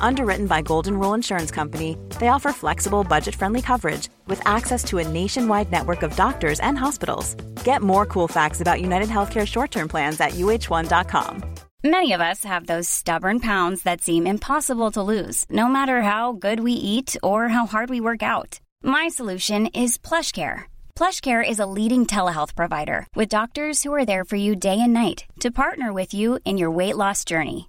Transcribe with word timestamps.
Underwritten 0.00 0.46
by 0.46 0.62
Golden 0.62 0.98
Rule 0.98 1.14
Insurance 1.14 1.50
Company, 1.50 1.96
they 2.18 2.28
offer 2.28 2.52
flexible, 2.52 3.04
budget 3.04 3.34
friendly 3.34 3.62
coverage 3.62 4.08
with 4.26 4.40
access 4.46 4.82
to 4.84 4.98
a 4.98 5.08
nationwide 5.08 5.70
network 5.70 6.02
of 6.02 6.16
doctors 6.16 6.60
and 6.60 6.78
hospitals. 6.78 7.34
Get 7.64 7.82
more 7.82 8.06
cool 8.06 8.28
facts 8.28 8.60
about 8.60 8.80
United 8.80 9.08
Healthcare 9.08 9.46
short 9.46 9.70
term 9.70 9.88
plans 9.88 10.20
at 10.20 10.32
uh1.com. 10.32 11.54
Many 11.84 12.12
of 12.12 12.20
us 12.20 12.42
have 12.44 12.66
those 12.66 12.88
stubborn 12.88 13.38
pounds 13.40 13.82
that 13.82 14.00
seem 14.00 14.26
impossible 14.26 14.90
to 14.92 15.02
lose, 15.02 15.44
no 15.48 15.68
matter 15.68 16.02
how 16.02 16.32
good 16.32 16.60
we 16.60 16.72
eat 16.72 17.16
or 17.22 17.48
how 17.48 17.66
hard 17.66 17.90
we 17.90 18.00
work 18.00 18.22
out. 18.22 18.58
My 18.82 19.08
solution 19.08 19.66
is 19.66 19.98
PlushCare 19.98 20.64
PlushCare 20.98 21.48
is 21.48 21.60
a 21.60 21.72
leading 21.78 22.06
telehealth 22.06 22.56
provider 22.56 23.06
with 23.14 23.28
doctors 23.28 23.84
who 23.84 23.94
are 23.94 24.04
there 24.04 24.24
for 24.24 24.34
you 24.34 24.56
day 24.56 24.80
and 24.80 24.92
night 24.92 25.26
to 25.38 25.52
partner 25.52 25.92
with 25.92 26.12
you 26.12 26.40
in 26.44 26.58
your 26.58 26.72
weight 26.72 26.96
loss 26.96 27.24
journey. 27.24 27.68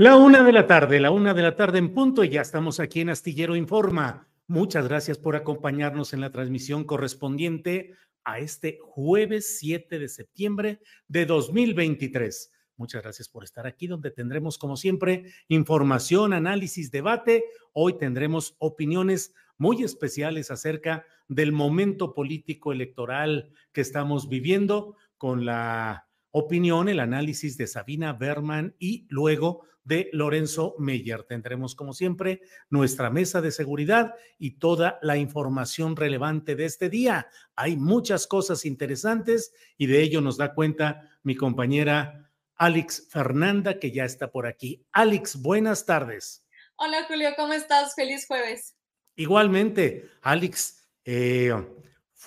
La 0.00 0.16
una 0.16 0.42
de 0.42 0.52
la 0.52 0.66
tarde, 0.66 0.98
la 0.98 1.10
una 1.10 1.34
de 1.34 1.42
la 1.42 1.56
tarde 1.56 1.76
en 1.76 1.92
punto, 1.92 2.24
y 2.24 2.30
ya 2.30 2.40
estamos 2.40 2.80
aquí 2.80 3.02
en 3.02 3.10
Astillero 3.10 3.54
Informa. 3.54 4.30
Muchas 4.46 4.88
gracias 4.88 5.18
por 5.18 5.36
acompañarnos 5.36 6.14
en 6.14 6.22
la 6.22 6.32
transmisión 6.32 6.84
correspondiente 6.84 7.92
a 8.24 8.38
este 8.38 8.78
jueves 8.80 9.58
7 9.58 9.98
de 9.98 10.08
septiembre 10.08 10.80
de 11.06 11.26
2023. 11.26 12.50
Muchas 12.78 13.02
gracias 13.02 13.28
por 13.28 13.44
estar 13.44 13.66
aquí, 13.66 13.88
donde 13.88 14.10
tendremos, 14.10 14.56
como 14.56 14.78
siempre, 14.78 15.34
información, 15.48 16.32
análisis, 16.32 16.90
debate. 16.90 17.44
Hoy 17.74 17.98
tendremos 17.98 18.56
opiniones 18.58 19.34
muy 19.58 19.82
especiales 19.82 20.50
acerca 20.50 21.04
del 21.28 21.52
momento 21.52 22.14
político 22.14 22.72
electoral 22.72 23.52
que 23.70 23.82
estamos 23.82 24.30
viviendo, 24.30 24.96
con 25.18 25.44
la 25.44 26.08
opinión, 26.30 26.88
el 26.88 27.00
análisis 27.00 27.58
de 27.58 27.66
Sabina 27.66 28.14
Berman 28.14 28.74
y 28.78 29.06
luego 29.10 29.68
de 29.84 30.10
Lorenzo 30.12 30.74
Meyer. 30.78 31.24
Tendremos, 31.24 31.74
como 31.74 31.92
siempre, 31.92 32.42
nuestra 32.68 33.10
mesa 33.10 33.40
de 33.40 33.50
seguridad 33.50 34.14
y 34.38 34.52
toda 34.52 34.98
la 35.02 35.16
información 35.16 35.96
relevante 35.96 36.56
de 36.56 36.64
este 36.66 36.88
día. 36.88 37.28
Hay 37.56 37.76
muchas 37.76 38.26
cosas 38.26 38.64
interesantes 38.64 39.52
y 39.76 39.86
de 39.86 40.02
ello 40.02 40.20
nos 40.20 40.36
da 40.36 40.54
cuenta 40.54 41.08
mi 41.22 41.34
compañera 41.34 42.30
Alex 42.56 43.08
Fernanda, 43.10 43.78
que 43.78 43.90
ya 43.90 44.04
está 44.04 44.30
por 44.30 44.46
aquí. 44.46 44.84
Alex, 44.92 45.40
buenas 45.40 45.86
tardes. 45.86 46.46
Hola 46.76 47.04
Julio, 47.08 47.30
¿cómo 47.36 47.52
estás? 47.52 47.94
Feliz 47.94 48.26
jueves. 48.26 48.76
Igualmente, 49.16 50.08
Alex, 50.22 50.88
eh, 51.04 51.52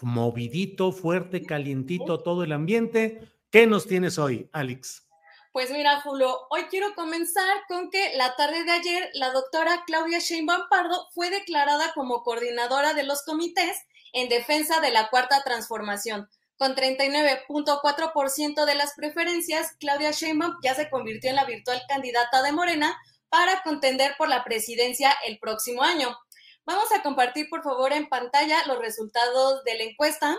movidito, 0.02 0.92
fuerte, 0.92 1.44
calientito 1.44 2.20
todo 2.22 2.44
el 2.44 2.52
ambiente. 2.52 3.22
¿Qué 3.50 3.68
nos 3.68 3.88
tienes 3.88 4.18
hoy, 4.18 4.50
Alex? 4.52 5.08
Pues 5.54 5.70
mira, 5.70 6.02
Julio, 6.02 6.48
hoy 6.50 6.64
quiero 6.64 6.96
comenzar 6.96 7.46
con 7.68 7.92
que 7.92 8.18
la 8.18 8.36
tarde 8.36 8.64
de 8.64 8.72
ayer 8.72 9.12
la 9.14 9.30
doctora 9.30 9.84
Claudia 9.86 10.18
Sheinbaum 10.18 10.68
Pardo 10.68 11.10
fue 11.14 11.30
declarada 11.30 11.94
como 11.94 12.24
coordinadora 12.24 12.96
de 12.96 13.04
los 13.04 13.22
comités 13.22 13.78
en 14.14 14.30
defensa 14.30 14.82
de 14.82 14.90
la 14.90 15.12
cuarta 15.12 15.44
transformación. 15.44 16.28
Con 16.58 16.76
39.4% 16.76 18.66
de 18.66 18.74
las 18.74 18.96
preferencias, 18.96 19.76
Claudia 19.80 20.10
Sheinbaum 20.10 20.56
ya 20.64 20.74
se 20.74 20.90
convirtió 20.90 21.30
en 21.30 21.36
la 21.36 21.46
virtual 21.46 21.84
candidata 21.88 22.42
de 22.42 22.52
Morena 22.52 22.98
para 23.30 23.62
contender 23.62 24.16
por 24.18 24.30
la 24.30 24.44
presidencia 24.44 25.16
el 25.28 25.38
próximo 25.38 25.84
año. 25.84 26.18
Vamos 26.66 26.92
a 26.92 27.04
compartir, 27.04 27.48
por 27.52 27.62
favor, 27.62 27.94
en 27.94 28.10
pantalla 28.10 28.66
los 28.66 28.80
resultados 28.80 29.64
de 29.66 29.78
la 29.78 29.84
encuesta 29.84 30.36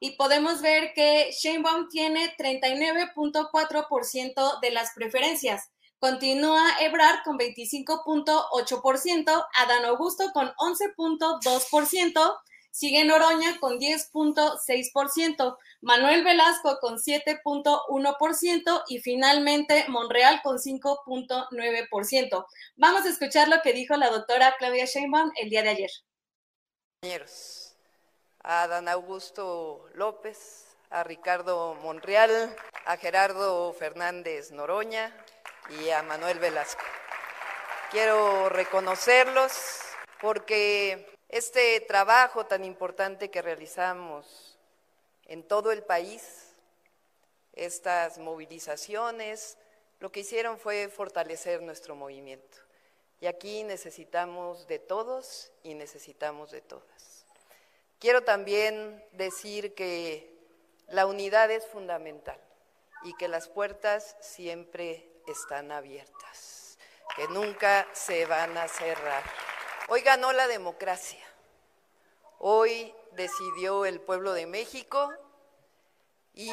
y 0.00 0.12
podemos 0.12 0.62
ver 0.62 0.94
que 0.94 1.30
Sheinbaum 1.32 1.88
tiene 1.88 2.34
39.4% 2.36 4.60
de 4.60 4.70
las 4.70 4.92
preferencias. 4.94 5.70
Continúa 5.98 6.62
Ebrard 6.80 7.24
con 7.24 7.38
25.8%, 7.38 9.46
Adán 9.54 9.84
Augusto 9.86 10.30
con 10.34 10.48
11.2%, 10.48 12.36
sigue 12.70 13.04
Noroña 13.04 13.58
con 13.58 13.78
10.6%, 13.78 15.56
Manuel 15.80 16.22
Velasco 16.22 16.76
con 16.80 16.98
7.1% 16.98 18.82
y 18.88 18.98
finalmente 18.98 19.86
Monreal 19.88 20.42
con 20.42 20.58
5.9%. 20.58 22.46
Vamos 22.76 23.06
a 23.06 23.08
escuchar 23.08 23.48
lo 23.48 23.62
que 23.62 23.72
dijo 23.72 23.96
la 23.96 24.10
doctora 24.10 24.54
Claudia 24.58 24.84
Sheinbaum 24.84 25.32
el 25.40 25.48
día 25.48 25.62
de 25.62 25.70
ayer 25.70 25.90
a 28.48 28.68
Dan 28.68 28.86
Augusto 28.86 29.88
López, 29.94 30.66
a 30.90 31.02
Ricardo 31.02 31.74
Monreal, 31.82 32.54
a 32.84 32.96
Gerardo 32.96 33.72
Fernández 33.72 34.52
Noroña 34.52 35.12
y 35.68 35.90
a 35.90 36.04
Manuel 36.04 36.38
Velasco. 36.38 36.84
Quiero 37.90 38.48
reconocerlos 38.48 39.52
porque 40.20 41.12
este 41.28 41.80
trabajo 41.80 42.46
tan 42.46 42.64
importante 42.64 43.32
que 43.32 43.42
realizamos 43.42 44.56
en 45.24 45.42
todo 45.42 45.72
el 45.72 45.82
país, 45.82 46.54
estas 47.52 48.18
movilizaciones, 48.18 49.58
lo 49.98 50.12
que 50.12 50.20
hicieron 50.20 50.60
fue 50.60 50.88
fortalecer 50.88 51.62
nuestro 51.62 51.96
movimiento. 51.96 52.58
Y 53.18 53.26
aquí 53.26 53.64
necesitamos 53.64 54.68
de 54.68 54.78
todos 54.78 55.50
y 55.64 55.74
necesitamos 55.74 56.52
de 56.52 56.60
todas. 56.60 57.15
Quiero 57.98 58.24
también 58.24 59.02
decir 59.12 59.74
que 59.74 60.30
la 60.88 61.06
unidad 61.06 61.50
es 61.50 61.66
fundamental 61.66 62.38
y 63.04 63.14
que 63.16 63.26
las 63.26 63.48
puertas 63.48 64.16
siempre 64.20 65.08
están 65.26 65.72
abiertas, 65.72 66.78
que 67.16 67.26
nunca 67.28 67.86
se 67.92 68.26
van 68.26 68.56
a 68.58 68.68
cerrar. 68.68 69.22
Hoy 69.88 70.02
ganó 70.02 70.32
la 70.32 70.46
democracia, 70.46 71.24
hoy 72.38 72.94
decidió 73.12 73.86
el 73.86 74.00
pueblo 74.00 74.34
de 74.34 74.46
México 74.46 75.10
y 76.34 76.52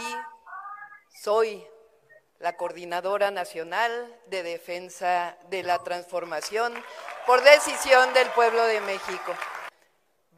soy 1.21 1.67
la 2.39 2.55
coordinadora 2.55 3.31
nacional 3.31 4.17
de 4.27 4.43
defensa 4.43 5.37
de 5.49 5.63
la 5.63 5.83
transformación 5.83 6.73
por 7.25 7.43
decisión 7.43 8.13
del 8.13 8.29
pueblo 8.29 8.63
de 8.63 8.79
México. 8.81 9.33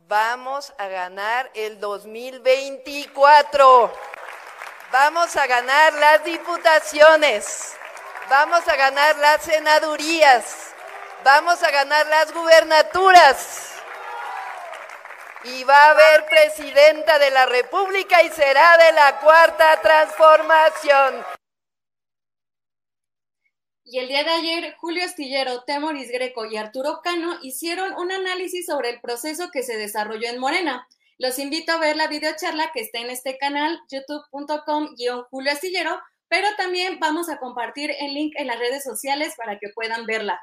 Vamos 0.07 0.71
a 0.77 0.87
ganar 0.87 1.49
el 1.55 1.79
2024. 1.79 3.91
Vamos 4.91 5.35
a 5.35 5.47
ganar 5.47 5.93
las 5.93 6.23
diputaciones. 6.23 7.75
Vamos 8.29 8.67
a 8.67 8.75
ganar 8.75 9.17
las 9.17 9.41
senadurías. 9.41 10.75
Vamos 11.23 11.63
a 11.63 11.71
ganar 11.71 12.05
las 12.05 12.31
gubernaturas. 12.31 13.71
Y 15.45 15.63
va 15.63 15.75
a 15.75 15.89
haber 15.89 16.27
presidenta 16.27 17.17
de 17.17 17.31
la 17.31 17.47
República 17.47 18.21
y 18.21 18.29
será 18.29 18.77
de 18.77 18.91
la 18.91 19.19
cuarta 19.21 19.81
transformación. 19.81 21.34
Y 23.87 23.99
el 23.99 24.07
día 24.07 24.23
de 24.23 24.31
ayer, 24.31 24.75
Julio 24.79 25.03
Astillero, 25.03 25.63
Temoris 25.63 26.11
Greco 26.11 26.43
y 26.47 26.57
Arturo 26.57 27.01
Cano 27.03 27.37
hicieron 27.43 27.93
un 27.93 28.11
análisis 28.11 28.65
sobre 28.65 28.89
el 28.89 28.99
proceso 28.99 29.51
que 29.51 29.61
se 29.61 29.77
desarrolló 29.77 30.27
en 30.27 30.39
Morena. 30.39 30.87
Los 31.19 31.37
invito 31.37 31.71
a 31.71 31.77
ver 31.77 31.95
la 31.95 32.07
videocharla 32.07 32.71
que 32.73 32.79
está 32.79 32.97
en 32.97 33.11
este 33.11 33.37
canal, 33.37 33.79
youtube.com-julio 33.91 35.51
Astillero, 35.51 36.01
pero 36.27 36.47
también 36.57 36.97
vamos 36.99 37.29
a 37.29 37.37
compartir 37.37 37.91
el 37.99 38.15
link 38.15 38.33
en 38.37 38.47
las 38.47 38.57
redes 38.57 38.83
sociales 38.83 39.35
para 39.37 39.59
que 39.59 39.69
puedan 39.75 40.07
verla. 40.07 40.41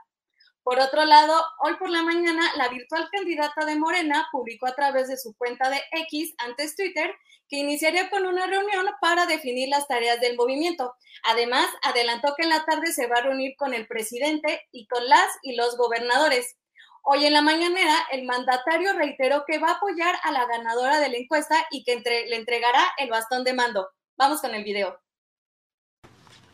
Por 0.63 0.79
otro 0.79 1.05
lado, 1.05 1.35
hoy 1.65 1.75
por 1.81 1.91
la 1.91 2.05
mañana, 2.05 2.49
la 2.57 2.69
virtual 2.69 3.09
candidata 3.11 3.67
de 3.67 3.75
Morena 3.75 4.25
publicó 4.31 4.67
a 4.69 4.77
través 4.77 5.09
de 5.09 5.17
su 5.17 5.35
cuenta 5.37 5.69
de 5.69 5.83
X, 5.91 6.33
antes 6.39 6.77
Twitter, 6.77 7.13
que 7.53 7.59
iniciaría 7.59 8.09
con 8.09 8.25
una 8.25 8.47
reunión 8.47 8.87
para 8.99 9.27
definir 9.27 9.69
las 9.69 9.87
tareas 9.87 10.19
del 10.23 10.37
movimiento. 10.37 10.95
Además, 11.23 11.69
adelantó 11.83 12.33
que 12.35 12.45
en 12.45 12.49
la 12.49 12.65
tarde 12.65 12.95
se 12.95 13.09
va 13.09 13.17
a 13.19 13.25
reunir 13.25 13.57
con 13.59 13.75
el 13.75 13.87
presidente 13.87 14.63
y 14.73 14.87
con 14.87 15.07
las 15.07 15.27
y 15.43 15.55
los 15.55 15.77
gobernadores. 15.77 16.57
Hoy 17.03 17.27
en 17.27 17.35
la 17.35 17.43
mañanera, 17.43 17.95
el 18.11 18.25
mandatario 18.25 18.95
reiteró 18.95 19.45
que 19.47 19.59
va 19.59 19.69
a 19.69 19.75
apoyar 19.75 20.15
a 20.23 20.33
la 20.33 20.47
ganadora 20.47 20.99
de 20.99 21.11
la 21.11 21.19
encuesta 21.19 21.57
y 21.71 21.85
que 21.85 22.01
le 22.01 22.37
entregará 22.37 22.91
el 22.97 23.11
bastón 23.11 23.45
de 23.45 23.53
mando. 23.53 23.87
Vamos 24.17 24.41
con 24.41 24.55
el 24.55 24.65
video. 24.65 24.99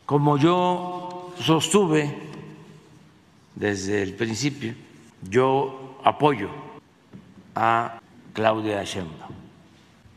Como 0.05 0.37
yo 0.37 1.33
sostuve 1.39 2.13
desde 3.55 4.01
el 4.01 4.15
principio, 4.15 4.75
yo 5.29 5.97
apoyo 6.03 6.49
a 7.55 8.01
Claudia 8.33 8.83
Sheinbaum. 8.83 9.33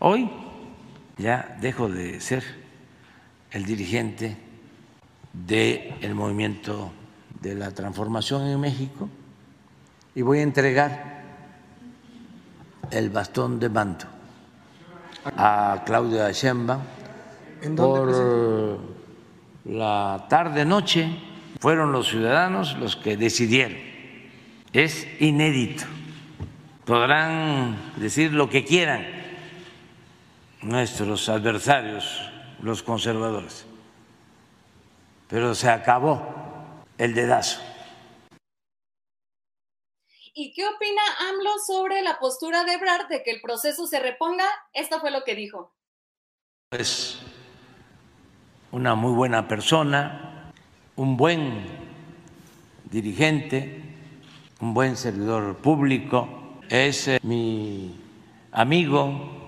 Hoy 0.01 0.42
ya 1.19 1.57
dejo 1.61 1.89
de 1.89 2.21
ser 2.21 2.45
el 3.51 3.65
dirigente 3.65 4.37
del 5.33 6.15
movimiento 6.15 6.93
de 7.41 7.55
la 7.55 7.71
transformación 7.73 8.47
en 8.47 8.61
México 8.61 9.09
y 10.15 10.23
voy 10.23 10.39
a 10.39 10.43
entregar 10.43 11.23
el 12.91 13.11
bastón 13.11 13.59
de 13.59 13.69
mando 13.69 14.05
a 15.25 15.83
Claudia 15.87 16.31
Sheinbaum 16.31 16.83
por 17.77 18.79
la 19.65 20.27
tarde-noche 20.29 21.09
fueron 21.61 21.93
los 21.93 22.09
ciudadanos 22.09 22.77
los 22.79 22.97
que 22.97 23.17
decidieron. 23.17 23.79
Es 24.73 25.07
inédito. 25.21 25.85
Podrán 26.85 27.77
decir 27.99 28.33
lo 28.33 28.51
que 28.51 28.65
quieran 28.65 29.22
nuestros 30.63 31.29
adversarios, 31.29 32.31
los 32.61 32.83
conservadores. 32.83 33.67
Pero 35.29 35.55
se 35.55 35.69
acabó 35.69 36.23
el 36.99 37.15
dedazo. 37.15 37.61
¿Y 40.35 40.55
qué 40.55 40.67
opina 40.67 41.03
AMLO 41.29 41.59
sobre 41.67 42.01
la 42.01 42.19
postura 42.19 42.65
de 42.65 42.75
Ebrard 42.75 43.09
de 43.09 43.23
que 43.23 43.33
el 43.33 43.41
proceso 43.43 43.87
se 43.87 44.01
reponga? 44.01 44.47
Esto 44.73 44.99
fue 45.01 45.11
lo 45.11 45.25
que 45.25 45.35
dijo. 45.35 45.75
Es 46.71 47.19
una 48.71 48.95
muy 48.95 49.13
buena 49.13 49.47
persona, 49.47 50.53
un 50.97 51.19
buen 51.19 51.67
dirigente, 52.85 53.83
un 54.61 54.73
buen 54.73 54.97
servidor 54.97 55.57
público, 55.57 56.29
es 56.71 57.09
eh, 57.09 57.21
mi 57.23 58.01
amigo, 58.53 59.42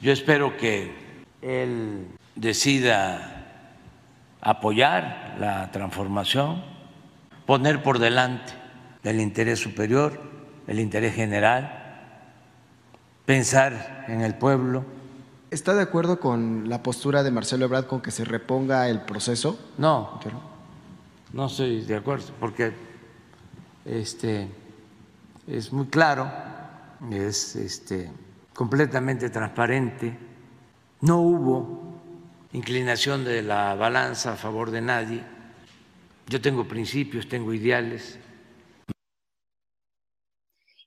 yo 0.00 0.12
espero 0.12 0.56
que 0.56 0.94
él 1.42 2.06
decida 2.34 3.46
apoyar 4.40 5.36
la 5.40 5.70
transformación, 5.70 6.62
poner 7.46 7.82
por 7.82 7.98
delante 7.98 8.52
el 9.02 9.20
interés 9.20 9.60
superior, 9.60 10.20
el 10.66 10.80
interés 10.80 11.14
general, 11.14 11.86
pensar 13.24 14.04
en 14.08 14.20
el 14.20 14.34
pueblo. 14.34 14.84
¿Está 15.50 15.74
de 15.74 15.82
acuerdo 15.82 16.20
con 16.20 16.68
la 16.68 16.82
postura 16.82 17.22
de 17.22 17.30
Marcelo 17.30 17.64
Ebrard 17.64 17.86
con 17.86 18.00
que 18.00 18.10
se 18.10 18.24
reponga 18.24 18.88
el 18.88 19.00
proceso? 19.00 19.58
No, 19.78 20.20
no 21.32 21.46
estoy 21.46 21.82
de 21.82 21.96
acuerdo, 21.96 22.32
porque 22.38 22.72
este, 23.84 24.48
es 25.46 25.72
muy 25.72 25.86
claro, 25.86 26.30
es 27.10 27.56
este, 27.56 28.10
completamente 28.56 29.28
transparente, 29.28 30.16
no 31.02 31.20
hubo 31.20 32.00
inclinación 32.52 33.22
de 33.24 33.42
la 33.42 33.74
balanza 33.74 34.32
a 34.32 34.36
favor 34.36 34.70
de 34.70 34.80
nadie. 34.80 35.22
Yo 36.26 36.40
tengo 36.40 36.66
principios, 36.66 37.28
tengo 37.28 37.52
ideales. 37.52 38.18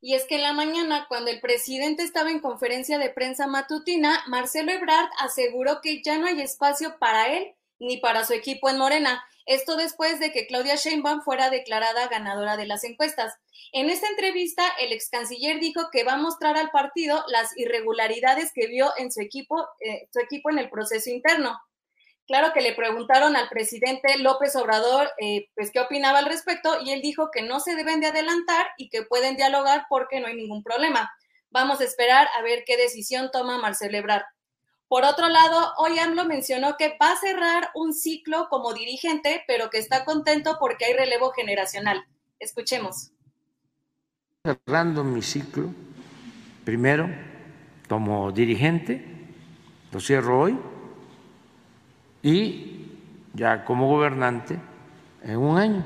Y 0.01 0.15
es 0.15 0.25
que 0.25 0.37
en 0.37 0.43
la 0.43 0.53
mañana, 0.53 1.05
cuando 1.07 1.29
el 1.29 1.39
presidente 1.41 2.03
estaba 2.03 2.31
en 2.31 2.39
conferencia 2.39 2.97
de 2.97 3.09
prensa 3.09 3.45
matutina, 3.45 4.23
Marcelo 4.27 4.71
Ebrard 4.71 5.09
aseguró 5.19 5.79
que 5.81 6.01
ya 6.01 6.17
no 6.17 6.25
hay 6.25 6.41
espacio 6.41 6.97
para 6.97 7.27
él 7.27 7.53
ni 7.79 7.97
para 7.97 8.25
su 8.25 8.33
equipo 8.33 8.69
en 8.69 8.79
Morena. 8.79 9.23
Esto 9.45 9.75
después 9.75 10.19
de 10.19 10.31
que 10.31 10.47
Claudia 10.47 10.75
Sheinbaum 10.75 11.21
fuera 11.21 11.49
declarada 11.49 12.07
ganadora 12.07 12.57
de 12.57 12.67
las 12.67 12.83
encuestas. 12.83 13.33
En 13.71 13.89
esta 13.89 14.07
entrevista, 14.07 14.63
el 14.79 14.91
ex 14.91 15.09
canciller 15.09 15.59
dijo 15.59 15.89
que 15.91 16.03
va 16.03 16.13
a 16.13 16.17
mostrar 16.17 16.57
al 16.57 16.71
partido 16.71 17.23
las 17.27 17.57
irregularidades 17.57 18.51
que 18.53 18.67
vio 18.67 18.91
en 18.97 19.11
su 19.11 19.21
equipo, 19.21 19.67
eh, 19.79 20.07
su 20.11 20.19
equipo 20.19 20.49
en 20.49 20.59
el 20.59 20.69
proceso 20.69 21.09
interno. 21.09 21.59
Claro 22.29 22.53
que 22.53 22.61
le 22.61 22.75
preguntaron 22.75 23.35
al 23.35 23.49
presidente 23.49 24.19
López 24.19 24.55
Obrador 24.55 25.09
eh, 25.19 25.49
pues 25.55 25.71
qué 25.71 25.79
opinaba 25.79 26.19
al 26.19 26.27
respecto 26.27 26.79
y 26.79 26.91
él 26.91 27.01
dijo 27.01 27.31
que 27.31 27.41
no 27.41 27.59
se 27.59 27.75
deben 27.75 28.01
de 28.01 28.05
adelantar 28.05 28.67
y 28.77 28.89
que 28.89 29.01
pueden 29.01 29.35
dialogar 29.35 29.87
porque 29.89 30.19
no 30.19 30.27
hay 30.27 30.35
ningún 30.35 30.61
problema. 30.61 31.11
Vamos 31.49 31.81
a 31.81 31.85
esperar 31.85 32.27
a 32.37 32.43
ver 32.43 32.65
qué 32.67 32.77
decisión 32.77 33.31
toma 33.31 33.57
Marcelo 33.57 33.97
Ebrard. 33.97 34.25
Por 34.89 35.03
otro 35.03 35.29
lado, 35.29 35.73
hoy 35.77 35.99
AMLO 35.99 36.25
mencionó 36.25 36.75
que 36.75 36.97
va 36.99 37.11
a 37.11 37.15
cerrar 37.15 37.69
un 37.75 37.93
ciclo 37.93 38.47
como 38.49 38.73
dirigente, 38.73 39.43
pero 39.45 39.69
que 39.69 39.77
está 39.77 40.03
contento 40.03 40.57
porque 40.59 40.85
hay 40.85 40.93
relevo 40.93 41.29
generacional. 41.29 42.07
Escuchemos. 42.39 43.11
Cerrando 44.43 45.03
mi 45.03 45.21
ciclo, 45.21 45.69
primero 46.65 47.07
como 47.87 48.31
dirigente, 48.31 49.05
lo 49.91 49.99
cierro 49.99 50.39
hoy, 50.41 50.57
y 52.23 52.87
ya 53.35 53.65
como 53.65 53.87
gobernante 53.87 54.57
en 55.21 55.37
un 55.37 55.59
año, 55.59 55.85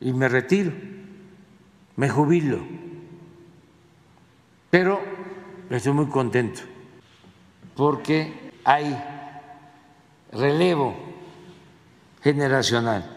y 0.00 0.12
me 0.12 0.28
retiro, 0.28 0.70
me 1.96 2.08
jubilo, 2.08 2.64
pero 4.70 5.00
estoy 5.68 5.92
muy 5.92 6.06
contento 6.06 6.77
porque 7.78 8.50
hay 8.64 9.00
relevo 10.32 10.96
generacional. 12.20 13.08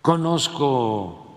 Conozco 0.00 1.36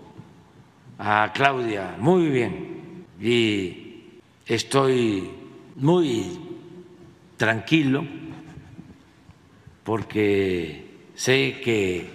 a 0.96 1.32
Claudia 1.34 1.96
muy 1.98 2.28
bien 2.28 3.04
y 3.20 4.20
estoy 4.46 5.28
muy 5.74 6.38
tranquilo 7.36 8.04
porque 9.82 11.08
sé 11.16 11.60
que 11.64 12.08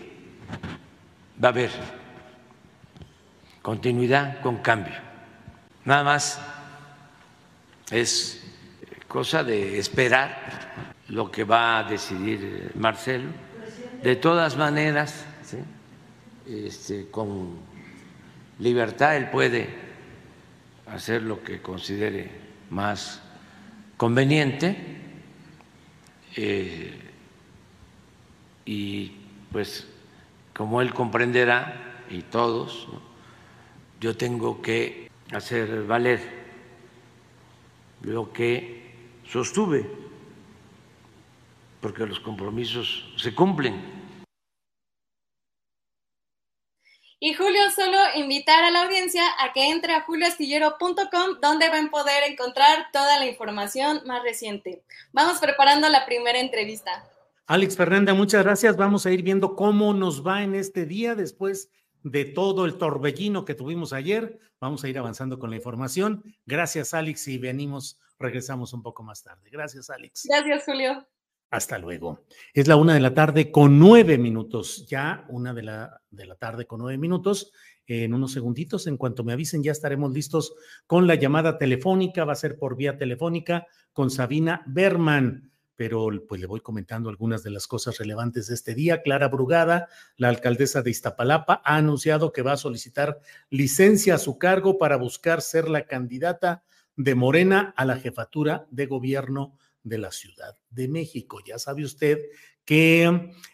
va 1.44 1.50
a 1.50 1.52
haber 1.52 1.72
continuidad 3.62 4.40
con 4.40 4.60
cambio. 4.60 4.96
Nada 5.84 6.06
más 6.06 6.40
es 7.92 8.47
cosa 9.18 9.44
de 9.44 9.80
esperar 9.80 10.94
lo 11.08 11.32
que 11.32 11.44
va 11.44 11.80
a 11.80 11.84
decidir 11.84 12.72
Marcelo. 12.76 13.30
De 14.04 14.16
todas 14.16 14.56
maneras, 14.56 15.26
este, 16.46 17.10
con 17.10 17.56
libertad 18.60 19.18
él 19.18 19.32
puede 19.32 19.70
hacer 20.86 21.24
lo 21.24 21.42
que 21.42 21.64
considere 21.64 22.30
más 22.70 23.20
conveniente 23.98 24.78
eh, 26.36 27.02
y 28.66 29.14
pues 29.52 29.88
como 30.54 30.80
él 30.80 30.94
comprenderá 30.94 32.04
y 32.12 32.22
todos, 32.22 32.88
yo 34.00 34.16
tengo 34.16 34.62
que 34.62 35.10
hacer 35.32 35.88
valer 35.88 36.20
lo 38.04 38.32
que 38.32 38.87
sostuve, 39.30 39.90
porque 41.82 42.06
los 42.06 42.20
compromisos 42.20 43.14
se 43.18 43.34
cumplen. 43.34 43.98
Y 47.20 47.34
Julio, 47.34 47.62
solo 47.76 47.98
invitar 48.16 48.64
a 48.64 48.70
la 48.70 48.84
audiencia 48.84 49.24
a 49.40 49.52
que 49.52 49.72
entre 49.72 49.94
a 49.94 50.02
julioastillero.com, 50.02 51.40
donde 51.42 51.68
van 51.70 51.88
a 51.88 51.90
poder 51.90 52.24
encontrar 52.30 52.88
toda 52.94 53.18
la 53.18 53.26
información 53.26 54.02
más 54.06 54.22
reciente. 54.22 54.84
Vamos 55.14 55.40
preparando 55.40 55.90
la 55.90 56.06
primera 56.06 56.40
entrevista. 56.40 57.10
Alex 57.48 57.76
Fernanda, 57.76 58.14
muchas 58.14 58.44
gracias. 58.44 58.78
Vamos 58.78 59.08
a 59.08 59.12
ir 59.12 59.24
viendo 59.24 59.56
cómo 59.56 59.96
nos 59.96 60.26
va 60.26 60.44
en 60.44 60.54
este 60.54 60.86
día 60.86 61.16
después 61.16 61.72
de 62.04 62.26
todo 62.26 62.66
el 62.66 62.78
torbellino 62.78 63.46
que 63.46 63.56
tuvimos 63.56 63.94
ayer. 63.94 64.40
Vamos 64.60 64.84
a 64.84 64.90
ir 64.90 65.00
avanzando 65.00 65.40
con 65.40 65.50
la 65.50 65.56
información. 65.56 66.24
Gracias, 66.46 66.94
Alex, 66.94 67.28
y 67.30 67.40
venimos, 67.40 68.00
regresamos 68.20 68.74
un 68.74 68.82
poco 68.82 69.04
más 69.04 69.24
tarde. 69.24 69.50
Gracias, 69.50 69.90
Alex. 69.90 70.28
Gracias, 70.28 70.64
Julio. 70.66 71.08
Hasta 71.50 71.78
luego. 71.78 72.26
Es 72.54 72.68
la 72.68 72.76
una 72.76 72.94
de 72.94 73.00
la 73.00 73.14
tarde 73.14 73.52
con 73.52 73.80
nueve 73.80 74.18
minutos, 74.18 74.86
ya 74.88 75.26
una 75.30 75.54
de 75.54 75.64
la, 75.64 76.02
de 76.10 76.26
la 76.26 76.36
tarde 76.36 76.66
con 76.66 76.80
nueve 76.80 76.98
minutos. 76.98 77.54
En 77.86 78.14
unos 78.14 78.34
segunditos, 78.34 78.86
en 78.88 78.98
cuanto 78.98 79.24
me 79.24 79.32
avisen, 79.32 79.64
ya 79.64 79.72
estaremos 79.72 80.12
listos 80.12 80.54
con 80.88 81.08
la 81.08 81.16
llamada 81.16 81.58
telefónica. 81.58 82.26
Va 82.26 82.34
a 82.34 82.36
ser 82.36 82.60
por 82.60 82.76
vía 82.76 82.98
telefónica 82.98 83.66
con 83.94 84.10
Sabina 84.10 84.64
Berman 84.68 85.52
pero 85.78 86.10
pues 86.28 86.42
le 86.42 86.48
voy 86.48 86.60
comentando 86.60 87.08
algunas 87.08 87.44
de 87.44 87.52
las 87.52 87.68
cosas 87.68 88.00
relevantes 88.00 88.48
de 88.48 88.56
este 88.56 88.74
día. 88.74 89.04
Clara 89.04 89.28
Brugada, 89.28 89.88
la 90.18 90.28
alcaldesa 90.28 90.82
de 90.82 90.90
Iztapalapa, 90.90 91.62
ha 91.64 91.78
anunciado 91.78 92.34
que 92.34 92.42
va 92.42 92.54
a 92.54 92.58
solicitar 92.58 93.22
licencia 93.52 94.16
a 94.16 94.18
su 94.18 94.40
cargo 94.40 94.80
para 94.80 94.98
buscar 94.98 95.40
ser 95.40 95.70
la 95.70 95.86
candidata 95.86 96.64
de 96.98 97.16
Morena 97.16 97.74
a 97.78 97.86
la 97.86 97.98
jefatura 97.98 98.68
de 98.72 98.88
gobierno 98.88 99.58
de 99.84 100.00
la 100.00 100.12
Ciudad 100.12 100.58
de 100.70 100.88
México. 100.90 101.40
Ya 101.46 101.60
sabe 101.60 101.86
usted 101.86 102.20
que 102.66 103.06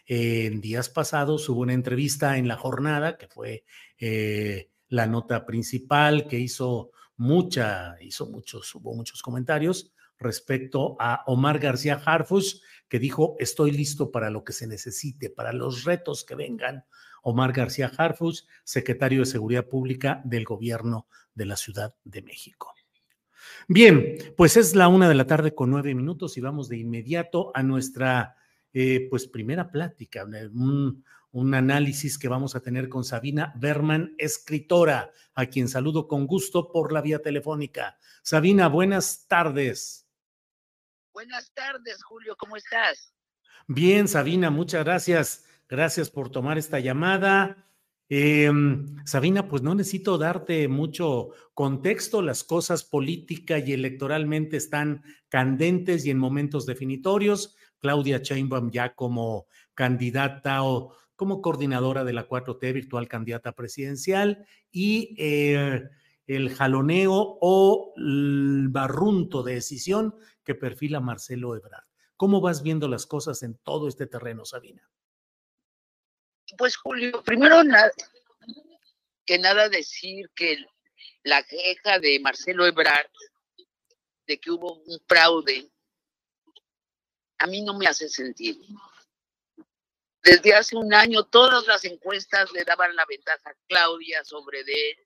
eh, 0.06 0.46
en 0.46 0.60
días 0.60 0.88
pasados 0.88 1.48
hubo 1.48 1.60
una 1.60 1.74
entrevista 1.74 2.36
en 2.38 2.48
la 2.48 2.56
jornada, 2.56 3.16
que 3.16 3.28
fue 3.28 3.64
eh, 3.98 4.70
la 4.88 5.06
nota 5.06 5.46
principal, 5.46 6.26
que 6.26 6.40
hizo 6.40 6.90
mucha, 7.16 7.96
hizo 8.00 8.26
muchos, 8.26 8.74
hubo 8.74 8.94
muchos 8.94 9.22
comentarios 9.22 9.92
respecto 10.18 10.96
a 10.98 11.22
Omar 11.26 11.58
García 11.58 12.00
Harfus, 12.04 12.62
que 12.88 12.98
dijo, 12.98 13.36
estoy 13.38 13.70
listo 13.72 14.10
para 14.10 14.30
lo 14.30 14.42
que 14.42 14.52
se 14.52 14.66
necesite, 14.66 15.30
para 15.30 15.52
los 15.52 15.84
retos 15.84 16.24
que 16.24 16.34
vengan. 16.34 16.84
Omar 17.22 17.52
García 17.52 17.90
Harfus, 17.96 18.46
secretario 18.64 19.20
de 19.20 19.26
Seguridad 19.26 19.66
Pública 19.66 20.20
del 20.24 20.44
Gobierno 20.44 21.08
de 21.34 21.46
la 21.46 21.56
Ciudad 21.56 21.94
de 22.04 22.22
México. 22.22 22.74
Bien, 23.68 24.18
pues 24.36 24.56
es 24.56 24.74
la 24.74 24.88
una 24.88 25.08
de 25.08 25.14
la 25.14 25.26
tarde 25.26 25.54
con 25.54 25.70
nueve 25.70 25.94
minutos 25.94 26.36
y 26.36 26.40
vamos 26.40 26.68
de 26.68 26.78
inmediato 26.78 27.50
a 27.54 27.62
nuestra 27.62 28.36
eh, 28.72 29.06
pues 29.08 29.26
primera 29.26 29.70
plática, 29.70 30.24
un, 30.24 31.04
un 31.30 31.54
análisis 31.54 32.18
que 32.18 32.28
vamos 32.28 32.54
a 32.54 32.60
tener 32.60 32.88
con 32.88 33.04
Sabina 33.04 33.52
Berman, 33.56 34.14
escritora, 34.18 35.12
a 35.34 35.46
quien 35.46 35.68
saludo 35.68 36.06
con 36.06 36.26
gusto 36.26 36.70
por 36.70 36.92
la 36.92 37.00
vía 37.00 37.20
telefónica. 37.20 37.98
Sabina, 38.22 38.68
buenas 38.68 39.26
tardes. 39.26 40.06
Buenas 41.12 41.52
tardes, 41.54 42.02
Julio, 42.04 42.36
¿cómo 42.36 42.56
estás? 42.56 43.14
Bien, 43.66 44.08
Sabina, 44.08 44.50
muchas 44.50 44.84
gracias. 44.84 45.44
Gracias 45.68 46.10
por 46.10 46.30
tomar 46.30 46.58
esta 46.58 46.80
llamada. 46.80 47.66
Em, 48.08 48.96
Sabina, 49.06 49.48
pues 49.48 49.62
no 49.62 49.74
necesito 49.74 50.18
darte 50.18 50.68
mucho 50.68 51.30
contexto, 51.54 52.20
las 52.20 52.44
cosas 52.44 52.84
política 52.84 53.58
y 53.58 53.72
electoralmente 53.72 54.56
están 54.56 55.02
candentes 55.28 56.04
y 56.04 56.10
en 56.10 56.18
momentos 56.18 56.66
definitorios. 56.66 57.56
Claudia 57.78 58.18
Sheinbaum 58.18 58.70
ya 58.70 58.94
como 58.94 59.46
candidata 59.74 60.62
o 60.62 60.94
como 61.16 61.40
coordinadora 61.40 62.04
de 62.04 62.12
la 62.12 62.28
4T, 62.28 62.72
virtual 62.72 63.08
candidata 63.08 63.52
presidencial, 63.52 64.46
y 64.70 65.14
eh, 65.18 65.82
el 66.26 66.50
jaloneo 66.50 67.38
o 67.40 67.94
el 67.96 68.68
barrunto 68.70 69.42
de 69.42 69.54
decisión 69.54 70.14
que 70.42 70.54
perfila 70.54 71.00
Marcelo 71.00 71.54
Ebrard. 71.56 71.84
¿Cómo 72.16 72.40
vas 72.40 72.62
viendo 72.62 72.88
las 72.88 73.06
cosas 73.06 73.42
en 73.42 73.54
todo 73.62 73.88
este 73.88 74.06
terreno, 74.06 74.44
Sabina? 74.44 74.82
Pues 76.56 76.76
Julio, 76.76 77.22
primero 77.22 77.62
que 79.26 79.38
nada 79.38 79.68
decir 79.68 80.30
que 80.34 80.64
la 81.22 81.42
queja 81.42 81.98
de 81.98 82.20
Marcelo 82.20 82.66
Ebrard 82.66 83.10
de 84.26 84.38
que 84.38 84.50
hubo 84.50 84.74
un 84.74 85.00
fraude, 85.06 85.70
a 87.38 87.46
mí 87.46 87.62
no 87.62 87.74
me 87.74 87.86
hace 87.86 88.08
sentido. 88.08 88.62
Desde 90.22 90.54
hace 90.54 90.76
un 90.76 90.94
año 90.94 91.24
todas 91.24 91.66
las 91.66 91.84
encuestas 91.84 92.50
le 92.52 92.64
daban 92.64 92.96
la 92.96 93.04
ventaja 93.06 93.50
a 93.50 93.56
Claudia 93.68 94.24
sobre 94.24 94.64
de 94.64 94.90
él 94.90 94.98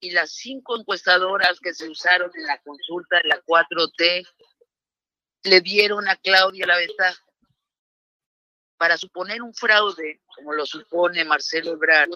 y 0.00 0.10
las 0.10 0.30
cinco 0.32 0.78
encuestadoras 0.78 1.58
que 1.60 1.74
se 1.74 1.88
usaron 1.88 2.30
en 2.34 2.46
la 2.46 2.60
consulta 2.62 3.16
de 3.16 3.28
la 3.28 3.42
4T 3.42 4.28
le 5.44 5.60
dieron 5.60 6.08
a 6.08 6.16
Claudia 6.16 6.66
la 6.66 6.76
ventaja. 6.76 7.24
Para 8.78 8.96
suponer 8.96 9.42
un 9.42 9.52
fraude, 9.52 10.22
como 10.34 10.52
lo 10.54 10.64
supone 10.64 11.24
Marcelo 11.24 11.72
Ebrard, 11.72 12.10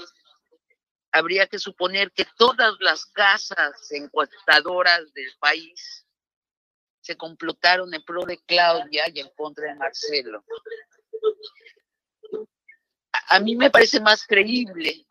habría 1.12 1.46
que 1.46 1.58
suponer 1.58 2.10
que 2.12 2.26
todas 2.36 2.74
las 2.80 3.04
casas 3.06 3.90
encuestadoras 3.90 5.12
del 5.12 5.30
país 5.38 6.06
se 7.02 7.16
complotaron 7.16 7.92
en 7.92 8.02
pro 8.04 8.24
de 8.24 8.38
Claudia 8.44 9.04
y 9.12 9.20
en 9.20 9.28
contra 9.30 9.68
de 9.68 9.74
Marcelo. 9.74 10.44
A, 13.28 13.40
mí 13.40 13.56
me 13.56 13.70
parece 13.70 14.00
más 14.00 14.26
creíble 14.26 15.04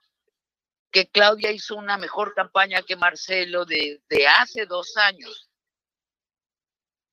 que 0.89 1.07
Claudia 1.07 1.51
hizo 1.51 1.75
una 1.75 1.97
mejor 1.97 2.33
campaña 2.33 2.81
que 2.81 2.95
Marcelo 2.95 3.65
de, 3.65 4.01
hace 4.39 4.65
dos 4.65 4.97
años. 4.97 5.49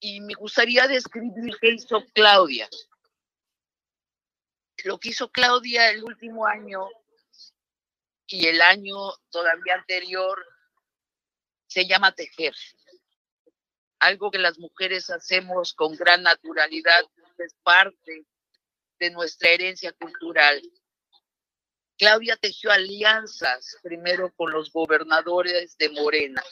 Y 0.00 0.20
me 0.20 0.34
gustaría 0.34 0.86
describir 0.86 1.56
qué 1.60 1.72
hizo 1.72 2.04
Claudia. 2.14 2.68
Lo 4.84 4.98
que 4.98 5.10
hizo 5.10 5.30
Claudia 5.30 5.90
el 5.90 6.04
último 6.04 6.46
año 6.46 6.88
y 8.26 8.46
el 8.46 8.60
año 8.60 8.96
todavía 9.30 9.74
anterior 9.74 10.44
se 11.66 11.86
llama 11.86 12.12
tejer. 12.12 12.54
Algo 13.98 14.30
que 14.30 14.38
las 14.38 14.58
mujeres 14.58 15.10
hacemos 15.10 15.74
con 15.74 15.96
gran 15.96 16.22
naturalidad, 16.22 17.02
es 17.38 17.54
parte 17.62 18.26
de 18.98 19.10
nuestra 19.10 19.50
herencia 19.50 19.92
cultural. 19.92 20.60
Claudia 21.96 22.36
tejió 22.36 22.70
alianzas 22.70 23.76
primero 23.82 24.32
con 24.34 24.52
los 24.52 24.72
gobernadores 24.72 25.76
de 25.78 25.88
Morena 25.90 26.42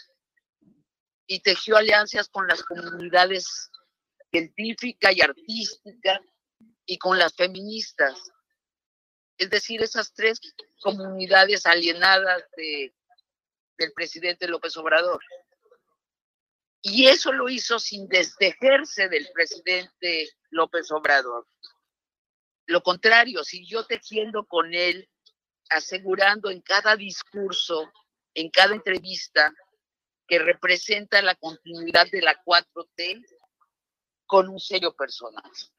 y 1.26 1.40
tejió 1.40 1.76
alianzas 1.76 2.28
con 2.28 2.46
las 2.48 2.62
comunidades 2.64 3.70
científica 4.30 5.12
y 5.12 5.20
artística 5.20 6.20
y 6.86 6.98
con 6.98 7.18
las 7.18 7.34
feministas. 7.34 8.18
Es 9.36 9.50
decir, 9.50 9.82
esas 9.82 10.14
tres 10.14 10.40
comunidades 10.80 11.66
alienadas 11.66 12.44
de, 12.56 12.94
del 13.76 13.92
presidente 13.92 14.48
López 14.48 14.76
Obrador. 14.76 15.22
Y 16.80 17.06
eso 17.06 17.32
lo 17.32 17.48
hizo 17.48 17.78
sin 17.78 18.08
destejerse 18.08 19.08
del 19.08 19.28
presidente 19.34 20.30
López 20.50 20.90
Obrador. 20.92 21.46
Lo 22.66 22.82
contrario, 22.82 23.44
siguió 23.44 23.84
tejiendo 23.84 24.46
con 24.46 24.72
él 24.72 25.08
asegurando 25.70 26.50
en 26.50 26.60
cada 26.60 26.96
discurso, 26.96 27.92
en 28.34 28.50
cada 28.50 28.74
entrevista, 28.74 29.52
que 30.26 30.38
representa 30.38 31.22
la 31.22 31.34
continuidad 31.34 32.06
de 32.10 32.22
la 32.22 32.40
4T 32.44 33.24
con 34.26 34.48
un 34.48 34.58
serio 34.58 34.94
personaje. 34.94 35.75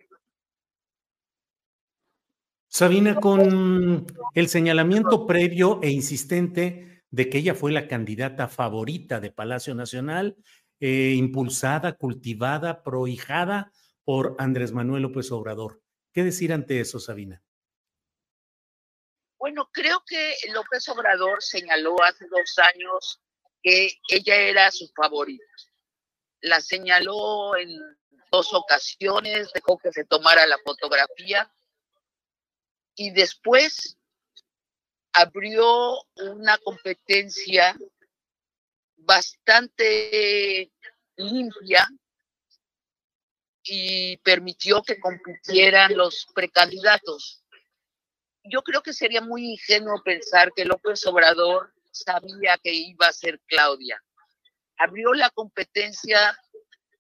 Sabina, 2.78 3.16
con 3.16 4.06
el 4.36 4.50
señalamiento 4.50 5.26
previo 5.26 5.80
e 5.82 5.90
insistente 5.90 7.02
de 7.10 7.28
que 7.28 7.40
ella 7.40 7.56
fue 7.56 7.72
la 7.72 7.88
candidata 7.88 8.48
favorita 8.48 9.20
de 9.20 9.32
Palacio 9.32 9.74
Nacional, 9.74 10.38
eh, 10.80 11.16
impulsada, 11.18 11.94
cultivada, 11.94 12.84
prohijada 12.84 13.72
por 14.04 14.36
Andrés 14.38 14.74
Manuel 14.74 15.02
López 15.02 15.32
Obrador. 15.32 15.82
¿Qué 16.14 16.24
decir 16.24 16.54
ante 16.54 16.80
eso, 16.80 17.00
Sabina? 17.00 17.42
Bueno, 19.40 19.72
creo 19.74 20.04
que 20.06 20.36
López 20.54 20.88
Obrador 20.90 21.42
señaló 21.42 21.96
hace 22.04 22.28
dos 22.28 22.60
años 22.60 23.20
que 23.64 23.90
ella 24.08 24.36
era 24.36 24.70
su 24.70 24.88
favorita. 24.96 25.44
La 26.42 26.62
señaló 26.62 27.58
en 27.58 27.70
dos 28.32 28.54
ocasiones, 28.54 29.52
dejó 29.52 29.80
que 29.80 29.92
se 29.92 30.06
tomara 30.06 30.46
la 30.46 30.60
fotografía 30.64 31.52
y 32.98 33.12
después 33.12 33.98
abrió 35.14 36.04
una 36.18 36.58
competencia 36.58 37.78
bastante 38.98 40.70
limpia 41.16 41.88
y 43.64 44.18
permitió 44.18 44.84
que 44.84 45.00
compitieran 45.00 45.96
los 45.96 46.28
precandidatos 46.36 47.46
yo 48.50 48.62
creo 48.62 48.82
que 48.82 48.94
sería 48.94 49.22
muy 49.22 49.52
ingenuo 49.52 50.02
pensar 50.04 50.52
que 50.56 50.66
López 50.66 51.06
Obrador 51.06 51.74
sabía 51.92 52.58
que 52.58 52.74
iba 52.74 53.08
a 53.08 53.14
ser 53.14 53.40
Claudia. 53.48 54.02
Abrió 54.78 55.14
la 55.14 55.30
competencia 55.32 56.38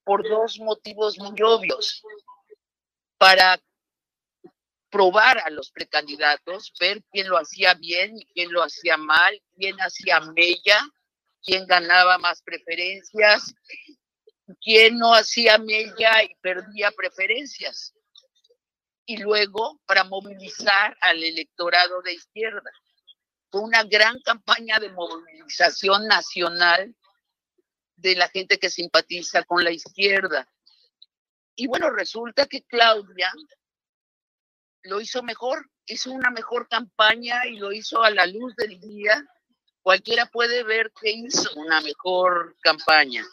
por 0.04 0.28
dos 0.28 0.60
motivos 0.60 1.18
muy 1.20 1.40
obvios. 1.42 2.04
Para 3.18 3.60
probar 4.90 5.40
a 5.40 5.50
los 5.50 5.72
precandidatos, 5.72 6.74
ver 6.80 7.04
quién 7.12 7.28
lo 7.30 7.38
hacía 7.38 7.74
bien 7.74 8.18
y 8.18 8.26
quién 8.28 8.52
lo 8.52 8.64
hacía 8.64 8.98
mal, 8.98 9.42
quién 9.56 9.76
hacía 9.78 10.20
mella, 10.22 10.82
quién 11.44 11.66
ganaba 11.66 12.18
más 12.18 12.42
preferencias, 12.42 13.54
quién 14.62 14.98
no 14.98 15.14
hacía 15.14 15.58
mella 15.58 16.24
y 16.24 16.34
perdía 16.42 16.92
preferencias. 16.92 17.94
Y 19.06 19.18
luego 19.18 19.80
para 19.86 20.04
movilizar 20.04 20.98
al 21.02 21.24
electorado 21.24 22.02
de 22.02 22.14
izquierda. 22.14 22.72
Fue 23.50 23.62
una 23.62 23.84
gran 23.84 24.20
campaña 24.22 24.80
de 24.80 24.92
movilización 24.92 26.06
nacional 26.06 26.94
de 27.96 28.16
la 28.16 28.28
gente 28.28 28.60
que 28.60 28.70
simpatiza 28.70 29.44
con 29.44 29.64
la 29.64 29.72
izquierda. 29.72 30.48
Y 31.56 31.68
bueno, 31.68 31.90
resulta 31.90 32.46
que 32.46 32.64
Claudia 32.64 33.32
lo 34.84 35.02
hizo 35.02 35.24
mejor, 35.24 35.70
hizo 35.86 36.12
una 36.12 36.30
mejor 36.30 36.68
campaña 36.68 37.46
y 37.46 37.58
lo 37.58 37.72
hizo 37.72 38.04
a 38.04 38.12
la 38.12 38.26
luz 38.26 38.56
del 38.56 38.80
día. 38.80 39.26
Cualquiera 39.82 40.26
puede 40.26 40.64
ver 40.64 40.92
que 41.00 41.12
hizo 41.12 41.50
una 41.56 41.82
mejor 41.82 42.56
campaña. 42.62 43.26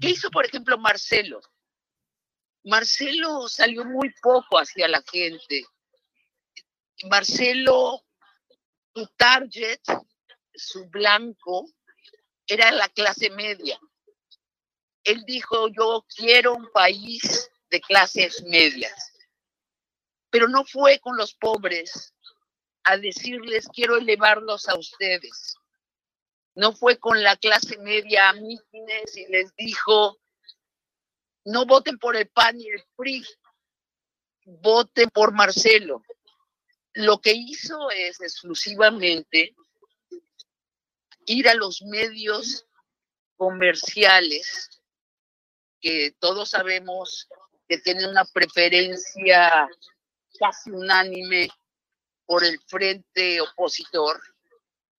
¿Qué 0.00 0.10
hizo, 0.10 0.30
por 0.30 0.46
ejemplo, 0.46 0.78
Marcelo? 0.78 1.40
Marcelo 2.64 3.48
salió 3.48 3.84
muy 3.84 4.12
poco 4.22 4.58
hacia 4.58 4.86
la 4.88 5.02
gente. 5.10 5.64
Marcelo, 7.10 8.04
su 8.94 9.06
target, 9.16 9.80
su 10.54 10.88
blanco, 10.88 11.66
era 12.46 12.70
la 12.70 12.88
clase 12.88 13.30
media. 13.30 13.78
Él 15.02 15.24
dijo, 15.24 15.68
yo 15.68 16.06
quiero 16.14 16.54
un 16.54 16.70
país 16.70 17.50
de 17.70 17.80
clases 17.80 18.42
medias 18.44 19.11
pero 20.32 20.48
no 20.48 20.64
fue 20.64 20.98
con 20.98 21.18
los 21.18 21.34
pobres 21.34 22.14
a 22.84 22.96
decirles 22.96 23.68
quiero 23.68 23.98
elevarlos 23.98 24.66
a 24.66 24.78
ustedes. 24.78 25.56
No 26.54 26.72
fue 26.72 26.98
con 26.98 27.22
la 27.22 27.36
clase 27.36 27.76
media 27.76 28.30
a 28.30 28.32
mítines 28.32 29.14
y 29.14 29.26
les 29.26 29.54
dijo 29.56 30.18
no 31.44 31.66
voten 31.66 31.98
por 31.98 32.16
el 32.16 32.28
PAN 32.28 32.58
y 32.60 32.68
el 32.68 32.82
PRI, 32.96 33.26
voten 34.46 35.10
por 35.10 35.32
Marcelo. 35.32 36.02
Lo 36.94 37.20
que 37.20 37.32
hizo 37.32 37.90
es 37.90 38.20
exclusivamente 38.20 39.54
ir 41.26 41.48
a 41.48 41.54
los 41.54 41.82
medios 41.82 42.64
comerciales 43.36 44.80
que 45.80 46.14
todos 46.20 46.50
sabemos 46.50 47.28
que 47.68 47.78
tienen 47.78 48.08
una 48.08 48.24
preferencia 48.24 49.68
casi 50.38 50.70
unánime 50.70 51.48
por 52.26 52.44
el 52.44 52.58
frente 52.66 53.40
opositor 53.40 54.20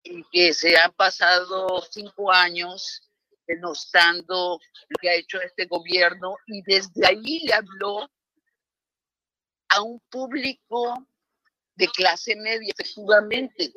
y 0.03 0.23
que 0.31 0.53
se 0.53 0.77
han 0.77 0.91
pasado 0.93 1.81
cinco 1.89 2.31
años 2.31 3.09
denostando 3.47 4.59
lo 4.89 4.95
que 5.01 5.09
ha 5.09 5.15
hecho 5.15 5.41
este 5.41 5.65
gobierno 5.65 6.35
y 6.47 6.61
desde 6.63 7.05
ahí 7.05 7.39
le 7.39 7.53
habló 7.53 8.09
a 9.69 9.81
un 9.81 9.99
público 10.09 11.07
de 11.75 11.87
clase 11.87 12.35
media, 12.35 12.71
efectivamente, 12.71 13.73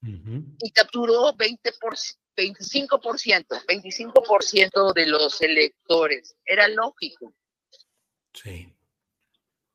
y 0.00 0.70
capturó 0.70 1.34
20 1.34 1.72
por, 1.80 1.96
25%, 2.38 3.46
25% 3.66 4.92
de 4.94 5.06
los 5.06 5.40
electores. 5.42 6.36
Era 6.44 6.68
lógico. 6.68 7.34
Sí. 8.32 8.72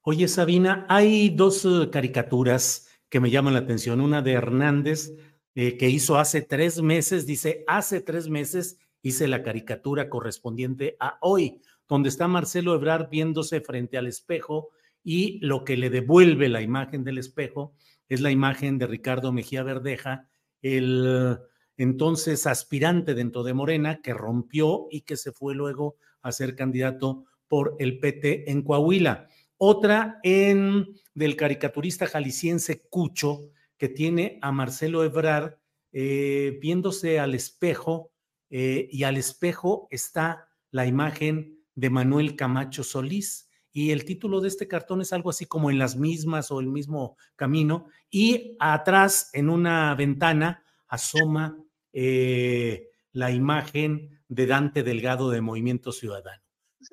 Oye, 0.05 0.27
Sabina, 0.27 0.85
hay 0.89 1.29
dos 1.29 1.63
eh, 1.63 1.89
caricaturas 1.89 2.89
que 3.07 3.21
me 3.21 3.31
llaman 3.31 3.53
la 3.53 3.61
atención. 3.61 4.01
Una 4.01 4.21
de 4.21 4.33
Hernández, 4.33 5.13
eh, 5.55 5.77
que 5.77 5.89
hizo 5.89 6.17
hace 6.17 6.41
tres 6.41 6.81
meses, 6.81 7.25
dice, 7.25 7.63
hace 7.67 8.01
tres 8.01 8.27
meses 8.27 8.77
hice 9.01 9.29
la 9.29 9.43
caricatura 9.43 10.09
correspondiente 10.09 10.97
a 10.99 11.17
hoy, 11.21 11.61
donde 11.87 12.09
está 12.09 12.27
Marcelo 12.27 12.75
Ebrard 12.75 13.09
viéndose 13.09 13.61
frente 13.61 13.97
al 13.97 14.07
espejo 14.07 14.71
y 15.05 15.39
lo 15.39 15.63
que 15.63 15.77
le 15.77 15.89
devuelve 15.89 16.49
la 16.49 16.61
imagen 16.61 17.05
del 17.05 17.17
espejo 17.17 17.73
es 18.09 18.19
la 18.19 18.29
imagen 18.29 18.77
de 18.77 18.87
Ricardo 18.87 19.31
Mejía 19.31 19.63
Verdeja, 19.63 20.27
el 20.61 21.39
entonces 21.77 22.45
aspirante 22.45 23.13
dentro 23.13 23.43
de 23.43 23.53
Morena, 23.53 24.01
que 24.01 24.13
rompió 24.13 24.87
y 24.91 25.01
que 25.01 25.15
se 25.15 25.31
fue 25.31 25.55
luego 25.55 25.95
a 26.21 26.33
ser 26.33 26.57
candidato 26.57 27.23
por 27.47 27.75
el 27.79 27.99
PT 27.99 28.51
en 28.51 28.63
Coahuila. 28.63 29.27
Otra 29.57 30.19
en 30.23 30.87
del 31.13 31.35
caricaturista 31.35 32.07
jalisciense 32.07 32.87
Cucho, 32.89 33.51
que 33.77 33.89
tiene 33.89 34.39
a 34.41 34.51
Marcelo 34.51 35.03
Ebrard 35.03 35.55
eh, 35.91 36.57
viéndose 36.61 37.19
al 37.19 37.35
espejo 37.35 38.11
eh, 38.49 38.87
y 38.91 39.03
al 39.03 39.17
espejo 39.17 39.87
está 39.91 40.49
la 40.71 40.85
imagen 40.85 41.59
de 41.75 41.89
Manuel 41.89 42.35
Camacho 42.35 42.83
Solís. 42.83 43.49
Y 43.71 43.91
el 43.91 44.05
título 44.05 44.39
de 44.39 44.47
este 44.47 44.67
cartón 44.67 45.01
es 45.01 45.13
algo 45.13 45.31
así 45.31 45.45
como 45.45 45.71
en 45.71 45.79
las 45.79 45.95
mismas 45.95 46.51
o 46.51 46.59
el 46.59 46.67
mismo 46.67 47.17
camino. 47.35 47.87
Y 48.09 48.55
atrás, 48.59 49.31
en 49.33 49.49
una 49.49 49.95
ventana, 49.95 50.63
asoma 50.87 51.57
eh, 51.91 52.89
la 53.11 53.31
imagen 53.31 54.21
de 54.27 54.45
Dante 54.45 54.83
Delgado 54.83 55.31
de 55.31 55.41
Movimiento 55.41 55.91
Ciudadano. 55.91 56.42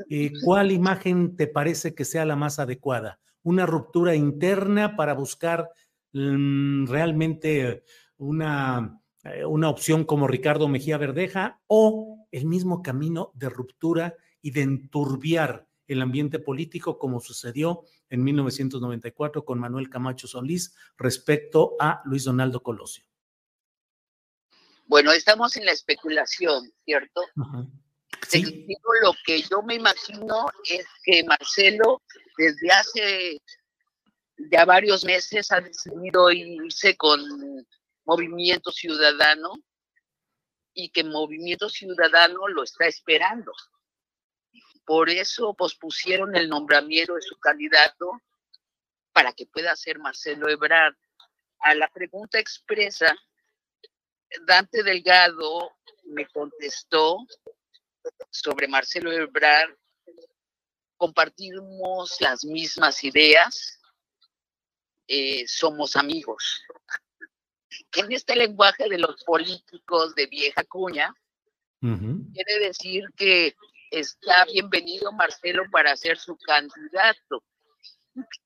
Eh, 0.08 0.32
¿cuál 0.44 0.72
imagen 0.72 1.36
te 1.36 1.46
parece 1.46 1.94
que 1.94 2.04
sea 2.04 2.24
la 2.24 2.36
más 2.36 2.58
adecuada? 2.58 3.20
¿Una 3.42 3.66
ruptura 3.66 4.14
interna 4.14 4.96
para 4.96 5.14
buscar 5.14 5.70
mm, 6.12 6.86
realmente 6.86 7.84
una, 8.18 9.00
eh, 9.24 9.44
una 9.44 9.68
opción 9.68 10.04
como 10.04 10.26
Ricardo 10.26 10.68
Mejía 10.68 10.98
Verdeja 10.98 11.60
o 11.66 12.26
el 12.30 12.46
mismo 12.46 12.82
camino 12.82 13.32
de 13.34 13.48
ruptura 13.48 14.14
y 14.42 14.50
de 14.50 14.62
enturbiar 14.62 15.66
el 15.86 16.02
ambiente 16.02 16.38
político 16.38 16.98
como 16.98 17.20
sucedió 17.20 17.82
en 18.08 18.22
1994 18.22 19.44
con 19.44 19.58
Manuel 19.58 19.90
Camacho 19.90 20.28
Solís 20.28 20.74
respecto 20.96 21.74
a 21.80 22.00
Luis 22.04 22.24
Donaldo 22.24 22.62
Colosio? 22.62 23.04
Bueno, 24.86 25.12
estamos 25.12 25.56
en 25.56 25.66
la 25.66 25.72
especulación, 25.72 26.72
¿cierto? 26.84 27.22
Lo 29.02 29.14
que 29.24 29.42
yo 29.42 29.62
me 29.62 29.74
imagino 29.74 30.46
es 30.64 30.86
que 31.04 31.24
Marcelo 31.24 32.02
desde 32.36 32.70
hace 32.70 33.42
ya 34.50 34.64
varios 34.64 35.04
meses 35.04 35.50
ha 35.52 35.60
decidido 35.60 36.30
irse 36.30 36.96
con 36.96 37.20
Movimiento 38.04 38.70
Ciudadano 38.70 39.52
y 40.72 40.90
que 40.90 41.04
Movimiento 41.04 41.68
Ciudadano 41.68 42.48
lo 42.48 42.62
está 42.62 42.86
esperando. 42.86 43.52
Por 44.84 45.10
eso 45.10 45.54
pospusieron 45.54 46.34
el 46.36 46.48
nombramiento 46.48 47.14
de 47.14 47.22
su 47.22 47.38
candidato 47.38 48.12
para 49.12 49.32
que 49.32 49.46
pueda 49.46 49.76
ser 49.76 49.98
Marcelo 49.98 50.48
Ebrard. 50.48 50.94
A 51.60 51.74
la 51.74 51.88
pregunta 51.88 52.38
expresa, 52.38 53.14
Dante 54.46 54.82
Delgado 54.82 55.76
me 56.04 56.26
contestó 56.28 57.18
sobre 58.30 58.68
Marcelo 58.68 59.12
Ebrard 59.12 59.74
compartimos 61.00 62.20
las 62.20 62.44
mismas 62.44 63.02
ideas, 63.04 63.80
eh, 65.08 65.46
somos 65.48 65.96
amigos. 65.96 66.62
En 67.96 68.12
este 68.12 68.36
lenguaje 68.36 68.86
de 68.86 68.98
los 68.98 69.24
políticos 69.24 70.14
de 70.14 70.26
vieja 70.26 70.62
cuña, 70.64 71.14
quiere 71.80 72.58
decir 72.60 73.04
que 73.16 73.56
está 73.90 74.44
bienvenido 74.44 75.10
Marcelo 75.12 75.62
para 75.72 75.96
ser 75.96 76.18
su 76.18 76.36
candidato. 76.36 77.42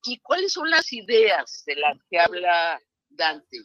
¿Y 0.04 0.20
cuáles 0.20 0.52
son 0.52 0.70
las 0.70 0.92
ideas 0.92 1.64
de 1.66 1.74
las 1.74 1.98
que 2.08 2.20
habla 2.20 2.80
Dante? 3.08 3.58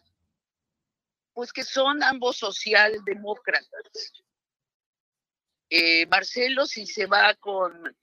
Pues 1.34 1.54
que 1.54 1.63
son 1.63 2.02
ambos 2.02 2.38
socialdemócratas, 2.38 4.13
eh, 5.69 6.05
Marcelo, 6.08 6.65
si 6.65 6.86
se 6.86 7.05
va 7.05 7.36
con 7.36 7.95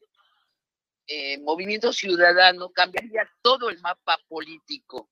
eh, 1.06 1.38
Movimiento 1.38 1.92
Ciudadano, 1.92 2.70
cambiaría 2.70 3.28
todo 3.42 3.70
el 3.70 3.80
mapa 3.80 4.18
político. 4.28 5.10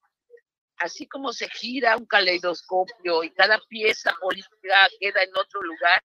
Así 0.77 1.07
como 1.07 1.33
se 1.33 1.49
gira 1.49 1.97
un 1.97 2.07
caleidoscopio 2.07 3.23
y 3.25 3.31
cada 3.31 3.61
pieza 3.69 4.12
política 4.21 4.88
queda 5.01 5.23
en 5.23 5.37
otro 5.37 5.62
lugar, 5.62 6.03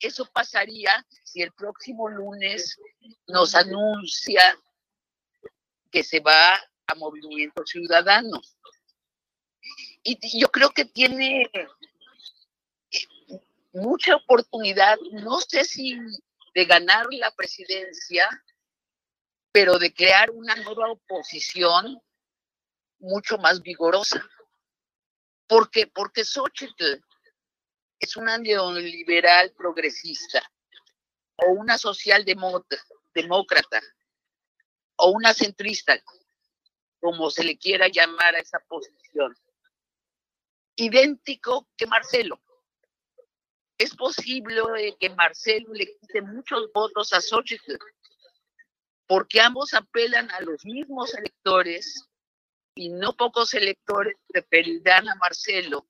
eso 0.00 0.26
pasaría 0.32 1.04
si 1.24 1.42
el 1.42 1.52
próximo 1.52 2.08
lunes 2.08 2.76
nos 3.26 3.54
anuncia 3.54 4.58
que 5.90 6.02
se 6.02 6.20
va 6.20 6.54
a 6.86 6.94
Movimiento 6.96 7.64
Ciudadano. 7.64 8.40
Y 10.02 10.38
yo 10.38 10.48
creo 10.48 10.70
que 10.70 10.84
tiene 10.84 11.50
mucha 13.76 14.16
oportunidad, 14.16 14.98
no 15.12 15.38
sé 15.40 15.64
si 15.64 15.98
de 16.54 16.64
ganar 16.64 17.06
la 17.10 17.30
presidencia, 17.32 18.28
pero 19.52 19.78
de 19.78 19.92
crear 19.92 20.30
una 20.30 20.56
nueva 20.56 20.90
oposición 20.90 22.00
mucho 22.98 23.36
más 23.38 23.60
vigorosa. 23.60 24.26
¿Por 25.46 25.70
qué? 25.70 25.86
Porque 25.86 26.24
Xochitl 26.24 27.02
es 28.00 28.16
una 28.16 28.38
neoliberal 28.38 29.52
progresista 29.52 30.42
o 31.36 31.52
una 31.52 31.76
socialdemócrata 31.76 33.82
o 34.96 35.10
una 35.10 35.34
centrista, 35.34 36.02
como 36.98 37.30
se 37.30 37.44
le 37.44 37.58
quiera 37.58 37.88
llamar 37.88 38.34
a 38.34 38.38
esa 38.38 38.58
posición, 38.60 39.36
idéntico 40.76 41.68
que 41.76 41.86
Marcelo. 41.86 42.40
Es 43.78 43.94
posible 43.94 44.62
que 44.98 45.10
Marcelo 45.10 45.72
le 45.74 45.86
quite 45.98 46.22
muchos 46.22 46.72
votos 46.72 47.12
a 47.12 47.20
Xochitl, 47.20 47.76
porque 49.06 49.40
ambos 49.40 49.74
apelan 49.74 50.30
a 50.30 50.40
los 50.40 50.64
mismos 50.64 51.14
electores 51.14 52.08
y 52.74 52.88
no 52.88 53.14
pocos 53.14 53.52
electores 53.54 54.16
preferirán 54.28 55.08
a 55.08 55.14
Marcelo, 55.16 55.86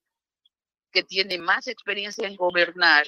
que 0.90 1.04
tiene 1.04 1.38
más 1.38 1.68
experiencia 1.68 2.26
en 2.26 2.36
gobernar. 2.36 3.06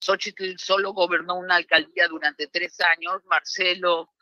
Xochitl 0.00 0.56
solo 0.58 0.92
gobernó 0.92 1.34
una 1.34 1.56
alcaldía 1.56 2.06
durante 2.08 2.46
tres 2.46 2.80
años, 2.80 3.24
Marcelo 3.24 4.12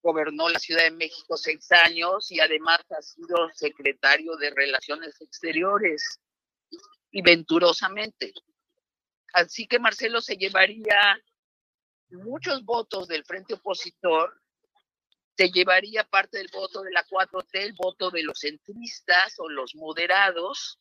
gobernó 0.00 0.48
la 0.48 0.58
Ciudad 0.58 0.82
de 0.82 0.90
México 0.90 1.36
seis 1.36 1.70
años 1.72 2.30
y 2.30 2.40
además 2.40 2.80
ha 2.90 3.02
sido 3.02 3.50
secretario 3.54 4.36
de 4.36 4.50
Relaciones 4.50 5.20
Exteriores 5.20 6.20
y 7.12 7.22
venturosamente. 7.22 8.32
Así 9.32 9.66
que 9.66 9.78
Marcelo 9.78 10.20
se 10.20 10.36
llevaría 10.36 11.16
muchos 12.10 12.64
votos 12.64 13.08
del 13.08 13.24
frente 13.24 13.54
opositor, 13.54 14.40
se 15.36 15.50
llevaría 15.50 16.04
parte 16.04 16.38
del 16.38 16.48
voto 16.52 16.82
de 16.82 16.90
la 16.90 17.04
4T, 17.06 17.48
el 17.52 17.72
voto 17.74 18.10
de 18.10 18.22
los 18.22 18.40
centristas 18.40 19.34
o 19.38 19.48
los 19.48 19.74
moderados, 19.74 20.78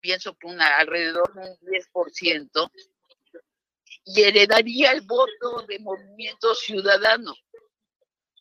pienso 0.00 0.36
que 0.36 0.48
una, 0.48 0.76
alrededor 0.78 1.32
de 1.34 1.40
un 1.40 1.56
10%, 1.58 2.70
y 4.04 4.22
heredaría 4.22 4.90
el 4.92 5.02
voto 5.02 5.64
de 5.68 5.78
Movimiento 5.78 6.54
Ciudadano, 6.54 7.34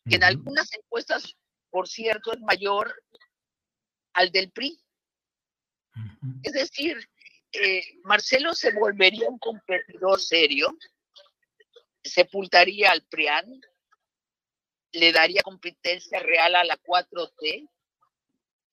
que 0.10 0.16
en 0.16 0.24
algunas 0.24 0.74
encuestas, 0.74 1.38
por 1.70 1.88
cierto, 1.88 2.34
es 2.34 2.40
mayor 2.40 3.04
al 4.14 4.32
del 4.32 4.52
PRI. 4.52 4.81
Es 6.44 6.54
decir, 6.54 6.98
eh, 7.54 7.84
Marcelo 8.04 8.54
se 8.54 8.72
volvería 8.72 9.28
un 9.30 9.40
competidor 9.40 10.20
serio, 10.20 10.78
sepultaría 12.04 12.92
al 12.92 13.04
PRIAN, 13.04 13.46
le 14.94 15.12
daría 15.12 15.42
competencia 15.42 16.20
real 16.20 16.56
a 16.56 16.64
la 16.64 16.78
4T, 16.78 17.70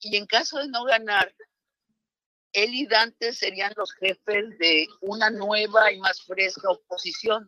y 0.01 0.17
en 0.17 0.27
caso 0.27 0.59
de 0.59 0.69
no 0.69 0.85
ganar, 0.85 1.35
él 2.53 2.75
y 2.75 2.87
Dante 2.87 3.33
serían 3.33 3.73
los 3.77 3.93
jefes 3.93 4.59
de 4.59 4.87
una 5.01 5.31
nueva 5.31 5.93
y 5.93 5.99
más 5.99 6.23
fresca 6.23 6.71
oposición. 6.71 7.47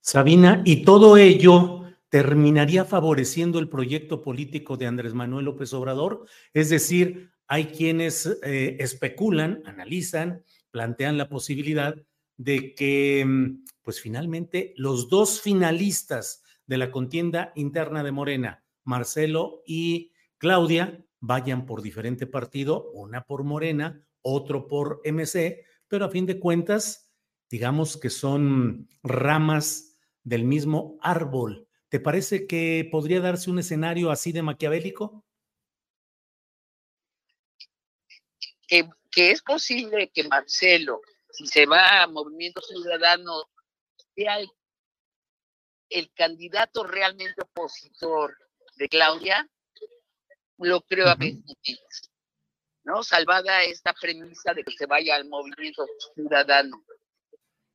Sabina, 0.00 0.62
y 0.64 0.84
todo 0.84 1.16
ello 1.16 1.84
terminaría 2.08 2.84
favoreciendo 2.84 3.58
el 3.58 3.68
proyecto 3.68 4.22
político 4.22 4.76
de 4.76 4.86
Andrés 4.86 5.14
Manuel 5.14 5.46
López 5.46 5.72
Obrador. 5.72 6.26
Es 6.52 6.68
decir, 6.68 7.33
hay 7.54 7.66
quienes 7.66 8.26
eh, 8.42 8.78
especulan, 8.80 9.62
analizan, 9.64 10.42
plantean 10.72 11.16
la 11.16 11.28
posibilidad 11.28 11.94
de 12.36 12.74
que, 12.74 13.24
mm, 13.24 13.64
pues 13.80 14.00
finalmente, 14.00 14.74
los 14.76 15.08
dos 15.08 15.40
finalistas 15.40 16.42
de 16.66 16.78
la 16.78 16.90
contienda 16.90 17.52
interna 17.54 18.02
de 18.02 18.10
Morena, 18.10 18.64
Marcelo 18.82 19.62
y 19.64 20.10
Claudia, 20.36 21.06
vayan 21.20 21.64
por 21.64 21.80
diferente 21.82 22.26
partido, 22.26 22.90
una 22.90 23.24
por 23.24 23.44
Morena, 23.44 24.04
otro 24.20 24.66
por 24.66 25.00
MC, 25.04 25.64
pero 25.86 26.06
a 26.06 26.10
fin 26.10 26.26
de 26.26 26.40
cuentas, 26.40 27.12
digamos 27.48 27.96
que 27.96 28.10
son 28.10 28.88
ramas 29.04 29.96
del 30.24 30.42
mismo 30.42 30.98
árbol. 31.00 31.68
¿Te 31.88 32.00
parece 32.00 32.48
que 32.48 32.88
podría 32.90 33.20
darse 33.20 33.48
un 33.48 33.60
escenario 33.60 34.10
así 34.10 34.32
de 34.32 34.42
maquiavélico? 34.42 35.24
Que, 39.10 39.30
es 39.30 39.42
posible 39.42 40.10
que 40.12 40.24
Marcelo, 40.24 41.00
si 41.30 41.46
se 41.46 41.66
va 41.66 42.02
a 42.02 42.06
Movimiento 42.08 42.60
Ciudadano, 42.60 43.44
sea 44.14 44.38
el 45.90 46.12
candidato 46.14 46.82
realmente 46.82 47.42
opositor 47.42 48.36
de 48.76 48.88
Claudia, 48.88 49.48
lo 50.58 50.80
creo 50.80 51.08
a 51.08 51.14
veces, 51.14 52.10
¿no? 52.82 53.02
Salvada 53.02 53.62
esta 53.62 53.92
premisa 53.92 54.52
de 54.54 54.64
que 54.64 54.72
se 54.72 54.86
vaya 54.86 55.16
al 55.16 55.28
movimiento 55.28 55.86
ciudadano. 56.14 56.84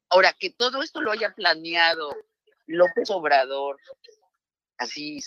Ahora, 0.10 0.34
que 0.34 0.50
todo 0.50 0.82
esto 0.82 1.02
lo 1.02 1.12
haya 1.12 1.34
planeado 1.34 2.14
López 2.68 3.10
Obrador, 3.10 3.80
así 4.78 5.20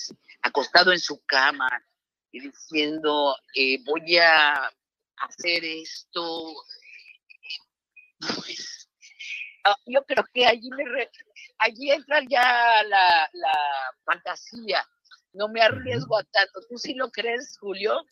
acostado 0.43 0.93
en 0.93 0.99
su 0.99 1.25
cama 1.25 1.69
y 2.31 2.41
diciendo, 2.41 3.37
eh, 3.55 3.79
voy 3.85 4.19
a 4.19 4.71
hacer 5.27 5.65
esto, 5.65 6.55
pues, 8.19 8.89
ah, 9.65 9.77
yo 9.87 10.05
creo 10.05 10.25
que 10.33 10.47
allí, 10.47 10.71
allí 11.59 11.91
entra 11.91 12.21
ya 12.29 12.83
la, 12.89 13.31
la 13.33 13.59
fantasía, 14.05 14.85
no 15.33 15.49
me 15.49 15.63
arriesgo 15.63 16.19
a 16.19 16.25
tanto. 16.25 16.61
¿Tú 16.69 16.79
sí 16.79 16.95
lo 16.95 17.11
crees, 17.11 17.57
Julio? 17.59 18.05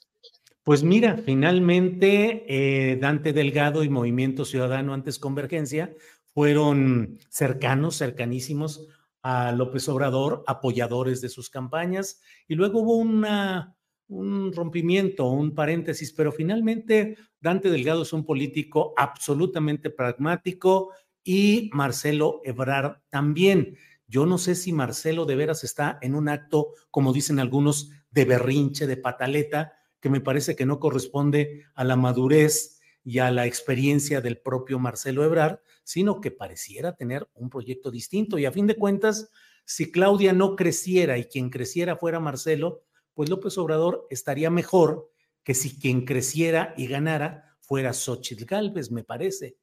Pues 0.62 0.82
mira, 0.82 1.16
finalmente 1.16 2.44
eh, 2.46 2.96
Dante 2.96 3.32
Delgado 3.32 3.82
y 3.82 3.88
Movimiento 3.88 4.44
Ciudadano 4.44 4.92
antes 4.92 5.18
Convergencia 5.18 5.94
fueron 6.34 7.18
cercanos, 7.28 7.96
cercanísimos 7.96 8.86
a 9.22 9.52
López 9.52 9.88
Obrador, 9.88 10.44
apoyadores 10.46 11.20
de 11.20 11.28
sus 11.28 11.50
campañas, 11.50 12.22
y 12.46 12.54
luego 12.54 12.80
hubo 12.80 12.96
una, 12.96 13.76
un 14.10 14.52
rompimiento, 14.52 15.28
un 15.28 15.54
paréntesis, 15.54 16.12
pero 16.12 16.32
finalmente 16.32 17.16
Dante 17.40 17.70
Delgado 17.70 18.02
es 18.02 18.12
un 18.12 18.24
político 18.24 18.92
absolutamente 18.96 19.88
pragmático 19.88 20.92
y 21.22 21.70
Marcelo 21.72 22.40
Ebrard 22.44 22.98
también. 23.08 23.76
Yo 24.08 24.26
no 24.26 24.38
sé 24.38 24.56
si 24.56 24.72
Marcelo 24.72 25.24
de 25.24 25.36
veras 25.36 25.62
está 25.62 25.98
en 26.02 26.16
un 26.16 26.28
acto, 26.28 26.74
como 26.90 27.12
dicen 27.12 27.38
algunos, 27.38 27.90
de 28.10 28.24
berrinche, 28.24 28.88
de 28.88 28.96
pataleta, 28.96 29.72
que 30.00 30.10
me 30.10 30.20
parece 30.20 30.56
que 30.56 30.66
no 30.66 30.80
corresponde 30.80 31.64
a 31.74 31.84
la 31.84 31.94
madurez 31.94 32.80
y 33.04 33.18
a 33.18 33.30
la 33.30 33.46
experiencia 33.46 34.20
del 34.20 34.38
propio 34.38 34.80
Marcelo 34.80 35.24
Ebrard, 35.24 35.60
sino 35.84 36.20
que 36.20 36.32
pareciera 36.32 36.96
tener 36.96 37.28
un 37.34 37.48
proyecto 37.48 37.90
distinto. 37.92 38.38
Y 38.38 38.46
a 38.46 38.52
fin 38.52 38.66
de 38.66 38.74
cuentas, 38.74 39.30
si 39.64 39.92
Claudia 39.92 40.32
no 40.32 40.56
creciera 40.56 41.16
y 41.16 41.26
quien 41.26 41.50
creciera 41.50 41.96
fuera 41.96 42.18
Marcelo, 42.18 42.82
pues 43.20 43.28
López 43.28 43.58
Obrador 43.58 44.06
estaría 44.08 44.48
mejor 44.48 45.12
que 45.44 45.52
si 45.52 45.78
quien 45.78 46.06
creciera 46.06 46.72
y 46.78 46.86
ganara 46.86 47.54
fuera 47.60 47.92
Xochitl 47.92 48.46
Galvez, 48.46 48.90
me 48.90 49.04
parece. 49.04 49.58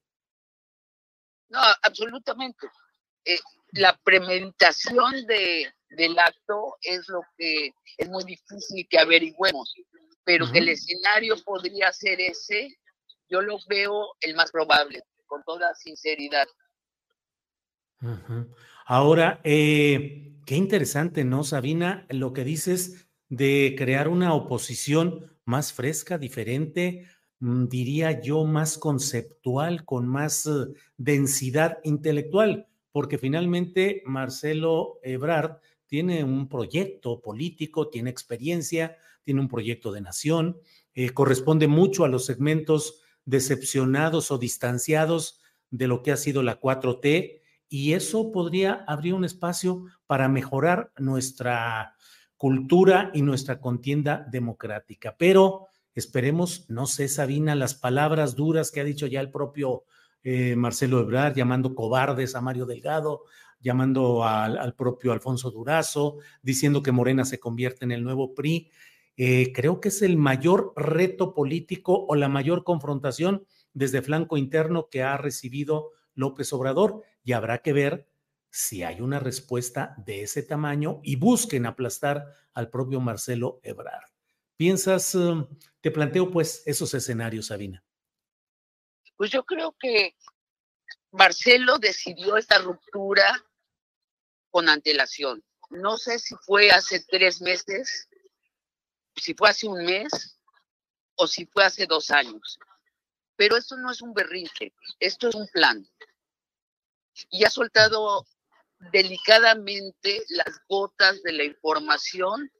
No, 1.50 1.58
absolutamente. 1.82 2.68
Eh, 3.26 3.40
la 3.72 3.98
premeditación 4.04 5.26
de, 5.26 5.74
del 5.90 6.20
acto 6.20 6.78
es 6.84 7.10
lo 7.10 7.22
que 7.36 7.72
es 7.98 8.08
muy 8.10 8.26
difícil 8.26 8.88
que 8.88 9.00
averigüemos, 9.00 9.74
pero 10.24 10.52
que 10.52 10.60
el 10.60 10.70
escenario 10.70 11.36
podría 11.44 11.92
ser 11.92 12.22
ese, 12.22 12.78
yo 13.28 13.42
lo 13.42 13.58
veo 13.68 14.14
el 14.22 14.36
más 14.36 14.52
probable, 14.52 15.02
con 15.26 15.44
toda 15.44 15.74
sinceridad. 15.74 16.48
Ahora, 18.86 19.42
eh, 19.44 20.36
qué 20.46 20.56
interesante, 20.56 21.24
¿no, 21.24 21.44
Sabina? 21.44 22.06
Lo 22.10 22.34
que 22.34 22.44
dices 22.44 23.07
de 23.30 23.76
crear 23.78 24.08
una 24.08 24.34
oposición 24.34 25.32
más 25.46 25.74
fresca, 25.74 26.18
diferente, 26.18 27.08
mm, 27.40 27.68
diría 27.68 28.22
yo, 28.22 28.46
más 28.46 28.78
conceptual, 28.78 29.86
con 29.86 30.08
más 30.08 30.46
eh, 30.46 30.74
densidad 30.98 31.80
intelectual 31.84 32.68
porque 32.98 33.20
finalmente 33.20 34.02
Marcelo 34.08 34.98
Ebrard 35.04 35.60
tiene 35.86 36.24
un 36.24 36.50
proyecto 36.50 37.22
político, 37.22 37.90
tiene 37.90 38.10
experiencia, 38.10 38.98
tiene 39.24 39.40
un 39.40 39.48
proyecto 39.48 39.92
de 39.92 40.02
nación, 40.02 40.58
eh, 40.96 41.12
corresponde 41.12 41.68
mucho 41.68 42.06
a 42.06 42.08
los 42.08 42.26
segmentos 42.26 43.04
decepcionados 43.24 44.32
o 44.32 44.40
distanciados 44.40 45.42
de 45.70 45.88
lo 45.88 46.02
que 46.02 46.12
ha 46.12 46.18
sido 46.18 46.42
la 46.42 46.60
4T 46.60 47.40
y 47.70 47.94
eso 47.94 48.32
podría 48.32 48.84
abrir 48.88 49.14
un 49.14 49.26
espacio 49.26 49.86
para 50.08 50.28
mejorar 50.28 50.92
nuestra 50.98 51.97
cultura 52.38 53.12
y 53.14 53.22
nuestra 53.22 53.60
contienda 53.60 54.26
democrática. 54.32 55.16
Pero 55.18 55.68
esperemos, 55.94 56.70
no 56.70 56.86
sé, 56.86 57.08
Sabina, 57.08 57.56
las 57.56 57.74
palabras 57.74 58.36
duras 58.36 58.72
que 58.72 58.80
ha 58.80 58.84
dicho 58.84 59.08
ya 59.08 59.20
el 59.20 59.32
propio 59.32 59.84
eh, 60.24 60.56
Marcelo 60.56 61.00
Ebrard 61.00 61.36
llamando 61.36 61.74
cobardes 61.74 62.36
a 62.36 62.42
Mario 62.42 62.66
Delgado, 62.66 63.24
llamando 63.60 64.24
al, 64.24 64.76
propio 64.76 65.12
Alfonso 65.12 65.52
Durazo, 65.52 66.18
diciendo 66.42 66.84
que 66.84 66.92
Morena 66.92 67.26
se 67.26 67.40
convierte 67.40 67.86
en 67.86 67.92
el 67.92 68.04
nuevo 68.04 68.36
PRI. 68.36 68.70
Eh, 69.16 69.52
creo 69.54 69.80
que 69.80 69.88
es 69.88 70.04
el 70.04 70.16
mayor 70.16 70.74
reto 70.76 71.34
político 71.34 72.06
o 72.08 72.16
la 72.16 72.30
mayor 72.30 72.64
confrontación 72.64 73.46
desde 73.74 74.04
flanco 74.04 74.38
interno 74.38 74.90
que 74.90 75.02
ha 75.02 75.18
recibido 75.18 75.92
López 76.14 76.54
Obrador 76.54 77.02
y 77.24 77.32
habrá 77.32 77.60
que 77.60 77.74
ver 77.74 78.08
si 78.50 78.84
hay 78.84 79.02
una 79.02 79.20
respuesta 79.20 79.96
de 79.98 80.24
ese 80.24 80.44
tamaño 80.44 81.00
y 81.04 81.16
busquen 81.16 81.66
aplastar 81.66 82.26
al 82.54 82.70
propio 82.70 83.00
Marcelo 83.00 83.60
Ebrard. 83.64 84.10
¿Piensas, 84.58 85.14
um, 85.14 85.48
te 85.82 85.92
planteo 85.92 86.32
pues 86.32 86.64
esos 86.66 86.94
escenarios, 86.94 87.48
Sabina? 87.48 87.84
Pues 89.16 89.30
yo 89.32 89.44
creo 89.46 89.76
que 89.80 90.16
Marcelo 91.12 91.78
decidió 91.78 92.38
esta 92.38 92.58
ruptura 92.60 93.26
con 94.50 94.70
antelación. 94.70 95.44
No 95.70 95.98
sé 95.98 96.18
si 96.18 96.36
fue 96.46 96.72
hace 96.72 97.04
tres 97.04 97.42
meses, 97.42 98.08
si 99.16 99.34
fue 99.34 99.50
hace 99.50 99.68
un 99.68 99.84
mes 99.86 100.40
o 101.16 101.28
si 101.28 101.46
fue 101.46 101.66
hace 101.66 101.86
dos 101.86 102.10
años. 102.10 102.60
Pero 103.36 103.58
esto 103.58 103.78
no 103.78 103.92
es 103.92 104.02
un 104.02 104.14
berrinche, 104.14 104.74
esto 105.00 105.30
es 105.30 105.36
un 105.36 105.48
plan. 105.50 105.88
Y 107.30 107.44
ha 107.46 107.50
soltado 107.50 108.26
delicadamente 108.80 110.24
las 110.30 110.62
gotas 110.68 111.22
de 111.24 111.34
la 111.34 111.44
información 111.44 112.52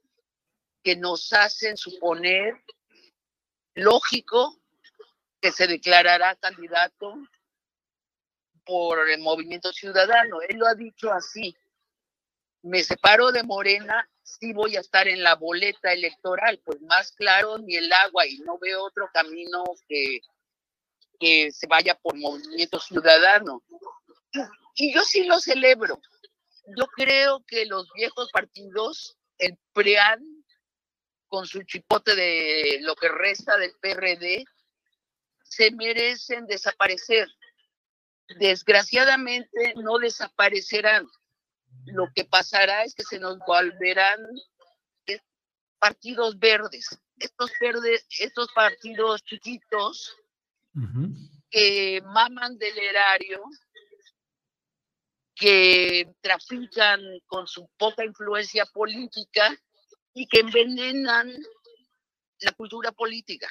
que 0.82 0.96
nos 0.96 1.32
hacen 1.32 1.76
suponer 1.76 2.54
lógico 3.74 4.58
que 5.40 5.52
se 5.52 5.66
declarará 5.66 6.34
candidato 6.36 7.14
por 8.64 9.08
el 9.08 9.20
movimiento 9.20 9.72
ciudadano. 9.72 10.40
Él 10.42 10.58
lo 10.58 10.66
ha 10.66 10.74
dicho 10.74 11.12
así. 11.12 11.56
Me 12.62 12.82
separo 12.82 13.30
de 13.30 13.44
Morena, 13.44 14.08
sí 14.22 14.52
voy 14.52 14.76
a 14.76 14.80
estar 14.80 15.08
en 15.08 15.22
la 15.22 15.36
boleta 15.36 15.92
electoral, 15.92 16.60
pues 16.64 16.80
más 16.82 17.12
claro 17.12 17.56
ni 17.58 17.76
el 17.76 17.90
agua 17.92 18.26
y 18.26 18.38
no 18.38 18.58
veo 18.58 18.84
otro 18.84 19.08
camino 19.12 19.64
que, 19.88 20.20
que 21.20 21.52
se 21.52 21.66
vaya 21.66 21.94
por 21.94 22.16
movimiento 22.16 22.80
ciudadano. 22.80 23.62
Y 24.74 24.94
yo 24.94 25.02
sí 25.02 25.24
lo 25.24 25.40
celebro. 25.40 26.00
Yo 26.76 26.86
creo 26.88 27.44
que 27.46 27.66
los 27.66 27.90
viejos 27.94 28.30
partidos, 28.30 29.18
el 29.38 29.58
PREAN, 29.72 30.22
con 31.28 31.46
su 31.46 31.62
chipote 31.62 32.14
de 32.14 32.78
lo 32.82 32.94
que 32.94 33.08
resta 33.08 33.56
del 33.56 33.72
PRD, 33.80 34.44
se 35.42 35.70
merecen 35.72 36.46
desaparecer. 36.46 37.28
Desgraciadamente 38.38 39.74
no 39.76 39.98
desaparecerán. 39.98 41.06
Lo 41.86 42.06
que 42.14 42.24
pasará 42.24 42.84
es 42.84 42.94
que 42.94 43.04
se 43.04 43.18
nos 43.18 43.38
volverán 43.46 44.20
partidos 45.78 46.38
verdes. 46.38 46.98
Estos 47.18 47.50
verdes, 47.60 48.06
estos 48.18 48.52
partidos 48.52 49.22
chiquitos 49.24 50.14
que 51.50 52.02
maman 52.04 52.58
del 52.58 52.78
erario, 52.78 53.42
que 55.38 56.08
trafican 56.20 57.00
con 57.26 57.46
su 57.46 57.68
poca 57.78 58.04
influencia 58.04 58.66
política 58.66 59.56
y 60.12 60.26
que 60.26 60.40
envenenan 60.40 61.32
la 62.40 62.52
cultura 62.52 62.92
política. 62.92 63.48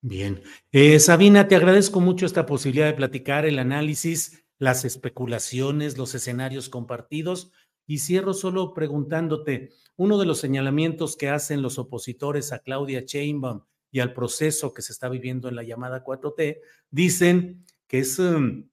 Bien. 0.00 0.42
Eh, 0.70 0.98
Sabina, 0.98 1.46
te 1.46 1.56
agradezco 1.56 2.00
mucho 2.00 2.26
esta 2.26 2.46
posibilidad 2.46 2.86
de 2.86 2.94
platicar 2.94 3.46
el 3.46 3.58
análisis, 3.58 4.44
las 4.58 4.84
especulaciones, 4.84 5.96
los 5.96 6.14
escenarios 6.14 6.68
compartidos. 6.68 7.52
Y 7.86 7.98
cierro 7.98 8.34
solo 8.34 8.74
preguntándote, 8.74 9.70
uno 9.96 10.18
de 10.18 10.26
los 10.26 10.38
señalamientos 10.38 11.16
que 11.16 11.28
hacen 11.28 11.62
los 11.62 11.78
opositores 11.78 12.52
a 12.52 12.60
Claudia 12.60 13.02
Sheinbaum 13.06 13.64
y 13.90 14.00
al 14.00 14.14
proceso 14.14 14.72
que 14.72 14.82
se 14.82 14.92
está 14.92 15.08
viviendo 15.08 15.48
en 15.48 15.56
la 15.56 15.62
llamada 15.62 16.04
4T, 16.04 16.60
dicen 16.90 17.64
que 17.86 17.98
es 17.98 18.18
um, 18.18 18.68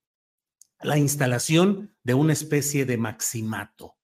la 0.82 0.98
instalación 0.98 1.94
de 2.02 2.14
una 2.14 2.32
especie 2.32 2.86
de 2.86 2.96
maximato. 2.96 3.96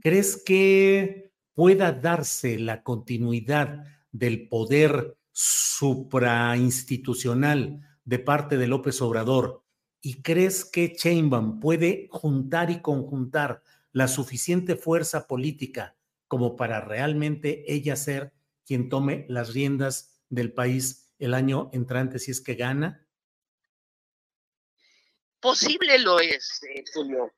¿Crees 0.00 0.42
que 0.42 1.34
pueda 1.54 1.92
darse 1.92 2.58
la 2.58 2.82
continuidad 2.82 3.84
del 4.12 4.48
poder 4.48 5.18
suprainstitucional 5.32 7.82
de 8.04 8.18
parte 8.18 8.56
de 8.56 8.66
López 8.66 9.02
Obrador? 9.02 9.62
¿Y 10.00 10.22
crees 10.22 10.64
que 10.64 10.94
Chainbaum 10.94 11.60
puede 11.60 12.08
juntar 12.10 12.70
y 12.70 12.80
conjuntar 12.80 13.62
la 13.92 14.08
suficiente 14.08 14.76
fuerza 14.76 15.26
política 15.26 15.96
como 16.28 16.56
para 16.56 16.80
realmente 16.80 17.70
ella 17.72 17.96
ser 17.96 18.32
quien 18.64 18.88
tome 18.88 19.26
las 19.28 19.52
riendas 19.52 20.22
del 20.28 20.52
país 20.52 21.12
el 21.18 21.34
año 21.34 21.68
entrante 21.72 22.18
si 22.18 22.30
es 22.30 22.40
que 22.40 22.54
gana? 22.54 23.06
Posible 25.40 25.98
lo 25.98 26.20
es, 26.20 26.62
eh, 26.64 26.84
Julio. 26.92 27.32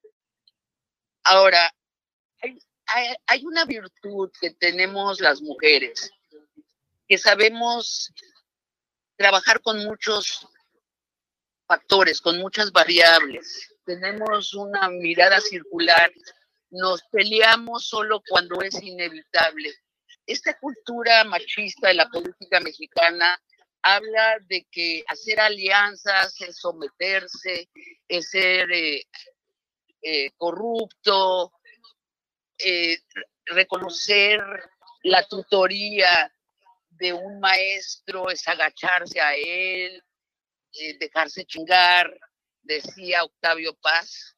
Ahora, 1.25 1.73
hay, 3.27 3.45
una 3.45 3.65
virtud 3.65 4.31
que 4.41 4.51
tenemos 4.51 5.21
las 5.21 5.41
mujeres, 5.41 6.11
que 7.09 7.17
sabemos 7.17 8.13
trabajar 9.17 9.61
con 9.63 9.85
muchos 9.85 10.47
factores, 11.67 12.21
con 12.21 12.39
muchas 12.39 12.73
variables. 12.73 13.73
Tenemos 13.85 14.53
una 14.55 14.89
mirada 14.89 15.41
circular, 15.41 16.13
nos 16.71 17.03
peleamos 17.05 17.87
solo 17.87 18.23
cuando 18.29 18.61
es 18.63 18.83
inevitable. 18.83 19.73
Esta 20.27 20.59
cultura 20.59 21.25
machista 21.25 21.89
de 21.89 21.95
la 21.95 22.09
política 22.09 22.61
mexicana 22.61 23.41
habla 23.83 24.39
de 24.49 24.67
que 24.71 25.05
hacer 25.09 25.41
alianzas 25.41 26.41
es 26.41 26.57
someterse, 26.57 27.69
es 28.09 28.31
ser 28.31 28.71
eh, 28.71 29.07
eh, 30.03 30.31
corrupto, 30.37 31.53
eh, 32.59 32.99
reconocer 33.47 34.41
la 35.03 35.27
tutoría 35.27 36.33
de 36.91 37.13
un 37.13 37.41
maestro 37.41 38.31
es 38.31 38.47
agacharse 38.47 39.21
a 39.21 39.35
él, 39.35 40.03
dejarse 41.01 41.45
chingar, 41.45 42.09
decía 42.63 43.25
Octavio 43.25 43.75
Paz, 43.75 44.37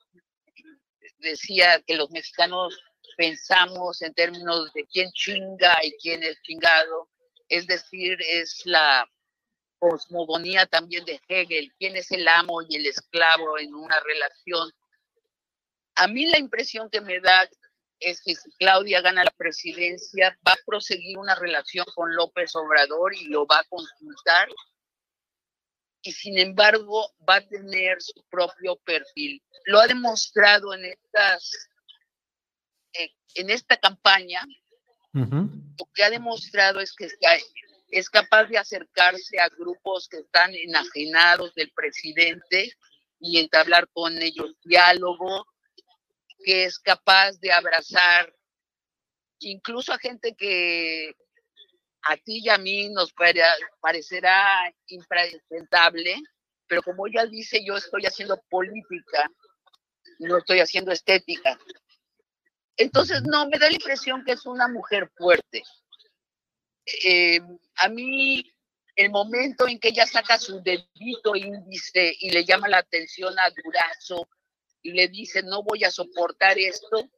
decía 1.18 1.83
que 1.87 1.96
los 1.96 2.11
mexicanos 2.11 2.83
pensamos 3.18 4.00
en 4.00 4.14
términos 4.14 4.72
de 4.72 4.87
quién 4.87 5.12
chinga 5.12 5.78
y 5.83 5.92
quién 5.98 6.22
es 6.22 6.40
chingado, 6.42 7.11
es 7.48 7.66
decir, 7.66 8.18
es 8.22 8.62
la 8.64 9.07
cosmogonía 9.78 10.66
también 10.66 11.04
de 11.04 11.20
Hegel, 11.28 11.72
quién 11.78 11.96
es 11.96 12.10
el 12.10 12.26
amo 12.28 12.62
y 12.62 12.76
el 12.76 12.87
esclavo 12.87 13.58
en 13.58 13.74
una 13.74 14.00
relación. 14.00 14.70
A 15.96 16.06
mí 16.06 16.26
la 16.26 16.38
impresión 16.38 16.90
que 16.90 17.00
me 17.00 17.20
da 17.20 17.48
es 18.00 18.20
que 18.22 18.34
si 18.34 18.50
Claudia 18.58 19.00
gana 19.00 19.24
la 19.24 19.30
presidencia, 19.30 20.37
va 20.46 20.52
a 20.52 20.64
proseguir 20.66 21.18
una 21.18 21.34
relación 21.34 21.87
con 21.94 22.14
López 22.14 22.54
Obrador 22.56 23.14
y 23.14 23.26
lo 23.26 23.46
va 23.46 23.60
a 23.60 23.64
consultar. 23.64 24.48
Y 26.02 26.12
sin 26.12 26.38
embargo, 26.38 27.14
va 27.28 27.37
a 27.37 27.48
tener 27.48 28.00
su 28.02 28.22
propio 28.28 28.76
perfil. 28.84 29.42
Lo 29.64 29.80
ha 29.80 29.87
demostrado 29.87 30.74
en 30.74 30.84
estas, 30.84 31.70
eh, 32.92 33.10
en 33.37 33.50
esta 33.50 33.76
campaña. 33.78 34.42
Lo 35.12 35.88
que 35.94 36.02
ha 36.02 36.10
demostrado 36.10 36.80
es 36.80 36.92
que 36.92 37.08
es 37.88 38.11
capaz 38.11 38.44
de 38.47 38.59
acercarse 38.59 39.38
a 39.38 39.49
grupos 39.49 40.09
que 40.09 40.18
están 40.18 40.55
enajenados 40.55 41.55
del 41.55 41.70
presidente 41.73 42.73
y 43.20 43.38
entablar 43.38 43.88
con 43.92 44.20
ellos 44.20 44.57
diálogo, 44.64 45.47
que 46.44 46.64
es 46.64 46.79
capaz 46.79 47.38
de 47.40 47.53
abrazar 47.53 48.35
incluso 49.40 49.92
a 49.92 49.99
gente 49.99 50.35
que 50.35 51.14
a 52.03 52.16
ti 52.16 52.40
y 52.44 52.49
a 52.49 52.59
mí 52.59 52.90
nos 52.90 53.14
parecerá 53.81 54.73
impresentable, 54.88 56.16
pero 56.66 56.83
como 56.83 57.07
ella 57.07 57.27
dice, 57.27 57.64
yo 57.64 57.77
estoy 57.77 58.05
haciendo 58.05 58.42
política, 58.51 59.31
no 60.18 60.38
estoy 60.38 60.61
haciendo 60.61 60.92
estética. 60.92 61.59
Entonces, 62.77 63.23
no, 63.23 63.47
me 63.49 63.59
da 63.59 63.68
la 63.68 63.75
impresión 63.75 64.25
que 64.25 64.33
es 64.33 64.44
una 64.47 64.68
mujer 64.68 65.11
fuerte. 65.16 65.62
Eh, 67.05 67.40
a 67.76 67.88
mí, 67.88 68.50
el 68.96 69.10
momento 69.10 69.66
en 69.66 69.78
que 69.78 69.88
ella 69.88 70.06
saca 70.06 70.38
su 70.38 70.62
dedito 70.62 71.34
índice 71.34 72.14
y 72.20 72.30
le 72.30 72.44
llama 72.44 72.68
la 72.68 72.78
atención 72.78 73.34
a 73.38 73.50
Durazo 73.50 74.28
y 74.82 74.92
le 74.92 75.08
dice, 75.08 75.42
no 75.42 75.62
voy 75.62 75.84
a 75.84 75.90
soportar 75.90 76.58
esto, 76.58 77.08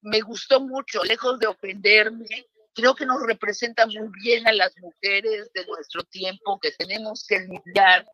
me 0.00 0.20
gustó 0.20 0.60
mucho, 0.60 1.04
lejos 1.04 1.38
de 1.38 1.46
ofenderme, 1.46 2.46
creo 2.74 2.94
que 2.94 3.06
nos 3.06 3.22
representa 3.24 3.86
muy 3.86 4.08
bien 4.22 4.46
a 4.48 4.52
las 4.52 4.76
mujeres 4.78 5.50
de 5.52 5.66
nuestro 5.66 6.02
tiempo 6.04 6.58
que 6.58 6.72
tenemos 6.72 7.24
que 7.26 7.40
lidiar 7.40 8.06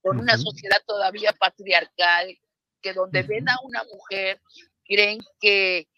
con 0.00 0.20
una 0.20 0.38
sociedad 0.38 0.78
todavía 0.86 1.32
patriarcal 1.32 2.38
que 2.80 2.92
donde 2.92 3.22
ven 3.22 3.48
a 3.48 3.56
una 3.64 3.82
mujer 3.84 4.40
creen 4.84 5.18
que 5.40 5.88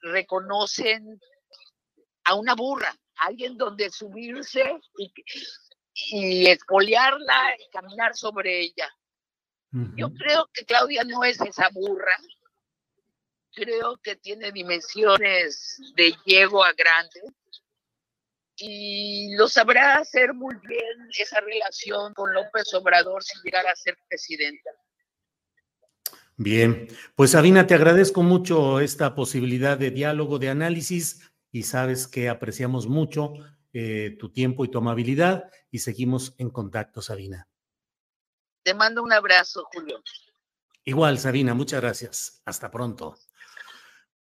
reconocen 0.00 1.20
a 2.24 2.34
una 2.34 2.54
burra, 2.54 2.94
alguien 3.20 3.56
donde 3.56 3.90
subirse 3.90 4.80
y, 4.98 5.12
y 5.94 6.46
espolearla 6.48 7.56
y 7.58 7.70
caminar 7.70 8.16
sobre 8.16 8.60
ella. 8.60 8.88
Yo 9.96 10.12
creo 10.14 10.48
que 10.52 10.64
Claudia 10.64 11.04
no 11.04 11.22
es 11.22 11.40
esa 11.40 11.68
burra. 11.72 12.16
Creo 13.52 13.96
que 13.98 14.16
tiene 14.16 14.50
dimensiones 14.50 15.80
de 15.94 16.08
a 16.08 16.72
grande 16.72 17.20
y 18.56 19.34
lo 19.36 19.48
sabrá 19.48 19.96
hacer 19.96 20.34
muy 20.34 20.54
bien 20.66 21.08
esa 21.18 21.40
relación 21.40 22.12
con 22.14 22.32
López 22.34 22.72
Obrador 22.74 23.22
si 23.22 23.38
llegara 23.42 23.70
a 23.70 23.76
ser 23.76 23.96
presidenta. 24.08 24.70
Bien, 26.36 26.88
pues 27.16 27.32
Sabina, 27.32 27.66
te 27.66 27.74
agradezco 27.74 28.22
mucho 28.22 28.80
esta 28.80 29.14
posibilidad 29.14 29.78
de 29.78 29.90
diálogo, 29.90 30.38
de 30.38 30.48
análisis 30.48 31.29
y 31.52 31.64
sabes 31.64 32.06
que 32.06 32.28
apreciamos 32.28 32.86
mucho 32.86 33.34
eh, 33.72 34.16
tu 34.18 34.30
tiempo 34.30 34.64
y 34.64 34.68
tu 34.68 34.78
amabilidad 34.78 35.44
y 35.70 35.78
seguimos 35.78 36.34
en 36.38 36.50
contacto, 36.50 37.02
Sabina. 37.02 37.48
Te 38.62 38.74
mando 38.74 39.02
un 39.02 39.12
abrazo, 39.12 39.64
Julio. 39.72 40.02
Igual, 40.84 41.18
Sabina, 41.18 41.54
muchas 41.54 41.80
gracias. 41.80 42.42
Hasta 42.44 42.70
pronto. 42.70 43.16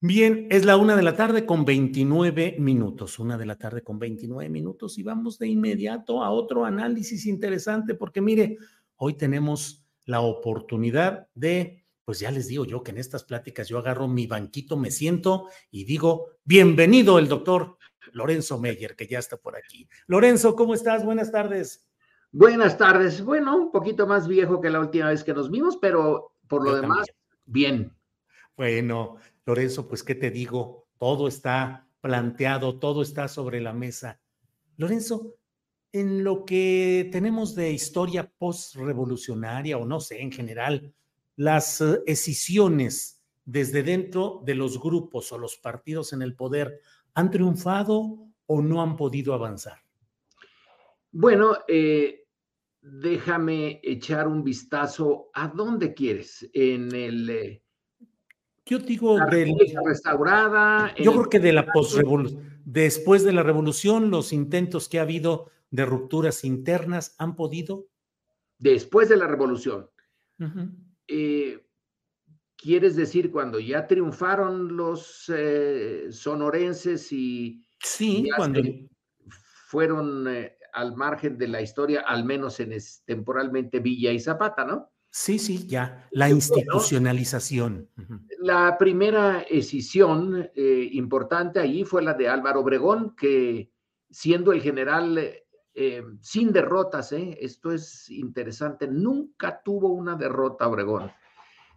Bien, 0.02 0.48
es 0.50 0.64
la 0.64 0.78
una 0.78 0.96
de 0.96 1.04
la 1.04 1.16
tarde 1.16 1.46
con 1.46 1.66
29 1.66 2.56
minutos, 2.58 3.20
una 3.20 3.38
de 3.38 3.46
la 3.46 3.58
tarde 3.58 3.82
con 3.82 4.00
29 4.00 4.50
minutos 4.50 4.98
y 4.98 5.04
vamos 5.04 5.38
de 5.40 5.50
inmediato 5.50 6.24
a 6.24 6.32
otro 6.32 6.64
análisis 6.64 7.26
interesante 7.26 7.96
porque 7.96 8.22
mire, 8.22 8.58
hoy 8.96 9.16
tenemos 9.16 9.86
la 10.06 10.22
oportunidad 10.22 11.28
de, 11.36 11.86
pues 12.10 12.22
ya 12.22 12.32
les 12.32 12.48
digo 12.48 12.66
yo 12.66 12.82
que 12.82 12.90
en 12.90 12.98
estas 12.98 13.24
pláticas 13.24 13.68
yo 13.68 13.78
agarro 13.78 14.08
mi 14.08 14.26
banquito, 14.26 14.76
me 14.76 14.90
siento 14.90 15.48
y 15.70 15.84
digo, 15.84 16.40
bienvenido 16.44 17.20
el 17.20 17.28
doctor 17.28 17.78
Lorenzo 18.14 18.58
Meyer, 18.58 18.96
que 18.96 19.06
ya 19.06 19.20
está 19.20 19.38
por 19.38 19.56
aquí. 19.56 19.88
Lorenzo, 20.08 20.56
¿cómo 20.56 20.74
estás? 20.74 21.06
Buenas 21.06 21.32
tardes. 21.32 21.88
Buenas 22.32 22.80
tardes. 22.80 23.24
Bueno, 23.24 23.56
un 23.56 23.72
poquito 23.72 24.08
más 24.08 24.28
viejo 24.28 24.60
que 24.60 24.72
la 24.72 24.80
última 24.80 25.10
vez 25.10 25.24
que 25.24 25.36
nos 25.36 25.52
vimos, 25.52 25.78
pero 25.78 26.34
por 26.48 26.66
lo 26.66 26.82
demás, 26.82 27.06
bien. 27.46 27.96
Bueno, 28.58 29.18
Lorenzo, 29.46 29.88
pues, 29.88 30.02
¿qué 30.02 30.16
te 30.16 30.32
digo? 30.32 30.88
Todo 30.98 31.28
está 31.28 31.88
planteado, 32.02 32.80
todo 32.80 33.04
está 33.04 33.28
sobre 33.28 33.62
la 33.62 33.74
mesa. 33.74 34.20
Lorenzo, 34.78 35.36
en 35.92 36.24
lo 36.24 36.44
que 36.44 37.08
tenemos 37.12 37.54
de 37.54 37.72
historia 37.72 38.34
post-revolucionaria, 38.36 39.78
o 39.78 39.86
no 39.86 40.00
sé, 40.00 40.24
en 40.24 40.32
general, 40.32 40.96
las 41.40 41.80
eh, 41.80 42.02
escisiones 42.06 43.24
desde 43.46 43.82
dentro 43.82 44.42
de 44.46 44.56
los 44.56 44.78
grupos 44.78 45.32
o 45.32 45.38
los 45.38 45.56
partidos 45.56 46.12
en 46.12 46.22
el 46.22 46.36
poder 46.36 46.82
han 47.14 47.32
triunfado 47.32 48.28
o 48.46 48.62
no 48.62 48.82
han 48.82 48.98
podido 48.98 49.34
avanzar? 49.34 49.78
Bueno, 51.12 51.60
eh, 51.66 52.26
déjame 52.82 53.80
echar 53.82 54.28
un 54.28 54.44
vistazo 54.44 55.30
a 55.34 55.48
dónde 55.48 55.94
quieres, 55.94 56.48
en 56.54 56.94
el 56.94 57.30
eh, 57.30 57.64
yo 58.66 58.78
digo 58.78 59.18
de 59.18 59.56
restaurada. 59.86 60.94
Yo 60.96 61.14
creo 61.14 61.30
que 61.30 61.40
de 61.40 61.54
la 61.54 61.66
postrevolución, 61.66 62.62
después 62.66 63.24
de 63.24 63.32
la 63.32 63.44
revolución, 63.44 64.12
los 64.12 64.34
intentos 64.34 64.90
que 64.90 65.00
ha 65.00 65.04
habido 65.04 65.50
de 65.72 65.86
rupturas 65.86 66.44
internas 66.44 67.16
han 67.18 67.38
podido. 67.38 67.88
Después 68.58 69.08
de 69.08 69.16
la 69.16 69.26
revolución. 69.26 69.90
Eh, 71.10 71.66
¿Quieres 72.62 72.96
decir 72.98 73.32
cuando 73.32 73.60
ya 73.60 73.88
triunfaron 73.88 74.76
los 74.76 75.32
eh, 75.34 76.08
sonorenses 76.12 77.10
y, 77.14 77.66
sí, 77.82 78.28
cuando 78.36 78.62
fueron 79.70 80.28
eh, 80.28 80.58
al 80.74 80.94
margen 80.96 81.38
de 81.38 81.48
la 81.48 81.62
historia, 81.62 82.02
al 82.02 82.26
menos 82.26 82.60
en 82.60 82.78
temporalmente 83.06 83.80
Villa 83.80 84.12
y 84.12 84.20
Zapata, 84.20 84.66
¿no? 84.66 84.92
Sí, 85.10 85.40
sí, 85.40 85.66
ya, 85.68 86.08
la 86.12 86.30
institucionalización. 86.30 87.90
La 88.40 88.78
primera 88.78 89.42
escisión 89.42 90.50
eh, 90.54 90.90
importante 90.92 91.62
allí 91.62 91.86
fue 91.86 92.04
la 92.04 92.14
de 92.14 92.28
Álvaro 92.28 92.60
Obregón, 92.60 93.16
que 93.16 93.72
siendo 94.10 94.52
el 94.52 94.62
general 94.62 95.18
eh, 95.82 96.04
sin 96.22 96.52
derrotas, 96.52 97.12
eh, 97.14 97.38
esto 97.40 97.72
es 97.72 98.10
interesante, 98.10 98.88
nunca 98.88 99.62
tuvo 99.64 99.90
una 99.90 100.16
derrota 100.16 100.68
Obregón, 100.68 101.12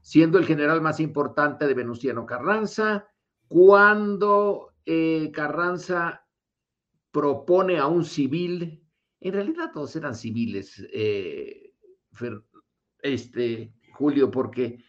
siendo 0.01 0.39
el 0.39 0.47
general 0.47 0.81
más 0.81 0.99
importante 0.99 1.67
de 1.67 1.75
Venustiano 1.75 2.27
Carranza, 2.27 3.07
cuando 3.47 4.73
Carranza 5.33 6.27
propone 7.13 7.79
a 7.79 7.87
un 7.87 8.05
civil, 8.05 8.85
en 9.21 9.33
realidad 9.33 9.71
todos 9.73 9.95
eran 9.95 10.17
civiles, 10.17 10.85
este, 13.03 13.73
Julio, 13.93 14.31
porque 14.31 14.83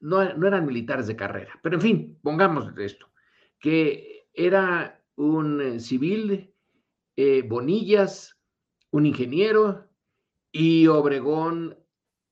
no, 0.00 0.22
eran 0.22 0.66
militares 0.66 1.06
de 1.06 1.16
carrera. 1.16 1.58
Pero 1.62 1.76
en 1.76 1.82
fin, 1.82 2.18
pongamos 2.22 2.76
esto, 2.78 3.10
que 3.58 4.28
era 4.32 5.02
un 5.16 5.60
eh, 5.60 5.80
civil, 5.80 6.54
eh, 7.20 7.42
Bonillas, 7.42 8.38
un 8.92 9.04
ingeniero, 9.04 9.88
y 10.52 10.86
Obregón 10.86 11.76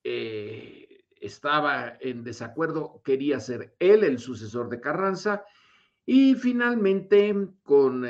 eh, 0.03 1.03
estaba 1.19 1.97
en 1.99 2.23
desacuerdo, 2.23 3.01
quería 3.03 3.39
ser 3.41 3.75
él 3.79 4.05
el 4.05 4.17
sucesor 4.17 4.69
de 4.69 4.79
Carranza, 4.79 5.43
y 6.05 6.35
finalmente, 6.35 7.35
con 7.63 8.05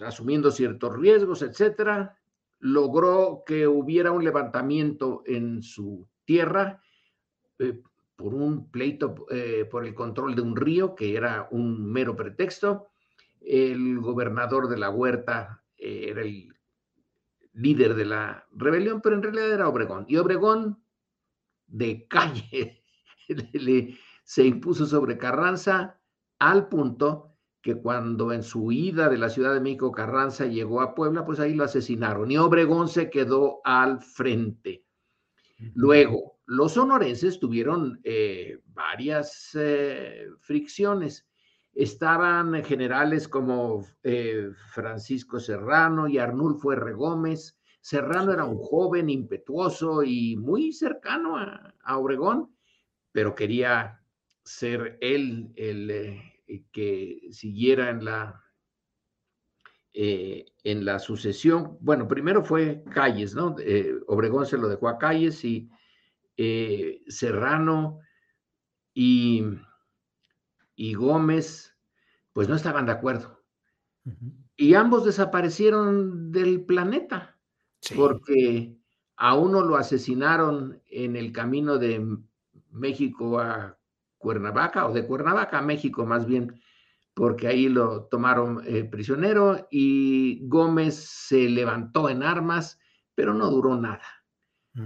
asumiendo 0.00 0.52
ciertos 0.52 0.96
riesgos, 0.96 1.42
etcétera, 1.42 2.16
logró 2.60 3.42
que 3.44 3.66
hubiera 3.66 4.12
un 4.12 4.22
levantamiento 4.22 5.22
en 5.26 5.60
su 5.62 6.06
tierra 6.24 6.80
eh, 7.58 7.82
por 8.14 8.34
un 8.34 8.70
pleito 8.70 9.26
eh, 9.30 9.66
por 9.70 9.84
el 9.84 9.94
control 9.94 10.34
de 10.34 10.42
un 10.42 10.56
río, 10.56 10.94
que 10.94 11.16
era 11.16 11.48
un 11.50 11.90
mero 11.92 12.16
pretexto. 12.16 12.88
El 13.40 14.00
gobernador 14.00 14.68
de 14.68 14.78
la 14.78 14.90
huerta 14.90 15.62
eh, 15.86 16.10
era 16.10 16.22
el 16.22 16.52
líder 17.54 17.94
de 17.94 18.04
la 18.04 18.46
rebelión, 18.52 19.00
pero 19.00 19.16
en 19.16 19.22
realidad 19.22 19.52
era 19.52 19.68
Obregón. 19.68 20.04
Y 20.08 20.16
Obregón, 20.16 20.82
de 21.66 22.06
calle, 22.08 22.82
se 24.24 24.44
impuso 24.44 24.86
sobre 24.86 25.16
Carranza 25.16 25.98
al 26.38 26.68
punto 26.68 27.36
que 27.62 27.76
cuando 27.76 28.32
en 28.32 28.42
su 28.42 28.70
ida 28.70 29.08
de 29.08 29.18
la 29.18 29.28
Ciudad 29.28 29.54
de 29.54 29.60
México 29.60 29.90
Carranza 29.90 30.46
llegó 30.46 30.80
a 30.80 30.94
Puebla, 30.94 31.24
pues 31.24 31.40
ahí 31.40 31.54
lo 31.54 31.64
asesinaron 31.64 32.30
y 32.30 32.36
Obregón 32.36 32.88
se 32.88 33.10
quedó 33.10 33.60
al 33.64 34.00
frente. 34.00 34.84
Luego, 35.74 36.38
los 36.46 36.74
sonorenses 36.74 37.40
tuvieron 37.40 38.00
eh, 38.04 38.60
varias 38.66 39.50
eh, 39.54 40.26
fricciones. 40.40 41.25
Estaban 41.76 42.64
generales 42.64 43.28
como 43.28 43.84
eh, 44.02 44.48
Francisco 44.70 45.38
Serrano 45.38 46.08
y 46.08 46.16
Arnulfo 46.16 46.72
R. 46.72 46.94
Gómez. 46.94 47.60
Serrano 47.82 48.32
era 48.32 48.46
un 48.46 48.56
joven 48.56 49.10
impetuoso 49.10 50.02
y 50.02 50.36
muy 50.36 50.72
cercano 50.72 51.36
a, 51.36 51.74
a 51.84 51.98
Obregón, 51.98 52.56
pero 53.12 53.34
quería 53.34 54.00
ser 54.42 54.96
él 55.02 55.52
el 55.54 55.90
eh, 55.90 56.64
que 56.72 57.28
siguiera 57.30 57.90
en 57.90 58.06
la, 58.06 58.42
eh, 59.92 60.46
en 60.64 60.82
la 60.82 60.98
sucesión. 60.98 61.76
Bueno, 61.82 62.08
primero 62.08 62.42
fue 62.42 62.84
Calles, 62.90 63.34
¿no? 63.34 63.54
Obregón 64.06 64.46
se 64.46 64.56
lo 64.56 64.68
dejó 64.68 64.88
a 64.88 64.96
Calles 64.96 65.44
y 65.44 65.68
Serrano 67.06 67.98
y, 68.94 69.44
y, 70.76 70.94
Gómez, 70.94 71.76
pues 72.32 72.48
no 72.48 72.54
estaban 72.54 72.86
de 72.86 72.92
acuerdo. 72.92 73.42
Y 74.56 74.74
ambos 74.74 75.04
desaparecieron 75.04 76.30
del 76.30 76.64
planeta, 76.64 77.36
porque 77.96 78.76
a 79.16 79.34
uno 79.34 79.62
lo 79.62 79.76
asesinaron 79.76 80.80
en 80.86 81.16
el 81.16 81.32
camino 81.32 81.78
de 81.78 82.18
México 82.70 83.40
a 83.40 83.78
Cuernavaca 84.18 84.86
o 84.86 84.92
de 84.92 85.06
Cuernavaca 85.06 85.58
a 85.58 85.62
México 85.62 86.06
más 86.06 86.26
bien, 86.26 86.60
porque 87.14 87.48
ahí 87.48 87.68
lo 87.68 88.04
tomaron 88.04 88.62
eh, 88.66 88.84
prisionero 88.84 89.66
y 89.70 90.46
Gómez 90.46 90.94
se 90.94 91.48
levantó 91.48 92.08
en 92.10 92.22
armas, 92.22 92.78
pero 93.14 93.32
no 93.34 93.50
duró 93.50 93.76
nada. 93.76 94.04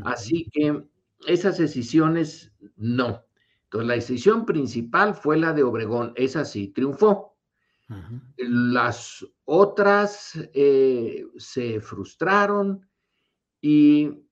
Así 0.05 0.49
que 0.53 0.85
esas 1.27 1.59
decisiones 1.59 2.53
no. 2.77 3.25
Entonces 3.71 3.87
la 3.87 3.95
decisión 3.95 4.45
principal 4.47 5.15
fue 5.15 5.37
la 5.37 5.53
de 5.53 5.63
Obregón, 5.63 6.13
esa 6.17 6.45
sí 6.45 6.69
triunfó. 6.69 7.37
Las 8.37 9.25
otras 9.45 10.37
eh, 10.55 11.25
se 11.37 11.81
frustraron 11.81 12.89
y 13.61 14.25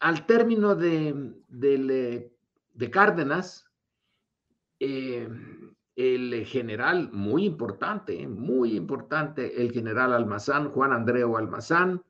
al 0.00 0.24
término 0.24 0.74
de, 0.74 1.34
eh, 1.62 2.32
de 2.72 2.90
Cárdenas, 2.90 3.66
eh, 4.80 5.28
el 5.96 6.46
general 6.46 7.10
muy 7.12 7.44
importante, 7.44 8.26
muy 8.26 8.76
importante, 8.76 9.60
el 9.60 9.72
general 9.72 10.14
Almazán, 10.14 10.70
Juan 10.70 10.92
Andreu 10.92 11.36
Almazán, 11.36 12.02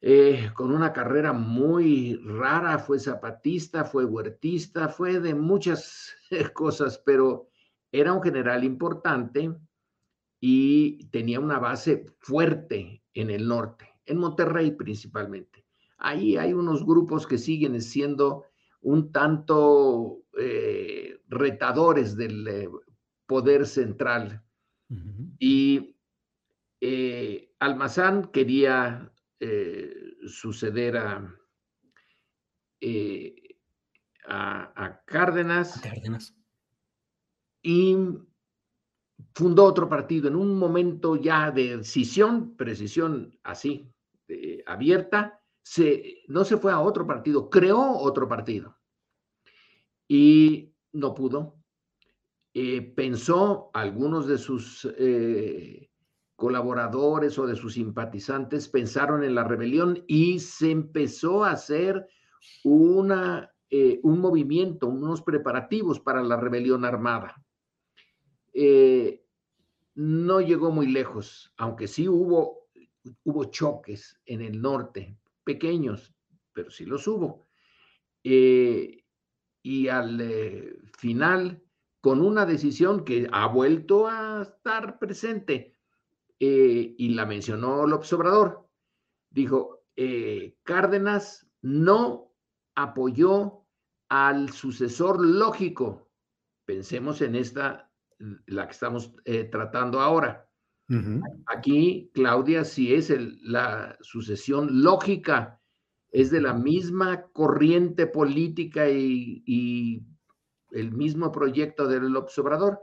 eh, 0.00 0.50
con 0.54 0.72
una 0.72 0.92
carrera 0.92 1.32
muy 1.32 2.20
rara, 2.24 2.78
fue 2.78 2.98
zapatista, 2.98 3.84
fue 3.84 4.04
huertista, 4.04 4.88
fue 4.88 5.20
de 5.20 5.34
muchas 5.34 6.14
cosas, 6.54 7.02
pero 7.04 7.48
era 7.90 8.12
un 8.12 8.22
general 8.22 8.64
importante 8.64 9.54
y 10.40 11.06
tenía 11.10 11.40
una 11.40 11.58
base 11.58 12.06
fuerte 12.20 13.02
en 13.14 13.30
el 13.30 13.48
norte, 13.48 13.88
en 14.06 14.18
Monterrey 14.18 14.72
principalmente. 14.72 15.64
Ahí 15.98 16.36
hay 16.36 16.52
unos 16.52 16.86
grupos 16.86 17.26
que 17.26 17.38
siguen 17.38 17.80
siendo 17.80 18.44
un 18.80 19.10
tanto 19.10 20.22
eh, 20.38 21.20
retadores 21.28 22.16
del 22.16 22.46
eh, 22.46 22.68
poder 23.26 23.66
central. 23.66 24.42
Y 25.38 25.96
eh, 26.80 27.52
Almazán 27.58 28.30
quería 28.30 29.12
suceder 30.26 30.96
a, 30.96 31.34
a, 34.26 35.02
Cárdenas. 35.04 35.80
Cárdenas. 35.80 36.34
Y 37.62 37.96
fundó 39.34 39.64
otro 39.64 39.88
partido 39.88 40.28
en 40.28 40.36
un 40.36 40.58
momento 40.58 41.16
ya 41.16 41.50
de 41.50 41.76
decisión, 41.78 42.56
precisión 42.56 43.38
así, 43.42 43.92
abierta, 44.66 45.40
se, 45.62 46.22
no 46.28 46.44
se 46.44 46.56
fue 46.56 46.72
a 46.72 46.80
otro 46.80 47.06
partido, 47.06 47.50
creó 47.50 47.98
otro 47.98 48.28
partido 48.28 48.78
y 50.08 50.74
no 50.92 51.14
pudo. 51.14 51.62
Eh, 52.54 52.80
pensó 52.80 53.70
algunos 53.74 54.26
de 54.26 54.38
sus 54.38 54.88
eh, 54.98 55.90
colaboradores 56.38 57.36
o 57.40 57.48
de 57.48 57.56
sus 57.56 57.74
simpatizantes 57.74 58.68
pensaron 58.68 59.24
en 59.24 59.34
la 59.34 59.42
rebelión 59.42 60.04
y 60.06 60.38
se 60.38 60.70
empezó 60.70 61.42
a 61.44 61.50
hacer 61.50 62.06
una, 62.62 63.52
eh, 63.68 63.98
un 64.04 64.20
movimiento, 64.20 64.86
unos 64.86 65.20
preparativos 65.22 65.98
para 65.98 66.22
la 66.22 66.36
rebelión 66.36 66.84
armada. 66.84 67.44
no 69.96 70.40
llegó 70.40 70.70
muy 70.70 70.86
lejos, 70.86 71.52
aunque 71.56 71.88
sí 71.88 72.08
hubo, 72.08 72.68
hubo 73.24 73.44
choques 73.46 74.20
en 74.24 74.40
el 74.40 74.62
norte, 74.62 75.18
pequeños, 75.42 76.14
pero 76.52 76.70
sí 76.70 76.84
los 76.86 77.08
hubo. 77.08 77.48
y 78.22 79.88
al 79.88 80.80
final 80.96 81.60
con 82.00 82.22
una 82.22 82.46
decisión 82.46 83.04
que 83.04 83.28
ha 83.32 83.48
vuelto 83.48 84.06
a 84.06 84.42
estar 84.42 85.00
presente 85.00 85.77
eh, 86.40 86.94
y 86.96 87.08
la 87.10 87.26
mencionó 87.26 87.86
López 87.86 88.12
Obrador. 88.12 88.68
Dijo, 89.30 89.84
eh, 89.96 90.56
Cárdenas 90.62 91.48
no 91.62 92.32
apoyó 92.74 93.64
al 94.08 94.50
sucesor 94.50 95.24
lógico. 95.24 96.10
Pensemos 96.64 97.20
en 97.22 97.34
esta, 97.34 97.90
la 98.46 98.66
que 98.66 98.72
estamos 98.72 99.14
eh, 99.24 99.44
tratando 99.44 100.00
ahora. 100.00 100.44
Aquí, 101.44 102.10
Claudia, 102.14 102.64
si 102.64 102.94
es 102.94 103.12
la 103.42 103.98
sucesión 104.00 104.82
lógica, 104.82 105.60
es 106.10 106.30
de 106.30 106.40
la 106.40 106.54
misma 106.54 107.24
corriente 107.32 108.06
política 108.06 108.88
y 108.88 110.02
el 110.70 110.92
mismo 110.92 111.30
proyecto 111.30 111.86
del 111.86 112.16
observador, 112.16 112.80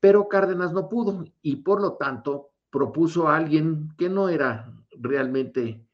pero 0.00 0.28
Cárdenas 0.28 0.72
no 0.72 0.88
pudo 0.88 1.24
y 1.42 1.56
por 1.56 1.80
lo 1.80 1.94
tanto 1.94 2.50
propuso 2.70 3.28
a 3.28 3.36
alguien 3.36 3.94
que 3.96 4.08
no 4.08 4.28
era 4.28 4.72
realmente 4.98 5.84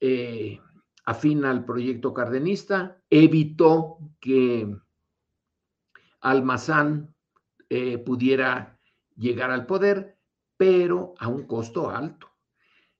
eh, 0.00 0.60
afín 1.04 1.44
al 1.44 1.64
proyecto 1.64 2.14
cardenista, 2.14 3.00
evitó 3.10 3.98
que 4.20 4.76
Almazán 6.20 7.14
eh, 7.68 7.98
pudiera 7.98 8.78
llegar 9.16 9.50
al 9.50 9.66
poder, 9.66 10.16
pero 10.56 11.14
a 11.18 11.28
un 11.28 11.46
costo 11.46 11.90
alto. 11.90 12.28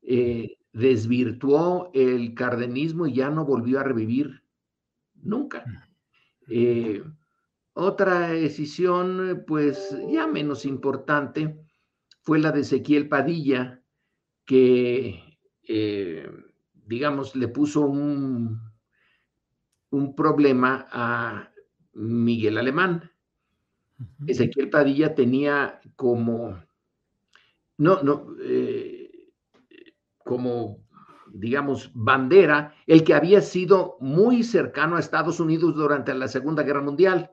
Eh, 0.03 0.59
desvirtuó 0.73 1.91
el 1.95 2.35
cardenismo 2.35 3.07
y 3.07 3.15
ya 3.15 3.31
no 3.31 3.45
volvió 3.45 3.79
a 3.79 3.85
revivir 3.85 4.43
nunca. 5.15 5.65
Eh, 6.49 7.05
otra 7.75 8.29
decisión, 8.29 9.45
pues 9.47 9.97
ya 10.11 10.27
menos 10.27 10.65
importante, 10.65 11.59
fue 12.21 12.39
la 12.39 12.53
de 12.53 12.61
Ezequiel 12.61 13.09
Padilla, 13.09 13.83
que, 14.45 15.39
eh, 15.67 16.31
digamos, 16.87 17.35
le 17.35 17.49
puso 17.49 17.83
un, 17.83 18.61
un 19.91 20.15
problema 20.15 20.87
a 20.91 21.51
Miguel 21.95 22.59
Alemán. 22.59 23.11
Ezequiel 24.27 24.69
Padilla 24.69 25.15
tenía 25.15 25.81
como, 25.97 26.63
no, 27.79 28.03
no, 28.03 28.37
eh, 28.43 29.11
como 30.25 30.83
digamos, 31.33 31.91
bandera, 31.95 32.75
el 32.87 33.05
que 33.05 33.15
había 33.15 33.41
sido 33.41 33.97
muy 34.01 34.43
cercano 34.43 34.97
a 34.97 35.01
Estados 35.01 35.41
Unidos 35.41 35.75
durante 35.75 36.15
la 36.15 36.29
Segunda 36.29 36.63
Guerra 36.63 36.83
Mundial. 36.83 37.31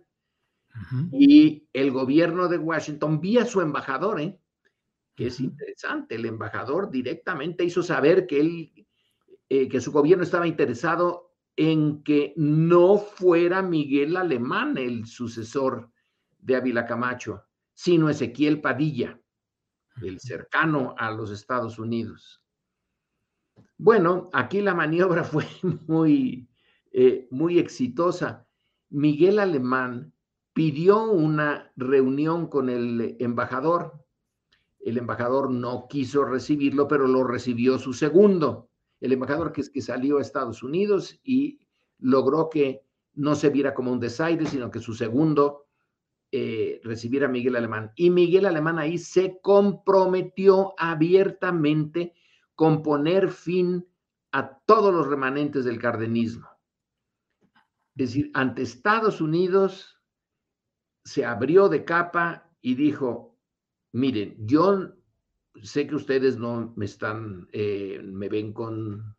Y 1.11 1.67
el 1.73 1.91
gobierno 1.91 2.47
de 2.47 2.57
Washington, 2.57 3.19
vía 3.19 3.45
su 3.45 3.61
embajador, 3.61 4.21
¿eh? 4.21 4.39
que 5.15 5.27
es 5.27 5.39
interesante, 5.39 6.15
el 6.15 6.25
embajador 6.25 6.89
directamente 6.89 7.65
hizo 7.65 7.83
saber 7.83 8.25
que 8.25 8.39
él, 8.39 8.87
eh, 9.49 9.67
que 9.67 9.81
su 9.81 9.91
gobierno 9.91 10.23
estaba 10.23 10.47
interesado 10.47 11.33
en 11.57 12.03
que 12.03 12.33
no 12.37 12.97
fuera 12.97 13.61
Miguel 13.61 14.15
Alemán 14.15 14.77
el 14.77 15.05
sucesor 15.05 15.91
de 16.37 16.55
Ávila 16.55 16.85
Camacho, 16.85 17.43
sino 17.73 18.09
Ezequiel 18.09 18.61
Padilla, 18.61 19.19
el 20.01 20.21
cercano 20.21 20.95
a 20.97 21.11
los 21.11 21.31
Estados 21.31 21.79
Unidos. 21.79 22.41
Bueno, 23.77 24.29
aquí 24.31 24.61
la 24.61 24.73
maniobra 24.73 25.23
fue 25.25 25.45
muy, 25.87 26.49
eh, 26.91 27.27
muy 27.31 27.59
exitosa. 27.59 28.47
Miguel 28.89 29.39
Alemán 29.39 30.13
pidió 30.59 31.05
una 31.05 31.71
reunión 31.77 32.47
con 32.47 32.67
el 32.67 33.15
embajador. 33.21 33.93
El 34.81 34.97
embajador 34.97 35.49
no 35.49 35.87
quiso 35.87 36.25
recibirlo, 36.25 36.85
pero 36.85 37.07
lo 37.07 37.23
recibió 37.23 37.79
su 37.79 37.93
segundo. 37.93 38.69
El 38.99 39.13
embajador 39.13 39.53
que, 39.53 39.63
que 39.71 39.81
salió 39.81 40.17
a 40.17 40.21
Estados 40.21 40.61
Unidos 40.61 41.17
y 41.23 41.61
logró 41.99 42.49
que 42.49 42.81
no 43.13 43.35
se 43.35 43.49
viera 43.51 43.73
como 43.73 43.93
un 43.93 44.01
desaire, 44.01 44.45
sino 44.47 44.69
que 44.69 44.81
su 44.81 44.93
segundo 44.93 45.67
eh, 46.29 46.81
recibiera 46.83 47.27
a 47.27 47.31
Miguel 47.31 47.55
Alemán. 47.55 47.93
Y 47.95 48.09
Miguel 48.09 48.45
Alemán 48.45 48.79
ahí 48.79 48.97
se 48.97 49.39
comprometió 49.41 50.73
abiertamente 50.77 52.15
con 52.53 52.83
poner 52.83 53.31
fin 53.31 53.87
a 54.33 54.59
todos 54.65 54.93
los 54.93 55.07
remanentes 55.07 55.63
del 55.63 55.79
cardenismo. 55.79 56.49
Es 57.95 58.09
decir, 58.09 58.29
ante 58.33 58.63
Estados 58.63 59.21
Unidos 59.21 59.98
se 61.09 61.25
abrió 61.25 61.69
de 61.69 61.83
capa 61.83 62.51
y 62.61 62.75
dijo, 62.75 63.35
miren, 63.93 64.35
yo 64.45 64.93
sé 65.63 65.87
que 65.87 65.95
ustedes 65.95 66.37
no 66.37 66.71
me 66.75 66.85
están, 66.85 67.47
eh, 67.51 67.99
me 68.03 68.29
ven 68.29 68.53
con, 68.53 69.17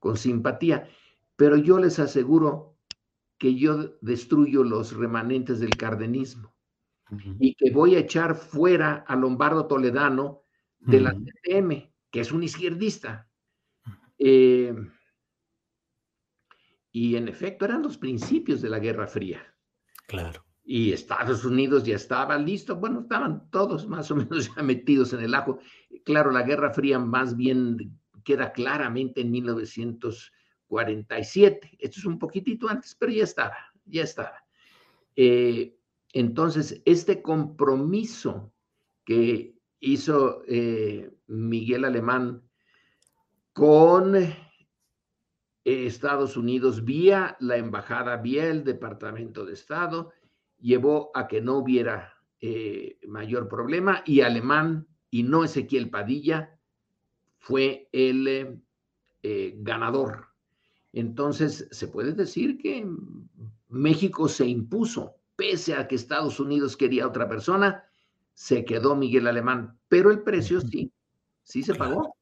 con 0.00 0.16
simpatía, 0.16 0.88
pero 1.36 1.56
yo 1.56 1.78
les 1.78 2.00
aseguro 2.00 2.76
que 3.38 3.54
yo 3.54 3.96
destruyo 4.00 4.64
los 4.64 4.92
remanentes 4.92 5.60
del 5.60 5.76
cardenismo 5.76 6.52
y 7.38 7.54
que 7.54 7.70
voy 7.70 7.94
a 7.94 8.00
echar 8.00 8.34
fuera 8.34 9.04
a 9.06 9.14
Lombardo 9.14 9.68
Toledano 9.68 10.42
de 10.80 11.00
la 11.00 11.12
TTM 11.12 11.92
que 12.10 12.20
es 12.20 12.32
un 12.32 12.42
izquierdista. 12.42 13.30
Eh, 14.18 14.74
y 16.90 17.14
en 17.14 17.28
efecto 17.28 17.66
eran 17.66 17.82
los 17.82 17.98
principios 17.98 18.60
de 18.60 18.68
la 18.68 18.80
Guerra 18.80 19.06
Fría. 19.06 19.54
Claro. 20.08 20.49
Y 20.72 20.92
Estados 20.92 21.44
Unidos 21.44 21.82
ya 21.82 21.96
estaba 21.96 22.38
listo, 22.38 22.76
bueno, 22.76 23.00
estaban 23.00 23.50
todos 23.50 23.88
más 23.88 24.08
o 24.12 24.14
menos 24.14 24.48
ya 24.54 24.62
metidos 24.62 25.12
en 25.12 25.18
el 25.18 25.34
ajo. 25.34 25.58
Claro, 26.04 26.30
la 26.30 26.42
Guerra 26.42 26.72
Fría 26.72 27.00
más 27.00 27.36
bien 27.36 27.98
queda 28.22 28.52
claramente 28.52 29.22
en 29.22 29.32
1947. 29.32 31.76
Esto 31.76 31.98
es 31.98 32.04
un 32.04 32.20
poquitito 32.20 32.68
antes, 32.68 32.94
pero 32.94 33.10
ya 33.10 33.24
estaba, 33.24 33.56
ya 33.84 34.04
estaba. 34.04 34.44
Eh, 35.16 35.74
entonces, 36.12 36.80
este 36.84 37.20
compromiso 37.20 38.52
que 39.04 39.56
hizo 39.80 40.44
eh, 40.46 41.10
Miguel 41.26 41.84
Alemán 41.84 42.44
con 43.52 44.14
Estados 45.64 46.36
Unidos, 46.36 46.84
vía 46.84 47.36
la 47.40 47.56
embajada, 47.56 48.18
vía 48.18 48.46
el 48.46 48.62
Departamento 48.62 49.44
de 49.44 49.54
Estado, 49.54 50.12
llevó 50.60 51.10
a 51.14 51.28
que 51.28 51.40
no 51.40 51.58
hubiera 51.58 52.14
eh, 52.40 52.98
mayor 53.06 53.48
problema 53.48 54.02
y 54.06 54.20
Alemán 54.20 54.86
y 55.10 55.22
no 55.22 55.44
Ezequiel 55.44 55.90
Padilla 55.90 56.58
fue 57.38 57.88
el 57.92 58.62
eh, 59.22 59.54
ganador. 59.58 60.28
Entonces, 60.92 61.68
se 61.70 61.88
puede 61.88 62.12
decir 62.12 62.58
que 62.58 62.86
México 63.68 64.28
se 64.28 64.46
impuso, 64.46 65.16
pese 65.36 65.74
a 65.74 65.86
que 65.86 65.94
Estados 65.94 66.40
Unidos 66.40 66.76
quería 66.76 67.06
otra 67.06 67.28
persona, 67.28 67.84
se 68.34 68.64
quedó 68.64 68.96
Miguel 68.96 69.26
Alemán, 69.26 69.78
pero 69.88 70.10
el 70.10 70.22
precio 70.22 70.60
sí, 70.60 70.92
sí 71.42 71.62
se 71.62 71.74
pagó. 71.74 72.16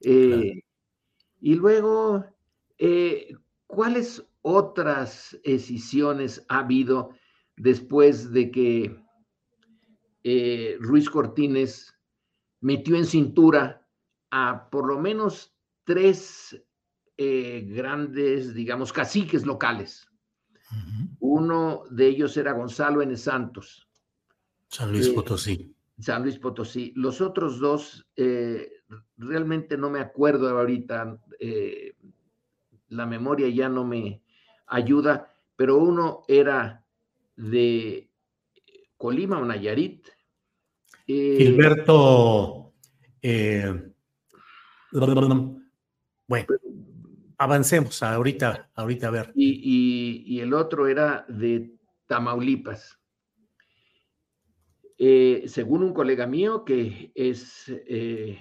Eh, 0.00 0.62
y 1.40 1.54
luego, 1.54 2.24
eh, 2.78 3.34
¿cuáles 3.66 4.26
otras 4.42 5.38
decisiones 5.44 6.44
ha 6.48 6.60
habido 6.60 7.10
después 7.60 8.32
de 8.32 8.50
que 8.50 8.96
eh, 10.24 10.76
Ruiz 10.80 11.10
Cortines 11.10 11.94
metió 12.60 12.96
en 12.96 13.04
cintura 13.04 13.86
a 14.30 14.68
por 14.70 14.86
lo 14.86 14.98
menos 14.98 15.54
tres 15.84 16.62
grandes, 17.16 18.54
digamos, 18.54 18.94
caciques 18.94 19.44
locales? 19.44 20.08
Uno 21.18 21.82
de 21.90 22.06
ellos 22.06 22.34
era 22.38 22.52
Gonzalo 22.52 23.02
N. 23.02 23.14
Santos. 23.14 23.86
San 24.68 24.90
Luis 24.90 25.10
Potosí. 25.10 25.74
San 25.98 26.22
Luis 26.22 26.38
Potosí. 26.38 26.94
Los 26.96 27.20
otros 27.20 27.58
dos, 27.58 28.06
realmente 29.16 29.76
no 29.76 29.90
me 29.90 30.00
acuerdo 30.00 30.48
ahorita, 30.48 31.20
eh, 31.38 31.94
la 32.88 33.06
memoria 33.06 33.48
ya 33.48 33.68
no 33.68 33.84
me 33.84 34.22
ayuda, 34.66 35.34
pero 35.56 35.78
uno 35.78 36.22
era 36.26 36.79
de 37.36 38.10
Colima 38.96 39.38
o 39.38 39.44
Nayarit. 39.44 40.08
Eh, 41.06 41.36
Gilberto, 41.38 42.74
eh, 43.22 43.92
bueno, 46.26 46.46
avancemos 47.38 48.02
ahorita, 48.02 48.70
ahorita 48.74 49.08
a 49.08 49.10
ver. 49.10 49.32
y 49.34 50.40
el 50.40 50.54
otro 50.54 50.86
era 50.86 51.24
de 51.28 51.74
Tamaulipas. 52.06 53.00
Eh, 55.02 55.44
según 55.48 55.82
un 55.82 55.94
colega 55.94 56.26
mío 56.26 56.62
que 56.62 57.10
es 57.14 57.72
eh, 57.88 58.38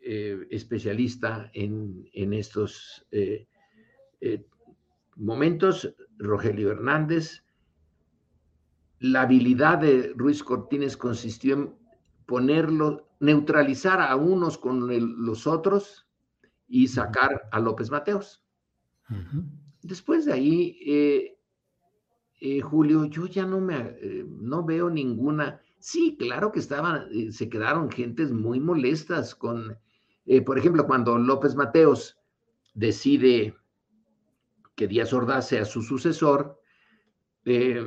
eh, 0.00 0.46
especialista 0.50 1.50
en, 1.52 2.08
estos 2.32 3.06
momentos, 5.16 5.94
Rogelio 6.16 6.70
Hernández, 6.70 7.44
la 9.00 9.22
habilidad 9.22 9.78
de 9.78 10.12
Ruiz 10.16 10.42
Cortines 10.42 10.96
consistió 10.96 11.54
en 11.54 11.74
ponerlo, 12.26 13.08
neutralizar 13.18 14.00
a 14.00 14.14
unos 14.16 14.56
con 14.56 14.88
los 15.24 15.46
otros 15.46 16.06
y 16.68 16.86
sacar 16.86 17.48
a 17.50 17.58
López 17.58 17.90
Mateos. 17.90 18.44
Después 19.82 20.26
de 20.26 20.32
ahí, 20.32 21.36
Julio, 22.62 23.06
yo 23.06 23.26
ya 23.26 23.44
no 23.44 23.60
me 23.60 23.96
no 24.26 24.64
veo 24.64 24.88
ninguna 24.88 25.60
Sí, 25.80 26.16
claro 26.18 26.52
que 26.52 26.58
estaban, 26.58 27.08
eh, 27.10 27.32
se 27.32 27.48
quedaron 27.48 27.90
gentes 27.90 28.30
muy 28.30 28.60
molestas 28.60 29.34
con, 29.34 29.78
eh, 30.26 30.42
por 30.42 30.58
ejemplo, 30.58 30.86
cuando 30.86 31.16
López 31.16 31.56
Mateos 31.56 32.18
decide 32.74 33.56
que 34.76 34.86
Díaz 34.86 35.14
Ordaz 35.14 35.48
sea 35.48 35.64
su 35.64 35.80
sucesor, 35.80 36.60
eh, 37.46 37.82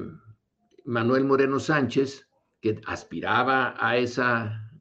Manuel 0.86 1.26
Moreno 1.26 1.60
Sánchez, 1.60 2.28
que 2.62 2.80
aspiraba 2.86 3.76
a 3.78 3.98
esa, 3.98 4.72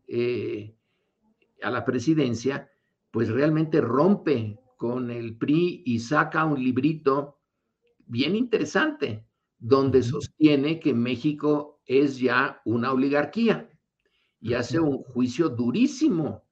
a 1.63 1.71
la 1.71 1.85
presidencia, 1.85 2.71
pues 3.11 3.29
realmente 3.29 3.81
rompe 3.81 4.59
con 4.77 5.11
el 5.11 5.37
PRI 5.37 5.83
y 5.87 5.99
saca 6.01 6.45
un 6.45 6.63
librito 6.63 7.39
bien 8.07 8.35
interesante, 8.35 9.25
donde 9.59 10.03
sostiene 10.03 10.81
que 10.81 10.93
México 10.93 11.81
es 11.87 12.19
ya 12.19 12.61
una 12.65 12.93
oligarquía 12.93 13.71
y 14.41 14.55
hace 14.55 14.81
un 14.81 14.99
juicio 14.99 15.49
durísimo 15.49 16.43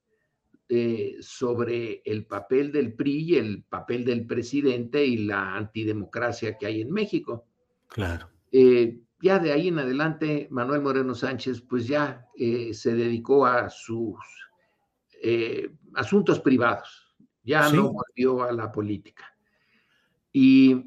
eh, 0.69 1.17
sobre 1.19 2.01
el 2.05 2.25
papel 2.25 2.71
del 2.71 2.93
PRI 2.93 3.17
y 3.17 3.35
el 3.35 3.63
papel 3.63 4.05
del 4.05 4.25
presidente 4.25 5.05
y 5.05 5.17
la 5.17 5.57
antidemocracia 5.57 6.57
que 6.57 6.67
hay 6.67 6.81
en 6.81 6.91
México. 6.91 7.45
Claro. 7.89 8.29
Eh, 8.49 9.01
ya 9.21 9.39
de 9.39 9.51
ahí 9.51 9.67
en 9.67 9.79
adelante, 9.79 10.47
Manuel 10.51 10.81
Moreno 10.81 11.15
Sánchez, 11.15 11.61
pues 11.61 11.87
ya 11.87 12.25
eh, 12.35 12.73
se 12.73 12.93
dedicó 12.93 13.45
a 13.45 13.69
sus 13.69 14.15
asuntos 15.93 16.39
privados, 16.39 17.15
ya 17.43 17.69
no 17.69 17.93
volvió 17.93 18.41
a 18.41 18.51
la 18.51 18.71
política. 18.71 19.23
Y 20.31 20.83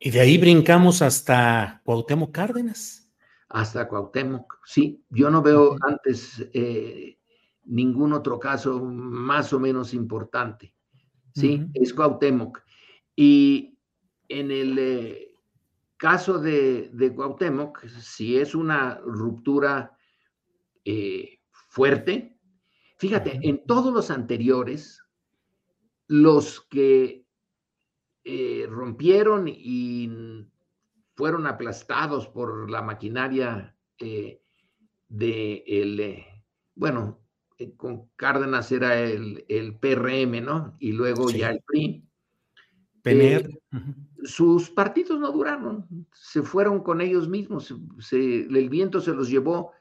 y 0.00 0.10
de 0.10 0.20
ahí 0.20 0.38
brincamos 0.38 1.02
hasta 1.02 1.82
Cuauhtémoc 1.84 2.30
Cárdenas. 2.30 3.10
Hasta 3.48 3.88
Cuauhtémoc, 3.88 4.60
sí. 4.64 5.02
Yo 5.10 5.28
no 5.28 5.42
veo 5.42 5.76
antes 5.80 6.48
eh, 6.52 7.18
ningún 7.64 8.12
otro 8.12 8.38
caso 8.38 8.84
más 8.84 9.52
o 9.52 9.58
menos 9.58 9.94
importante. 9.94 10.72
Sí, 11.34 11.66
es 11.74 11.92
Cuauhtémoc. 11.92 12.60
Y 13.16 13.76
en 14.28 14.50
el 14.52 14.78
eh, 14.78 15.27
caso 15.98 16.38
de, 16.38 16.90
de, 16.92 17.14
Cuauhtémoc, 17.14 17.86
si 17.86 18.38
es 18.38 18.54
una 18.54 19.00
ruptura 19.04 19.98
eh, 20.84 21.40
fuerte, 21.50 22.38
fíjate, 22.96 23.40
en 23.42 23.66
todos 23.66 23.92
los 23.92 24.10
anteriores, 24.10 25.02
los 26.06 26.62
que 26.62 27.26
eh, 28.24 28.66
rompieron 28.70 29.46
y 29.48 30.46
fueron 31.14 31.46
aplastados 31.46 32.28
por 32.28 32.70
la 32.70 32.80
maquinaria 32.80 33.76
eh, 33.98 34.40
de 35.08 35.64
el, 35.66 36.24
bueno, 36.74 37.20
con 37.76 38.08
Cárdenas 38.14 38.70
era 38.70 38.98
el, 39.00 39.44
el, 39.48 39.76
PRM, 39.76 40.44
¿no? 40.44 40.76
Y 40.78 40.92
luego 40.92 41.28
ya 41.30 41.50
el 41.50 41.60
PRI. 41.66 42.07
Sus 44.24 44.70
partidos 44.70 45.20
no 45.20 45.30
duraron, 45.32 45.86
se 46.12 46.42
fueron 46.42 46.80
con 46.82 47.00
ellos 47.00 47.28
mismos, 47.28 47.74
el 48.10 48.68
viento 48.68 49.00
se 49.00 49.12
los 49.12 49.30
llevó 49.30 49.72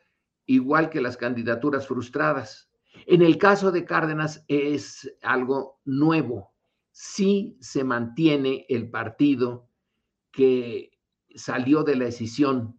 igual 0.46 0.90
que 0.90 1.02
las 1.02 1.18
candidaturas 1.18 1.88
frustradas. 1.88 2.70
En 3.06 3.22
el 3.22 3.38
caso 3.38 3.72
de 3.72 3.86
Cárdenas 3.86 4.44
es 4.48 5.12
algo 5.22 5.80
nuevo, 5.86 6.54
sí 6.92 7.58
se 7.60 7.84
mantiene 7.84 8.66
el 8.70 8.90
partido 8.90 9.68
que 10.32 10.92
salió 11.36 11.84
de 11.84 11.96
la 11.96 12.06
decisión. 12.06 12.76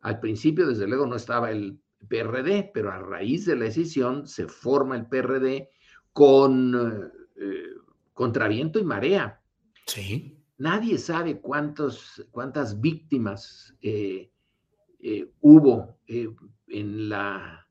Al 0.00 0.20
principio, 0.20 0.66
desde 0.66 0.86
luego, 0.86 1.06
no 1.06 1.16
estaba 1.16 1.50
el 1.50 1.80
PRD, 2.08 2.70
pero 2.72 2.90
a 2.90 2.98
raíz 2.98 3.46
de 3.46 3.56
la 3.56 3.64
decisión 3.64 4.26
se 4.26 4.46
forma 4.46 4.96
el 4.96 5.06
PRD 5.06 5.70
con 6.12 7.12
eh, 7.36 7.70
contraviento 8.12 8.78
y 8.78 8.84
marea. 8.84 9.40
Sí. 9.86 10.42
Nadie 10.58 10.98
sabe 10.98 11.40
cuántos, 11.40 12.26
cuántas 12.30 12.80
víctimas 12.80 13.74
eh, 13.82 14.30
eh, 15.00 15.30
hubo 15.40 15.98
en 16.06 17.08
la, 17.08 17.66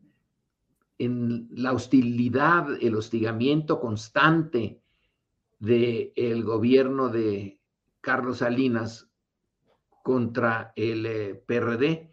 en 0.97 1.47
la 1.51 1.73
hostilidad, 1.73 2.67
el 2.81 2.95
hostigamiento 2.95 3.79
constante 3.79 4.81
del 5.59 6.43
gobierno 6.43 7.09
de 7.09 7.59
Carlos 8.01 8.37
Salinas 8.37 9.09
contra 10.03 10.71
el 10.75 11.05
eh, 11.07 11.43
PRD. 11.47 12.11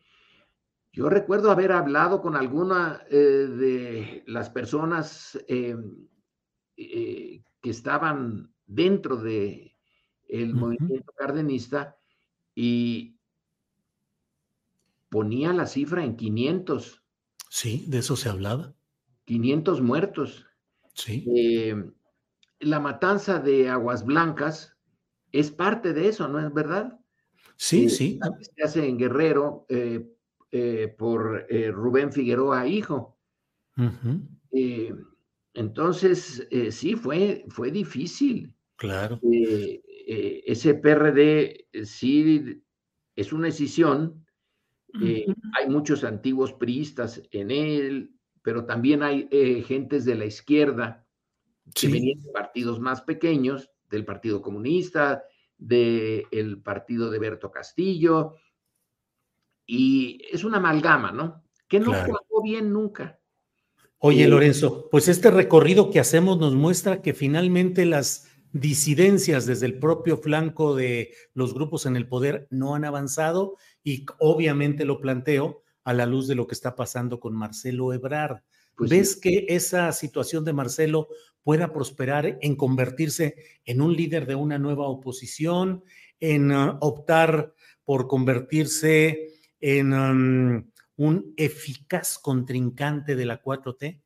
Yo 0.93 1.09
recuerdo 1.09 1.51
haber 1.51 1.73
hablado 1.73 2.23
con 2.23 2.37
alguna 2.37 3.03
eh, 3.11 3.17
de 3.17 4.25
las 4.27 4.49
personas 4.49 5.39
eh, 5.47 5.77
que 6.75 7.71
estaban 7.71 8.55
dentro 8.67 9.17
de 9.17 9.72
el 10.33 10.55
movimiento 10.55 11.13
cardenista 11.13 11.97
y 12.55 13.17
ponía 15.09 15.53
la 15.53 15.67
cifra 15.67 16.05
en 16.05 16.17
500. 16.17 17.03
Sí, 17.49 17.85
de 17.87 17.99
eso 17.99 18.17
se 18.17 18.29
hablaba. 18.29 18.75
500 19.25 19.81
muertos. 19.81 20.47
Sí 20.95 21.27
la 22.63 22.81
matanza 22.81 23.39
de 23.41 23.69
Aguas 23.69 24.05
Blancas 24.05 24.77
es 25.33 25.51
parte 25.51 25.93
de 25.93 26.09
eso, 26.09 26.29
¿no 26.29 26.45
es 26.45 26.53
verdad? 26.53 26.99
Sí, 27.57 27.87
eh, 27.87 27.91
sí. 27.91 28.21
Se 28.57 28.63
hace 28.65 28.89
en 28.89 28.99
Guerrero 28.99 29.67
eh, 29.69 30.09
eh, 30.51 30.95
por 30.97 31.47
Rubén 31.73 32.13
Figueroa, 32.13 32.67
hijo. 32.67 33.19
entonces, 35.55 36.49
sí, 36.71 36.95
fue, 36.95 37.45
fue 37.49 37.71
difícil. 37.71 38.55
Claro. 38.77 39.21
Ese 40.47 40.75
PRD 40.75 41.69
sí 41.85 42.63
es 43.17 43.33
una 43.33 43.47
decisión. 43.47 44.25
hay 44.95 45.69
muchos 45.69 46.05
antiguos 46.05 46.53
priistas 46.53 47.23
en 47.31 47.51
él, 47.51 48.15
pero 48.43 48.65
también 48.65 49.03
hay 49.03 49.29
gentes 49.67 50.05
de 50.05 50.15
la 50.15 50.27
izquierda 50.27 51.07
que 51.75 51.89
venían 51.89 52.21
de 52.21 52.31
partidos 52.33 52.81
más 52.81 53.03
pequeños, 53.03 53.71
del 53.89 54.05
Partido 54.05 54.43
Comunista, 54.43 55.25
del 55.59 56.61
partido 56.63 57.11
de 57.11 57.19
Berto 57.19 57.51
Castillo, 57.51 58.37
y 59.67 60.21
es 60.31 60.45
una 60.45 60.59
amalgama, 60.59 61.13
¿no? 61.13 61.45
Que 61.69 61.79
no 61.79 61.93
claro. 61.93 62.19
bien 62.43 62.73
nunca. 62.73 63.19
Oye, 63.99 64.27
Lorenzo, 64.27 64.89
pues 64.91 65.07
este 65.07 65.31
recorrido 65.31 65.91
que 65.91 66.01
hacemos 66.01 66.39
nos 66.39 66.55
muestra 66.55 67.03
que 67.03 67.15
finalmente 67.15 67.87
las 67.87 68.29
disidencias 68.53 69.47
desde 69.47 69.67
el 69.67 69.79
propio 69.79 70.19
flanco 70.19 70.75
de 70.77 71.13
los 71.35 71.55
grupos 71.55 71.87
en 71.87 71.97
el 71.97 72.07
poder 72.07 72.47
no 72.51 72.75
han 72.75 72.85
avanzado 72.85 73.57
y 73.83 74.05
obviamente 74.19 74.85
lo 74.85 75.01
planteo 75.01 75.63
a 75.85 75.93
la 75.93 76.07
luz 76.07 76.29
de 76.29 76.35
lo 76.35 76.47
que 76.47 76.55
está 76.55 76.77
pasando 76.77 77.19
con 77.19 77.35
Marcelo 77.35 77.93
Ebrard. 77.93 78.43
Pues 78.77 78.91
¿Ves 78.91 79.13
sí. 79.13 79.21
que 79.21 79.47
esa 79.49 79.91
situación 79.93 80.45
de 80.45 80.53
Marcelo 80.53 81.09
pueda 81.43 81.73
prosperar 81.73 82.39
en 82.41 82.57
convertirse 82.57 83.37
en 83.65 83.81
un 83.81 83.97
líder 83.97 84.27
de 84.27 84.35
una 84.35 84.59
nueva 84.59 84.87
oposición, 84.87 85.83
en 86.21 86.53
uh, 86.53 86.79
optar 86.81 87.53
por 87.85 88.07
convertirse 88.07 89.29
en 89.61 89.93
um, 89.93 90.71
un 90.97 91.35
eficaz 91.37 92.19
contrincante 92.19 93.17
de 93.17 93.27
la 93.27 93.43
4T? 93.43 94.01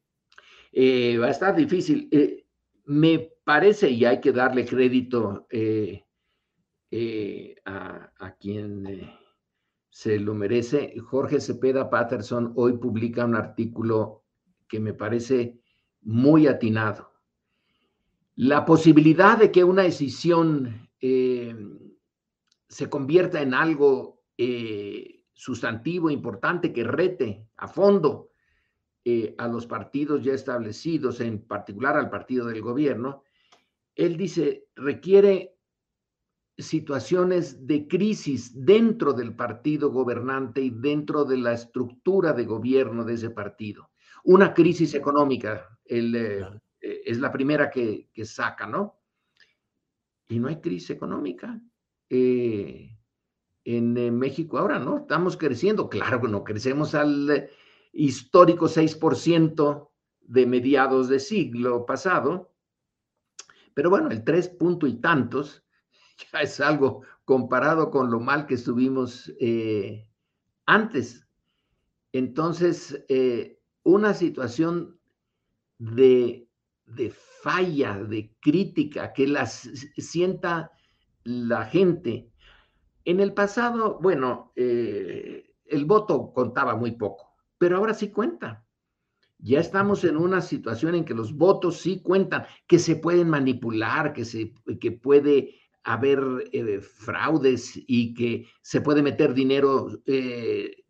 Eh, 0.72 1.18
va 1.18 1.26
a 1.26 1.30
estar 1.30 1.54
difícil. 1.54 2.08
Eh, 2.10 2.46
me 2.86 3.35
parece, 3.46 3.88
y 3.90 4.04
hay 4.04 4.20
que 4.20 4.32
darle 4.32 4.66
crédito 4.66 5.46
eh, 5.50 6.04
eh 6.90 7.54
a, 7.64 8.34
quien 8.40 8.84
eh, 8.86 9.18
se 9.88 10.18
lo 10.18 10.34
merece, 10.34 10.98
Jorge 10.98 11.40
Cepeda 11.40 11.88
Patterson 11.88 12.52
hoy 12.56 12.76
publica 12.76 13.24
un 13.24 13.36
artículo 13.36 14.24
que 14.68 14.80
me 14.80 14.94
parece 14.94 15.60
muy 16.02 16.48
atinado. 16.48 17.12
La 18.34 18.64
posibilidad 18.64 19.38
de 19.38 19.52
que 19.52 19.62
una 19.62 19.82
decisión 19.82 20.90
se 21.00 22.90
convierta 22.90 23.40
en 23.40 23.54
algo 23.54 24.24
sustantivo, 25.32 26.10
importante, 26.10 26.72
que 26.72 26.82
rete 26.82 27.46
a 27.56 27.68
fondo 27.68 28.30
a 29.38 29.48
los 29.48 29.66
partidos 29.66 30.24
ya 30.24 30.34
establecidos, 30.34 31.20
en 31.20 31.46
particular 31.46 31.96
al 31.96 32.10
partido 32.10 32.46
del 32.46 32.60
gobierno, 32.60 33.22
él 33.96 34.16
dice, 34.16 34.68
requiere 34.76 35.56
situaciones 36.58 37.66
de 37.66 37.88
crisis 37.88 38.52
dentro 38.54 39.12
del 39.12 39.34
partido 39.34 39.90
gobernante 39.90 40.60
y 40.60 40.70
dentro 40.70 41.24
de 41.24 41.38
la 41.38 41.52
estructura 41.52 42.32
de 42.32 42.44
gobierno 42.44 43.04
de 43.04 43.14
ese 43.14 43.30
partido. 43.30 43.90
Una 44.24 44.54
crisis 44.54 44.94
económica, 44.94 45.78
el, 45.84 46.14
eh, 46.14 47.02
es 47.04 47.18
la 47.18 47.32
primera 47.32 47.70
que, 47.70 48.10
que, 48.12 48.24
saca, 48.24 48.66
¿no? 48.66 49.00
Y 50.28 50.38
no 50.38 50.48
hay 50.48 50.60
crisis 50.60 50.90
económica. 50.90 51.60
Eh, 52.08 52.90
en, 53.64 53.96
en, 53.96 54.18
México 54.18 54.58
ahora, 54.58 54.78
¿no? 54.78 54.98
Estamos 54.98 55.36
creciendo, 55.36 55.88
claro 55.88 56.20
que 56.20 56.28
no 56.28 56.44
crecemos 56.44 56.94
al 56.94 57.50
histórico 57.92 58.66
6% 58.66 59.90
de 60.20 60.46
mediados 60.46 61.08
de 61.08 61.20
siglo 61.20 61.86
pasado, 61.86 62.55
pero 63.76 63.90
bueno, 63.90 64.08
el 64.08 64.24
3 64.24 64.48
punto 64.48 64.86
y 64.86 64.94
tantos 64.94 65.62
ya 66.32 66.40
es 66.40 66.60
algo 66.60 67.02
comparado 67.26 67.90
con 67.90 68.10
lo 68.10 68.20
mal 68.20 68.46
que 68.46 68.54
estuvimos 68.54 69.30
eh, 69.38 70.08
antes. 70.64 71.28
Entonces, 72.12 73.04
eh, 73.08 73.60
una 73.82 74.14
situación 74.14 74.98
de 75.78 76.46
de 76.86 77.10
falla, 77.10 77.98
de 77.98 78.32
crítica, 78.40 79.12
que 79.12 79.26
las 79.26 79.68
sienta 79.96 80.70
la 81.24 81.64
gente. 81.64 82.30
En 83.04 83.20
el 83.20 83.34
pasado, 83.34 83.98
bueno, 84.00 84.52
eh, 84.56 85.54
el 85.66 85.84
voto 85.84 86.32
contaba 86.32 86.76
muy 86.76 86.92
poco, 86.92 87.34
pero 87.58 87.76
ahora 87.76 87.94
sí 87.94 88.10
cuenta. 88.10 88.65
Ya 89.38 89.60
estamos 89.60 90.04
en 90.04 90.16
una 90.16 90.40
situación 90.40 90.94
en 90.94 91.04
que 91.04 91.14
los 91.14 91.34
votos 91.34 91.78
sí 91.78 92.00
cuentan, 92.02 92.46
que 92.66 92.78
se 92.78 92.96
pueden 92.96 93.28
manipular, 93.28 94.12
que, 94.12 94.24
se, 94.24 94.54
que 94.80 94.92
puede 94.92 95.54
haber 95.84 96.20
eh, 96.52 96.80
fraudes 96.80 97.72
y 97.86 98.14
que 98.14 98.48
se 98.62 98.80
puede 98.80 99.02
meter 99.02 99.34
dinero 99.34 99.88
eh, 100.06 100.84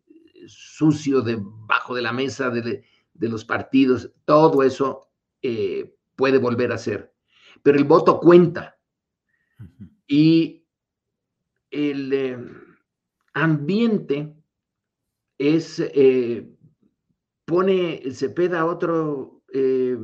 sucio 0.47 1.21
debajo 1.21 1.93
de 1.93 2.01
la 2.01 2.13
mesa 2.13 2.49
de, 2.49 2.83
de 3.13 3.29
los 3.29 3.45
partidos. 3.45 4.11
Todo 4.25 4.63
eso 4.63 5.09
eh, 5.41 5.95
puede 6.15 6.37
volver 6.37 6.71
a 6.71 6.77
ser. 6.77 7.13
Pero 7.63 7.77
el 7.77 7.83
voto 7.83 8.19
cuenta. 8.19 8.77
Y 10.07 10.65
el 11.69 12.63
ambiente 13.33 14.35
es, 15.37 15.79
eh, 15.79 16.56
pone, 17.47 18.11
se 18.11 18.29
peda 18.29 18.65
otro, 18.65 19.41
eh, 19.53 19.97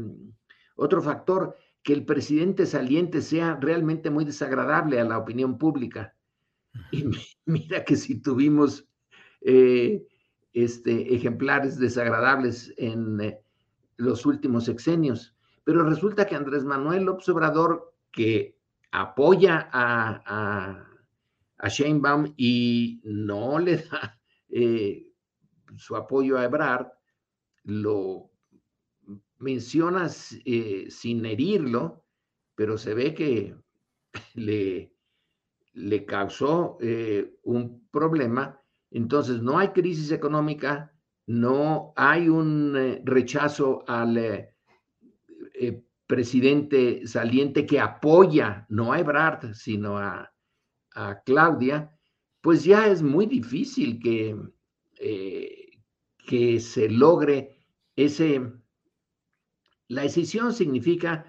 otro 0.76 1.02
factor, 1.02 1.58
que 1.84 1.92
el 1.92 2.06
presidente 2.06 2.66
saliente 2.66 3.22
sea 3.22 3.58
realmente 3.60 4.10
muy 4.10 4.24
desagradable 4.24 5.02
a 5.02 5.04
la 5.04 5.18
opinión 5.18 5.58
pública. 5.58 6.16
Y 6.92 7.04
mira 7.46 7.84
que 7.84 7.98
si 7.98 8.22
tuvimos 8.22 8.88
eh, 9.42 10.08
este, 10.54 11.14
ejemplares 11.14 11.78
desagradables 11.78 12.74
en 12.78 13.36
los 13.98 14.26
últimos 14.26 14.64
sexenios. 14.64 15.36
Pero 15.66 15.84
resulta 15.84 16.26
que 16.26 16.36
Andrés 16.36 16.64
Manuel 16.64 17.04
López 17.04 17.28
Obrador, 17.28 17.94
que 18.12 18.58
apoya 18.92 19.70
a, 19.74 20.22
a, 20.26 20.88
a 21.58 21.68
Sheinbaum 21.68 22.34
y 22.38 23.02
no 23.04 23.60
le 23.60 23.78
da 23.78 24.18
eh, 24.50 25.12
su 25.76 25.98
apoyo 25.98 26.38
a 26.38 26.46
Ebrard, 26.46 26.88
lo 27.64 28.34
mencionas 29.44 30.36
eh, 30.46 30.88
sin 30.90 31.26
herirlo, 31.26 32.06
pero 32.56 32.78
se 32.78 32.94
ve 32.94 33.14
que 33.14 33.56
le, 34.34 34.94
le 35.74 36.06
causó 36.06 36.78
eh, 36.82 37.36
un 37.44 37.88
problema. 37.92 38.60
Entonces, 38.90 39.42
no 39.42 39.58
hay 39.60 39.70
crisis 39.70 40.12
económica, 40.12 40.94
no 41.28 41.94
hay 41.96 42.30
un 42.30 42.76
eh, 42.76 43.02
rechazo 43.04 43.84
al 43.88 44.50
presidente 46.06 47.08
saliente 47.08 47.66
que 47.66 47.80
apoya 47.80 48.66
no 48.70 48.92
a 48.92 49.00
Ebrard, 49.00 49.54
sino 49.54 49.98
a, 49.98 50.32
a 50.94 51.22
Claudia, 51.24 51.98
pues 52.42 52.64
ya 52.64 52.88
es 52.88 53.02
muy 53.02 53.26
difícil 53.26 54.00
que, 54.00 54.36
que 56.28 56.60
se 56.60 56.90
logre 56.90 57.53
ese... 57.96 58.54
La 59.88 60.04
decisión 60.04 60.54
significa 60.54 61.26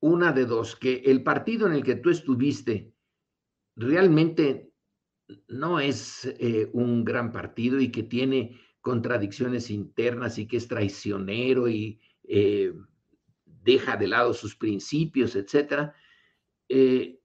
una 0.00 0.32
de 0.32 0.46
dos, 0.46 0.76
que 0.76 1.02
el 1.04 1.22
partido 1.22 1.66
en 1.66 1.72
el 1.74 1.82
que 1.82 1.96
tú 1.96 2.10
estuviste 2.10 2.94
realmente 3.76 4.72
no 5.48 5.80
es 5.80 6.26
eh, 6.38 6.68
un 6.72 7.04
gran 7.04 7.32
partido 7.32 7.80
y 7.80 7.90
que 7.90 8.02
tiene 8.02 8.60
contradicciones 8.80 9.70
internas 9.70 10.38
y 10.38 10.46
que 10.46 10.58
es 10.58 10.68
traicionero 10.68 11.68
y 11.68 12.00
eh, 12.24 12.72
deja 13.44 13.96
de 13.96 14.08
lado 14.08 14.34
sus 14.34 14.54
principios, 14.54 15.34
etcétera, 15.36 15.94
eh, 16.68 17.18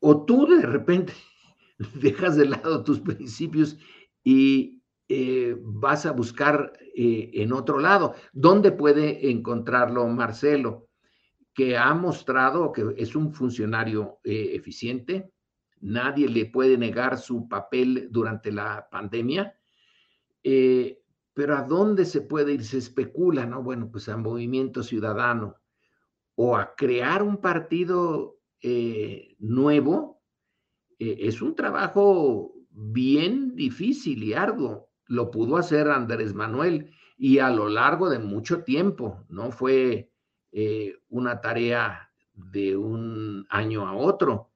o 0.00 0.24
tú 0.24 0.46
de 0.46 0.62
repente 0.62 1.12
dejas 1.94 2.36
de 2.36 2.46
lado 2.46 2.82
tus 2.82 3.00
principios 3.00 3.78
y 4.24 4.75
eh, 5.08 5.56
vas 5.60 6.04
a 6.04 6.10
buscar 6.10 6.72
eh, 6.96 7.30
en 7.34 7.52
otro 7.52 7.78
lado. 7.78 8.14
¿Dónde 8.32 8.72
puede 8.72 9.30
encontrarlo 9.30 10.06
Marcelo? 10.08 10.88
Que 11.54 11.76
ha 11.76 11.94
mostrado 11.94 12.72
que 12.72 12.92
es 12.96 13.14
un 13.14 13.32
funcionario 13.32 14.18
eh, 14.24 14.50
eficiente, 14.54 15.32
nadie 15.80 16.28
le 16.28 16.46
puede 16.46 16.76
negar 16.76 17.18
su 17.18 17.48
papel 17.48 18.08
durante 18.10 18.50
la 18.50 18.88
pandemia, 18.90 19.56
pero 20.42 21.56
¿a 21.56 21.62
dónde 21.62 22.04
se 22.04 22.20
puede 22.20 22.52
ir? 22.52 22.64
Se 22.64 22.78
especula, 22.78 23.46
¿no? 23.46 23.62
Bueno, 23.62 23.90
pues 23.90 24.08
a 24.08 24.16
Movimiento 24.16 24.82
Ciudadano 24.82 25.56
o 26.34 26.56
a 26.56 26.74
crear 26.76 27.22
un 27.22 27.38
partido 27.38 28.38
nuevo, 29.38 30.22
es 30.98 31.42
un 31.42 31.54
trabajo 31.54 32.54
bien 32.70 33.56
difícil 33.56 34.22
y 34.22 34.34
arduo. 34.34 34.85
Lo 35.06 35.30
pudo 35.30 35.56
hacer 35.56 35.88
Andrés 35.88 36.34
Manuel 36.34 36.92
y 37.16 37.38
a 37.38 37.50
lo 37.50 37.68
largo 37.68 38.10
de 38.10 38.18
mucho 38.18 38.62
tiempo, 38.62 39.24
no 39.28 39.50
fue 39.50 40.10
eh, 40.52 40.98
una 41.08 41.40
tarea 41.40 42.10
de 42.34 42.76
un 42.76 43.46
año 43.48 43.86
a 43.86 43.94
otro. 43.94 44.50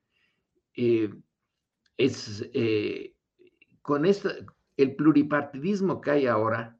Eh, 0.74 1.12
es 1.96 2.48
eh, 2.52 3.14
con 3.82 4.04
esto, 4.04 4.30
el 4.76 4.94
pluripartidismo 4.94 6.00
que 6.00 6.10
hay 6.10 6.26
ahora 6.26 6.78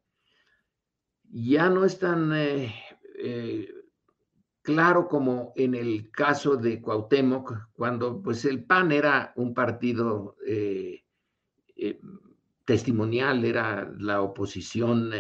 ya 1.32 1.68
no 1.68 1.84
es 1.84 1.98
tan 1.98 2.32
claro 4.62 5.06
como 5.06 5.52
en 5.54 5.74
el 5.74 6.10
caso 6.10 6.56
de 6.56 6.80
Cuauhtémoc, 6.80 7.68
cuando 7.72 8.20
pues 8.22 8.44
el 8.44 8.64
PAN 8.64 8.90
era 8.90 9.32
un 9.36 9.54
partido 9.54 10.36
testimonial, 12.70 13.44
era 13.44 13.92
la 13.98 14.22
oposición 14.22 15.10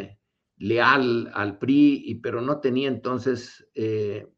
leal 0.58 1.32
al 1.34 1.58
PRI, 1.58 2.20
pero 2.22 2.40
no 2.40 2.60
tenía 2.60 2.86
entonces 2.86 3.68
eh, 3.74 4.28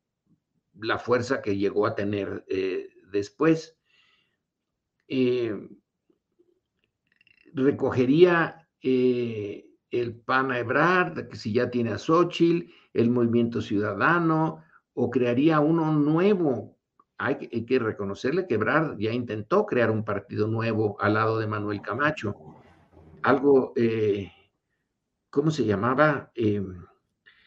la 0.81 0.99
fuerza 0.99 1.43
que 1.43 1.59
llegó 1.59 1.87
a 1.87 1.95
tener 1.95 2.43
eh, 2.49 2.89
después. 3.11 3.77
Eh, 5.09 5.55
recogería 7.53 8.67
el 8.81 10.15
PAN 10.25 10.53
a 10.53 10.59
Ebrard, 10.59 11.29
que 11.29 11.37
si 11.37 11.53
ya 11.53 11.71
tiene 11.71 11.91
a 11.91 11.99
Xochitl, 11.99 12.73
el 12.95 13.11
Movimiento 13.11 13.61
Ciudadano, 13.61 14.65
o 14.95 15.11
crearía 15.11 15.61
uno 15.61 15.93
nuevo. 15.93 16.79
Hay 17.19 17.37
que, 17.37 17.51
hay 17.53 17.67
que 17.67 17.79
reconocerle 17.79 18.47
que 18.47 18.55
Ebrard 18.55 18.97
ya 18.97 19.13
intentó 19.13 19.67
crear 19.67 19.91
un 19.91 20.03
partido 20.03 20.47
nuevo 20.47 20.97
al 20.99 21.13
lado 21.13 21.39
de 21.39 21.47
Manuel 21.47 21.83
Camacho. 21.83 22.62
Algo 23.23 23.75
¿cómo 25.31 25.51
se 25.51 25.65
llamaba? 25.65 26.31
Em, 26.35 26.85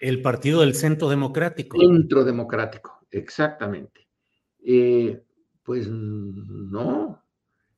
el 0.02 0.22
Partido 0.22 0.62
del 0.62 0.76
Centro 0.76 1.08
Democrático. 1.08 1.80
Centro 1.80 2.24
Democrático, 2.24 3.06
exactamente. 3.12 4.08
Eh, 4.64 5.24
pues 5.64 5.88
no, 5.88 7.24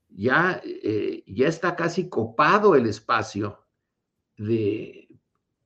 ya, 0.09 0.61
eh, 0.63 1.23
ya 1.27 1.47
está 1.47 1.75
casi 1.75 2.09
copado 2.09 2.75
el 2.75 2.87
espacio 2.87 3.63
de, 4.37 5.07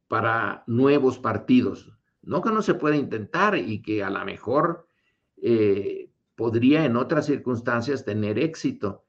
para 0.07 0.63
nuevos 0.67 1.19
partidos. 1.19 1.91
No 2.21 2.41
que 2.41 2.51
no 2.51 2.61
se 2.61 2.75
pueda 2.75 2.95
intentar 2.95 3.57
y 3.57 3.81
que 3.81 4.03
a 4.03 4.09
lo 4.09 4.23
mejor 4.25 4.87
eh, 5.37 6.09
podría 6.35 6.85
en 6.85 6.95
otras 6.95 7.25
circunstancias 7.25 8.05
tener 8.05 8.37
éxito, 8.37 9.05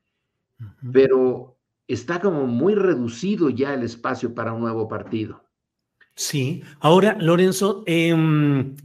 pero 0.93 1.52
está 1.89 2.21
como 2.21 2.47
muy 2.47 2.75
reducido 2.75 3.51
ya 3.51 3.75
el 3.75 3.83
espacio 3.83 4.35
para 4.35 4.53
un 4.53 4.61
nuevo 4.61 4.89
partido. 4.89 5.45
Sí, 6.15 6.63
ahora, 6.81 7.17
Lorenzo, 7.19 7.85
em, 7.87 8.77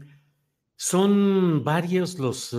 son 0.75 1.63
varios 1.63 2.19
los 2.19 2.53
eh, 2.53 2.57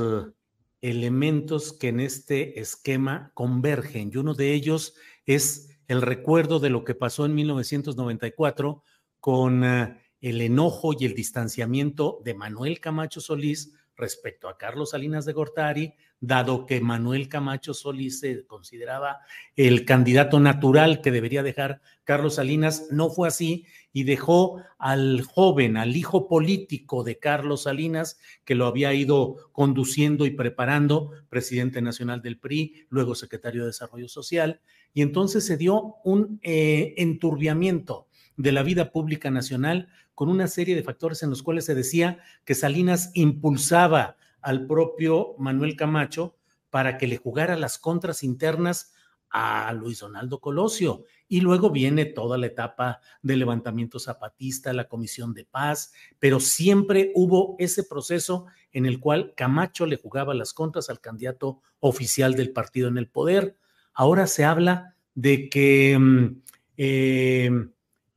elementos 0.80 1.72
que 1.72 1.89
en 1.89 2.01
este 2.01 2.61
esquema 2.61 3.30
convergen 3.34 4.11
y 4.12 4.18
uno 4.18 4.34
de 4.34 4.53
ellos 4.53 4.95
es 5.26 5.78
el 5.89 6.03
recuerdo 6.03 6.61
de 6.61 6.70
lo 6.70 6.84
que 6.84 6.95
pasó 6.95 7.24
en 7.26 7.34
1994 7.34 8.82
con 9.20 9.64
eh, 9.64 9.97
el 10.20 10.41
enojo 10.41 10.93
y 10.99 11.07
el 11.07 11.14
distanciamiento 11.14 12.20
de 12.24 12.34
Manuel 12.34 12.80
Camacho 12.80 13.20
Solís 13.20 13.72
respecto 13.99 14.49
a 14.49 14.57
Carlos 14.57 14.90
Salinas 14.90 15.26
de 15.26 15.32
Gortari, 15.32 15.94
dado 16.20 16.66
que 16.66 16.80
Manuel 16.80 17.28
Camacho 17.28 17.74
Solís 17.74 18.20
se 18.20 18.46
consideraba 18.46 19.18
el 19.57 19.84
candidato 19.84 20.40
natural 20.40 21.01
que 21.01 21.11
debería 21.11 21.42
dejar 21.42 21.80
Carlos 22.05 22.36
Salinas, 22.36 22.88
no 22.90 23.11
fue 23.11 23.28
así 23.28 23.66
y 23.92 24.05
dejó 24.05 24.62
al 24.78 25.22
joven, 25.22 25.76
al 25.76 25.96
hijo 25.96 26.28
político 26.28 27.05
de 27.05 27.18
Carlos 27.18 27.64
Salinas, 27.64 28.18
que 28.44 28.55
lo 28.55 28.66
había 28.66 28.94
ido 28.94 29.36
conduciendo 29.53 30.26
y 30.26 30.30
preparando, 30.30 31.12
presidente 31.28 31.82
nacional 31.82 32.22
del 32.22 32.38
PRI, 32.38 32.86
luego 32.88 33.14
secretario 33.14 33.62
de 33.62 33.68
Desarrollo 33.68 34.09
Social, 34.09 34.61
y 34.94 35.03
entonces 35.03 35.44
se 35.44 35.57
dio 35.57 35.96
un 36.05 36.40
eh, 36.42 36.94
enturbiamiento 36.96 38.07
de 38.39 38.53
la 38.53 38.62
vida 38.62 38.91
pública 38.93 39.30
nacional 39.30 39.89
con 40.14 40.30
una 40.30 40.47
serie 40.47 40.74
de 40.74 40.82
factores 40.82 41.22
en 41.22 41.28
los 41.28 41.43
cuales 41.43 41.66
se 41.66 41.74
decía 41.74 42.20
que 42.45 42.55
Salinas 42.55 43.11
impulsaba 43.14 44.16
al 44.41 44.66
propio 44.66 45.34
Manuel 45.39 45.76
Camacho 45.76 46.36
para 46.70 46.97
que 46.97 47.09
le 47.09 47.18
jugara 47.18 47.57
las 47.57 47.78
contras 47.78 48.22
internas 48.22 48.95
a 49.30 49.72
Luis 49.72 49.99
Donaldo 49.99 50.41
Colosio. 50.41 51.05
Y 51.26 51.41
luego 51.41 51.70
viene 51.70 52.07
toda 52.07 52.39
la 52.39 52.47
etapa 52.47 53.01
del 53.22 53.41
levantamiento 53.41 53.99
zapatista, 53.99 54.72
la 54.72 54.89
comisión 54.89 55.34
de 55.34 55.45
paz, 55.45 55.93
pero 56.18 56.41
siempre 56.41 57.12
hubo 57.14 57.57
ese 57.59 57.82
proceso 57.82 58.47
en 58.72 58.86
el 58.86 59.01
cual 59.01 59.34
Camacho 59.36 59.84
le 59.84 59.97
jugaba 59.97 60.32
las 60.32 60.55
contras 60.55 60.89
al 60.89 61.01
candidato 61.01 61.61
oficial 61.80 62.34
del 62.34 62.53
partido 62.53 62.89
en 62.89 62.99
el 62.99 63.09
poder. 63.09 63.57
Ahora 63.93 64.26
se 64.28 64.45
habla 64.45 64.95
de 65.14 65.49
que 65.49 65.99
mm, 65.99 66.43
eh, 66.76 67.51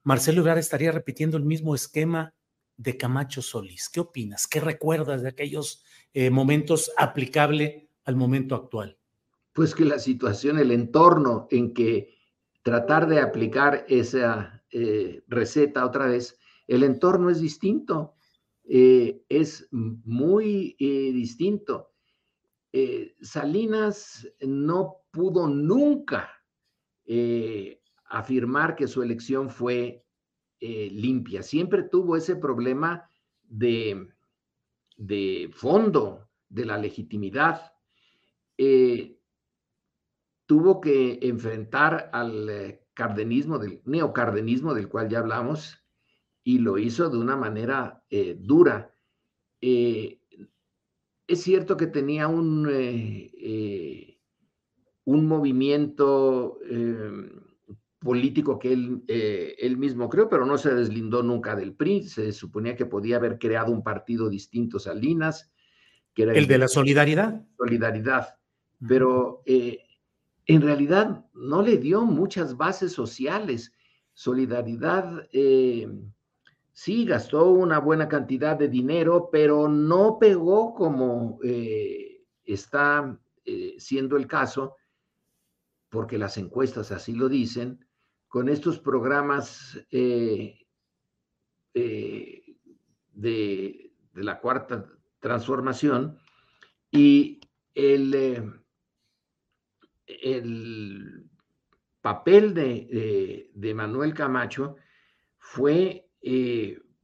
Marcelo 0.04 0.42
Ebrard 0.42 0.58
estaría 0.58 0.92
repitiendo 0.92 1.38
el 1.38 1.44
mismo 1.44 1.76
esquema 1.76 2.34
de 2.78 2.98
Camacho 2.98 3.42
Solís. 3.42 3.90
¿Qué 3.90 4.00
opinas? 4.00 4.48
¿Qué 4.48 4.60
recuerdas 4.60 5.22
de 5.22 5.30
aquellos 5.30 5.84
eh, 6.14 6.32
momentos 6.32 6.92
aplicable 6.98 7.90
al 8.06 8.16
momento 8.16 8.56
actual? 8.56 8.98
Pues 9.54 9.76
que 9.76 9.86
la 9.86 10.00
situación, 10.00 10.58
el 10.58 10.72
entorno 10.72 11.48
en 11.52 11.74
que 11.74 12.16
tratar 12.64 13.08
de 13.08 13.20
aplicar 13.20 13.86
esa 13.88 14.64
eh, 14.72 15.22
receta 15.28 15.86
otra 15.86 16.08
vez, 16.08 16.40
el 16.68 16.84
entorno 16.84 17.30
es 17.30 17.40
distinto, 17.40 18.16
eh, 18.64 19.22
es 19.30 19.68
muy 19.72 20.76
distinto. 20.80 21.92
Salinas 23.22 24.28
no 24.40 25.02
pudo 25.12 25.50
nunca 25.50 26.30
afirmar 28.12 28.76
que 28.76 28.88
su 28.88 29.02
elección 29.02 29.50
fue 29.50 30.06
eh, 30.60 30.90
limpia. 30.92 31.42
Siempre 31.42 31.84
tuvo 31.84 32.18
ese 32.18 32.36
problema 32.36 33.10
de, 33.44 34.10
de 34.98 35.50
fondo 35.54 36.30
de 36.50 36.66
la 36.66 36.78
legitimidad. 36.78 37.74
Eh, 38.58 39.18
tuvo 40.46 40.82
que 40.82 41.20
enfrentar 41.22 42.10
al 42.12 42.50
eh, 42.50 42.86
cardenismo, 42.94 43.58
del 43.58 43.82
neocardenismo 43.86 44.74
del 44.74 44.90
cual 44.90 45.10
ya 45.10 45.20
hablamos, 45.20 45.78
y 46.44 46.60
lo 46.60 46.78
hizo 46.78 47.10
de 47.10 47.18
una 47.18 47.38
manera 47.38 48.04
dura. 48.38 48.96
es 49.62 50.18
cierto 51.30 51.78
que 51.78 51.86
tenía 51.86 52.28
un, 52.28 52.68
un 55.06 55.28
movimiento 55.28 56.58
político 58.02 58.58
que 58.58 58.74
él, 58.74 59.04
eh, 59.08 59.56
él 59.60 59.78
mismo 59.78 60.10
creó, 60.10 60.28
pero 60.28 60.44
no 60.44 60.58
se 60.58 60.74
deslindó 60.74 61.22
nunca 61.22 61.56
del 61.56 61.76
PRI. 61.76 62.04
Se 62.04 62.32
suponía 62.32 62.76
que 62.76 62.88
podía 62.88 63.18
haber 63.18 63.38
creado 63.38 63.72
un 63.72 63.84
partido 63.84 64.28
distinto 64.28 64.80
Salinas, 64.80 65.52
que 66.16 66.24
era 66.24 66.34
el, 66.34 66.48
de 66.48 66.58
la 66.58 66.68
solidaridad. 66.68 67.46
Solidaridad. 67.58 68.40
Pero 68.88 69.44
eh, 69.46 69.84
en 70.48 70.62
realidad 70.64 71.26
no 71.36 71.62
le 71.62 71.78
dio 71.78 72.02
muchas 72.04 72.58
bases 72.58 72.92
sociales. 72.92 73.72
Solidaridad 74.14 75.28
eh, 75.32 75.88
sí 76.74 77.06
gastó 77.06 77.52
una 77.52 77.78
buena 77.78 78.10
cantidad 78.10 78.58
de 78.58 78.68
dinero, 78.68 79.30
pero 79.32 79.68
no 79.70 80.18
pegó 80.20 80.74
como 80.74 81.40
está 82.44 83.16
siendo 83.78 84.18
el 84.18 84.26
caso, 84.26 84.76
porque 85.90 86.18
las 86.18 86.38
encuestas 86.38 86.92
así 86.92 87.14
lo 87.14 87.30
dicen, 87.30 87.86
con 88.32 88.48
estos 88.48 88.80
programas 88.80 89.78
eh, 89.92 90.66
eh, 91.74 92.56
de, 93.12 93.94
la 94.14 94.40
cuarta 94.40 94.88
transformación 95.20 96.18
y 96.92 97.42
el, 97.76 98.14
eh, 98.14 98.50
el 100.08 101.30
papel 102.00 102.54
de, 102.54 103.74
Manuel 103.76 104.14
Camacho 104.14 104.78
fue, 105.38 106.08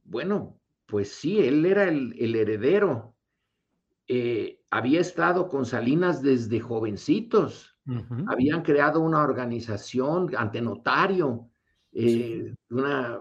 bueno, 0.04 0.58
pues 0.86 1.12
sí, 1.12 1.40
él 1.40 1.66
era 1.66 1.88
el, 1.90 2.14
el 2.18 2.36
heredero. 2.36 3.14
había 4.70 5.00
estado 5.00 5.46
con 5.50 5.66
Salinas 5.66 6.22
desde 6.22 6.58
jovencitos 6.58 7.77
habían 8.26 8.62
creado 8.62 9.00
una 9.00 9.22
organización 9.22 10.30
ante 10.36 10.60
notario, 10.60 11.50
eh, 11.92 12.54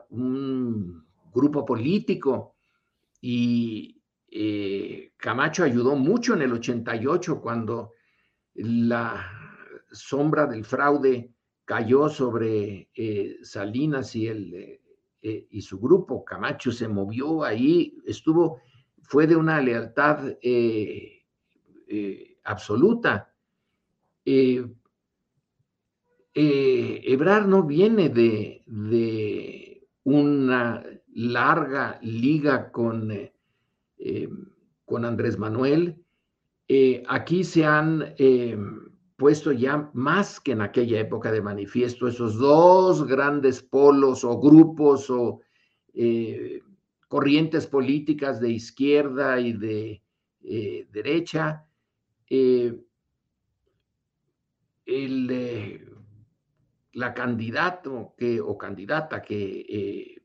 un 0.10 1.06
grupo 1.34 1.66
político 1.66 2.56
y 3.22 4.02
eh, 4.30 5.14
Camacho 5.16 5.64
ayudó 5.64 5.96
mucho 5.96 6.34
en 6.34 6.42
el 6.42 6.54
88 6.54 7.42
cuando 7.42 7.94
la 8.56 9.26
sombra 9.92 10.46
del 10.46 10.66
fraude 10.66 11.32
cayó 11.64 12.10
sobre 12.10 12.90
eh, 12.94 13.38
Salinas 13.44 14.16
y, 14.16 14.28
el, 14.28 14.80
y 15.22 15.62
su 15.62 15.80
grupo. 15.80 16.26
Camacho 16.26 16.72
se 16.72 16.88
movió 16.88 17.44
ahí, 17.44 17.98
estuvo, 18.06 18.62
fue 19.02 19.28
de 19.28 19.36
una 19.36 19.62
lealtad 19.62 20.36
absoluta. 22.44 23.27
Ebrar 26.34 27.48
no 27.48 27.64
viene 27.64 28.10
de, 28.10 28.64
una 30.04 30.84
larga 31.14 32.00
liga 32.02 32.72
con, 32.72 33.12
con 34.86 35.06
Andrés 35.06 35.38
Manuel. 35.38 36.04
aquí 37.08 37.44
se 37.44 37.66
han 37.66 38.16
puesto 39.18 39.52
ya 39.52 39.90
más 39.94 40.40
que 40.40 40.52
en 40.52 40.62
aquella 40.62 41.00
época 41.00 41.32
de 41.32 41.42
manifiesto 41.42 42.08
esos 42.08 42.38
dos 42.38 43.06
grandes 43.06 43.64
polos 43.64 44.24
o 44.24 44.40
grupos 44.40 45.10
o 45.10 45.42
eh, 45.94 46.62
corrientes 47.08 47.66
políticas 47.66 48.40
de 48.40 48.52
izquierda 48.52 49.40
y 49.40 49.54
de 49.54 50.04
eh, 50.44 50.88
derecha. 50.92 51.66
Eh, 52.30 52.80
la 56.98 57.14
candidato 57.14 58.14
que, 58.18 58.42
o 58.42 58.58
candidata 58.58 59.22
que 59.22 60.22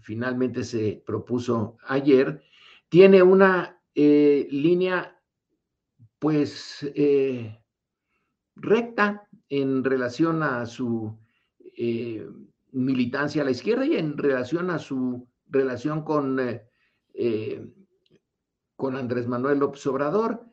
finalmente 0.00 0.64
se 0.64 1.02
propuso 1.04 1.76
ayer 1.86 2.42
tiene 2.88 3.22
una 3.22 3.80
línea 3.94 5.16
pues 6.18 6.84
recta 8.60 9.26
en 9.48 9.82
relación 9.82 10.42
a 10.42 10.66
su 10.66 11.18
eh, 11.76 12.26
militancia 12.72 13.42
a 13.42 13.44
la 13.44 13.50
izquierda 13.50 13.84
y 13.86 13.96
en 13.96 14.16
relación 14.16 14.70
a 14.70 14.78
su 14.78 15.28
relación 15.48 16.04
con, 16.04 16.38
eh, 16.38 16.68
eh, 17.14 17.66
con 18.76 18.96
Andrés 18.96 19.26
Manuel 19.26 19.58
López 19.58 19.84
Obrador. 19.86 20.44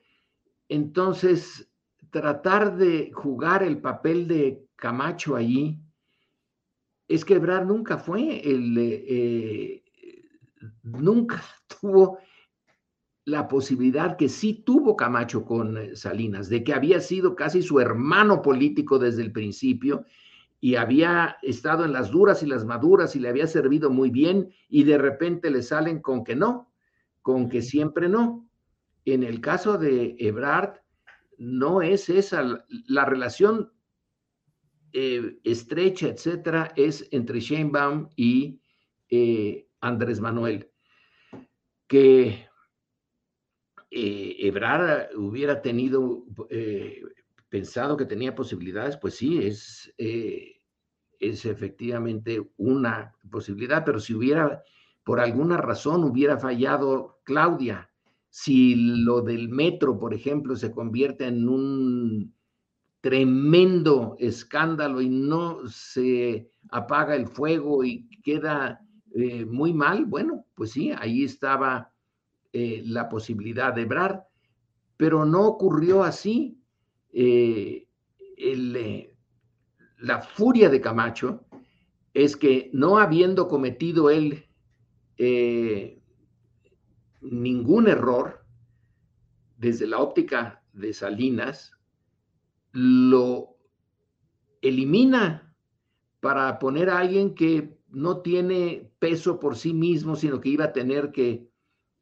Entonces, 0.67 1.69
tratar 2.09 2.75
de 2.75 3.11
jugar 3.13 3.61
el 3.61 3.79
papel 3.79 4.27
de 4.27 4.66
Camacho 4.77 5.35
allí 5.35 5.79
es 7.07 7.25
que 7.25 7.35
Ebrard 7.35 7.65
nunca 7.65 7.97
fue 7.97 8.41
el, 8.49 9.81
nunca 10.83 11.43
tuvo 11.81 12.19
la 13.25 13.47
posibilidad 13.49 14.15
que 14.15 14.29
sí 14.29 14.63
tuvo 14.65 14.95
Camacho 14.95 15.43
con 15.43 15.77
eh, 15.77 15.95
Salinas, 15.97 16.47
de 16.47 16.63
que 16.63 16.73
había 16.73 17.01
sido 17.01 17.35
casi 17.35 17.61
su 17.61 17.79
hermano 17.81 18.41
político 18.41 18.99
desde 18.99 19.21
el 19.21 19.33
principio 19.33 20.05
y 20.61 20.75
había 20.75 21.35
estado 21.41 21.83
en 21.83 21.91
las 21.91 22.09
duras 22.09 22.41
y 22.41 22.45
las 22.45 22.63
maduras 22.63 23.17
y 23.17 23.19
le 23.19 23.27
había 23.27 23.45
servido 23.47 23.89
muy 23.89 24.11
bien 24.11 24.53
y 24.69 24.83
de 24.83 24.97
repente 24.97 25.51
le 25.51 25.61
salen 25.61 26.01
con 26.01 26.23
que 26.23 26.37
no, 26.37 26.71
con 27.21 27.49
que 27.49 27.61
siempre 27.61 28.07
no. 28.07 28.49
En 29.03 29.23
el 29.23 29.41
caso 29.41 29.77
de 29.77 30.15
Ebrard, 30.19 30.79
no 31.37 31.81
es 31.81 32.09
esa 32.09 32.65
la 32.87 33.05
relación 33.05 33.71
eh, 34.93 35.39
estrecha, 35.43 36.07
etcétera, 36.07 36.71
es 36.75 37.07
entre 37.11 37.39
Sheinbaum 37.39 38.09
y 38.15 38.61
eh, 39.09 39.67
Andrés 39.81 40.19
Manuel, 40.19 40.69
que 41.87 42.47
eh, 43.91 44.35
Ebrard 44.39 45.15
hubiera 45.15 45.61
tenido, 45.61 46.25
eh, 46.49 47.01
pensado 47.49 47.95
que 47.95 48.05
tenía 48.05 48.35
posibilidades, 48.35 48.97
pues 48.97 49.15
sí, 49.15 49.39
es, 49.39 49.93
es 49.97 51.45
efectivamente 51.45 52.41
una 52.57 53.13
posibilidad, 53.31 53.85
pero 53.85 53.99
si 53.99 54.13
hubiera, 54.13 54.63
por 55.03 55.19
alguna 55.19 55.57
razón, 55.57 56.03
hubiera 56.03 56.37
fallado 56.37 57.21
Claudia, 57.23 57.89
si 58.29 58.75
lo 58.75 59.21
del 59.21 59.49
metro, 59.49 59.97
por 59.97 60.13
ejemplo, 60.13 60.55
se 60.55 60.71
convierte 60.71 61.25
en 61.25 61.47
un 61.47 62.36
tremendo 63.01 64.15
escándalo 64.19 65.01
y 65.01 65.09
no 65.09 65.67
se 65.67 66.49
apaga 66.69 67.15
el 67.15 67.27
fuego 67.27 67.83
y 67.83 68.07
queda 68.23 68.81
muy 69.47 69.73
mal, 69.73 70.05
bueno, 70.05 70.45
pues 70.53 70.71
sí, 70.71 70.91
ahí 70.91 71.23
estaba 71.23 71.91
eh, 72.59 72.81
la 72.85 73.07
posibilidad 73.07 73.71
de 73.71 73.83
Ebrard, 73.83 74.21
pero 74.97 75.25
no 75.25 75.45
ocurrió 75.45 76.03
así. 76.03 76.59
Eh, 77.13 77.87
eh, 78.35 79.15
la 79.99 80.21
furia 80.21 80.67
de 80.67 80.81
Camacho 80.81 81.45
es 82.15 82.35
que 82.35 82.71
no 82.73 82.97
habiendo 82.97 83.47
cometido 83.47 84.09
él 84.09 84.45
ningún 87.21 87.87
error 87.87 88.43
desde 89.57 89.85
la 89.85 89.99
óptica 89.99 90.63
de 90.73 90.93
Salinas, 90.93 91.76
lo 92.77 93.57
elimina 94.61 95.51
para 96.19 96.59
poner 96.59 96.91
a 96.91 96.99
alguien 96.99 97.33
que 97.33 97.75
no 97.89 98.21
tiene 98.21 98.91
peso 98.99 99.39
por 99.39 99.55
sí 99.55 99.73
mismo, 99.73 100.15
sino 100.15 100.39
que 100.39 100.49
iba 100.49 100.65
a 100.65 100.73
tener 100.73 101.11
que 101.11 101.49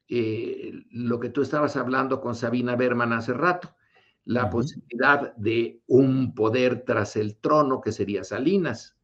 eh, 0.10 0.74
lo 0.92 1.18
que 1.22 1.30
tú 1.30 1.44
estabas 1.44 1.78
hablando 1.78 2.20
con 2.20 2.36
Sabina 2.36 2.76
Berman 2.76 3.14
hace 3.14 3.32
rato, 3.32 3.74
la 4.26 4.50
posibilidad 4.50 5.34
de 5.38 5.82
un 5.88 6.36
poder 6.36 6.84
tras 6.84 7.16
el 7.16 7.38
trono 7.38 7.80
que 7.80 7.94
sería 7.94 8.26
Salinas. 8.26 8.98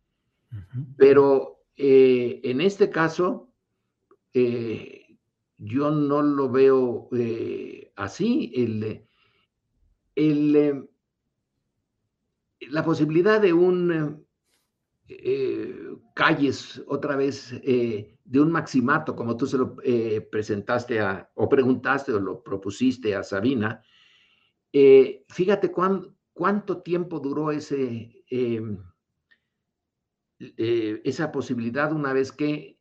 Pero 0.97 1.63
eh, 1.77 2.41
en 2.43 2.59
este 2.59 2.89
caso, 2.89 3.53
eh, 4.33 5.17
yo 5.57 5.89
no 5.89 6.21
lo 6.21 6.49
veo 6.49 7.07
así. 7.95 8.51
El, 8.55 9.05
el, 10.15 10.90
la 12.69 12.83
posibilidad 12.83 13.41
de 13.41 13.53
un 13.53 14.25
calles 16.13 16.81
otra 16.87 17.15
vez 17.15 17.53
de 18.31 18.39
un 18.39 18.49
maximato, 18.49 19.13
como 19.13 19.35
tú 19.35 19.45
se 19.45 19.57
lo 19.57 19.75
eh, 19.83 20.21
presentaste 20.21 21.01
a, 21.01 21.29
o 21.35 21.49
preguntaste 21.49 22.13
o 22.13 22.19
lo 22.19 22.41
propusiste 22.41 23.13
a 23.13 23.23
Sabina, 23.23 23.83
eh, 24.71 25.25
fíjate 25.27 25.69
cuánto 25.69 26.81
tiempo 26.81 27.19
duró 27.19 27.51
ese, 27.51 28.23
em, 28.29 28.77
eh, 30.39 31.01
esa 31.03 31.29
posibilidad 31.29 31.91
una 31.91 32.13
vez 32.13 32.31
que 32.31 32.79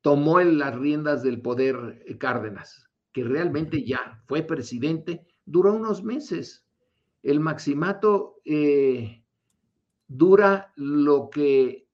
tomó 0.00 0.40
las 0.40 0.74
riendas 0.74 1.22
del 1.22 1.42
poder 1.42 2.16
Cárdenas, 2.18 2.88
que 3.12 3.22
realmente 3.22 3.84
ya 3.84 4.22
fue 4.26 4.42
presidente, 4.42 5.26
duró 5.44 5.74
unos 5.74 6.02
meses. 6.02 6.64
El 7.22 7.40
maximato 7.40 8.36
dura 10.08 10.72
lo 10.76 11.30
que 11.30 11.86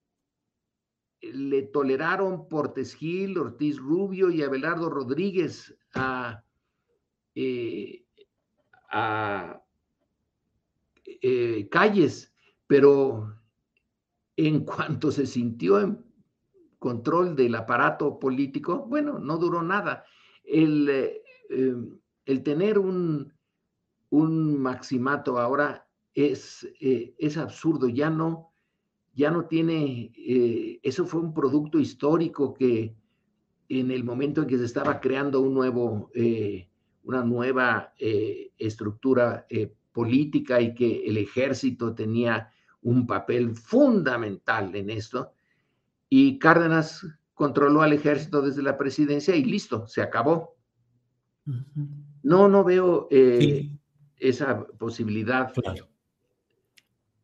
le 1.21 1.63
toleraron 1.63 2.47
Portes 2.47 2.95
Gil, 2.95 3.37
Ortiz 3.37 3.77
Rubio 3.77 4.29
y 4.29 4.43
Abelardo 4.43 4.89
Rodríguez 4.89 5.77
a, 5.93 6.43
eh, 7.35 8.05
eh, 11.21 11.69
calles, 11.69 12.33
pero 12.67 13.35
en 14.35 14.65
cuanto 14.65 15.11
se 15.11 15.25
sintió 15.25 15.79
en 15.79 16.03
control 16.79 17.35
del 17.35 17.55
aparato 17.55 18.19
político, 18.19 18.85
bueno, 18.87 19.19
no 19.19 19.37
duró 19.37 19.61
nada. 19.61 20.05
Eh, 20.43 21.21
el 21.49 22.43
tener 22.43 22.77
un, 22.77 23.33
un, 24.09 24.59
maximato. 24.59 25.39
Ahora 25.39 25.87
es, 26.13 26.67
es 26.79 27.37
absurdo, 27.37 27.87
ya 27.89 28.09
no, 28.09 28.51
ya 29.17 29.31
no 29.31 29.45
tiene, 29.45 30.11
eh, 30.15 30.79
eso 30.83 31.07
fue 31.07 31.21
un 31.21 31.33
producto 31.33 31.79
histórico 31.79 32.53
que 32.53 32.95
en 33.67 33.89
el 33.89 34.03
momento 34.03 34.43
en 34.43 34.47
que 34.47 34.59
se 34.59 34.65
estaba 34.65 34.99
creando 34.99 35.41
un 35.41 35.55
nuevo, 35.55 36.11
eh, 36.13 36.69
una 37.01 37.23
nueva 37.23 37.93
eh, 37.97 38.51
estructura 38.59 39.47
política 39.91 40.61
y 40.61 40.75
que 40.75 41.07
el 41.07 41.17
ejército 41.17 41.95
tenía 41.95 42.51
un 42.83 43.07
papel 43.07 43.55
fundamental 43.55 44.75
en 44.75 44.91
esto, 44.91 45.31
y 46.09 46.37
Cárdenas 46.37 47.03
controló 47.33 47.81
al 47.81 47.93
ejército 47.93 48.43
desde 48.43 48.61
la 48.61 48.77
presidencia 48.77 49.35
y 49.35 49.43
listo, 49.43 49.87
se 49.87 50.03
acabó. 50.03 50.55
No, 52.21 52.47
no 52.47 52.63
veo 52.63 53.09
esa 54.19 54.65
posibilidad. 54.77 55.53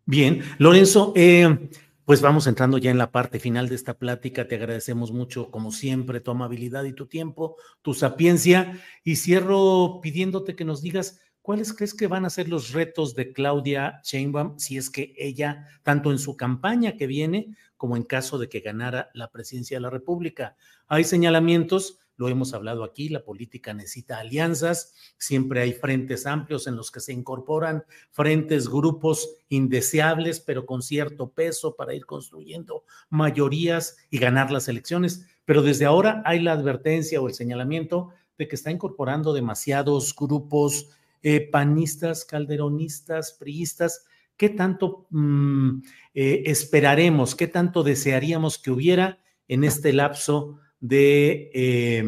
Bien, 0.05 0.41
Lorenzo, 0.57 1.13
eh, 1.15 1.69
pues 2.05 2.21
vamos 2.21 2.47
entrando 2.47 2.77
ya 2.77 2.91
en 2.91 2.97
la 2.97 3.11
parte 3.11 3.39
final 3.39 3.69
de 3.69 3.75
esta 3.75 3.97
plática. 3.97 4.47
Te 4.47 4.55
agradecemos 4.55 5.11
mucho, 5.11 5.49
como 5.49 5.71
siempre, 5.71 6.19
tu 6.19 6.31
amabilidad 6.31 6.83
y 6.83 6.93
tu 6.93 7.07
tiempo, 7.07 7.55
tu 7.81 7.93
sapiencia. 7.93 8.81
Y 9.03 9.15
cierro 9.15 9.99
pidiéndote 10.01 10.55
que 10.55 10.65
nos 10.65 10.81
digas 10.81 11.21
cuáles 11.41 11.73
crees 11.73 11.93
que 11.93 12.07
van 12.07 12.25
a 12.25 12.29
ser 12.29 12.49
los 12.49 12.71
retos 12.71 13.15
de 13.15 13.31
Claudia 13.31 14.01
Sheinbaum 14.03 14.59
si 14.59 14.77
es 14.77 14.89
que 14.89 15.13
ella, 15.17 15.67
tanto 15.83 16.11
en 16.11 16.19
su 16.19 16.35
campaña 16.35 16.97
que 16.97 17.07
viene 17.07 17.55
como 17.77 17.95
en 17.95 18.03
caso 18.03 18.37
de 18.37 18.49
que 18.49 18.59
ganara 18.59 19.09
la 19.13 19.31
presidencia 19.31 19.77
de 19.77 19.81
la 19.81 19.89
República. 19.89 20.55
Hay 20.87 21.03
señalamientos 21.03 21.99
lo 22.15 22.27
hemos 22.29 22.53
hablado 22.53 22.83
aquí, 22.83 23.09
la 23.09 23.23
política 23.23 23.73
necesita 23.73 24.19
alianzas, 24.19 24.93
siempre 25.17 25.61
hay 25.61 25.73
frentes 25.73 26.25
amplios 26.25 26.67
en 26.67 26.75
los 26.75 26.91
que 26.91 26.99
se 26.99 27.13
incorporan 27.13 27.83
frentes, 28.11 28.69
grupos 28.69 29.37
indeseables, 29.49 30.39
pero 30.39 30.65
con 30.65 30.81
cierto 30.81 31.29
peso 31.31 31.75
para 31.75 31.93
ir 31.93 32.05
construyendo 32.05 32.85
mayorías 33.09 33.97
y 34.09 34.19
ganar 34.19 34.51
las 34.51 34.67
elecciones. 34.67 35.25
Pero 35.45 35.61
desde 35.61 35.85
ahora 35.85 36.21
hay 36.25 36.39
la 36.39 36.53
advertencia 36.53 37.19
o 37.19 37.27
el 37.27 37.33
señalamiento 37.33 38.09
de 38.37 38.47
que 38.47 38.55
está 38.55 38.71
incorporando 38.71 39.33
demasiados 39.33 40.15
grupos 40.15 40.89
eh, 41.21 41.49
panistas, 41.49 42.25
calderonistas, 42.25 43.33
priistas. 43.33 44.05
¿Qué 44.37 44.49
tanto 44.49 45.07
mm, 45.09 45.81
eh, 46.13 46.43
esperaremos, 46.45 47.35
qué 47.35 47.47
tanto 47.47 47.83
desearíamos 47.83 48.57
que 48.57 48.71
hubiera 48.71 49.19
en 49.47 49.63
este 49.63 49.93
lapso 49.93 50.59
de 50.83 51.49
eh, 51.53 52.03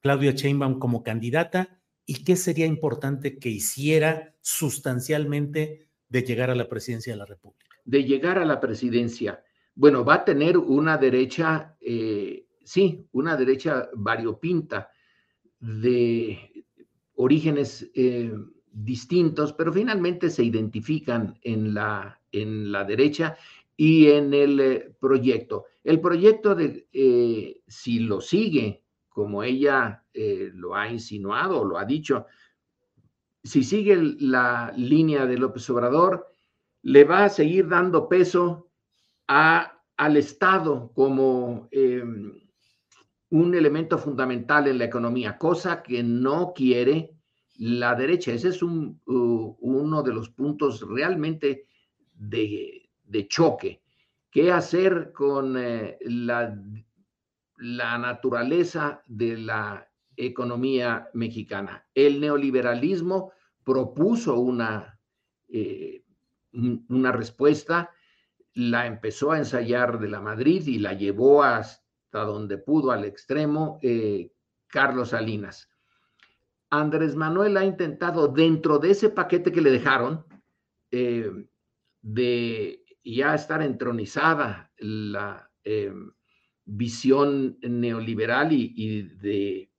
Claudia 0.00 0.30
Sheinbaum 0.30 0.78
como 0.78 1.02
candidata 1.02 1.80
y 2.06 2.22
qué 2.22 2.36
sería 2.36 2.64
importante 2.64 3.40
que 3.40 3.48
hiciera 3.48 4.36
sustancialmente 4.40 5.88
de 6.08 6.22
llegar 6.22 6.48
a 6.48 6.54
la 6.54 6.68
presidencia 6.68 7.12
de 7.12 7.18
la 7.18 7.24
República? 7.26 7.66
De 7.84 8.04
llegar 8.04 8.38
a 8.38 8.44
la 8.44 8.60
presidencia. 8.60 9.42
Bueno, 9.74 10.04
va 10.04 10.14
a 10.14 10.24
tener 10.24 10.56
una 10.58 10.96
derecha, 10.96 11.76
eh, 11.80 12.46
sí, 12.64 13.04
una 13.10 13.36
derecha 13.36 13.88
variopinta 13.94 14.90
de 15.58 16.64
orígenes 17.16 17.90
eh, 17.96 18.32
distintos, 18.70 19.52
pero 19.54 19.72
finalmente 19.72 20.30
se 20.30 20.44
identifican 20.44 21.36
en 21.42 21.74
la, 21.74 22.20
en 22.30 22.70
la 22.70 22.84
derecha 22.84 23.36
y 23.82 24.10
en 24.10 24.34
el 24.34 24.94
proyecto. 25.00 25.64
El 25.82 26.02
proyecto 26.02 26.54
de, 26.54 26.86
eh, 26.92 27.62
si 27.66 28.00
lo 28.00 28.20
sigue, 28.20 28.84
como 29.08 29.42
ella 29.42 30.04
eh, 30.12 30.50
lo 30.52 30.74
ha 30.74 30.90
insinuado 30.90 31.64
lo 31.64 31.78
ha 31.78 31.86
dicho, 31.86 32.26
si 33.42 33.64
sigue 33.64 33.96
la 33.96 34.70
línea 34.76 35.24
de 35.24 35.38
López 35.38 35.70
Obrador, 35.70 36.26
le 36.82 37.04
va 37.04 37.24
a 37.24 37.30
seguir 37.30 37.68
dando 37.68 38.06
peso 38.06 38.68
a, 39.28 39.80
al 39.96 40.18
Estado 40.18 40.92
como 40.94 41.66
em, 41.70 42.38
un 43.30 43.54
elemento 43.54 43.96
fundamental 43.96 44.68
en 44.68 44.76
la 44.76 44.84
economía, 44.84 45.38
cosa 45.38 45.82
que 45.82 46.02
no 46.02 46.52
quiere 46.54 47.14
la 47.56 47.94
derecha. 47.94 48.34
Ese 48.34 48.48
es 48.48 48.62
un, 48.62 49.00
uno 49.06 50.02
de 50.02 50.12
los 50.12 50.28
puntos 50.28 50.86
realmente 50.86 51.64
de, 52.12 52.79
de 53.10 53.26
choque 53.28 53.82
qué 54.30 54.52
hacer 54.52 55.12
con 55.12 55.56
eh, 55.58 55.98
la, 56.02 56.56
la 57.56 57.98
naturaleza 57.98 59.02
de 59.06 59.36
la 59.36 59.88
economía 60.16 61.08
mexicana. 61.14 61.86
El 61.94 62.20
neoliberalismo 62.20 63.32
propuso 63.64 64.38
una, 64.38 64.98
eh, 65.48 66.04
una 66.52 67.12
respuesta, 67.12 67.90
la 68.54 68.86
empezó 68.86 69.32
a 69.32 69.38
ensayar 69.38 69.98
de 69.98 70.08
la 70.08 70.20
Madrid 70.20 70.66
y 70.66 70.78
la 70.78 70.94
llevó 70.94 71.42
hasta 71.42 72.24
donde 72.24 72.58
pudo 72.58 72.90
al 72.90 73.04
extremo 73.04 73.78
eh, 73.82 74.32
Carlos 74.66 75.10
Salinas. 75.10 75.68
Andrés 76.70 77.16
Manuel 77.16 77.56
ha 77.56 77.64
intentado, 77.64 78.28
dentro 78.28 78.78
de 78.78 78.90
ese 78.92 79.08
paquete 79.10 79.50
que 79.50 79.60
le 79.60 79.72
dejaron, 79.72 80.24
de 82.02 82.79
ya 83.02 83.34
estar 83.34 83.62
entronizada 83.62 84.72
la 84.78 85.50
em, 85.64 86.12
visión 86.64 87.58
neoliberal 87.62 88.52
y, 88.52 89.02
de 89.02 89.72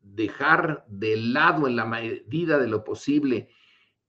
dejar 0.00 0.84
de 0.88 1.16
lado 1.16 1.66
en 1.66 1.76
la 1.76 1.84
medida 1.84 2.58
de 2.58 2.68
lo 2.68 2.84
posible 2.84 3.50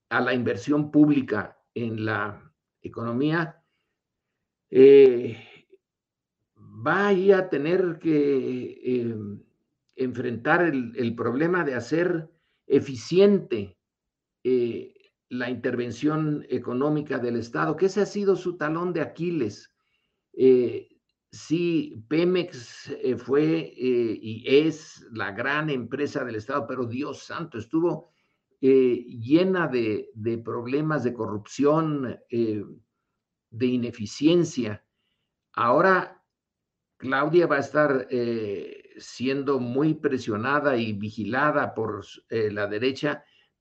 a 0.08 0.20
la 0.20 0.32
inversión 0.32 0.90
pública 0.90 1.58
en 1.74 2.04
la 2.04 2.52
economía, 2.80 3.62
eh, 4.70 5.36
va 6.56 7.08
a 7.08 7.48
tener 7.50 7.98
que 7.98 8.80
em, 8.84 9.42
enfrentar 9.96 10.62
el, 10.62 11.14
problema 11.14 11.64
de 11.64 11.74
hacer 11.74 12.30
eficiente 12.66 13.76
eh, 14.44 14.97
la 15.30 15.50
intervención 15.50 16.46
económica 16.48 17.18
del 17.18 17.36
Estado, 17.36 17.76
que 17.76 17.86
ese 17.86 18.00
ha 18.00 18.06
sido 18.06 18.36
su 18.36 18.56
talón 18.56 18.92
de 18.92 19.02
Aquiles. 19.02 19.74
Eh, 20.32 20.88
sí, 21.30 22.02
Pemex 22.08 22.90
eh, 22.90 23.16
fue 23.16 23.74
eh, 23.76 24.18
y 24.20 24.44
es 24.46 25.06
la 25.12 25.32
gran 25.32 25.68
empresa 25.68 26.24
del 26.24 26.36
Estado, 26.36 26.66
pero 26.66 26.86
Dios 26.86 27.22
santo, 27.22 27.58
estuvo 27.58 28.10
llena 28.60 29.68
de, 29.68 30.10
de, 30.14 30.38
problemas 30.38 31.04
de 31.04 31.14
corrupción, 31.14 32.18
de 32.28 33.66
ineficiencia. 33.66 34.84
Ahora, 35.52 36.24
Claudia 36.96 37.46
va 37.46 37.58
a 37.58 37.60
estar 37.60 38.08
siendo 38.96 39.60
muy 39.60 39.94
presionada 39.94 40.76
y 40.76 40.92
vigilada 40.92 41.72
por 41.72 42.04
la 42.30 42.66
derecha 42.66 43.22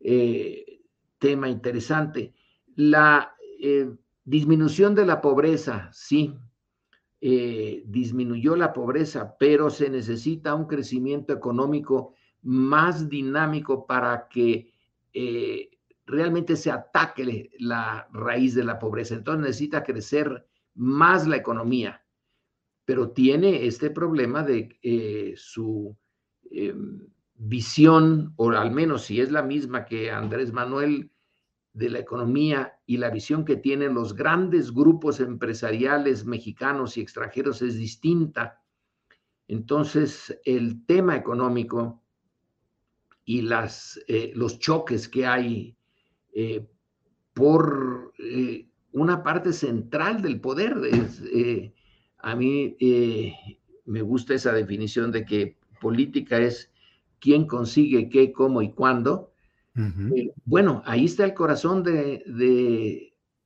Eh, 0.00 0.80
tema 1.18 1.48
interesante. 1.48 2.34
La 2.76 3.34
eh, 3.60 3.90
disminución 4.24 4.94
de 4.94 5.06
la 5.06 5.20
pobreza, 5.20 5.90
sí, 5.92 6.34
eh, 7.20 7.82
disminuyó 7.86 8.54
la 8.54 8.72
pobreza, 8.72 9.36
pero 9.38 9.70
se 9.70 9.90
necesita 9.90 10.54
un 10.54 10.66
crecimiento 10.66 11.32
económico 11.32 12.14
más 12.42 13.08
dinámico 13.08 13.86
para 13.86 14.28
que 14.28 14.72
realmente 16.06 16.54
se 16.54 16.70
ataque 16.70 17.50
la 17.58 18.08
raíz 18.12 18.54
de 18.54 18.62
la 18.62 18.78
pobreza. 18.78 19.16
Entonces 19.16 19.42
necesita 19.42 19.82
crecer 19.82 20.46
más 20.76 21.26
la 21.26 21.36
economía, 21.36 22.04
pero 22.84 23.10
tiene 23.10 23.66
este 23.66 23.90
problema 23.90 24.44
de 24.44 25.34
su 25.36 25.96
em, 26.52 27.00
visión, 27.38 28.34
o 28.36 28.50
al 28.50 28.72
menos 28.72 29.04
si 29.04 29.20
es 29.20 29.30
la 29.30 29.42
misma 29.42 29.84
que 29.86 30.10
Andrés 30.10 30.52
Manuel, 30.52 31.10
de 31.72 31.90
la 31.90 32.00
economía 32.00 32.76
y 32.86 32.96
la 32.96 33.10
visión 33.10 33.44
que 33.44 33.56
tienen 33.56 33.94
los 33.94 34.14
grandes 34.14 34.72
grupos 34.72 35.20
empresariales 35.20 36.24
mexicanos 36.24 36.96
y 36.96 37.00
extranjeros 37.00 37.62
es 37.62 37.78
distinta. 37.78 38.60
Entonces, 39.46 40.40
el 40.44 40.84
tema 40.86 41.16
económico 41.16 42.02
y 43.24 43.42
las, 43.42 44.00
eh, 44.08 44.32
los 44.34 44.58
choques 44.58 45.08
que 45.08 45.26
hay 45.26 45.76
eh, 46.32 46.66
por 47.32 48.12
eh, 48.18 48.66
una 48.92 49.22
parte 49.22 49.52
central 49.52 50.20
del 50.20 50.40
poder. 50.40 50.74
a 52.18 52.34
mí 52.34 52.76
me 53.84 54.02
gusta 54.02 54.34
esa 54.34 54.52
definición 54.52 55.12
de 55.12 55.24
que 55.24 55.58
política 55.80 56.38
es 56.38 56.72
quién 57.20 57.46
consigue 57.46 58.08
qué, 58.08 58.32
cómo 58.32 58.62
y 58.62 58.72
cuándo. 58.72 59.32
Eh, 59.76 60.32
bueno, 60.44 60.82
ahí 60.86 61.04
está 61.04 61.24
el 61.24 61.34
corazón 61.34 61.84
de, 61.84 62.24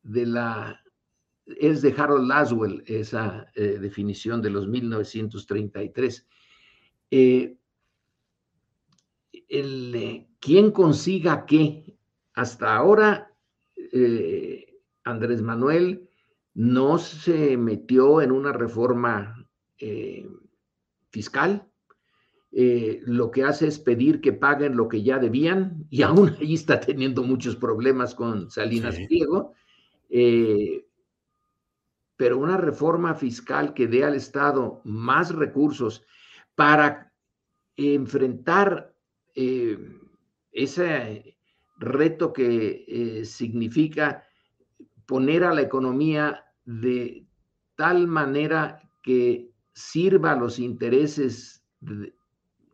de, 0.02 0.26
la, 0.26 0.82
es 1.44 1.82
de 1.82 1.94
Harold 1.94 2.26
Laswell, 2.26 2.82
esa 2.86 3.48
eh, 3.54 3.78
definición 3.78 4.40
de 4.40 4.48
los 4.48 4.66
1933. 4.66 6.26
el, 9.48 10.26
quién 10.40 10.70
consiga 10.70 11.44
qué. 11.44 11.98
Hasta 12.32 12.74
ahora, 12.76 13.30
Andrés 15.04 15.42
Manuel 15.42 16.08
no 16.54 16.96
se 16.96 17.58
metió 17.58 18.22
en 18.22 18.32
una 18.32 18.54
reforma 18.54 19.46
fiscal, 21.10 21.70
eh, 22.54 23.00
lo 23.06 23.30
que 23.30 23.44
hace 23.44 23.66
es 23.66 23.78
pedir 23.78 24.20
que 24.20 24.34
paguen 24.34 24.76
lo 24.76 24.86
que 24.86 25.02
ya 25.02 25.18
debían 25.18 25.86
y 25.88 26.02
aún 26.02 26.36
ahí 26.38 26.54
está 26.54 26.78
teniendo 26.80 27.22
muchos 27.22 27.56
problemas 27.56 28.14
con 28.14 28.50
Salinas 28.50 28.96
Pliego. 29.08 29.54
Eh, 30.10 30.86
pero 32.16 32.38
una 32.38 32.58
reforma 32.58 33.14
fiscal 33.14 33.72
que 33.72 33.88
dé 33.88 34.04
al 34.04 34.14
Estado 34.14 34.82
más 34.84 35.34
recursos 35.34 36.04
para 36.54 37.10
enfrentar 37.76 38.94
eh, 39.34 39.78
ese 40.52 41.36
reto 41.78 42.32
que 42.32 43.22
significa 43.24 44.24
poner 45.06 45.42
a 45.42 45.54
la 45.54 45.62
economía 45.62 46.44
de 46.64 47.26
tal 47.74 48.06
manera 48.06 48.78
que 49.02 49.50
sirva 49.72 50.32
a 50.32 50.36
los 50.36 50.58
intereses 50.58 51.64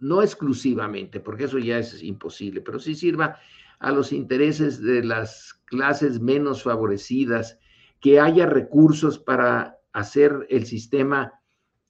no 0.00 0.22
exclusivamente, 0.22 1.20
porque 1.20 1.44
eso 1.44 1.58
ya 1.58 1.78
es 1.78 2.02
imposible, 2.02 2.60
pero 2.60 2.78
sí 2.78 2.94
sirva 2.94 3.38
a 3.78 3.92
los 3.92 4.12
intereses 4.12 4.82
de 4.82 5.04
las 5.04 5.54
clases 5.66 6.20
menos 6.20 6.62
favorecidas, 6.62 7.58
que 8.00 8.20
haya 8.20 8.46
recursos 8.46 9.18
para 9.18 9.78
hacer 9.92 10.46
el 10.50 10.66
sistema 10.66 11.32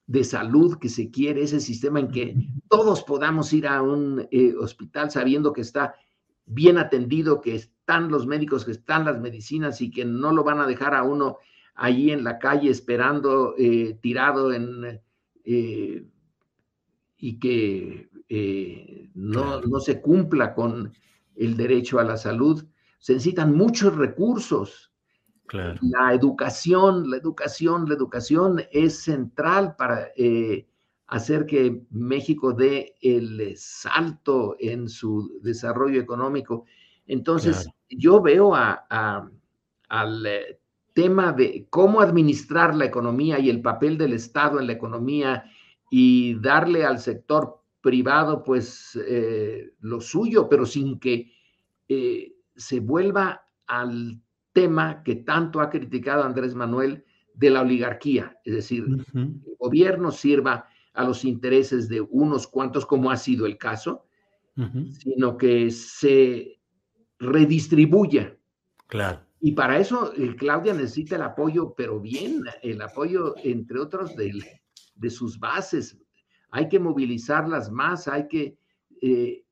de 0.06 0.24
salud 0.24 0.78
que 0.78 0.88
se 0.88 1.11
quiere, 1.11 1.42
ese 1.42 1.61
sistema 1.61 2.00
en 2.00 2.09
que 2.09 2.34
todos 2.68 3.02
podamos 3.02 3.52
ir 3.52 3.66
a 3.66 3.82
un 3.82 4.26
eh, 4.30 4.54
hospital 4.59 5.11
sabiendo 5.11 5.52
que 5.52 5.61
está 5.61 5.94
bien 6.46 6.78
atendido, 6.78 7.42
que 7.42 7.54
están 7.54 8.09
los 8.09 8.26
médicos, 8.26 8.64
que 8.64 8.70
están 8.70 9.04
las 9.04 9.20
medicinas 9.20 9.82
y 9.82 9.90
que 9.90 10.06
no 10.06 10.32
lo 10.32 10.44
van 10.44 10.61
a 10.61 10.66
dejar 10.66 10.94
a 10.94 11.02
uno 11.02 11.38
allí 11.74 12.11
en 12.11 12.24
la 12.24 12.38
calle 12.38 12.70
esperando, 12.70 13.54
eh, 13.59 13.98
tirado 14.00 14.52
en, 14.52 15.00
eh, 15.44 16.04
y 17.18 17.38
que 17.38 18.08
eh, 18.28 19.10
no, 19.14 19.60
no, 19.60 19.80
se 19.80 20.00
cumpla 20.00 20.54
con 20.54 20.92
el 21.36 21.56
derecho 21.56 21.98
a 21.98 22.04
la 22.04 22.16
salud. 22.16 22.64
Se 22.98 23.14
necesitan 23.14 23.54
muchos 23.54 23.96
recursos. 23.96 24.92
La 25.52 26.12
educación, 26.12 27.10
la 27.10 27.16
educación, 27.16 27.88
la 27.88 27.94
educación 27.94 28.62
es 28.70 28.98
central 28.98 29.76
para 29.76 30.08
eh, 30.14 30.66
hacer 31.06 31.46
que 31.46 31.84
México 31.90 32.52
dé 32.52 32.94
el 33.00 33.56
salto 33.56 34.56
en 34.60 34.90
su 34.90 35.40
desarrollo 35.42 36.00
económico. 36.00 36.66
Entonces, 37.06 37.66
yo 37.88 38.20
veo 38.20 38.54
al 38.54 40.26
eh, 40.26 40.60
tema 40.92 41.32
de 41.32 41.66
cómo 41.70 42.02
administrar 42.02 42.74
la 42.74 42.84
economía 42.84 43.38
y 43.38 43.48
el 43.48 43.62
papel 43.62 43.96
del 43.96 44.12
Estado 44.12 44.60
en 44.60 44.66
la 44.66 44.74
economía 44.74 45.50
y 45.91 46.34
darle 46.41 46.84
al 46.84 46.99
sector 46.99 47.62
privado 47.80 48.43
pues 48.45 48.99
eh, 49.07 49.72
lo 49.80 50.01
suyo, 50.01 50.49
pero 50.49 50.66
sin 50.66 50.99
que 50.99 51.32
eh, 51.89 52.32
se 52.57 52.80
vuelva 52.80 53.43
al 53.66 54.20
tema 54.53 55.03
que 55.03 55.16
tanto 55.16 55.61
ha 55.61 55.70
criticado 55.70 56.24
Andrés 56.24 56.55
Manuel 56.55 57.05
de 57.34 57.51
la 57.51 57.62
oligarquía, 57.62 58.36
es 58.45 58.55
decir, 58.55 58.84
el 59.14 59.57
gobierno 59.59 60.11
sirva 60.11 60.66
a 60.93 61.05
los 61.05 61.24
intereses 61.24 61.89
de 61.89 62.01
unos 62.01 62.49
cuantos, 62.49 62.84
como 62.84 63.12
ha 63.12 63.16
sido 63.16 63.47
el 63.47 63.57
caso, 63.57 64.07
sino 64.91 65.36
que 65.36 65.70
se 65.70 66.59
redistribuya. 67.20 68.36
Claro. 68.89 69.20
Y 69.41 69.53
para 69.53 69.78
eso 69.78 70.12
eh, 70.16 70.34
Claudia 70.36 70.74
necesita 70.74 71.14
el 71.14 71.22
apoyo, 71.22 71.74
pero 71.76 72.01
bien, 72.01 72.43
el 72.62 72.82
apoyo, 72.82 73.36
entre 73.45 73.78
otros, 73.78 74.16
del, 74.16 74.45
de 74.99 75.11
sus 75.11 75.38
bases. 75.38 75.99
Hay 76.51 76.68
que 76.68 76.78
movilizarlas 76.78 77.70
más, 77.70 78.09
hay 78.09 78.28
que 78.28 78.59
eh, 79.01 79.44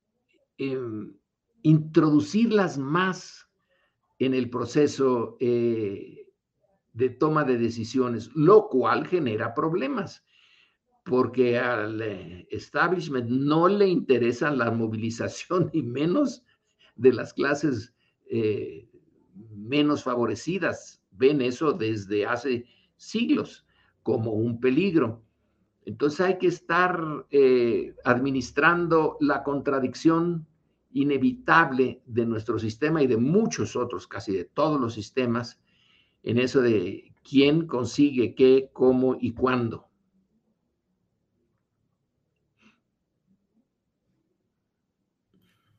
em, 0.58 1.14
introducirlas 1.62 2.78
más 2.78 3.48
en 4.18 4.34
el 4.34 4.50
proceso 4.50 5.36
eh, 5.40 6.26
de 6.92 7.10
toma 7.10 7.44
de 7.44 7.58
decisiones, 7.58 8.30
lo 8.34 8.68
cual 8.68 9.06
genera 9.06 9.54
problemas, 9.54 10.24
porque 11.04 11.58
al 11.58 12.00
eh, 12.00 12.48
establishment 12.50 13.28
no 13.28 13.68
le 13.68 13.88
interesa 13.88 14.50
la 14.50 14.70
movilización 14.70 15.70
y 15.72 15.82
menos 15.82 16.42
de 16.96 17.12
las 17.12 17.32
clases 17.32 17.92
menos 19.54 20.02
favorecidas. 20.02 21.00
Ven 21.12 21.40
eso 21.40 21.72
desde 21.72 22.26
hace 22.26 22.64
siglos 22.96 23.64
como 24.02 24.32
un 24.32 24.60
peligro. 24.60 25.25
Entonces 25.86 26.20
hay 26.20 26.38
que 26.38 26.48
estar 26.48 27.26
eh, 27.30 27.94
administrando 28.04 29.16
la 29.20 29.44
contradicción 29.44 30.46
inevitable 30.92 32.02
de 32.06 32.26
nuestro 32.26 32.58
sistema 32.58 33.02
y 33.02 33.06
de 33.06 33.16
muchos 33.16 33.76
otros, 33.76 34.08
casi 34.08 34.32
de 34.36 34.44
todos 34.44 34.80
los 34.80 34.94
sistemas, 34.94 35.60
en 36.24 36.38
eso 36.38 36.60
de 36.60 37.14
quién 37.22 37.68
consigue 37.68 38.34
qué, 38.34 38.68
cómo 38.72 39.16
y 39.20 39.32
cuándo. 39.32 39.88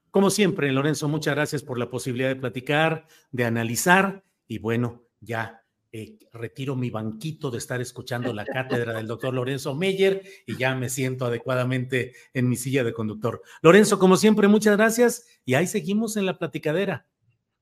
Como 0.09 0.29
siempre, 0.29 0.71
Lorenzo, 0.71 1.09
muchas 1.09 1.35
gracias 1.35 1.63
por 1.63 1.77
la 1.77 1.89
posibilidad 1.89 2.29
de 2.29 2.37
platicar, 2.37 3.07
de 3.31 3.43
analizar 3.43 4.23
y 4.47 4.59
bueno, 4.59 5.03
ya 5.19 5.66
eh, 5.91 6.17
retiro 6.33 6.75
mi 6.75 6.89
banquito 6.89 7.49
de 7.49 7.57
estar 7.57 7.79
escuchando 7.81 8.33
la 8.33 8.45
cátedra 8.45 8.93
del 8.93 9.07
doctor 9.07 9.33
Lorenzo 9.33 9.73
Meyer 9.75 10.21
y 10.45 10.57
ya 10.57 10.75
me 10.75 10.89
siento 10.89 11.25
adecuadamente 11.25 12.13
en 12.33 12.49
mi 12.49 12.55
silla 12.55 12.83
de 12.83 12.93
conductor. 12.93 13.41
Lorenzo, 13.61 13.99
como 13.99 14.17
siempre, 14.17 14.47
muchas 14.47 14.77
gracias 14.77 15.25
y 15.45 15.53
ahí 15.53 15.67
seguimos 15.67 16.17
en 16.17 16.25
la 16.25 16.37
platicadera. 16.37 17.07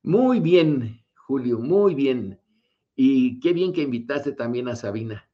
Muy 0.04 0.40
bien, 0.40 1.04
Julio, 1.16 1.60
muy 1.60 1.96
bien. 1.96 2.40
Y 2.96 3.40
qué 3.40 3.54
bien 3.54 3.74
que 3.74 3.82
invitaste 3.82 4.32
también 4.32 4.68
a 4.70 4.76
Sabina. 4.76 5.30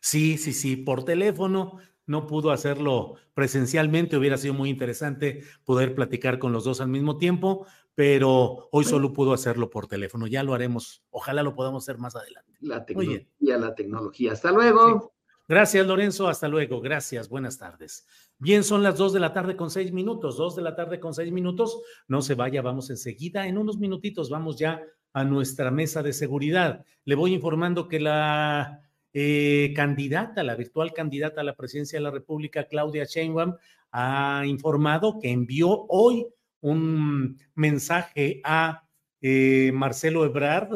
Sí, 0.00 0.38
sí, 0.38 0.52
sí, 0.52 0.76
por 0.76 1.04
teléfono. 1.04 1.78
No 2.06 2.26
pudo 2.26 2.52
hacerlo 2.52 3.16
presencialmente, 3.34 4.16
hubiera 4.16 4.38
sido 4.38 4.54
muy 4.54 4.70
interesante 4.70 5.42
poder 5.64 5.94
platicar 5.94 6.38
con 6.38 6.52
los 6.52 6.64
dos 6.64 6.80
al 6.80 6.88
mismo 6.88 7.18
tiempo, 7.18 7.66
pero 7.94 8.68
hoy 8.70 8.84
solo 8.84 9.12
pudo 9.12 9.32
hacerlo 9.32 9.70
por 9.70 9.88
teléfono. 9.88 10.26
Ya 10.26 10.42
lo 10.42 10.54
haremos. 10.54 11.02
Ojalá 11.10 11.42
lo 11.42 11.54
podamos 11.54 11.84
hacer 11.84 11.98
más 11.98 12.14
adelante. 12.14 12.52
La 12.60 12.84
tecnología, 12.84 13.26
la 13.40 13.74
tecnología. 13.74 14.32
Hasta 14.32 14.52
luego. 14.52 15.14
Gracias, 15.48 15.86
Lorenzo. 15.86 16.28
Hasta 16.28 16.48
luego. 16.48 16.80
Gracias. 16.80 17.28
Buenas 17.28 17.58
tardes. 17.58 18.06
Bien, 18.38 18.64
son 18.64 18.82
las 18.82 18.98
dos 18.98 19.12
de 19.12 19.20
la 19.20 19.32
tarde 19.32 19.56
con 19.56 19.70
seis 19.70 19.92
minutos. 19.92 20.36
Dos 20.36 20.56
de 20.56 20.62
la 20.62 20.74
tarde 20.74 21.00
con 21.00 21.14
seis 21.14 21.32
minutos. 21.32 21.80
No 22.08 22.22
se 22.22 22.34
vaya, 22.34 22.62
vamos 22.62 22.90
enseguida. 22.90 23.46
En 23.46 23.56
unos 23.56 23.78
minutitos 23.78 24.28
vamos 24.28 24.58
ya 24.58 24.82
a 25.12 25.24
nuestra 25.24 25.70
mesa 25.70 26.02
de 26.02 26.12
seguridad. 26.12 26.84
Le 27.04 27.14
voy 27.14 27.32
informando 27.32 27.88
que 27.88 28.00
la 28.00 28.85
eh, 29.18 29.72
candidata, 29.74 30.42
la 30.42 30.56
virtual 30.56 30.92
candidata 30.92 31.40
a 31.40 31.44
la 31.44 31.56
presidencia 31.56 31.98
de 31.98 32.02
la 32.02 32.10
República, 32.10 32.68
Claudia 32.68 33.04
Sheinbaum, 33.04 33.56
ha 33.90 34.42
informado 34.44 35.18
que 35.18 35.30
envió 35.30 35.86
hoy 35.88 36.26
un 36.60 37.38
mensaje 37.54 38.42
a 38.44 38.86
eh, 39.22 39.70
Marcelo 39.72 40.26
Ebrard, 40.26 40.68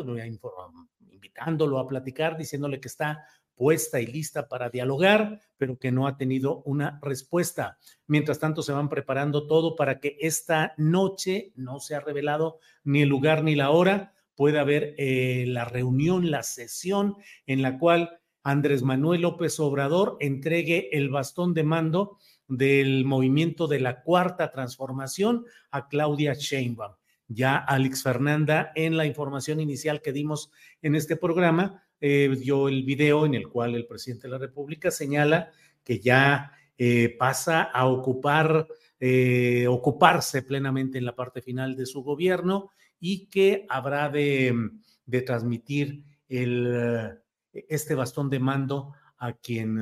invitándolo 1.11 1.79
a 1.79 1.87
platicar, 1.87 2.39
diciéndole 2.39 2.81
que 2.81 2.89
está 2.89 3.27
puesta 3.55 4.01
y 4.01 4.07
lista 4.07 4.49
para 4.49 4.71
dialogar, 4.71 5.39
pero 5.59 5.79
que 5.79 5.93
no 5.93 6.07
ha 6.07 6.17
tenido 6.17 6.63
una 6.63 6.99
respuesta. 7.03 7.77
Mientras 8.07 8.39
tanto, 8.39 8.63
se 8.63 8.73
van 8.73 8.89
preparando 8.89 9.47
todo 9.47 9.77
para 9.77 10.01
que 10.01 10.17
esta 10.19 10.73
noche, 10.79 11.53
no 11.57 11.79
se 11.79 11.95
ha 11.95 12.01
revelado 12.01 12.59
ni 12.85 13.03
el 13.03 13.11
lugar 13.11 13.45
ni 13.45 13.55
la 13.55 13.69
hora, 13.69 14.15
pueda 14.35 14.63
haber 14.63 14.95
eh, 14.97 15.45
la 15.47 15.67
reunión, 15.67 16.31
la 16.31 16.43
sesión 16.43 17.17
en 17.45 17.61
la 17.61 17.79
cual 17.79 18.20
Andrés 18.43 18.83
Manuel 18.83 19.23
López 19.23 19.61
Obrador 19.61 20.17
entregue 20.21 20.89
el 20.93 21.11
bastón 21.11 21.55
de 21.55 21.65
mando 21.65 22.19
del 22.49 23.05
movimiento 23.05 23.67
de 23.69 23.81
la 23.81 24.03
cuarta 24.03 24.51
transformación 24.51 25.45
a 25.71 25.89
Claudia 25.89 26.35
Sheinbaum. 26.35 26.95
Ya 27.29 27.57
Alex 27.57 28.03
Fernanda, 28.03 28.73
en 28.75 28.97
la 28.97 29.07
información 29.07 29.61
inicial 29.61 30.03
que 30.03 30.13
dimos 30.13 30.51
en 30.83 30.97
este 30.97 31.17
programa, 31.17 31.85
eh, 32.01 32.35
dio 32.41 32.69
el 32.69 32.83
video 32.83 33.25
en 33.25 33.35
el 33.35 33.49
cual 33.49 33.75
el 33.75 33.87
presidente 33.87 34.27
de 34.27 34.33
la 34.33 34.39
República 34.39 34.91
señala 34.91 35.53
que 35.85 36.01
ya 36.01 36.53
eh, 36.77 37.15
pasa 37.17 37.63
a 37.63 37.87
ocupar, 37.87 38.67
eh, 38.99 39.67
ocuparse 39.69 40.43
plenamente 40.43 40.99
en 40.99 41.05
la 41.05 41.15
parte 41.15 41.43
final 41.43 41.77
de 41.77 41.87
su 41.87 42.03
gobierno 42.03 42.71
y 42.99 43.27
que 43.27 43.65
habrá 43.69 44.09
de, 44.09 44.71
de 45.07 45.23
transmitir 45.23 46.03
el, 46.29 47.21
este 47.53 47.95
bastón 47.95 48.31
de 48.31 48.39
mando 48.39 48.95
a 49.19 49.33
quien 49.35 49.79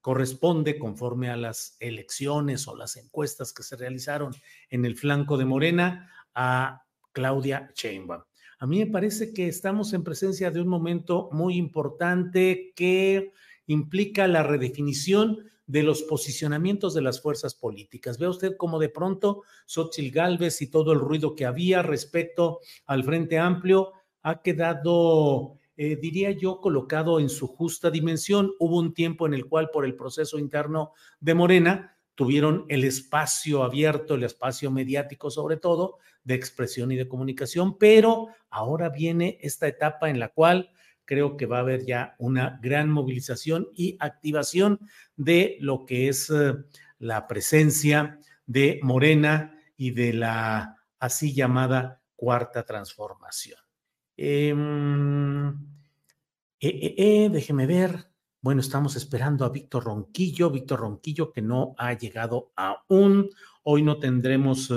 corresponde 0.00 0.78
conforme 0.78 1.30
a 1.30 1.36
las 1.36 1.76
elecciones 1.80 2.68
o 2.68 2.76
las 2.76 2.96
encuestas 2.96 3.52
que 3.52 3.62
se 3.62 3.76
realizaron 3.76 4.34
en 4.68 4.84
el 4.84 4.96
flanco 4.96 5.38
de 5.38 5.46
Morena 5.46 6.10
a 6.34 6.84
Claudia 7.12 7.70
Sheinbaum. 7.74 8.22
A 8.58 8.66
mí 8.66 8.78
me 8.78 8.86
parece 8.86 9.32
que 9.32 9.48
estamos 9.48 9.92
en 9.92 10.04
presencia 10.04 10.50
de 10.50 10.60
un 10.60 10.68
momento 10.68 11.28
muy 11.32 11.56
importante 11.56 12.72
que 12.76 13.32
implica 13.66 14.28
la 14.28 14.42
redefinición 14.42 15.50
de 15.66 15.82
los 15.82 16.02
posicionamientos 16.02 16.92
de 16.92 17.00
las 17.00 17.22
fuerzas 17.22 17.54
políticas. 17.54 18.18
Vea 18.18 18.28
usted 18.28 18.56
cómo 18.58 18.78
de 18.78 18.90
pronto 18.90 19.42
Xochitl 19.66 20.14
Gálvez 20.14 20.60
y 20.60 20.66
todo 20.70 20.92
el 20.92 21.00
ruido 21.00 21.34
que 21.34 21.46
había 21.46 21.82
respecto 21.82 22.60
al 22.86 23.04
Frente 23.04 23.38
Amplio 23.38 23.92
ha 24.22 24.42
quedado 24.42 25.58
eh, 25.76 25.96
diría 25.96 26.30
yo, 26.30 26.60
colocado 26.60 27.20
en 27.20 27.28
su 27.28 27.46
justa 27.46 27.90
dimensión. 27.90 28.52
Hubo 28.58 28.78
un 28.78 28.94
tiempo 28.94 29.26
en 29.26 29.34
el 29.34 29.46
cual 29.46 29.70
por 29.70 29.84
el 29.84 29.96
proceso 29.96 30.38
interno 30.38 30.92
de 31.20 31.34
Morena 31.34 31.96
tuvieron 32.14 32.64
el 32.68 32.84
espacio 32.84 33.64
abierto, 33.64 34.14
el 34.14 34.24
espacio 34.24 34.70
mediático 34.70 35.30
sobre 35.30 35.56
todo, 35.56 35.98
de 36.22 36.34
expresión 36.34 36.92
y 36.92 36.96
de 36.96 37.08
comunicación, 37.08 37.76
pero 37.76 38.28
ahora 38.50 38.88
viene 38.88 39.38
esta 39.42 39.66
etapa 39.66 40.08
en 40.08 40.20
la 40.20 40.28
cual 40.28 40.70
creo 41.04 41.36
que 41.36 41.46
va 41.46 41.58
a 41.58 41.60
haber 41.60 41.84
ya 41.84 42.14
una 42.18 42.58
gran 42.62 42.88
movilización 42.88 43.68
y 43.74 43.96
activación 44.00 44.80
de 45.16 45.56
lo 45.60 45.84
que 45.84 46.08
es 46.08 46.30
eh, 46.30 46.54
la 46.98 47.26
presencia 47.26 48.18
de 48.46 48.80
Morena 48.82 49.58
y 49.76 49.90
de 49.90 50.12
la 50.12 50.76
así 50.98 51.34
llamada 51.34 52.00
cuarta 52.16 52.64
transformación. 52.64 53.63
Em, 54.16 55.48
eh, 55.48 55.54
eh, 56.60 56.94
eh, 56.96 57.28
déjeme 57.30 57.66
ver. 57.66 58.08
Bueno, 58.40 58.60
estamos 58.60 58.96
esperando 58.96 59.44
a 59.44 59.48
Víctor 59.48 59.84
Ronquillo. 59.84 60.50
Víctor 60.50 60.80
Ronquillo 60.80 61.32
que 61.32 61.42
no 61.42 61.74
ha 61.78 61.94
llegado 61.94 62.52
aún. 62.56 63.30
Hoy 63.62 63.82
no 63.82 63.98
tendremos 63.98 64.72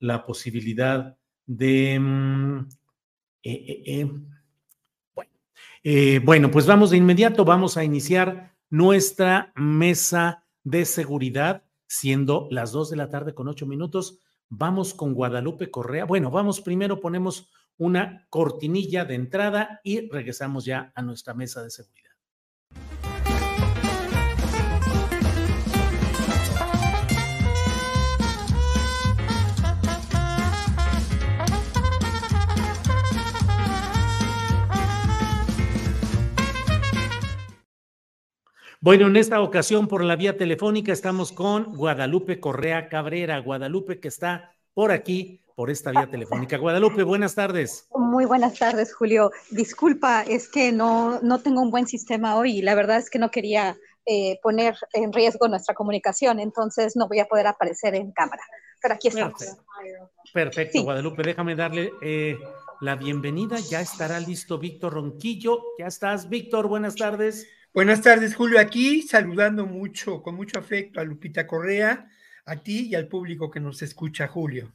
la 0.00 0.24
posibilidad 0.24 1.16
de... 1.46 1.98
Mm, 2.00 2.68
bueno. 5.14 5.30
bueno, 6.24 6.50
pues 6.50 6.66
vamos 6.66 6.90
de 6.90 6.96
inmediato. 6.96 7.44
Vamos 7.44 7.76
a 7.76 7.84
iniciar 7.84 8.54
nuestra 8.70 9.52
mesa 9.54 10.44
de 10.64 10.84
seguridad, 10.84 11.62
siendo 11.86 12.48
las 12.50 12.72
dos 12.72 12.90
de 12.90 12.96
la 12.96 13.10
tarde 13.10 13.34
con 13.34 13.46
ocho 13.46 13.66
minutos. 13.66 14.18
Vamos 14.48 14.92
con 14.94 15.14
Guadalupe 15.14 15.70
Correa. 15.70 16.04
Bueno, 16.04 16.30
vamos 16.30 16.60
primero, 16.60 17.00
ponemos 17.00 17.48
una 17.78 18.26
cortinilla 18.30 19.04
de 19.04 19.14
entrada 19.14 19.80
y 19.82 20.08
regresamos 20.08 20.64
ya 20.64 20.92
a 20.94 21.02
nuestra 21.02 21.34
mesa 21.34 21.62
de 21.62 21.70
seguridad. 21.70 22.04
Bueno, 38.84 39.06
en 39.06 39.16
esta 39.16 39.40
ocasión 39.40 39.88
por 39.88 40.04
la 40.04 40.14
vía 40.14 40.36
telefónica 40.36 40.92
estamos 40.92 41.32
con 41.32 41.72
Guadalupe 41.74 42.38
Correa 42.38 42.90
Cabrera. 42.90 43.38
Guadalupe 43.38 43.98
que 43.98 44.08
está 44.08 44.52
por 44.74 44.92
aquí 44.92 45.40
por 45.54 45.70
esta 45.70 45.90
vía 45.90 46.08
telefónica. 46.10 46.58
Guadalupe, 46.58 47.02
buenas 47.02 47.34
tardes. 47.34 47.86
Muy 47.94 48.24
buenas 48.24 48.58
tardes, 48.58 48.94
Julio. 48.94 49.30
Disculpa, 49.50 50.22
es 50.22 50.48
que 50.48 50.72
no, 50.72 51.20
no 51.20 51.40
tengo 51.40 51.60
un 51.60 51.70
buen 51.70 51.86
sistema 51.86 52.36
hoy 52.36 52.58
y 52.58 52.62
la 52.62 52.74
verdad 52.74 52.98
es 52.98 53.08
que 53.08 53.18
no 53.18 53.30
quería 53.30 53.76
eh, 54.06 54.38
poner 54.42 54.76
en 54.92 55.12
riesgo 55.12 55.48
nuestra 55.48 55.74
comunicación, 55.74 56.40
entonces 56.40 56.96
no 56.96 57.08
voy 57.08 57.20
a 57.20 57.26
poder 57.26 57.46
aparecer 57.46 57.94
en 57.94 58.12
cámara. 58.12 58.42
Pero 58.82 58.94
aquí 58.94 59.08
estamos. 59.08 59.56
Perfecto, 60.32 60.82
Guadalupe, 60.82 61.22
déjame 61.22 61.54
darle 61.54 61.92
eh, 62.02 62.36
la 62.80 62.96
bienvenida. 62.96 63.58
Ya 63.58 63.80
estará 63.80 64.20
listo 64.20 64.58
Víctor 64.58 64.94
Ronquillo. 64.94 65.58
Ya 65.78 65.86
estás, 65.86 66.28
Víctor, 66.28 66.68
buenas 66.68 66.96
tardes. 66.96 67.48
Buenas 67.72 68.02
tardes, 68.02 68.34
Julio. 68.34 68.60
Aquí 68.60 69.02
saludando 69.02 69.66
mucho, 69.66 70.22
con 70.22 70.34
mucho 70.34 70.58
afecto 70.58 71.00
a 71.00 71.04
Lupita 71.04 71.46
Correa, 71.46 72.10
a 72.44 72.56
ti 72.56 72.88
y 72.88 72.94
al 72.94 73.08
público 73.08 73.50
que 73.50 73.60
nos 73.60 73.80
escucha, 73.82 74.28
Julio. 74.28 74.72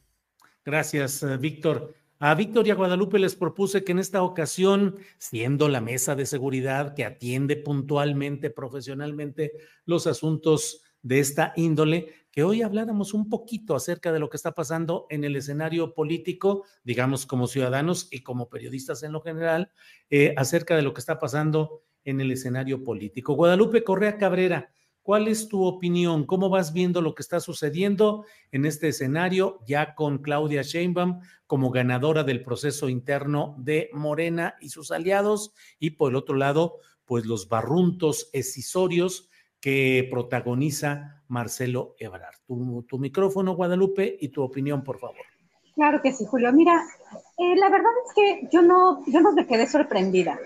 Gracias, 0.64 1.22
eh, 1.22 1.36
Víctor. 1.36 1.94
A 2.18 2.34
Víctor 2.34 2.66
y 2.66 2.70
a 2.70 2.74
Guadalupe 2.74 3.18
les 3.18 3.34
propuse 3.34 3.82
que 3.82 3.92
en 3.92 3.98
esta 3.98 4.22
ocasión, 4.22 4.98
siendo 5.16 5.70
la 5.70 5.80
mesa 5.80 6.14
de 6.14 6.26
seguridad 6.26 6.94
que 6.94 7.06
atiende 7.06 7.56
puntualmente, 7.56 8.50
profesionalmente 8.50 9.52
los 9.86 10.06
asuntos 10.06 10.82
de 11.00 11.18
esta 11.18 11.54
índole, 11.56 12.12
que 12.30 12.42
hoy 12.42 12.60
habláramos 12.60 13.14
un 13.14 13.30
poquito 13.30 13.74
acerca 13.74 14.12
de 14.12 14.18
lo 14.18 14.28
que 14.28 14.36
está 14.36 14.52
pasando 14.52 15.06
en 15.08 15.24
el 15.24 15.34
escenario 15.34 15.94
político, 15.94 16.64
digamos 16.84 17.24
como 17.24 17.46
ciudadanos 17.46 18.08
y 18.10 18.22
como 18.22 18.50
periodistas 18.50 19.02
en 19.02 19.12
lo 19.12 19.22
general, 19.22 19.72
eh, 20.10 20.34
acerca 20.36 20.76
de 20.76 20.82
lo 20.82 20.92
que 20.92 21.00
está 21.00 21.18
pasando 21.18 21.82
en 22.04 22.20
el 22.20 22.30
escenario 22.30 22.84
político. 22.84 23.32
Guadalupe 23.32 23.82
Correa 23.82 24.18
Cabrera, 24.18 24.70
¿Cuál 25.02 25.28
es 25.28 25.48
tu 25.48 25.64
opinión? 25.64 26.26
¿Cómo 26.26 26.50
vas 26.50 26.72
viendo 26.72 27.00
lo 27.00 27.14
que 27.14 27.22
está 27.22 27.40
sucediendo 27.40 28.24
en 28.52 28.66
este 28.66 28.88
escenario 28.88 29.60
ya 29.66 29.94
con 29.94 30.18
Claudia 30.18 30.62
Sheinbaum 30.62 31.20
como 31.46 31.70
ganadora 31.70 32.22
del 32.22 32.42
proceso 32.42 32.88
interno 32.88 33.56
de 33.58 33.88
Morena 33.92 34.56
y 34.60 34.68
sus 34.68 34.90
aliados? 34.90 35.54
Y 35.78 35.90
por 35.90 36.10
el 36.10 36.16
otro 36.16 36.36
lado, 36.36 36.76
pues 37.06 37.24
los 37.24 37.48
barruntos 37.48 38.28
escisorios 38.32 39.30
que 39.60 40.06
protagoniza 40.10 41.22
Marcelo 41.28 41.94
Ebrard. 41.98 42.36
Tu, 42.46 42.82
tu, 42.88 42.98
micrófono, 42.98 43.54
Guadalupe, 43.54 44.16
y 44.20 44.28
tu 44.28 44.42
opinión, 44.42 44.82
por 44.82 44.98
favor. 44.98 45.16
Claro 45.74 46.02
que 46.02 46.12
sí, 46.12 46.24
Julio. 46.26 46.52
Mira, 46.52 46.82
eh, 47.38 47.56
la 47.56 47.70
verdad 47.70 47.90
es 48.06 48.14
que 48.14 48.48
yo 48.52 48.62
no, 48.62 49.02
yo 49.06 49.20
no 49.20 49.32
me 49.32 49.46
quedé 49.46 49.66
sorprendida, 49.66 50.38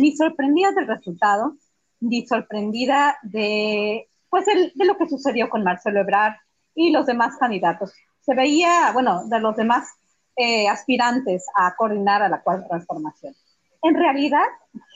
ni 0.00 0.16
sorprendida 0.16 0.72
del 0.72 0.86
resultado, 0.86 1.56
ni 2.02 2.26
sorprendida 2.26 3.16
de, 3.22 4.08
pues, 4.28 4.44
de 4.46 4.84
lo 4.84 4.96
que 4.96 5.08
sucedió 5.08 5.48
con 5.48 5.62
Marcelo 5.62 6.00
Ebrard 6.00 6.34
y 6.74 6.90
los 6.90 7.06
demás 7.06 7.36
candidatos. 7.38 7.92
Se 8.20 8.34
veía, 8.34 8.90
bueno, 8.92 9.24
de 9.26 9.40
los 9.40 9.56
demás 9.56 9.88
eh, 10.36 10.68
aspirantes 10.68 11.46
a 11.54 11.74
coordinar 11.76 12.22
a 12.22 12.28
la 12.28 12.42
cuarta 12.42 12.68
transformación. 12.68 13.34
En 13.82 13.94
realidad, 13.94 14.46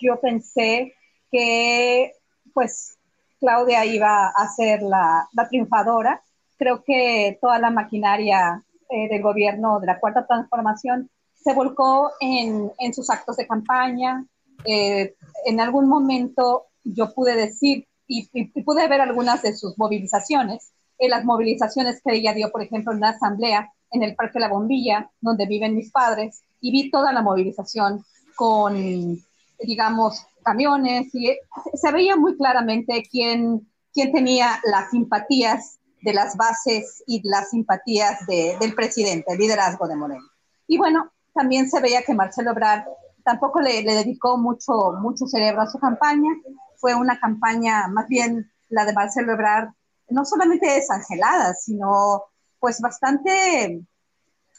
yo 0.00 0.20
pensé 0.20 0.94
que, 1.30 2.12
pues, 2.52 2.98
Claudia 3.40 3.84
iba 3.84 4.28
a 4.28 4.48
ser 4.48 4.82
la, 4.82 5.28
la 5.32 5.48
triunfadora. 5.48 6.22
Creo 6.58 6.82
que 6.82 7.38
toda 7.40 7.58
la 7.58 7.70
maquinaria 7.70 8.62
eh, 8.88 9.08
del 9.08 9.22
gobierno 9.22 9.78
de 9.80 9.86
la 9.86 10.00
cuarta 10.00 10.26
transformación 10.26 11.10
se 11.34 11.52
volcó 11.54 12.10
en, 12.20 12.72
en 12.78 12.94
sus 12.94 13.10
actos 13.10 13.36
de 13.36 13.46
campaña. 13.46 14.24
Eh, 14.64 15.14
en 15.44 15.60
algún 15.60 15.88
momento 15.88 16.66
yo 16.94 17.12
pude 17.14 17.34
decir 17.34 17.86
y, 18.06 18.26
pude 18.62 18.86
ver 18.88 19.00
algunas 19.00 19.42
de 19.42 19.54
sus 19.54 19.76
movilizaciones, 19.78 20.72
en 20.98 21.10
las 21.10 21.24
movilizaciones 21.24 22.00
que 22.02 22.14
ella 22.14 22.32
dio, 22.32 22.50
por 22.50 22.62
ejemplo, 22.62 22.92
en 22.92 22.98
una 22.98 23.10
asamblea 23.10 23.72
en 23.90 24.02
el 24.02 24.14
Parque 24.14 24.40
La 24.40 24.48
Bombilla, 24.48 25.10
donde 25.20 25.46
viven 25.46 25.74
mis 25.74 25.90
padres, 25.90 26.40
y 26.60 26.72
vi 26.72 26.90
toda 26.90 27.12
la 27.12 27.22
movilización 27.22 28.04
con, 28.34 29.18
digamos, 29.60 30.26
camiones, 30.42 31.14
y 31.14 31.36
se 31.74 31.92
veía 31.92 32.16
muy 32.16 32.36
claramente 32.36 33.06
quién, 33.10 33.68
quién 33.92 34.12
tenía 34.12 34.60
las 34.64 34.90
simpatías 34.90 35.78
de 36.02 36.14
las 36.14 36.36
bases 36.36 37.02
y 37.06 37.20
las 37.28 37.50
simpatías 37.50 38.20
del 38.26 38.74
presidente, 38.74 39.32
el 39.32 39.38
liderazgo 39.38 39.88
de 39.88 39.96
Moreno. 39.96 40.24
Y 40.68 40.78
bueno, 40.78 41.10
también 41.34 41.68
se 41.68 41.80
veía 41.80 42.02
que 42.02 42.14
Marcelo 42.14 42.52
Ebrard 42.52 42.84
tampoco 43.24 43.60
le, 43.60 43.82
le 43.82 43.94
dedicó 43.94 44.38
mucho, 44.38 44.92
mucho 45.00 45.26
cerebro 45.26 45.62
a 45.62 45.70
su 45.70 45.78
campaña, 45.78 46.30
fue 46.78 46.94
una 46.94 47.18
campaña, 47.18 47.88
más 47.88 48.08
bien 48.08 48.50
la 48.68 48.84
de 48.84 48.92
Marcelo 48.92 49.32
Ebrard, 49.32 49.68
no 50.08 50.24
solamente 50.24 50.70
desangelada, 50.70 51.54
sino 51.54 52.24
pues 52.58 52.80
bastante, 52.80 53.80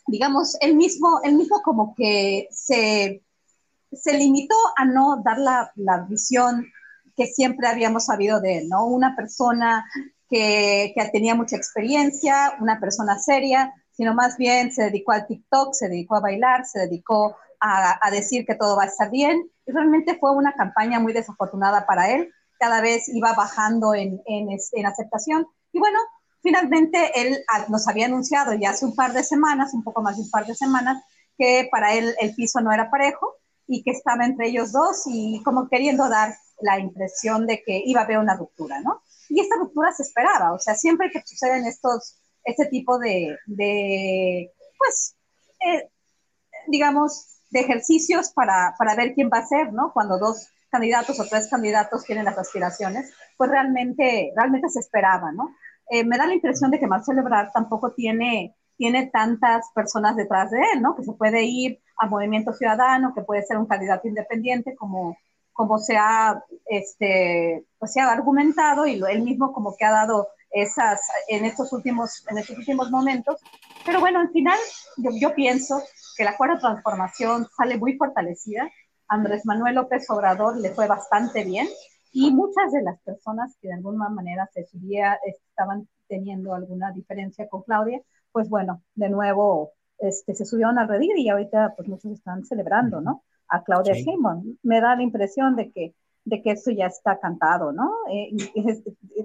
digamos, 0.07 0.55
él 0.61 0.75
mismo, 0.75 1.19
él 1.23 1.35
mismo 1.35 1.61
como 1.61 1.93
que 1.95 2.47
se, 2.51 3.23
se 3.91 4.13
limitó 4.17 4.55
a 4.75 4.85
no 4.85 5.21
dar 5.23 5.37
la, 5.39 5.71
la, 5.75 5.99
visión 6.09 6.65
que 7.15 7.27
siempre 7.27 7.67
habíamos 7.67 8.05
sabido 8.05 8.39
de 8.39 8.59
él, 8.59 8.69
¿no? 8.69 8.85
Una 8.85 9.15
persona 9.15 9.85
que, 10.29 10.93
que 10.95 11.09
tenía 11.09 11.35
mucha 11.35 11.55
experiencia, 11.55 12.53
una 12.59 12.79
persona 12.79 13.17
seria, 13.17 13.73
sino 13.91 14.13
más 14.13 14.37
bien 14.37 14.71
se 14.71 14.83
dedicó 14.83 15.13
al 15.13 15.25
TikTok, 15.25 15.73
se 15.73 15.89
dedicó 15.89 16.17
a 16.17 16.21
bailar, 16.21 16.65
se 16.65 16.81
dedicó 16.81 17.35
a, 17.59 17.97
a, 18.05 18.11
decir 18.11 18.45
que 18.45 18.55
todo 18.55 18.77
va 18.77 18.83
a 18.83 18.87
estar 18.87 19.09
bien. 19.09 19.49
Realmente 19.67 20.17
fue 20.19 20.31
una 20.31 20.53
campaña 20.53 20.99
muy 20.99 21.13
desafortunada 21.13 21.85
para 21.85 22.11
él. 22.11 22.31
Cada 22.59 22.81
vez 22.81 23.07
iba 23.09 23.33
bajando 23.33 23.93
en, 23.93 24.21
en, 24.25 24.49
en 24.49 24.85
aceptación. 24.85 25.45
Y 25.71 25.77
Y 25.77 25.79
bueno, 25.79 25.99
finalmente 26.41 27.11
él 27.21 27.37
ah, 27.53 27.65
nos 27.69 27.87
había 27.87 28.05
anunciado 28.05 28.53
ya 28.53 28.71
hace 28.71 28.85
un 28.85 28.95
par 28.95 29.13
de 29.13 29.23
semanas, 29.23 29.73
un 29.73 29.83
poco 29.83 30.01
más 30.01 30.17
de 30.17 30.23
un 30.23 30.31
par 30.31 30.45
de 30.45 30.55
semanas, 30.55 31.03
que 31.37 31.67
para 31.71 31.93
él 31.93 32.15
el 32.19 32.33
piso 32.33 32.61
no 32.61 32.71
era 32.71 32.89
parejo 32.89 33.35
y 33.67 33.83
que 33.83 33.91
estaba 33.91 34.25
entre 34.25 34.47
ellos 34.47 34.71
dos 34.71 35.03
y 35.05 35.41
como 35.43 35.67
queriendo 35.69 36.09
dar 36.09 36.35
la 36.61 36.79
impresión 36.79 37.45
de 37.45 37.61
que 37.63 37.83
iba 37.85 38.01
a 38.01 38.03
haber 38.05 38.17
una 38.17 38.35
ruptura, 38.35 38.79
¿no? 38.79 39.03
Y 39.29 39.41
esta 39.41 39.57
ruptura 39.57 39.91
se 39.91 40.03
esperaba, 40.03 40.53
o 40.53 40.59
sea, 40.59 40.73
siempre 40.73 41.11
que 41.11 41.21
suceden 41.25 41.65
estos, 41.65 42.17
este 42.43 42.65
tipo 42.67 42.97
de, 42.97 43.37
de 43.45 44.51
pues, 44.77 45.15
eh, 45.59 45.89
digamos, 46.67 47.36
de 47.49 47.59
ejercicios 47.61 48.31
para, 48.33 48.75
para 48.77 48.95
ver 48.95 49.13
quién 49.13 49.29
va 49.33 49.39
a 49.39 49.45
ser, 49.45 49.73
¿no? 49.73 49.91
Cuando 49.93 50.17
dos 50.17 50.49
candidatos 50.69 51.19
o 51.19 51.25
tres 51.25 51.47
candidatos 51.49 52.03
tienen 52.03 52.25
las 52.25 52.37
aspiraciones, 52.37 53.13
pues 53.37 53.49
realmente, 53.49 54.31
realmente 54.35 54.69
se 54.69 54.79
esperaba, 54.79 55.31
¿no? 55.31 55.55
Eh, 55.89 56.03
me 56.03 56.17
da 56.17 56.27
la 56.27 56.33
impresión 56.33 56.71
de 56.71 56.79
que 56.79 56.87
Marcelo 56.87 57.21
Ebrard 57.21 57.51
tampoco 57.53 57.93
tiene, 57.93 58.55
tiene 58.75 59.07
tantas 59.07 59.69
personas 59.73 60.15
detrás 60.15 60.51
de 60.51 60.59
él, 60.73 60.81
¿no? 60.81 60.95
Que 60.95 61.03
se 61.03 61.13
puede 61.13 61.43
ir 61.43 61.79
a 61.97 62.07
Movimiento 62.07 62.53
Ciudadano, 62.53 63.13
que 63.15 63.21
puede 63.21 63.43
ser 63.43 63.57
un 63.57 63.65
candidato 63.65 64.07
independiente, 64.07 64.75
como, 64.75 65.17
como 65.53 65.79
se, 65.79 65.95
ha, 65.97 66.43
este, 66.65 67.65
pues 67.79 67.93
se 67.93 68.01
ha 68.01 68.11
argumentado 68.11 68.85
y 68.85 68.97
lo, 68.97 69.07
él 69.07 69.23
mismo 69.23 69.53
como 69.53 69.75
que 69.75 69.85
ha 69.85 69.91
dado 69.91 70.27
esas 70.51 71.01
en 71.27 71.45
estos 71.45 71.71
últimos, 71.73 72.25
en 72.29 72.37
estos 72.37 72.57
últimos 72.57 72.91
momentos. 72.91 73.41
Pero 73.87 74.01
bueno, 74.01 74.19
al 74.19 74.29
final 74.31 74.59
yo, 74.97 75.11
yo 75.17 75.33
pienso 75.33 75.81
que 76.17 76.25
la 76.25 76.35
cuarta 76.35 76.59
transformación 76.59 77.47
sale 77.55 77.77
muy 77.77 77.95
fortalecida. 77.95 78.69
Andrés 79.07 79.45
Manuel 79.45 79.75
López 79.75 80.09
Obrador 80.09 80.57
le 80.57 80.71
fue 80.71 80.87
bastante 80.87 81.45
bien 81.45 81.67
y 82.11 82.33
muchas 82.33 82.73
de 82.73 82.81
las 82.81 82.99
personas 82.99 83.55
que 83.61 83.69
de 83.69 83.75
alguna 83.75 84.09
manera 84.09 84.45
se 84.53 84.65
subía, 84.65 85.17
estaban 85.25 85.87
teniendo 86.09 86.53
alguna 86.53 86.91
diferencia 86.91 87.47
con 87.47 87.63
Claudia, 87.63 88.01
pues 88.33 88.49
bueno, 88.49 88.83
de 88.95 89.07
nuevo 89.07 89.71
este, 89.99 90.35
se 90.35 90.45
subieron 90.45 90.77
al 90.77 90.89
redir 90.89 91.17
y 91.17 91.29
ahorita 91.29 91.73
pues 91.77 91.87
muchos 91.87 92.11
están 92.11 92.43
celebrando, 92.43 92.99
¿no? 92.99 93.23
A 93.47 93.63
Claudia 93.63 93.93
sí. 93.93 94.05
Me 94.63 94.81
da 94.81 94.97
la 94.97 95.03
impresión 95.03 95.55
de 95.55 95.71
que, 95.71 95.95
de 96.25 96.41
que 96.41 96.51
eso 96.51 96.71
ya 96.71 96.87
está 96.87 97.19
cantado, 97.19 97.71
¿no? 97.71 97.89
Eh, 98.11 98.35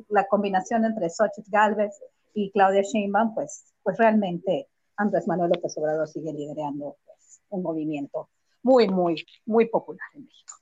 la 0.09 0.29
combinación 0.29 0.85
entre 0.85 1.11
Xochitl 1.11 1.51
Galvez 1.51 1.99
y 2.33 2.53
Claudia 2.53 2.83
Sheinbaum, 2.83 3.35
pues, 3.35 3.72
pues 3.83 3.99
realmente 3.99 4.69
Andrés 4.97 5.27
Manuel 5.27 5.51
López 5.55 5.77
Obrador 5.79 6.09
sigue 6.09 6.33
liderando 6.33 6.97
pues, 7.05 7.41
un 7.49 7.63
movimiento 7.63 8.29
muy, 8.63 8.89
muy, 8.89 9.25
muy 9.47 9.67
popular 9.67 10.07
en 10.15 10.25
México. 10.25 10.55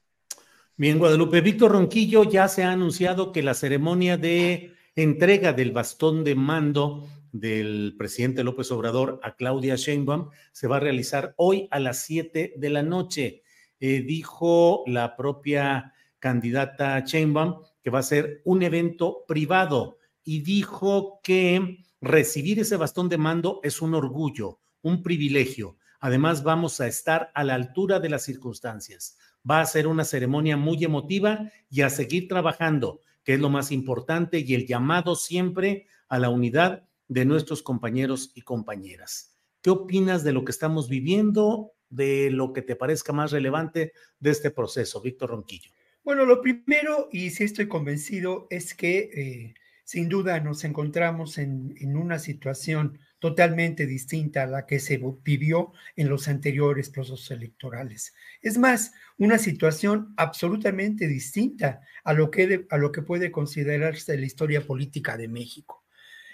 Bien, 0.77 0.99
Guadalupe. 0.99 1.41
Víctor 1.43 1.73
Ronquillo 1.73 2.25
ya 2.25 2.49
se 2.49 2.65
ha 2.65 2.73
anunciado 2.73 3.33
que 3.33 3.43
la 3.43 3.55
ceremonia 3.55 4.17
de 4.17 4.73
entrega 4.97 5.53
del 5.53 5.73
bastón 5.73 6.25
de 6.25 6.35
mando 6.35 7.07
del 7.33 7.95
presidente 7.99 8.43
López 8.43 8.73
Obrador 8.73 9.21
a 9.23 9.37
Claudia 9.37 9.77
Sheinbaum 9.77 10.31
se 10.53 10.67
va 10.67 10.79
a 10.79 10.81
realizar 10.81 11.35
hoy 11.37 11.69
a 11.71 11.79
las 11.79 11.99
7 12.05 12.55
de 12.57 12.71
la 12.71 12.83
noche. 12.83 13.43
Eh, 13.79 14.03
dijo 14.03 14.83
la 14.87 15.17
propia 15.17 15.93
candidata 16.19 17.01
Sheinbaum 17.01 17.63
que 17.83 17.91
va 17.91 18.01
a 18.01 18.03
ser 18.03 18.43
un 18.45 18.63
evento 18.63 19.25
privado 19.27 19.99
y 20.25 20.41
dijo 20.41 21.21
que 21.23 21.85
recibir 22.01 22.59
ese 22.59 22.77
bastón 22.77 23.09
de 23.09 23.19
mando 23.19 23.61
es 23.63 23.83
un 23.83 23.95
orgullo, 23.95 24.61
un 24.83 25.03
privilegio. 25.03 25.77
Además, 26.01 26.43
vamos 26.43 26.81
a 26.81 26.87
estar 26.87 27.31
a 27.35 27.45
la 27.45 27.55
altura 27.55 28.01
de 28.01 28.09
las 28.09 28.25
circunstancias 28.25 29.19
va 29.49 29.61
a 29.61 29.67
ser 29.67 29.87
una 29.87 30.05
ceremonia 30.05 30.57
muy 30.57 30.85
emotiva 30.85 31.51
y 31.71 31.83
a 31.83 31.91
seguir 31.91 32.29
trabajando, 32.29 33.01
que 33.25 33.35
es 33.35 33.41
lo 33.41 33.51
más 33.51 33.73
importante, 33.73 34.41
y 34.41 34.55
el 34.55 34.67
llamado 34.67 35.15
siempre 35.15 35.87
a 36.09 36.19
la 36.19 36.31
unidad 36.31 36.85
de 37.09 37.25
nuestros 37.25 37.63
compañeros 37.63 38.33
y 38.35 38.43
compañeras. 38.43 39.37
¿Qué 39.63 39.71
opinas 39.71 40.25
de 40.25 40.33
lo 40.33 40.45
que 40.45 40.53
estamos 40.53 40.89
viviendo, 40.89 41.73
de 41.89 42.31
lo 42.31 42.53
que 42.53 42.63
te 42.63 42.77
parezca 42.77 43.13
más 43.13 43.33
relevante 43.33 43.93
de 44.19 44.31
este 44.31 44.51
proceso, 44.51 45.01
Víctor 45.01 45.31
Ronquillo? 45.31 45.71
Bueno, 46.03 46.25
lo 46.25 46.41
primero, 46.41 47.09
y 47.13 47.31
sí 47.31 47.45
estoy 47.45 47.69
convencido, 47.69 48.47
es 48.49 48.75
que 48.75 49.11
eh, 49.15 49.55
sin 49.91 50.09
duda 50.09 50.39
nos 50.39 50.63
encontramos 50.63 51.37
en, 51.37 51.75
en 51.81 51.97
una 51.97 52.21
situación 52.21 53.01
totalmente 53.19 53.87
distinta 53.87 54.45
a 54.45 54.47
la 54.47 54.65
que 54.65 54.79
se 54.79 55.03
vivió 55.25 55.73
en 55.97 56.09
los 56.09 56.29
anteriores 56.29 56.91
procesos 56.91 57.29
electorales. 57.33 58.15
Es 58.41 58.57
más, 58.57 58.93
una 59.19 59.37
situación 59.37 60.15
absolutamente 60.17 61.09
distinta 61.09 61.81
a 62.05 62.13
lo 62.13 62.31
que, 62.31 62.69
a 62.71 62.79
lo 62.79 62.93
que 62.93 63.03
puede 63.03 63.33
considerarse 63.33 64.17
la 64.17 64.27
historia 64.27 64.65
política 64.65 65.17
de 65.17 65.27
México. 65.27 65.85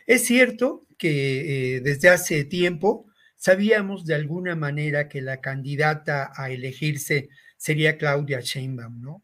Es 0.07 0.27
cierto 0.27 0.87
que 0.99 1.77
eh, 1.77 1.81
desde 1.81 2.11
hace 2.11 2.45
tiempo 2.45 3.07
sabíamos 3.37 4.05
de 4.05 4.17
alguna 4.17 4.55
manera 4.55 5.09
que 5.09 5.23
la 5.23 5.41
candidata 5.41 6.31
a 6.37 6.51
elegirse 6.51 7.31
sería 7.57 7.97
Claudia 7.97 8.41
Sheinbaum, 8.41 9.01
¿no? 9.01 9.23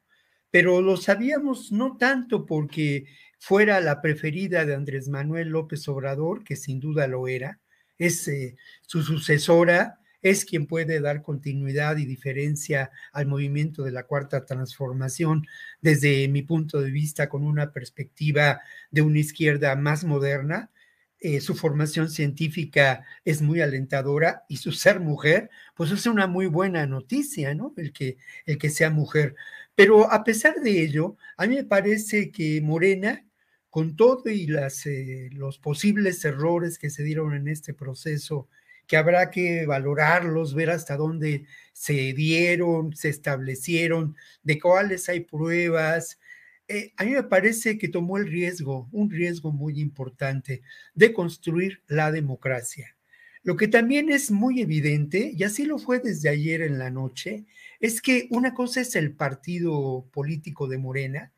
Pero 0.50 0.80
lo 0.80 0.96
sabíamos 0.96 1.70
no 1.70 1.98
tanto 1.98 2.46
porque 2.46 3.04
fuera 3.42 3.80
la 3.80 4.00
preferida 4.00 4.64
de 4.64 4.72
Andrés 4.72 5.08
Manuel 5.08 5.48
López 5.48 5.88
Obrador, 5.88 6.44
que 6.44 6.54
sin 6.54 6.78
duda 6.78 7.08
lo 7.08 7.26
era, 7.26 7.58
es 7.98 8.28
eh, 8.28 8.54
su 8.82 9.02
sucesora, 9.02 9.98
es 10.22 10.44
quien 10.44 10.68
puede 10.68 11.00
dar 11.00 11.22
continuidad 11.22 11.96
y 11.96 12.06
diferencia 12.06 12.92
al 13.12 13.26
movimiento 13.26 13.82
de 13.82 13.90
la 13.90 14.04
cuarta 14.04 14.46
transformación 14.46 15.44
desde 15.80 16.28
mi 16.28 16.42
punto 16.42 16.80
de 16.80 16.92
vista 16.92 17.28
con 17.28 17.42
una 17.42 17.72
perspectiva 17.72 18.60
de 18.92 19.02
una 19.02 19.18
izquierda 19.18 19.74
más 19.74 20.04
moderna. 20.04 20.70
Eh, 21.18 21.40
su 21.40 21.56
formación 21.56 22.10
científica 22.10 23.04
es 23.24 23.42
muy 23.42 23.60
alentadora 23.60 24.44
y 24.48 24.58
su 24.58 24.70
ser 24.70 25.00
mujer, 25.00 25.50
pues 25.74 25.90
es 25.90 26.06
una 26.06 26.28
muy 26.28 26.46
buena 26.46 26.86
noticia, 26.86 27.56
¿no? 27.56 27.74
El 27.76 27.92
que, 27.92 28.18
el 28.46 28.56
que 28.58 28.70
sea 28.70 28.90
mujer. 28.90 29.34
Pero 29.74 30.12
a 30.12 30.22
pesar 30.22 30.60
de 30.60 30.80
ello, 30.80 31.16
a 31.36 31.48
mí 31.48 31.56
me 31.56 31.64
parece 31.64 32.30
que 32.30 32.60
Morena 32.60 33.24
con 33.72 33.96
todo 33.96 34.28
y 34.28 34.46
eh, 34.84 35.30
los 35.32 35.56
posibles 35.56 36.22
errores 36.26 36.78
que 36.78 36.90
se 36.90 37.02
dieron 37.02 37.32
en 37.32 37.48
este 37.48 37.72
proceso, 37.72 38.50
que 38.86 38.98
habrá 38.98 39.30
que 39.30 39.64
valorarlos, 39.64 40.54
ver 40.54 40.68
hasta 40.68 40.98
dónde 40.98 41.46
se 41.72 42.12
dieron, 42.12 42.94
se 42.94 43.08
establecieron, 43.08 44.14
de 44.42 44.60
cuáles 44.60 45.08
hay 45.08 45.20
pruebas. 45.20 46.20
Eh, 46.68 46.92
a 46.98 47.04
mí 47.04 47.12
me 47.12 47.22
parece 47.22 47.78
que 47.78 47.88
tomó 47.88 48.18
el 48.18 48.26
riesgo, 48.26 48.90
un 48.92 49.10
riesgo 49.10 49.52
muy 49.52 49.80
importante, 49.80 50.60
de 50.94 51.14
construir 51.14 51.80
la 51.86 52.12
democracia. 52.12 52.94
Lo 53.42 53.56
que 53.56 53.68
también 53.68 54.10
es 54.10 54.30
muy 54.30 54.60
evidente, 54.60 55.32
y 55.34 55.44
así 55.44 55.64
lo 55.64 55.78
fue 55.78 55.98
desde 55.98 56.28
ayer 56.28 56.60
en 56.60 56.78
la 56.78 56.90
noche, 56.90 57.46
es 57.80 58.02
que 58.02 58.28
una 58.28 58.52
cosa 58.52 58.82
es 58.82 58.96
el 58.96 59.12
partido 59.12 60.04
político 60.12 60.68
de 60.68 60.76
Morena, 60.76 61.32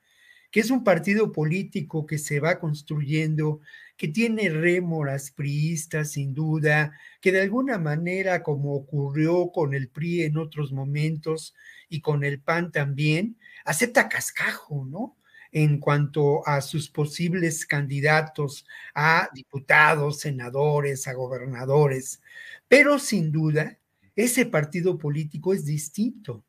que 0.55 0.61
es 0.61 0.71
un 0.71 0.85
partido 0.85 1.33
político 1.33 2.07
que 2.07 2.17
se 2.17 2.39
va 2.39 2.61
construyendo, 2.61 3.61
que 3.97 4.07
tiene 4.07 4.49
rémoras 4.51 5.33
priistas 5.33 6.13
sin 6.13 6.33
duda, 6.33 6.93
que 7.21 7.33
de 7.33 7.41
alguna 7.41 7.77
manera, 7.77 8.45
como 8.45 8.77
ocurrió 8.77 9.51
con 9.51 9.75
el 9.75 9.89
PRI 9.89 10.23
en 10.23 10.37
otros 10.37 10.71
momentos 10.71 11.57
y 11.89 12.01
con 12.01 12.23
el 12.23 12.41
PAN 12.41 12.71
también, 12.71 13.37
acepta 13.65 14.09
cascajo, 14.09 14.87
¿no? 14.89 15.17
En 15.51 15.81
cuanto 15.81 16.47
a 16.47 16.61
sus 16.61 16.89
posibles 16.89 17.67
candidatos 17.67 18.65
a 18.95 19.31
diputados, 19.35 20.21
senadores, 20.21 21.09
a 21.09 21.15
gobernadores. 21.15 22.23
Pero 22.69 23.01
sin 23.01 23.33
duda, 23.33 23.77
ese 24.15 24.47
partido 24.47 24.99
político 24.99 25.53
es 25.53 25.65
distinto 25.65 26.45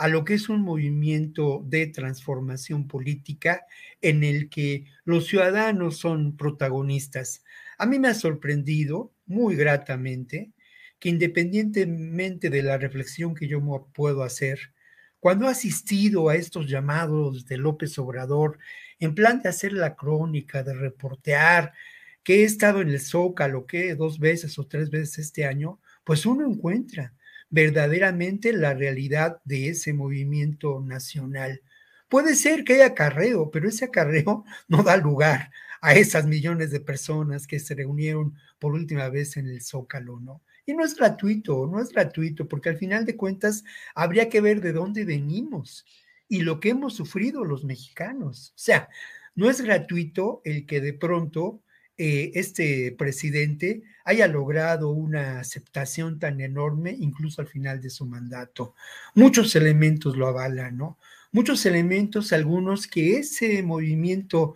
a 0.00 0.08
lo 0.08 0.24
que 0.24 0.32
es 0.32 0.48
un 0.48 0.62
movimiento 0.62 1.62
de 1.66 1.86
transformación 1.86 2.88
política 2.88 3.66
en 4.00 4.24
el 4.24 4.48
que 4.48 4.86
los 5.04 5.26
ciudadanos 5.26 5.98
son 5.98 6.38
protagonistas. 6.38 7.44
A 7.76 7.84
mí 7.84 7.98
me 7.98 8.08
ha 8.08 8.14
sorprendido 8.14 9.12
muy 9.26 9.56
gratamente 9.56 10.52
que 10.98 11.10
independientemente 11.10 12.48
de 12.48 12.62
la 12.62 12.78
reflexión 12.78 13.34
que 13.34 13.46
yo 13.46 13.60
puedo 13.92 14.22
hacer, 14.22 14.72
cuando 15.18 15.46
he 15.46 15.50
asistido 15.50 16.30
a 16.30 16.36
estos 16.36 16.66
llamados 16.66 17.44
de 17.44 17.58
López 17.58 17.98
Obrador, 17.98 18.58
en 19.00 19.14
plan 19.14 19.42
de 19.42 19.50
hacer 19.50 19.74
la 19.74 19.96
crónica, 19.96 20.62
de 20.62 20.72
reportear, 20.72 21.74
que 22.22 22.36
he 22.36 22.44
estado 22.44 22.80
en 22.80 22.88
el 22.88 23.00
Zócalo, 23.00 23.66
que 23.66 23.94
dos 23.94 24.18
veces 24.18 24.58
o 24.58 24.66
tres 24.66 24.88
veces 24.88 25.18
este 25.18 25.44
año, 25.44 25.78
pues 26.04 26.24
uno 26.24 26.50
encuentra 26.50 27.12
verdaderamente 27.50 28.52
la 28.52 28.74
realidad 28.74 29.40
de 29.44 29.68
ese 29.68 29.92
movimiento 29.92 30.80
nacional. 30.80 31.62
Puede 32.08 32.34
ser 32.34 32.64
que 32.64 32.74
haya 32.74 32.86
acarreo, 32.86 33.50
pero 33.50 33.68
ese 33.68 33.86
acarreo 33.86 34.44
no 34.68 34.82
da 34.82 34.96
lugar 34.96 35.50
a 35.82 35.94
esas 35.94 36.26
millones 36.26 36.70
de 36.70 36.80
personas 36.80 37.46
que 37.46 37.58
se 37.58 37.74
reunieron 37.74 38.34
por 38.58 38.72
última 38.72 39.08
vez 39.08 39.36
en 39.36 39.46
el 39.46 39.62
Zócalo, 39.62 40.20
¿no? 40.20 40.42
Y 40.66 40.74
no 40.74 40.84
es 40.84 40.94
gratuito, 40.94 41.66
no 41.66 41.80
es 41.80 41.90
gratuito, 41.90 42.46
porque 42.46 42.68
al 42.68 42.76
final 42.76 43.04
de 43.04 43.16
cuentas 43.16 43.64
habría 43.94 44.28
que 44.28 44.40
ver 44.40 44.60
de 44.60 44.72
dónde 44.72 45.04
venimos 45.04 45.84
y 46.28 46.42
lo 46.42 46.60
que 46.60 46.70
hemos 46.70 46.94
sufrido 46.94 47.44
los 47.44 47.64
mexicanos. 47.64 48.50
O 48.50 48.58
sea, 48.58 48.88
no 49.34 49.48
es 49.48 49.60
gratuito 49.62 50.42
el 50.44 50.66
que 50.66 50.80
de 50.80 50.92
pronto 50.92 51.62
eh, 52.02 52.32
este 52.32 52.92
presidente 52.92 53.82
haya 54.06 54.26
logrado 54.26 54.88
una 54.88 55.38
aceptación 55.38 56.18
tan 56.18 56.40
enorme, 56.40 56.96
incluso 56.98 57.42
al 57.42 57.46
final 57.46 57.82
de 57.82 57.90
su 57.90 58.06
mandato. 58.06 58.74
Muchos 59.14 59.54
elementos 59.54 60.16
lo 60.16 60.26
avalan, 60.26 60.78
¿no? 60.78 60.98
Muchos 61.30 61.66
elementos, 61.66 62.32
algunos 62.32 62.86
que 62.86 63.18
ese 63.18 63.62
movimiento 63.62 64.54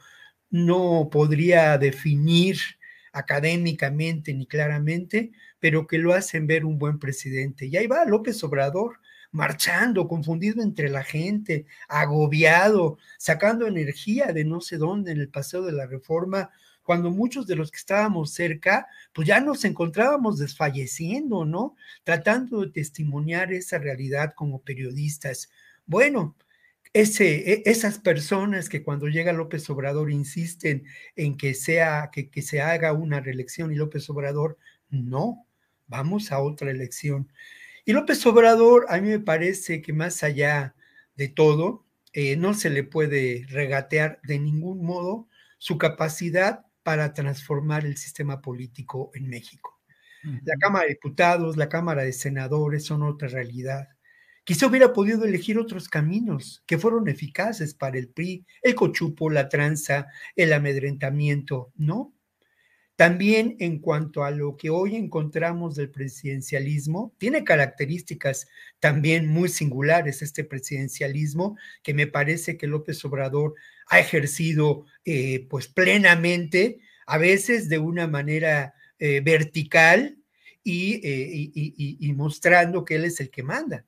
no 0.48 1.10
podría 1.12 1.76
definir 1.76 2.56
académicamente 3.12 4.32
ni 4.32 4.46
claramente, 4.46 5.30
pero 5.60 5.86
que 5.86 5.98
lo 5.98 6.14
hacen 6.14 6.46
ver 6.46 6.64
un 6.64 6.78
buen 6.78 6.98
presidente. 6.98 7.66
Y 7.66 7.76
ahí 7.76 7.86
va 7.86 8.06
López 8.06 8.42
Obrador, 8.42 9.00
marchando, 9.32 10.08
confundido 10.08 10.62
entre 10.62 10.88
la 10.88 11.04
gente, 11.04 11.66
agobiado, 11.88 12.96
sacando 13.18 13.66
energía 13.66 14.32
de 14.32 14.46
no 14.46 14.62
sé 14.62 14.78
dónde 14.78 15.12
en 15.12 15.20
el 15.20 15.28
paseo 15.28 15.60
de 15.60 15.72
la 15.72 15.86
reforma, 15.86 16.50
cuando 16.84 17.10
muchos 17.10 17.46
de 17.46 17.56
los 17.56 17.70
que 17.70 17.78
estábamos 17.78 18.32
cerca, 18.32 18.86
pues 19.12 19.26
ya 19.26 19.40
nos 19.40 19.64
encontrábamos 19.64 20.38
desfalleciendo, 20.38 21.44
¿no? 21.44 21.74
Tratando 22.04 22.60
de 22.60 22.70
testimoniar 22.70 23.52
esa 23.52 23.78
realidad 23.78 24.34
como 24.36 24.62
periodistas. 24.62 25.50
Bueno, 25.86 26.36
ese, 26.92 27.52
e, 27.52 27.62
esas 27.66 27.98
personas 27.98 28.68
que 28.68 28.84
cuando 28.84 29.08
llega 29.08 29.32
López 29.32 29.68
Obrador 29.70 30.12
insisten 30.12 30.84
en 31.16 31.36
que, 31.36 31.54
sea, 31.54 32.10
que, 32.12 32.30
que 32.30 32.42
se 32.42 32.60
haga 32.60 32.92
una 32.92 33.20
reelección 33.20 33.72
y 33.72 33.76
López 33.76 34.08
Obrador, 34.10 34.58
no, 34.90 35.46
vamos 35.88 36.30
a 36.30 36.40
otra 36.40 36.70
elección. 36.70 37.32
Y 37.84 37.92
López 37.92 38.24
Obrador, 38.26 38.86
a 38.88 39.00
mí 39.00 39.08
me 39.08 39.20
parece 39.20 39.82
que 39.82 39.92
más 39.92 40.22
allá 40.22 40.74
de 41.16 41.28
todo, 41.28 41.84
eh, 42.12 42.36
no 42.36 42.54
se 42.54 42.70
le 42.70 42.84
puede 42.84 43.44
regatear 43.48 44.20
de 44.22 44.38
ningún 44.38 44.84
modo 44.84 45.28
su 45.58 45.78
capacidad 45.78 46.64
para 46.84 47.12
transformar 47.12 47.84
el 47.84 47.96
sistema 47.96 48.40
político 48.40 49.10
en 49.14 49.28
México. 49.28 49.80
La 50.44 50.56
Cámara 50.56 50.84
de 50.84 50.94
Diputados, 50.94 51.56
la 51.56 51.68
Cámara 51.68 52.02
de 52.02 52.12
Senadores 52.12 52.84
son 52.84 53.02
otra 53.02 53.28
realidad. 53.28 53.88
Quizá 54.44 54.66
hubiera 54.66 54.92
podido 54.92 55.24
elegir 55.24 55.58
otros 55.58 55.88
caminos 55.88 56.62
que 56.66 56.78
fueron 56.78 57.08
eficaces 57.08 57.74
para 57.74 57.98
el 57.98 58.08
PRI, 58.08 58.46
el 58.62 58.74
cochupo, 58.74 59.28
la 59.28 59.48
tranza, 59.48 60.06
el 60.36 60.52
amedrentamiento, 60.52 61.72
¿no? 61.76 62.14
También 62.96 63.56
en 63.58 63.80
cuanto 63.80 64.22
a 64.22 64.30
lo 64.30 64.56
que 64.56 64.70
hoy 64.70 64.94
encontramos 64.94 65.74
del 65.74 65.90
presidencialismo, 65.90 67.12
tiene 67.18 67.42
características 67.42 68.46
también 68.78 69.26
muy 69.26 69.48
singulares 69.48 70.22
este 70.22 70.44
presidencialismo, 70.44 71.58
que 71.82 71.92
me 71.92 72.06
parece 72.06 72.56
que 72.56 72.68
López 72.68 73.04
Obrador 73.04 73.54
ha 73.88 73.98
ejercido 73.98 74.86
eh, 75.04 75.46
pues 75.48 75.68
plenamente, 75.68 76.80
a 77.06 77.18
veces 77.18 77.68
de 77.68 77.78
una 77.78 78.06
manera 78.06 78.74
eh, 78.98 79.20
vertical 79.20 80.18
y, 80.62 80.94
eh, 81.06 81.50
y 81.54 82.12
mostrando 82.14 82.84
que 82.84 82.96
él 82.96 83.04
es 83.04 83.20
el 83.20 83.30
que 83.30 83.42
manda. 83.42 83.84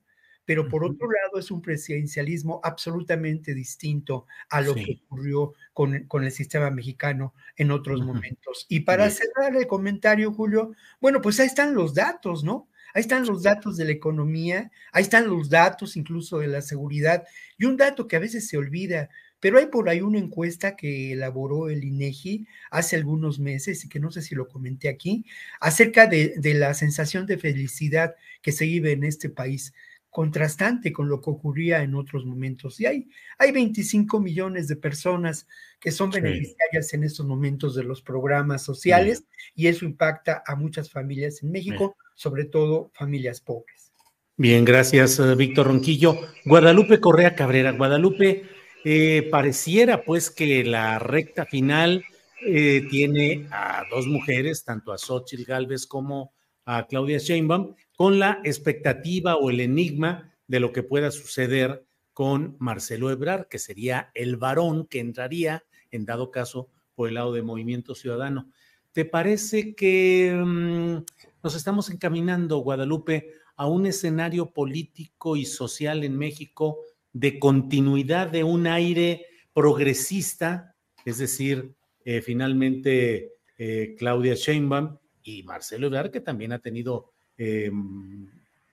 Pero 0.46 0.68
por 0.68 0.84
otro 0.84 1.08
lado 1.10 1.40
es 1.40 1.50
un 1.50 1.60
presidencialismo 1.60 2.60
absolutamente 2.62 3.52
distinto 3.52 4.26
a 4.48 4.60
lo 4.60 4.74
que 4.74 5.00
ocurrió 5.04 5.54
con, 5.72 6.04
con, 6.04 6.22
el 6.22 6.30
sistema 6.30 6.70
mexicano 6.70 7.34
en 7.56 7.72
otros 7.72 8.04
momentos. 8.04 8.64
Y 8.68 8.80
para 8.80 9.10
cerrar 9.10 9.56
el 9.56 9.66
comentario, 9.66 10.32
Julio, 10.32 10.72
bueno, 11.00 11.20
pues 11.20 11.40
ahí 11.40 11.48
están 11.48 11.74
los 11.74 11.94
datos, 11.94 12.44
¿no? 12.44 12.68
Ahí 12.94 13.00
están 13.00 13.26
los 13.26 13.42
datos 13.42 13.76
de 13.76 13.86
la 13.86 13.90
economía, 13.90 14.70
ahí 14.92 15.02
están 15.02 15.28
los 15.28 15.50
datos 15.50 15.96
incluso 15.96 16.38
de 16.38 16.46
la 16.46 16.62
seguridad, 16.62 17.24
y 17.58 17.64
un 17.64 17.76
dato 17.76 18.06
que 18.06 18.16
a 18.16 18.20
veces 18.20 18.48
se 18.48 18.56
olvida, 18.56 19.10
pero 19.40 19.58
hay 19.58 19.66
por 19.66 19.88
ahí 19.88 20.00
una 20.00 20.18
encuesta 20.18 20.76
que 20.76 21.12
elaboró 21.12 21.68
el 21.68 21.84
INEGI 21.84 22.46
hace 22.70 22.96
algunos 22.96 23.38
meses 23.38 23.84
y 23.84 23.88
que 23.88 24.00
no 24.00 24.10
sé 24.10 24.22
si 24.22 24.34
lo 24.34 24.48
comenté 24.48 24.88
aquí, 24.88 25.24
acerca 25.60 26.06
de, 26.06 26.34
de 26.36 26.54
la 26.54 26.74
sensación 26.74 27.26
de 27.26 27.38
felicidad 27.38 28.14
que 28.42 28.52
se 28.52 28.64
vive 28.64 28.92
en 28.92 29.04
este 29.04 29.28
país 29.28 29.72
contrastante 30.16 30.94
con 30.94 31.10
lo 31.10 31.20
que 31.20 31.28
ocurría 31.28 31.82
en 31.82 31.94
otros 31.94 32.24
momentos. 32.24 32.80
Y 32.80 32.86
hay, 32.86 33.10
hay 33.36 33.52
25 33.52 34.18
millones 34.18 34.66
de 34.66 34.76
personas 34.76 35.46
que 35.78 35.90
son 35.90 36.08
beneficiarias 36.08 36.94
en 36.94 37.04
estos 37.04 37.26
momentos 37.26 37.74
de 37.74 37.84
los 37.84 38.00
programas 38.00 38.62
sociales 38.62 39.26
y 39.54 39.66
eso 39.66 39.84
impacta 39.84 40.42
a 40.46 40.56
muchas 40.56 40.90
familias 40.90 41.42
en 41.42 41.50
México, 41.50 41.98
sobre 42.14 42.46
todo 42.46 42.90
familias 42.94 43.42
pobres. 43.42 43.92
Bien, 44.38 44.64
gracias, 44.64 45.18
eh, 45.18 45.34
Víctor 45.34 45.66
Ronquillo. 45.66 46.18
Guadalupe 46.46 46.98
Correa 46.98 47.34
Cabrera. 47.34 47.72
Guadalupe, 47.72 48.44
eh, 48.88 49.26
pareciera 49.32 50.04
pues 50.04 50.30
que 50.30 50.62
la 50.62 51.00
recta 51.00 51.44
final 51.44 52.04
eh, 52.46 52.86
tiene 52.88 53.48
a 53.50 53.82
dos 53.90 54.06
mujeres, 54.06 54.62
tanto 54.62 54.92
a 54.92 54.98
Xochitl 54.98 55.42
Galvez 55.42 55.88
como 55.88 56.32
a 56.64 56.86
Claudia 56.86 57.18
Sheinbaum, 57.18 57.74
con 57.96 58.20
la 58.20 58.40
expectativa 58.44 59.34
o 59.34 59.50
el 59.50 59.58
enigma 59.58 60.32
de 60.46 60.60
lo 60.60 60.70
que 60.72 60.84
pueda 60.84 61.10
suceder 61.10 61.84
con 62.12 62.54
Marcelo 62.60 63.10
Ebrard, 63.10 63.48
que 63.48 63.58
sería 63.58 64.12
el 64.14 64.36
varón 64.36 64.86
que 64.86 65.00
entraría, 65.00 65.64
en 65.90 66.04
dado 66.04 66.30
caso, 66.30 66.68
por 66.94 67.08
el 67.08 67.14
lado 67.14 67.32
de 67.32 67.42
Movimiento 67.42 67.96
Ciudadano. 67.96 68.52
¿Te 68.92 69.04
parece 69.04 69.74
que 69.74 70.32
mm, 70.32 70.98
nos 71.42 71.56
estamos 71.56 71.90
encaminando, 71.90 72.58
Guadalupe, 72.58 73.32
a 73.56 73.66
un 73.66 73.84
escenario 73.86 74.52
político 74.52 75.34
y 75.34 75.44
social 75.44 76.04
en 76.04 76.16
México 76.16 76.78
de 77.18 77.38
continuidad 77.38 78.28
de 78.28 78.44
un 78.44 78.66
aire 78.66 79.24
progresista, 79.54 80.74
es 81.06 81.16
decir, 81.16 81.74
eh, 82.04 82.20
finalmente 82.20 83.32
eh, 83.56 83.94
Claudia 83.98 84.34
Sheinbaum 84.34 84.98
y 85.22 85.42
Marcelo 85.44 85.86
Ebrard, 85.86 86.10
que 86.10 86.20
también 86.20 86.52
ha 86.52 86.58
tenido 86.58 87.12
eh, 87.38 87.70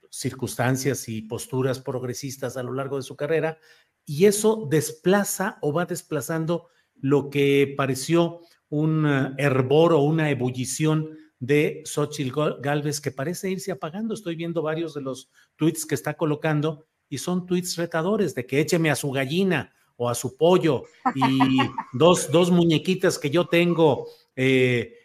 circunstancias 0.09 1.07
y 1.07 1.21
posturas 1.21 1.79
progresistas 1.79 2.57
a 2.57 2.63
lo 2.63 2.73
largo 2.73 2.97
de 2.97 3.03
su 3.03 3.15
carrera, 3.15 3.59
y 4.05 4.25
eso 4.25 4.67
desplaza 4.69 5.57
o 5.61 5.71
va 5.71 5.85
desplazando 5.85 6.67
lo 6.99 7.29
que 7.29 7.73
pareció 7.77 8.41
un 8.67 9.05
eh, 9.07 9.31
hervor 9.37 9.93
o 9.93 9.99
una 9.99 10.29
ebullición 10.29 11.17
de 11.39 11.81
Xochitl 11.85 12.33
Galvez 12.61 12.99
que 12.99 13.11
parece 13.11 13.51
irse 13.51 13.71
apagando. 13.71 14.13
Estoy 14.13 14.35
viendo 14.35 14.61
varios 14.61 14.93
de 14.95 15.01
los 15.01 15.29
tweets 15.55 15.85
que 15.85 15.95
está 15.95 16.15
colocando 16.15 16.87
y 17.09 17.17
son 17.17 17.45
tweets 17.45 17.75
retadores 17.77 18.33
de 18.35 18.45
que 18.45 18.59
écheme 18.59 18.89
a 18.89 18.95
su 18.95 19.11
gallina 19.11 19.73
o 19.95 20.09
a 20.09 20.15
su 20.15 20.35
pollo 20.35 20.83
y 21.15 21.21
dos, 21.93 22.31
dos 22.31 22.51
muñequitas 22.51 23.19
que 23.19 23.29
yo 23.29 23.47
tengo 23.47 24.07
eh, 24.35 24.97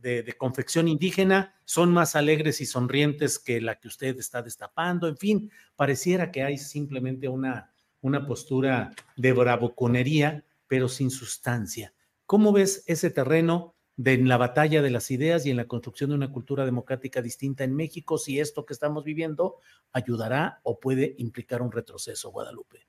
de, 0.00 0.34
confección 0.38 0.88
indígena 0.88 1.54
son 1.64 1.92
más 1.92 2.16
alegres 2.16 2.60
y 2.60 2.66
sonrientes 2.66 3.38
que 3.38 3.60
la 3.60 3.78
que 3.78 3.88
usted 3.88 4.18
está 4.18 4.42
destapando. 4.42 5.06
En 5.08 5.16
fin, 5.16 5.50
pareciera 5.76 6.30
que 6.30 6.42
hay 6.42 6.58
simplemente 6.58 7.28
una, 7.28 7.72
una 8.00 8.26
postura 8.26 8.92
de 9.16 9.32
bravuconería, 9.32 10.44
pero 10.66 10.88
sin 10.88 11.10
sustancia. 11.10 11.92
¿Cómo 12.26 12.52
ves 12.52 12.84
ese 12.86 13.10
terreno 13.10 13.74
de 14.02 14.14
en 14.14 14.28
la 14.28 14.38
batalla 14.38 14.80
de 14.80 14.88
las 14.88 15.10
ideas 15.10 15.44
y 15.44 15.50
en 15.50 15.58
la 15.58 15.66
construcción 15.66 16.08
de 16.08 16.16
una 16.16 16.32
cultura 16.32 16.64
democrática 16.64 17.20
distinta 17.20 17.64
en 17.64 17.76
México, 17.76 18.16
si 18.16 18.40
esto 18.40 18.64
que 18.64 18.72
estamos 18.72 19.04
viviendo 19.04 19.56
ayudará 19.92 20.60
o 20.62 20.80
puede 20.80 21.14
implicar 21.18 21.60
un 21.60 21.70
retroceso, 21.70 22.30
Guadalupe? 22.30 22.86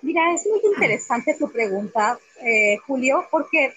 Mira, 0.00 0.32
es 0.32 0.46
muy 0.46 0.60
interesante 0.72 1.36
tu 1.38 1.52
pregunta, 1.52 2.18
eh, 2.40 2.78
Julio, 2.86 3.26
porque 3.30 3.74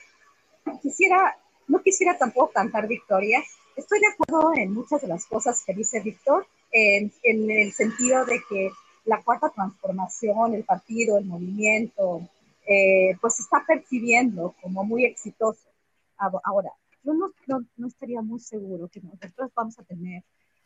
quisiera 0.82 1.36
no 1.68 1.82
quisiera 1.82 2.18
tampoco 2.18 2.54
cantar 2.54 2.88
victoria. 2.88 3.44
Estoy 3.76 4.00
de 4.00 4.08
acuerdo 4.08 4.54
en 4.56 4.74
muchas 4.74 5.02
de 5.02 5.10
las 5.10 5.26
cosas 5.26 5.62
que 5.66 5.74
dice 5.74 6.00
Víctor, 6.00 6.48
en, 6.72 7.12
el 7.24 7.74
sentido 7.74 8.24
de 8.24 8.40
que 8.48 8.72
la 9.04 9.22
cuarta 9.24 9.50
transformación, 9.50 10.54
el 10.54 10.64
partido, 10.64 11.18
el 11.18 11.26
movimiento, 11.26 12.22
eh, 12.66 13.18
pues 13.20 13.42
está 13.42 13.66
percibiendo 13.68 14.56
como 14.62 14.86
muy 14.86 15.04
exitoso. 15.04 15.75
Ahora, 16.18 16.72
yo 17.04 17.14
no, 17.14 17.32
no, 17.48 17.88
estaría 17.88 18.22
muy 18.22 18.40
seguro 18.40 18.88
que 18.88 19.02
nosotros 19.02 19.52
vamos 19.56 19.78
a 19.80 19.84
tener, 19.84 20.24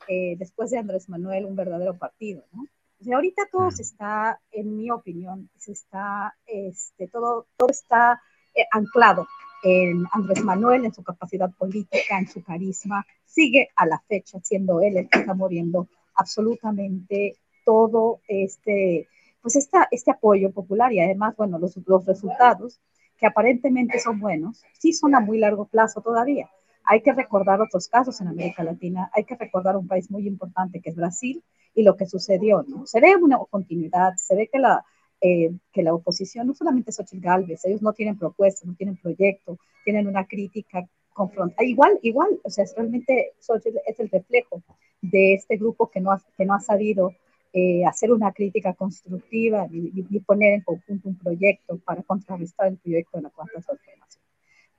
eh, 0.08 0.36
después 0.38 0.72
de 0.72 0.78
Andrés 0.78 1.10
Manuel, 1.10 1.46
un 1.46 1.56
verdadero 1.56 1.98
partido, 1.98 2.44
¿no? 2.54 2.64
O 3.00 3.04
sea, 3.04 3.16
ahorita 3.16 3.44
todo 3.52 3.72
se 3.72 3.84
está, 3.84 4.42
en 4.52 4.76
mi 4.76 4.92
opinión, 4.92 5.50
se 5.58 5.72
está, 5.72 6.36
este, 6.46 7.08
todo, 7.08 7.48
todo 7.56 7.70
está 7.70 8.22
eh, 8.54 8.66
anclado 8.72 9.26
en 9.64 10.06
Andrés 10.12 10.44
Manuel, 10.44 10.86
en 10.86 10.94
su 10.94 11.04
capacidad 11.04 11.50
política, 11.52 12.20
en 12.20 12.28
su 12.28 12.44
carisma, 12.44 13.06
sigue 13.26 13.70
a 13.76 13.86
la 13.86 14.00
fecha 14.08 14.40
siendo 14.42 14.82
él 14.82 14.98
el 14.98 15.10
que 15.10 15.20
está 15.20 15.34
moviendo 15.34 15.88
absolutamente 16.16 17.38
todo 17.64 18.22
este, 18.28 19.08
pues 19.42 19.56
esta, 19.56 19.88
este 19.92 20.12
apoyo 20.12 20.52
popular 20.52 20.92
y 20.92 21.00
además, 21.00 21.36
bueno, 21.38 21.58
los, 21.58 21.78
los 21.86 22.06
resultados 22.06 22.80
que 23.20 23.28
aparentemente 23.28 24.00
son 24.00 24.20
buenos, 24.20 24.64
sí 24.80 24.94
son 24.94 25.16
a 25.16 25.20
muy 25.20 25.40
largo 25.40 25.66
plazo 25.66 26.02
todavía. 26.02 26.50
Hay 26.86 27.02
que 27.02 27.14
recordar 27.14 27.62
otros 27.62 27.88
casos 27.88 28.20
en 28.22 28.30
América 28.30 28.64
Latina, 28.64 29.12
hay 29.14 29.26
que 29.26 29.36
recordar 29.36 29.76
un 29.78 29.88
país 29.88 30.10
muy 30.10 30.26
importante 30.28 30.80
que 30.80 30.90
es 30.90 30.96
Brasil 30.96 31.44
y 31.76 31.84
lo 31.84 31.96
que 31.96 32.06
sucedió, 32.06 32.64
¿no? 32.68 32.88
Se 32.88 33.00
ve 33.00 33.16
una 33.16 33.38
continuidad, 33.50 34.14
se 34.16 34.36
ve 34.36 34.50
que 34.52 34.60
la, 34.60 34.84
eh, 35.22 35.52
que 35.72 35.84
la 35.84 35.94
oposición, 35.94 36.48
no 36.48 36.56
solamente 36.56 36.92
Xochitl 36.92 37.22
Galvez, 37.22 37.64
ellos 37.66 37.82
no 37.82 37.94
tienen 37.94 38.18
propuestas, 38.18 38.66
no 38.66 38.74
tienen 38.76 38.98
proyecto, 38.98 39.60
tienen 39.84 40.08
una 40.08 40.26
crítica 40.26 40.88
confrontada. 41.14 41.68
Igual, 41.68 42.00
igual, 42.02 42.40
o 42.44 42.50
sea, 42.50 42.66
realmente 42.76 43.34
Xochitl 43.40 43.78
es 43.86 44.00
el 44.00 44.10
reflejo 44.10 44.64
de 45.02 45.34
este 45.34 45.58
grupo 45.58 45.90
que 45.90 46.00
no 46.00 46.12
ha, 46.12 46.22
que 46.38 46.46
no 46.46 46.54
ha 46.54 46.60
sabido 46.62 47.14
eh, 47.52 47.84
hacer 47.86 48.12
una 48.12 48.32
crítica 48.32 48.74
constructiva 48.74 49.68
ni, 49.70 50.20
poner 50.20 50.54
en 50.54 50.62
conjunto 50.62 51.10
un 51.10 51.18
proyecto 51.18 51.78
para 51.80 52.04
contrarrestar 52.04 52.68
el 52.68 52.78
proyecto 52.78 53.18
de 53.18 53.24
la 53.24 53.30
cuarta 53.30 53.60
transformación. 53.62 54.24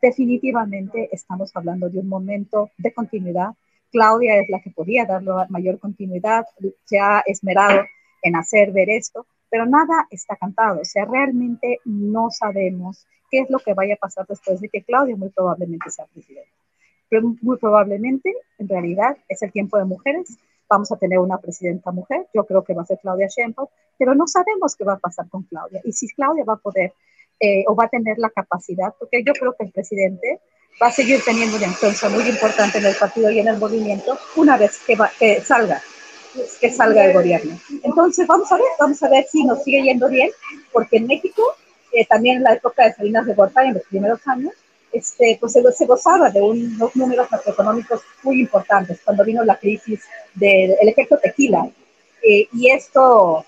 Definitivamente 0.01 1.09
estamos 1.13 1.51
hablando 1.55 1.89
de 1.89 1.99
un 1.99 2.09
momento 2.09 2.71
de 2.79 2.93
continuidad. 2.93 3.51
Claudia 3.91 4.41
es 4.41 4.49
la 4.49 4.61
que 4.61 4.71
podía 4.71 5.05
darle 5.05 5.33
mayor 5.49 5.79
continuidad, 5.79 6.47
se 6.85 6.99
ha 6.99 7.23
esmerado 7.27 7.83
en 8.23 8.37
hacer 8.37 8.71
ver 8.71 8.89
esto, 8.89 9.27
pero 9.51 9.67
nada 9.67 10.07
está 10.11 10.37
cantado, 10.37 10.81
o 10.81 10.85
sea, 10.85 11.05
realmente 11.07 11.81
no 11.85 12.31
sabemos 12.31 13.05
qué 13.31 13.41
es 13.41 13.51
lo 13.51 13.59
que 13.59 13.75
vaya 13.75 13.95
a 13.95 13.99
pasar 13.99 14.27
después 14.29 14.61
de 14.61 14.69
que 14.69 14.83
Claudia 14.83 15.17
muy 15.17 15.31
probablemente 15.31 15.91
sea 15.91 16.07
presidenta. 16.07 16.51
Pero 17.09 17.35
muy 17.43 17.59
probablemente, 17.59 18.33
en 18.59 18.69
realidad, 18.69 19.17
es 19.29 19.43
el 19.43 19.51
tiempo 19.51 19.77
de 19.79 19.85
mujeres. 19.85 20.39
Vamos 20.71 20.93
a 20.93 20.97
tener 20.97 21.19
una 21.19 21.39
presidenta 21.39 21.91
mujer, 21.91 22.29
yo 22.33 22.45
creo 22.45 22.63
que 22.63 22.75
va 22.75 22.83
a 22.83 22.87
ser 22.87 22.99
Claudia 23.03 23.27
Sheinbaum, 23.27 23.69
pero 23.99 24.15
no 24.15 24.29
sabemos 24.29 24.77
qué 24.77 24.85
va 24.85 24.95
a 24.95 24.99
pasar 24.99 25.29
con 25.29 25.43
Claudia 25.43 25.81
y 25.85 25.93
si 25.93 26.09
Claudia 26.15 26.45
va 26.45 26.55
a 26.55 26.59
poder 26.59 26.93
eh, 27.41 27.65
o 27.67 27.75
va 27.75 27.85
a 27.87 27.89
tener 27.89 28.19
la 28.19 28.31
capacidad, 28.31 28.95
porque 28.99 29.25
yo 29.27 29.33
creo 29.33 29.55
que 29.59 29.65
el 29.65 29.73
presidente 29.73 30.41
va 30.81 30.87
a 30.87 30.93
seguir 30.93 31.21
teniendo 31.25 31.57
una 31.57 31.67
influencia 31.67 32.09
muy 32.09 32.23
importante 32.23 32.79
en 32.79 32.87
el 32.87 32.95
partido 32.95 33.31
y 33.31 33.41
en 33.41 33.49
el 33.49 33.59
movimiento 33.59 34.17
una 34.37 34.57
vez 34.57 34.79
que, 34.87 34.97
que 35.19 35.41
salga 35.41 35.83
que 36.61 36.71
salga 36.71 37.05
el 37.05 37.13
gobierno. 37.13 37.59
Entonces, 37.83 38.27
vamos 38.27 38.51
a 38.53 38.57
ver, 38.57 38.67
vamos 38.79 39.03
a 39.03 39.09
ver 39.09 39.27
si 39.31 39.45
nos 39.45 39.63
sigue 39.63 39.83
yendo 39.83 40.09
bien, 40.09 40.31
porque 40.73 40.99
en 40.99 41.07
México, 41.07 41.43
eh, 41.93 42.07
también 42.07 42.39
en 42.39 42.45
la 42.45 42.55
época 42.55 42.85
de 42.85 42.95
Salinas 42.95 43.27
de 43.27 43.35
Gortari, 43.35 43.69
en 43.69 43.75
los 43.75 43.83
primeros 43.85 44.21
años, 44.27 44.53
este, 44.93 45.37
pues 45.41 45.53
se, 45.53 45.63
se 45.73 45.87
gozaba 45.87 46.31
de 46.31 46.41
unos 46.41 46.95
números 46.97 47.31
macroeconómicos 47.31 48.01
muy 48.23 48.41
importantes 48.41 49.01
cuando 49.05 49.25
vino 49.25 49.45
la 49.45 49.59
crisis 49.59 50.01
del 50.35 50.89
efecto 50.89 51.19
tequila. 51.19 51.69
Eh, 52.23 52.49
y 52.53 52.71
esto, 52.71 53.45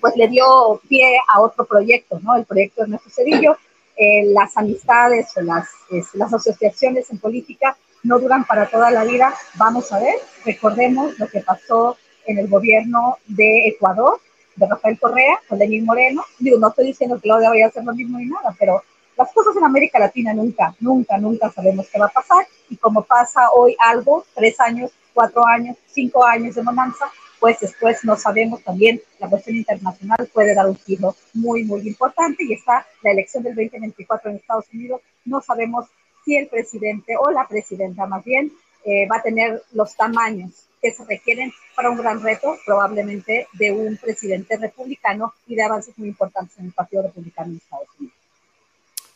pues 0.00 0.16
le 0.16 0.28
dio 0.28 0.80
pie 0.88 1.18
a 1.28 1.40
otro 1.40 1.64
proyecto, 1.64 2.18
¿no? 2.20 2.36
El 2.36 2.44
proyecto 2.44 2.82
de 2.82 2.88
nuestro 2.88 3.10
Cedillo. 3.10 3.56
Eh, 3.96 4.24
las 4.32 4.56
amistades 4.56 5.28
o 5.36 5.40
las, 5.40 5.68
las 6.14 6.34
asociaciones 6.34 7.10
en 7.10 7.18
política 7.18 7.76
no 8.02 8.18
duran 8.18 8.44
para 8.44 8.66
toda 8.68 8.90
la 8.90 9.04
vida. 9.04 9.32
Vamos 9.54 9.92
a 9.92 10.00
ver, 10.00 10.16
recordemos 10.44 11.16
lo 11.18 11.28
que 11.28 11.40
pasó 11.40 11.96
en 12.26 12.38
el 12.38 12.48
gobierno 12.48 13.18
de 13.26 13.68
Ecuador, 13.68 14.20
de 14.56 14.66
Rafael 14.66 14.98
Correa, 14.98 15.38
con 15.48 15.58
Lenín 15.58 15.84
Moreno. 15.84 16.24
Digo, 16.38 16.58
no 16.58 16.68
estoy 16.68 16.86
diciendo 16.86 17.16
que 17.16 17.22
Claudia 17.22 17.50
vaya 17.50 17.66
a 17.66 17.68
hacer 17.68 17.84
lo 17.84 17.94
mismo 17.94 18.18
ni 18.18 18.26
nada, 18.26 18.54
pero 18.58 18.82
las 19.16 19.32
cosas 19.32 19.56
en 19.56 19.64
América 19.64 19.98
Latina 19.98 20.34
nunca, 20.34 20.74
nunca, 20.80 21.16
nunca 21.18 21.50
sabemos 21.50 21.88
qué 21.88 21.98
va 21.98 22.06
a 22.06 22.10
pasar. 22.10 22.46
Y 22.68 22.76
como 22.76 23.02
pasa 23.02 23.50
hoy 23.54 23.76
algo, 23.78 24.24
tres 24.34 24.58
años, 24.60 24.90
cuatro 25.12 25.46
años, 25.46 25.76
cinco 25.86 26.24
años 26.24 26.54
de 26.54 26.62
bonanza, 26.62 27.06
pues 27.38 27.60
después 27.60 28.02
no 28.04 28.16
sabemos 28.16 28.62
también, 28.62 29.00
la 29.18 29.28
cuestión 29.28 29.56
internacional 29.56 30.28
puede 30.32 30.54
dar 30.54 30.66
un 30.66 30.76
giro 30.76 31.14
muy, 31.34 31.62
muy 31.64 31.86
importante 31.86 32.42
y 32.42 32.54
está 32.54 32.86
la 33.02 33.10
elección 33.10 33.42
del 33.42 33.54
2024 33.54 34.30
en 34.30 34.36
Estados 34.36 34.64
Unidos. 34.72 35.02
No 35.24 35.40
sabemos 35.42 35.86
si 36.24 36.36
el 36.36 36.48
presidente 36.48 37.14
o 37.18 37.30
la 37.30 37.46
presidenta 37.46 38.06
más 38.06 38.24
bien 38.24 38.50
eh, 38.84 39.06
va 39.10 39.18
a 39.18 39.22
tener 39.22 39.62
los 39.72 39.94
tamaños 39.94 40.68
que 40.80 40.90
se 40.90 41.04
requieren 41.04 41.52
para 41.76 41.90
un 41.90 41.98
gran 41.98 42.22
reto, 42.22 42.56
probablemente 42.64 43.46
de 43.52 43.72
un 43.72 43.96
presidente 43.96 44.56
republicano 44.56 45.34
y 45.46 45.54
de 45.54 45.62
avances 45.62 45.96
muy 45.98 46.08
importantes 46.08 46.58
en 46.58 46.66
el 46.66 46.72
Partido 46.72 47.02
Republicano 47.02 47.50
en 47.50 47.56
Estados 47.56 47.88
Unidos. 47.98 48.13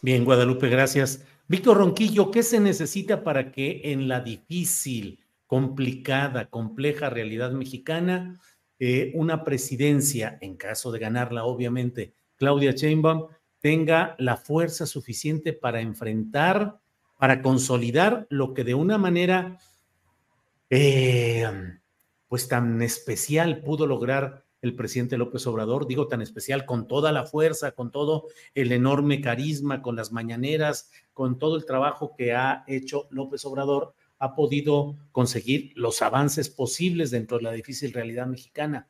Bien, 0.01 0.25
Guadalupe, 0.25 0.69
gracias. 0.69 1.25
Víctor 1.49 1.79
Ronquillo, 1.79 2.31
¿qué 2.31 2.43
se 2.43 2.61
necesita 2.61 3.25
para 3.25 3.51
que 3.51 3.81
en 3.85 4.07
la 4.07 4.21
difícil, 4.21 5.21
complicada, 5.47 6.51
compleja 6.51 7.11
realidad 7.11 7.51
mexicana, 7.51 8.41
eh, 8.79 9.11
una 9.15 9.43
presidencia, 9.43 10.39
en 10.41 10.57
caso 10.57 10.93
de 10.93 11.01
ganarla, 11.01 11.45
obviamente, 11.45 12.15
Claudia 12.37 12.73
Sheinbaum, 12.73 13.27
tenga 13.61 14.15
la 14.19 14.37
fuerza 14.37 14.87
suficiente 14.87 15.53
para 15.53 15.81
enfrentar 15.81 16.79
para 17.19 17.43
consolidar 17.43 18.27
lo 18.31 18.55
que 18.55 18.63
de 18.65 18.75
una 18.75 18.97
manera 18.97 19.59
eh, 20.71 21.51
pues 22.29 22.47
tan 22.47 22.81
especial 22.83 23.63
pudo 23.63 23.87
lograr 23.87 24.45
el 24.61 24.75
presidente 24.75 25.19
López 25.19 25.47
Obrador, 25.47 25.87
digo 25.87 26.09
tan 26.09 26.23
especial, 26.23 26.65
con 26.65 26.89
toda 26.89 27.13
la 27.13 27.25
fuerza, 27.25 27.73
con 27.73 27.91
todo 27.91 28.27
el 28.55 28.73
enorme 28.73 29.21
carisma, 29.21 29.83
con 29.83 29.97
las 29.97 30.13
mañaneras, 30.13 30.91
con 31.13 31.39
todo 31.39 31.57
el 31.57 31.65
trabajo 31.65 32.15
que 32.17 32.35
ha 32.35 32.65
hecho 32.67 33.07
López 33.11 33.45
Obrador, 33.45 33.95
ha 34.19 34.35
podido 34.35 34.97
conseguir 35.13 35.73
los 35.77 36.03
avances 36.03 36.51
posibles 36.51 37.11
dentro 37.11 37.39
de 37.39 37.45
la 37.45 37.53
difícil 37.53 37.93
realidad 37.93 38.27
mexicana. 38.27 38.89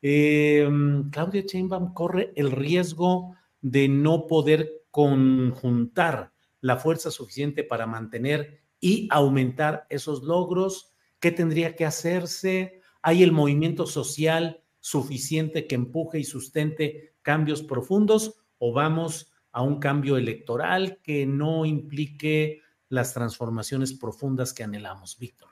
Eh, 0.00 0.68
Claudia 1.10 1.42
Sheinbaum 1.42 1.92
corre 1.92 2.32
el 2.36 2.50
riesgo 2.50 3.36
de 3.60 3.88
no 3.88 4.26
poder 4.26 4.82
conjuntar 4.90 6.32
la 6.60 6.76
fuerza 6.76 7.10
suficiente 7.10 7.64
para 7.64 7.86
mantener 7.86 8.62
y 8.80 9.08
aumentar 9.10 9.86
esos 9.90 10.22
logros? 10.22 10.92
¿Qué 11.20 11.30
tendría 11.30 11.76
que 11.76 11.84
hacerse? 11.84 12.80
¿Hay 13.02 13.22
el 13.22 13.32
movimiento 13.32 13.86
social 13.86 14.61
suficiente 14.82 15.68
que 15.68 15.76
empuje 15.76 16.18
y 16.18 16.24
sustente 16.24 17.14
cambios 17.22 17.62
profundos 17.62 18.42
o 18.58 18.72
vamos 18.72 19.32
a 19.52 19.62
un 19.62 19.78
cambio 19.78 20.16
electoral 20.16 20.98
que 21.02 21.24
no 21.24 21.64
implique 21.64 22.60
las 22.88 23.14
transformaciones 23.14 23.94
profundas 23.94 24.52
que 24.52 24.64
anhelamos, 24.64 25.16
Víctor? 25.18 25.50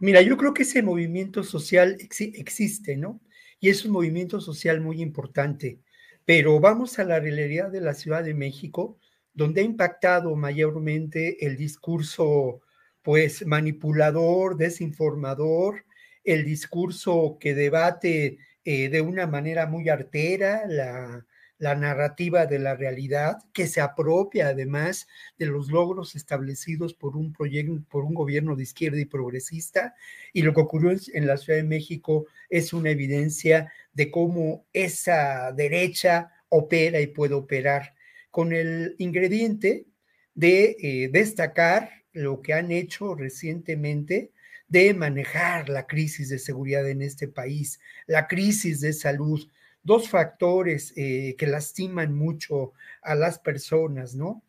Mira, 0.00 0.20
yo 0.20 0.36
creo 0.36 0.52
que 0.52 0.64
ese 0.64 0.82
movimiento 0.82 1.44
social 1.44 1.96
existe, 2.00 2.96
¿no? 2.96 3.20
Y 3.60 3.68
es 3.68 3.84
un 3.84 3.92
movimiento 3.92 4.40
social 4.40 4.80
muy 4.80 5.00
importante. 5.00 5.78
Pero 6.24 6.58
vamos 6.58 6.98
a 6.98 7.04
la 7.04 7.20
realidad 7.20 7.70
de 7.70 7.80
la 7.80 7.94
Ciudad 7.94 8.24
de 8.24 8.34
México 8.34 8.98
donde 9.32 9.60
ha 9.60 9.64
impactado 9.64 10.34
mayormente 10.36 11.44
el 11.46 11.56
discurso 11.56 12.60
pues 13.02 13.46
manipulador, 13.46 14.56
desinformador, 14.56 15.84
el 16.24 16.44
discurso 16.44 17.36
que 17.38 17.54
debate 17.54 18.38
eh, 18.64 18.88
de 18.88 19.00
una 19.00 19.26
manera 19.26 19.66
muy 19.66 19.88
artera 19.88 20.64
la, 20.66 21.26
narrativa 21.58 22.44
de 22.44 22.58
la 22.58 22.74
realidad, 22.76 23.38
que 23.54 23.66
se 23.66 23.80
apropia 23.80 24.48
además 24.48 25.06
de 25.38 25.46
los 25.46 25.70
logros 25.70 26.14
establecidos 26.14 26.92
por 26.92 27.16
un 27.16 27.32
proyecto, 27.32 27.82
por 27.88 28.04
un 28.04 28.12
gobierno 28.12 28.54
de 28.54 28.64
izquierda 28.64 29.00
y 29.00 29.06
progresista. 29.06 29.94
Y 30.34 30.42
lo 30.42 30.52
que 30.52 30.60
ocurrió 30.60 30.94
en 31.14 31.26
la 31.26 31.38
Ciudad 31.38 31.58
de 31.58 31.64
México 31.64 32.26
es 32.50 32.74
una 32.74 32.90
evidencia 32.90 33.72
de 33.94 34.10
cómo 34.10 34.66
esa 34.74 35.52
derecha 35.52 36.32
opera 36.50 37.00
y 37.00 37.06
puede 37.06 37.34
operar 37.34 37.94
con 38.30 38.52
el 38.52 38.94
ingrediente 38.98 39.86
de 40.34 40.76
eh, 40.80 41.08
destacar 41.10 41.90
lo 42.12 42.42
que 42.42 42.52
han 42.52 42.72
hecho 42.72 43.14
recientemente 43.14 44.32
de 44.74 44.92
manejar 44.92 45.68
la 45.68 45.86
crisis 45.86 46.30
de 46.30 46.40
seguridad 46.40 46.90
en 46.90 47.00
este 47.00 47.28
país, 47.28 47.78
la 48.08 48.26
crisis 48.26 48.80
de 48.80 48.92
salud, 48.92 49.48
dos 49.84 50.08
factores 50.08 50.92
eh, 50.96 51.36
que 51.38 51.46
lastiman 51.46 52.12
mucho 52.12 52.72
a 53.00 53.14
las 53.14 53.38
personas, 53.38 54.16
¿no? 54.16 54.42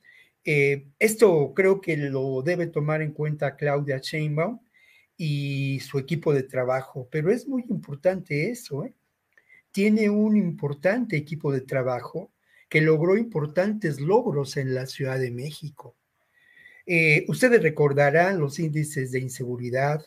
Eh, 0.44 0.88
esto 0.98 1.54
creo 1.54 1.80
que 1.80 1.96
lo 1.98 2.42
debe 2.42 2.66
tomar 2.66 3.04
en 3.04 3.12
cuenta 3.12 3.56
Claudia 3.56 4.00
Sheinbaum 4.00 4.62
y 5.16 5.80
su 5.82 6.00
equipo 6.00 6.34
de 6.34 6.42
trabajo, 6.42 7.08
pero 7.12 7.32
es 7.32 7.48
muy 7.48 7.64
importante 7.70 8.50
eso, 8.50 8.84
¿eh? 8.84 8.96
Tiene 9.70 10.10
un 10.10 10.38
importante 10.38 11.18
equipo 11.18 11.52
de 11.52 11.62
trabajo 11.62 12.32
que 12.68 12.82
logró 12.82 13.16
importantes 13.16 14.02
logros 14.02 14.58
en 14.58 14.74
la 14.74 14.88
Ciudad 14.88 15.20
de 15.20 15.30
México. 15.30 15.96
Eh, 16.88 17.26
ustedes 17.28 17.62
recordarán 17.62 18.40
los 18.40 18.58
índices 18.58 19.12
de 19.12 19.20
inseguridad, 19.20 20.04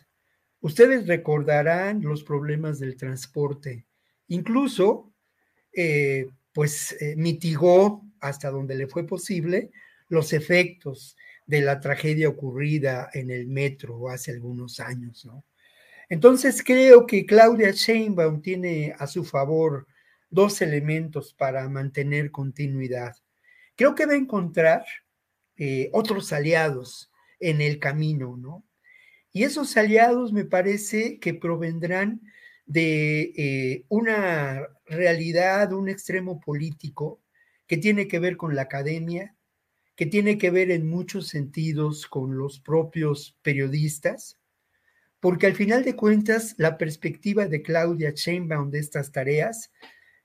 ustedes 0.60 1.06
recordarán 1.06 2.02
los 2.02 2.24
problemas 2.24 2.78
del 2.78 2.97
transporte, 2.97 3.86
incluso, 4.28 5.12
eh, 5.72 6.28
pues, 6.52 6.93
eh, 7.01 7.14
mitigó 7.16 8.05
hasta 8.20 8.51
donde 8.51 8.74
le 8.74 8.89
fue 8.89 9.06
posible 9.06 9.70
los 10.09 10.32
efectos 10.32 11.16
de 11.47 11.60
la 11.60 11.80
tragedia 11.80 12.28
ocurrida 12.28 13.10
en 13.12 13.30
el 13.30 13.47
metro 13.47 14.09
hace 14.09 14.32
algunos 14.32 14.80
años, 14.80 15.24
¿no? 15.24 15.44
Entonces 16.09 16.62
creo 16.64 17.06
que 17.06 17.26
Claudia 17.26 17.70
Sheinbaum 17.70 18.40
tiene 18.40 18.94
a 18.98 19.06
su 19.06 19.24
favor 19.24 19.86
dos 20.30 20.62
elementos 20.62 21.35
para 21.35 21.68
mantener 21.68 22.30
continuidad. 22.30 23.14
Creo 23.76 23.94
que 23.94 24.06
va 24.06 24.12
a 24.12 24.16
encontrar 24.16 24.85
eh, 25.56 25.90
otros 25.93 26.32
aliados 26.32 27.10
en 27.40 27.60
el 27.60 27.78
camino, 27.78 28.36
¿no? 28.36 28.64
Y 29.32 29.44
esos 29.44 29.76
aliados 29.76 30.32
me 30.32 30.44
parece 30.44 31.18
que 31.18 31.34
provendrán 31.34 32.20
de 32.66 33.32
eh, 33.36 33.84
una 33.88 34.66
realidad, 34.86 35.72
un 35.72 35.88
extremo 35.88 36.40
político 36.40 37.20
que 37.66 37.76
tiene 37.76 38.09
que 38.09 38.18
ver 38.18 38.36
con 38.36 38.55
la 38.55 38.62
academia, 38.62 39.34
que 39.96 40.06
tiene 40.06 40.38
que 40.38 40.50
ver 40.50 40.70
en 40.70 40.88
muchos 40.88 41.28
sentidos 41.28 42.06
con 42.06 42.36
los 42.36 42.60
propios 42.60 43.36
periodistas, 43.42 44.38
porque 45.20 45.46
al 45.46 45.55
final 45.55 45.84
de 45.84 45.96
cuentas 45.96 46.55
la 46.59 46.78
perspectiva 46.78 47.46
de 47.46 47.62
Claudia 47.62 48.12
Sheinbaum 48.14 48.70
de 48.70 48.78
estas 48.78 49.12
tareas 49.12 49.72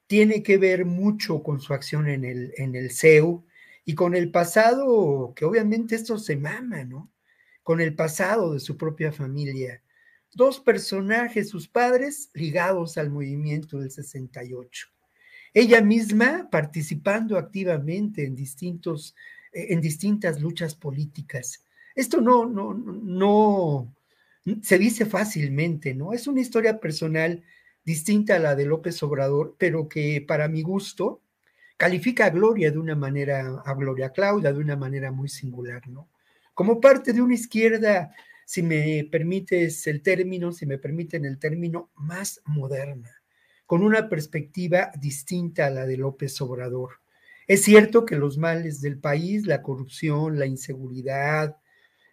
tiene 0.07 0.43
que 0.43 0.57
ver 0.57 0.85
mucho 0.85 1.43
con 1.43 1.59
su 1.59 1.73
acción 1.73 2.07
en 2.07 2.23
el, 2.23 2.53
en 2.57 2.75
el 2.75 2.91
CEU 2.91 3.45
y 3.85 3.95
con 3.95 4.15
el 4.15 4.31
pasado, 4.31 5.33
que 5.35 5.45
obviamente 5.45 5.95
esto 5.95 6.17
se 6.17 6.35
mama, 6.35 6.83
¿no? 6.83 7.12
Con 7.63 7.81
el 7.81 7.95
pasado 7.95 8.53
de 8.53 8.59
su 8.59 8.77
propia 8.77 9.11
familia. 9.11 9.81
Dos 10.33 10.59
personajes, 10.59 11.49
sus 11.49 11.67
padres, 11.67 12.29
ligados 12.33 12.97
al 12.97 13.09
movimiento 13.09 13.79
del 13.79 13.91
68. 13.91 14.87
Ella 15.53 15.81
misma 15.81 16.49
participando 16.51 17.37
activamente 17.37 18.25
en, 18.25 18.35
distintos, 18.35 19.15
en 19.51 19.81
distintas 19.81 20.41
luchas 20.41 20.75
políticas. 20.75 21.63
Esto 21.95 22.21
no, 22.21 22.45
no, 22.45 22.73
no, 22.73 23.93
se 24.61 24.77
dice 24.77 25.05
fácilmente, 25.05 25.93
¿no? 25.93 26.13
Es 26.13 26.27
una 26.27 26.41
historia 26.41 26.79
personal 26.79 27.43
distinta 27.85 28.35
a 28.35 28.39
la 28.39 28.55
de 28.55 28.65
López 28.65 29.01
Obrador, 29.03 29.55
pero 29.57 29.87
que 29.87 30.23
para 30.27 30.47
mi 30.47 30.63
gusto 30.63 31.21
califica 31.77 32.25
a 32.25 32.29
Gloria 32.29 32.71
de 32.71 32.79
una 32.79 32.95
manera, 32.95 33.61
a 33.63 33.73
Gloria 33.75 34.11
Claudia 34.11 34.53
de 34.53 34.59
una 34.59 34.75
manera 34.75 35.11
muy 35.11 35.29
singular, 35.29 35.87
¿no? 35.87 36.09
Como 36.53 36.79
parte 36.79 37.13
de 37.13 37.21
una 37.21 37.33
izquierda, 37.33 38.13
si 38.45 38.61
me 38.61 39.07
permites 39.11 39.87
el 39.87 40.01
término, 40.01 40.51
si 40.51 40.65
me 40.65 40.77
permiten 40.77 41.25
el 41.25 41.39
término, 41.39 41.91
más 41.95 42.41
moderna, 42.45 43.21
con 43.65 43.83
una 43.83 44.09
perspectiva 44.09 44.91
distinta 44.99 45.67
a 45.67 45.69
la 45.69 45.85
de 45.85 45.97
López 45.97 46.39
Obrador. 46.41 46.99
Es 47.47 47.63
cierto 47.63 48.05
que 48.05 48.15
los 48.15 48.37
males 48.37 48.81
del 48.81 48.99
país, 48.99 49.45
la 49.45 49.61
corrupción, 49.61 50.39
la 50.39 50.45
inseguridad, 50.45 51.57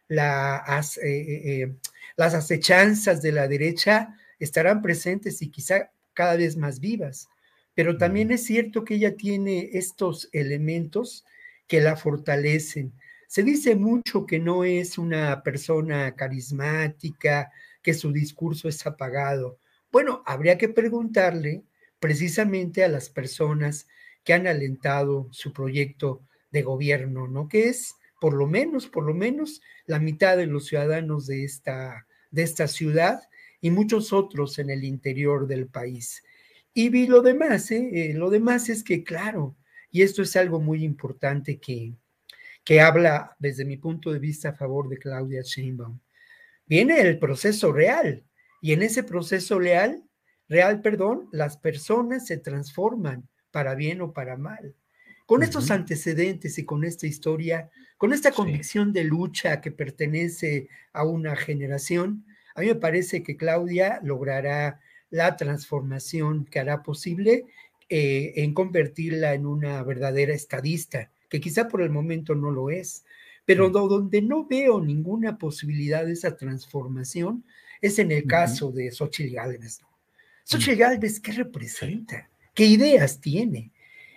la, 0.09 0.65
eh, 1.03 1.09
eh, 1.09 1.63
eh, 1.63 1.77
las 2.17 2.35
acechanzas 2.35 3.23
de 3.23 3.33
la 3.33 3.47
derecha 3.47 4.17
estarán 4.41 4.83
presentes 4.83 5.41
y 5.41 5.51
quizá 5.51 5.93
cada 6.15 6.37
vez 6.37 6.57
más 6.57 6.81
vivas. 6.81 7.29
Pero 7.75 7.97
también 7.97 8.33
es 8.33 8.45
cierto 8.45 8.85
que 8.85 8.95
ella 8.97 9.17
tiene 9.17 9.71
estos 9.75 10.29
elementos 10.33 11.25
que 11.69 11.81
la 11.81 11.97
fortalecen. 11.97 12.93
Se 13.31 13.45
dice 13.45 13.77
mucho 13.77 14.27
que 14.27 14.41
no 14.41 14.65
es 14.65 14.99
una 14.99 15.45
persona 15.45 16.17
carismática, 16.17 17.53
que 17.81 17.95
su 17.95 18.11
discurso 18.11 18.69
es 18.69 18.85
apagado. 18.85 19.61
Bueno, 19.93 20.25
habría 20.27 20.59
que 20.59 20.69
preguntarle 20.69 21.63
precisamente 22.01 22.83
a 22.83 22.89
las 22.89 23.09
personas 23.09 23.87
que 24.25 24.33
han 24.33 24.49
alentado 24.49 25.29
su 25.31 25.53
proyecto 25.53 26.23
de 26.51 26.63
gobierno, 26.63 27.29
¿no? 27.29 27.47
Que 27.47 27.69
es 27.69 27.95
por 28.21 28.35
lo 28.35 28.49
menos, 28.49 28.89
por 28.89 29.05
lo 29.05 29.15
menos 29.15 29.63
la 29.87 30.01
mitad 30.01 30.37
de 30.37 30.47
los 30.47 30.67
ciudadanos 30.67 31.29
de 31.29 31.45
esta 31.45 32.09
de 32.33 32.43
esta 32.43 32.67
ciudad 32.67 33.21
y 33.61 33.71
muchos 33.71 34.13
otros 34.13 34.59
en 34.59 34.71
el 34.71 34.83
interior 34.83 35.47
del 35.47 35.69
país. 35.69 36.25
Y 36.75 36.89
vi 36.89 37.07
lo 37.07 37.23
demás, 37.23 37.71
¿eh? 37.71 37.91
¿eh? 37.93 38.13
lo 38.13 38.29
demás 38.29 38.69
es 38.71 38.83
que, 38.83 39.05
claro, 39.05 39.55
y 39.93 40.03
esto 40.03 40.21
es 40.21 40.35
algo 40.35 40.59
muy 40.59 40.83
importante 40.83 41.61
que, 41.61 41.95
que 42.65 42.81
habla 42.81 43.37
desde 43.39 43.65
mi 43.65 43.77
punto 43.77 44.13
de 44.13 44.19
vista 44.19 44.51
a 44.51 44.55
favor 44.55 44.89
de 44.89 44.99
Claudia 44.99 45.43
Sheinbaum. 45.43 45.99
Viene 46.67 47.01
el 47.01 47.19
proceso 47.19 47.73
real 47.73 48.25
y 48.61 48.73
en 48.73 48.83
ese 48.83 49.03
proceso 49.03 49.59
real, 49.59 50.05
real, 50.49 50.81
perdón, 50.81 51.29
las 51.33 51.57
personas 51.57 52.27
se 52.27 52.37
transforman 52.37 53.29
para 53.51 53.75
bien 53.75 54.01
o 54.01 54.13
para 54.13 54.37
mal. 54.37 54.75
Con 55.27 55.43
estos 55.43 55.71
antecedentes 55.71 56.59
y 56.59 56.65
con 56.65 56.85
esta 56.85 57.07
historia, 57.07 57.71
con 57.97 58.13
esta 58.13 58.33
convicción 58.33 58.93
de 58.93 59.05
lucha 59.05 59.61
que 59.61 59.71
pertenece 59.71 60.69
a 60.93 61.05
una 61.05 61.37
generación, 61.37 62.25
a 62.55 62.61
mí 62.61 62.67
me 62.67 62.75
parece 62.75 63.23
que 63.23 63.37
Claudia 63.37 64.01
logrará 64.03 64.81
la 65.09 65.37
transformación 65.37 66.45
que 66.47 66.61
hará 66.61 66.83
posible 66.83 67.47
eh, 67.89 68.33
en 68.37 68.55
convertirla 68.55 69.35
en 69.35 69.47
una 69.47 69.83
verdadera 69.83 70.33
estadista, 70.33 71.11
que 71.31 71.41
quizá 71.41 71.69
por 71.69 71.81
el 71.81 71.91
momento 71.91 72.35
no 72.35 72.51
lo 72.51 72.69
es, 72.69 73.05
pero 73.47 73.71
donde 73.71 74.21
no 74.21 74.47
veo 74.47 74.81
ninguna 74.81 75.39
posibilidad 75.39 76.05
de 76.05 76.13
esa 76.13 76.37
transformación 76.37 77.45
es 77.81 77.99
en 77.99 78.13
el 78.13 78.27
caso 78.27 78.71
de 78.71 78.93
Xochitl 78.93 79.35
Gálvez. 79.35 79.81
¿no? 79.81 79.89
Xochitl 80.45 80.77
Gálvez, 80.77 81.21
¿qué 81.21 81.33
representa? 81.33 82.29
¿Qué 82.53 82.67
ideas 82.67 83.21
tiene? 83.21 83.73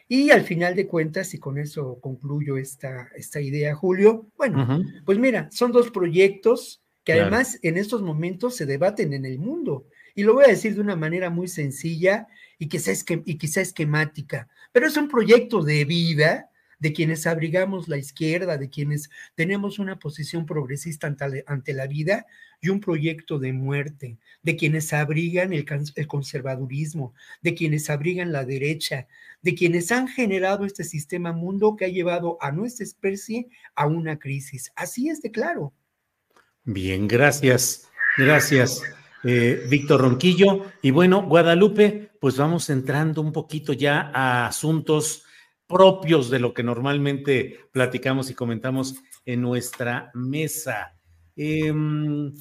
Y 0.07 0.31
al 0.31 0.44
final 0.44 0.76
de 0.76 0.88
cuentas, 0.88 1.34
y 1.34 1.40
con 1.40 1.57
eso 1.57 1.99
concluyo 2.02 2.57
esta, 2.57 3.10
esta 3.15 3.40
idea, 3.40 3.73
Julio, 3.73 4.27
bueno, 4.38 4.84
pues 5.06 5.18
mira, 5.18 5.49
son 5.52 5.72
dos 5.72 5.90
proyectos 5.91 6.81
que 7.03 7.14
además 7.14 7.57
en 7.61 7.77
estos 7.77 8.02
momentos 8.02 8.56
se 8.56 8.65
debaten 8.65 9.14
en 9.14 9.26
el 9.26 9.40
mundo. 9.40 9.88
Y 10.15 10.23
lo 10.23 10.34
voy 10.34 10.45
a 10.45 10.49
decir 10.49 10.76
de 10.76 10.81
una 10.81 10.95
manera 10.95 11.30
muy 11.30 11.48
sencilla 11.48 12.27
y 12.60 12.68
quizá 12.68 13.61
esquemática, 13.61 14.48
pero 14.72 14.88
es 14.88 14.98
un 14.98 15.07
proyecto 15.07 15.64
de 15.64 15.85
vida 15.85 16.49
de 16.84 16.91
quienes 16.91 17.26
abrigamos 17.27 17.88
la 17.88 17.95
izquierda, 17.95 18.57
de 18.57 18.69
quienes 18.69 19.10
tenemos 19.35 19.80
una 19.80 19.99
posición 19.99 20.45
progresista 20.45 21.07
ante, 21.07 21.73
la 21.73 21.88
vida 21.88 22.26
y 22.60 22.68
un 22.68 22.81
proyecto 22.81 23.39
de 23.39 23.53
muerte, 23.53 24.18
de 24.41 24.57
quienes 24.57 24.91
abrigan 24.91 25.53
el, 25.53 25.65
conservadurismo, 26.07 27.14
de 27.41 27.55
quienes 27.55 27.89
abrigan 27.89 28.34
la 28.34 28.43
derecha, 28.43 29.07
de 29.41 29.55
quienes 29.55 29.93
han 29.93 30.10
generado 30.10 30.65
este 30.65 30.84
sistema 30.84 31.31
mundo 31.31 31.77
que 31.77 31.85
ha 31.85 31.88
llevado 31.88 32.38
a 32.41 32.51
nuestra 32.51 32.84
especie 32.84 33.47
a 33.76 33.88
una 33.88 34.19
crisis. 34.19 34.69
Así 34.76 35.07
es 35.07 35.22
de 35.22 35.31
claro. 35.31 35.72
Bien, 36.65 37.07
gracias. 37.07 37.88
Gracias, 38.18 38.84
eh, 39.23 39.65
Víctor 39.69 40.01
Ronquillo. 40.01 40.65
Y 40.81 40.91
bueno, 40.91 41.23
Guadalupe, 41.23 42.11
pues 42.19 42.35
vamos 42.35 42.69
entrando 42.69 43.22
un 43.22 43.31
poquito 43.31 43.72
ya 43.72 44.11
a 44.14 44.47
asuntos 44.47 45.23
propios 45.73 46.29
de 46.29 46.37
lo 46.37 46.53
que 46.53 46.61
normalmente 46.61 47.59
platicamos 47.71 48.29
y 48.29 48.35
comentamos 48.35 48.93
en 49.25 49.41
nuestra 49.41 50.11
mesa. 50.13 50.95
Em, 51.35 52.31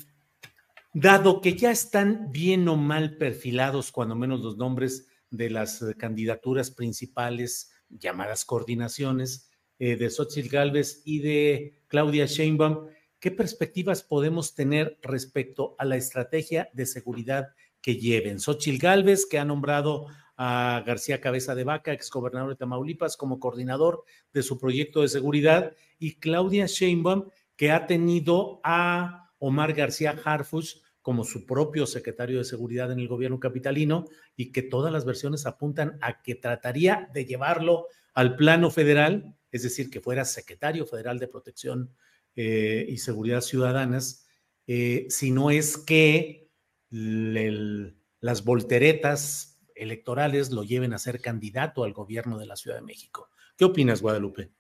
dado 0.92 1.40
que 1.40 1.56
ya 1.56 1.70
están 1.70 2.30
bien 2.30 2.68
o 2.68 2.76
mal 2.76 3.16
perfilados, 3.16 3.90
cuando 3.90 4.14
menos 4.14 4.42
los 4.42 4.58
nombres 4.58 5.08
de 5.30 5.48
las 5.48 5.82
candidaturas 5.96 6.70
principales, 6.70 7.72
llamadas 7.88 8.44
coordinaciones, 8.44 9.50
eh, 9.78 9.96
de 9.96 10.10
Xochitl 10.10 10.50
Galvez 10.50 11.00
y 11.06 11.20
de 11.20 11.82
Claudia 11.88 12.26
Sheinbaum, 12.26 12.88
¿qué 13.18 13.30
perspectivas 13.30 14.02
podemos 14.02 14.54
tener 14.54 14.98
respecto 15.00 15.74
a 15.78 15.86
la 15.86 15.96
estrategia 15.96 16.68
de 16.74 16.84
seguridad 16.84 17.48
que 17.80 17.96
lleven? 17.96 18.40
Xochitl 18.40 18.76
Galvez, 18.76 19.24
que 19.24 19.38
ha 19.38 19.46
nombrado 19.46 20.08
a 20.44 20.82
García 20.84 21.20
Cabeza 21.20 21.54
de 21.54 21.62
Vaca, 21.62 21.92
exgobernador 21.92 22.50
de 22.50 22.56
Tamaulipas, 22.56 23.16
como 23.16 23.38
coordinador 23.38 24.02
de 24.32 24.42
su 24.42 24.58
proyecto 24.58 25.02
de 25.02 25.08
seguridad, 25.08 25.76
y 26.00 26.16
Claudia 26.16 26.66
Sheinbaum, 26.66 27.28
que 27.54 27.70
ha 27.70 27.86
tenido 27.86 28.60
a 28.64 29.30
Omar 29.38 29.72
García 29.72 30.18
Harfuch 30.24 30.82
como 31.00 31.22
su 31.22 31.46
propio 31.46 31.86
secretario 31.86 32.38
de 32.38 32.44
seguridad 32.44 32.90
en 32.90 32.98
el 32.98 33.06
gobierno 33.06 33.38
capitalino 33.38 34.06
y 34.34 34.50
que 34.50 34.62
todas 34.62 34.92
las 34.92 35.04
versiones 35.04 35.46
apuntan 35.46 35.96
a 36.00 36.22
que 36.22 36.34
trataría 36.34 37.08
de 37.14 37.24
llevarlo 37.24 37.86
al 38.12 38.34
plano 38.34 38.72
federal, 38.72 39.36
es 39.52 39.62
decir, 39.62 39.90
que 39.90 40.00
fuera 40.00 40.24
secretario 40.24 40.86
federal 40.86 41.20
de 41.20 41.28
protección 41.28 41.94
eh, 42.34 42.84
y 42.88 42.98
seguridad 42.98 43.42
ciudadanas, 43.42 44.26
eh, 44.66 45.06
si 45.08 45.30
no 45.30 45.52
es 45.52 45.78
que 45.78 46.50
las 46.90 48.44
volteretas 48.44 49.51
electorales 49.76 50.50
lo 50.50 50.62
lleven 50.62 50.92
a 50.94 50.98
ser 50.98 51.20
candidato 51.20 51.84
al 51.84 51.92
gobierno 51.92 52.38
de 52.38 52.46
la 52.46 52.56
Ciudad 52.56 52.76
de 52.76 52.82
México. 52.82 53.28
¿Qué 53.56 53.64
opinas, 53.64 54.00
Guadalupe? 54.00 54.50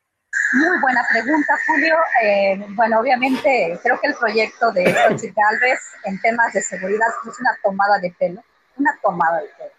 Muy 0.54 0.78
buena 0.80 1.02
pregunta, 1.10 1.54
Julio. 1.66 1.96
Eh, 2.22 2.66
bueno, 2.70 3.00
obviamente 3.00 3.78
creo 3.82 4.00
que 4.00 4.08
el 4.08 4.14
proyecto 4.14 4.70
de 4.72 4.84
Xochitl 4.92 5.34
Galvez 5.34 5.80
en 6.04 6.20
temas 6.20 6.52
de 6.52 6.62
seguridad 6.62 7.08
es 7.26 7.40
una 7.40 7.58
tomada 7.62 7.98
de 7.98 8.14
pelo, 8.18 8.42
una 8.76 8.98
tomada 9.02 9.40
de 9.40 9.48
pelo. 9.58 9.70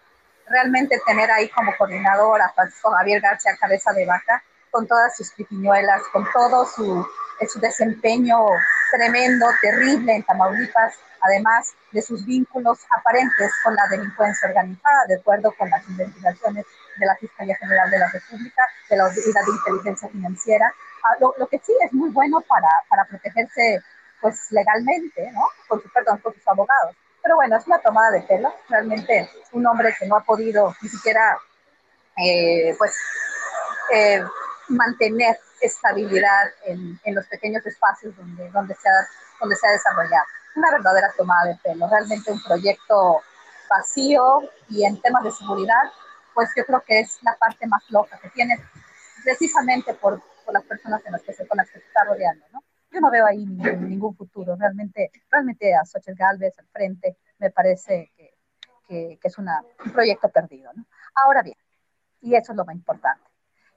Realmente 0.48 1.00
tener 1.06 1.30
ahí 1.30 1.48
como 1.50 1.76
coordinador 1.76 2.40
a 2.40 2.52
Francisco 2.52 2.90
Javier 2.90 3.20
García 3.20 3.56
Cabeza 3.58 3.92
de 3.92 4.04
Vaca, 4.04 4.42
con 4.70 4.86
todas 4.86 5.16
sus 5.16 5.32
triquiñuelas, 5.32 6.02
con 6.12 6.26
todo 6.32 6.66
su, 6.66 7.06
su 7.48 7.60
desempeño 7.60 8.46
tremendo, 8.90 9.46
terrible 9.60 10.16
en 10.16 10.22
Tamaulipas, 10.22 10.94
además 11.20 11.74
de 11.92 12.02
sus 12.02 12.24
vínculos 12.24 12.78
aparentes 12.98 13.52
con 13.62 13.74
la 13.74 13.86
delincuencia 13.88 14.48
organizada, 14.48 15.06
de 15.08 15.16
acuerdo 15.16 15.52
con 15.52 15.68
las 15.70 15.86
investigaciones 15.88 16.64
de 16.96 17.06
la 17.06 17.16
Fiscalía 17.16 17.56
General 17.56 17.90
de 17.90 17.98
la 17.98 18.10
República, 18.10 18.62
de 18.88 18.96
la 18.96 19.06
Unidad 19.06 19.44
de 19.46 19.52
Inteligencia 19.52 20.08
Financiera, 20.08 20.72
ah, 21.04 21.16
lo, 21.38 21.46
que 21.48 21.58
sí 21.58 21.72
es 21.84 21.92
muy 21.92 22.10
bueno 22.10 22.40
para, 22.42 22.68
para 22.88 23.04
protegerse 23.06 23.80
pues 24.20 24.50
legalmente, 24.50 25.30
¿no? 25.32 25.42
Con 25.68 25.82
su, 25.82 25.88
perdón, 25.90 26.18
con 26.18 26.32
sus 26.34 26.46
abogados. 26.48 26.96
Pero 27.22 27.36
bueno, 27.36 27.56
es 27.56 27.66
una 27.66 27.78
tomada 27.78 28.10
de 28.10 28.22
pelo. 28.22 28.54
Realmente 28.68 29.30
un 29.52 29.66
hombre 29.66 29.94
que 29.98 30.06
no 30.06 30.16
ha 30.16 30.24
podido 30.24 30.74
ni 30.82 30.88
siquiera, 30.88 31.38
eh, 32.16 32.74
pues, 32.78 32.92
eh, 33.92 34.22
mantener 34.68 35.38
estabilidad 35.66 36.44
en, 36.64 36.98
en, 37.04 37.14
los 37.14 37.26
pequeños 37.26 37.64
espacios 37.66 38.16
donde, 38.16 38.50
donde, 38.50 38.74
se 38.74 38.88
ha, 38.88 39.08
donde 39.40 39.56
se 39.56 39.66
ha 39.66 39.72
desarrollado. 39.72 40.24
Una 40.56 40.70
verdadera 40.70 41.12
tomada 41.16 41.46
de 41.46 41.56
pelo. 41.62 41.88
Realmente 41.88 42.32
un 42.32 42.42
proyecto 42.42 43.22
vacío 43.68 44.42
y 44.68 44.84
en 44.84 45.00
temas 45.00 45.24
de 45.24 45.30
seguridad, 45.32 45.82
pues 46.34 46.50
yo 46.56 46.64
creo 46.64 46.82
que 46.86 47.00
es 47.00 47.18
la 47.22 47.36
parte 47.36 47.66
más 47.66 47.82
loca 47.90 48.18
que 48.20 48.30
tiene 48.30 48.58
precisamente 49.24 49.94
por, 49.94 50.22
por 50.44 50.54
las 50.54 50.64
personas 50.64 51.04
en 51.06 51.12
las 51.12 51.22
que 51.22 51.32
se, 51.32 51.46
con 51.46 51.56
las 51.56 51.68
que 51.70 51.80
se 51.80 51.86
está 51.86 52.04
rodeando, 52.04 52.44
¿no? 52.52 52.62
yo 52.94 53.00
no 53.00 53.10
veo 53.10 53.26
ahí 53.26 53.44
ningún, 53.44 54.14
futuro. 54.16 54.56
Realmente, 54.56 55.10
realmente 55.30 55.74
a 55.74 55.84
Xochitl 55.84 56.16
Galvez 56.16 56.56
al 56.58 56.68
frente 56.68 57.18
me 57.38 57.50
parece 57.50 58.12
que, 58.16 58.34
que, 58.86 59.18
es 59.20 59.38
un 59.38 59.48
proyecto 59.92 60.28
perdido. 60.28 60.72
¿no? 60.74 60.86
Ahora 61.14 61.42
bien, 61.42 61.56
y 62.20 62.36
eso 62.36 62.52
es 62.52 62.56
lo 62.56 62.64
más 62.64 62.76
importante, 62.76 63.24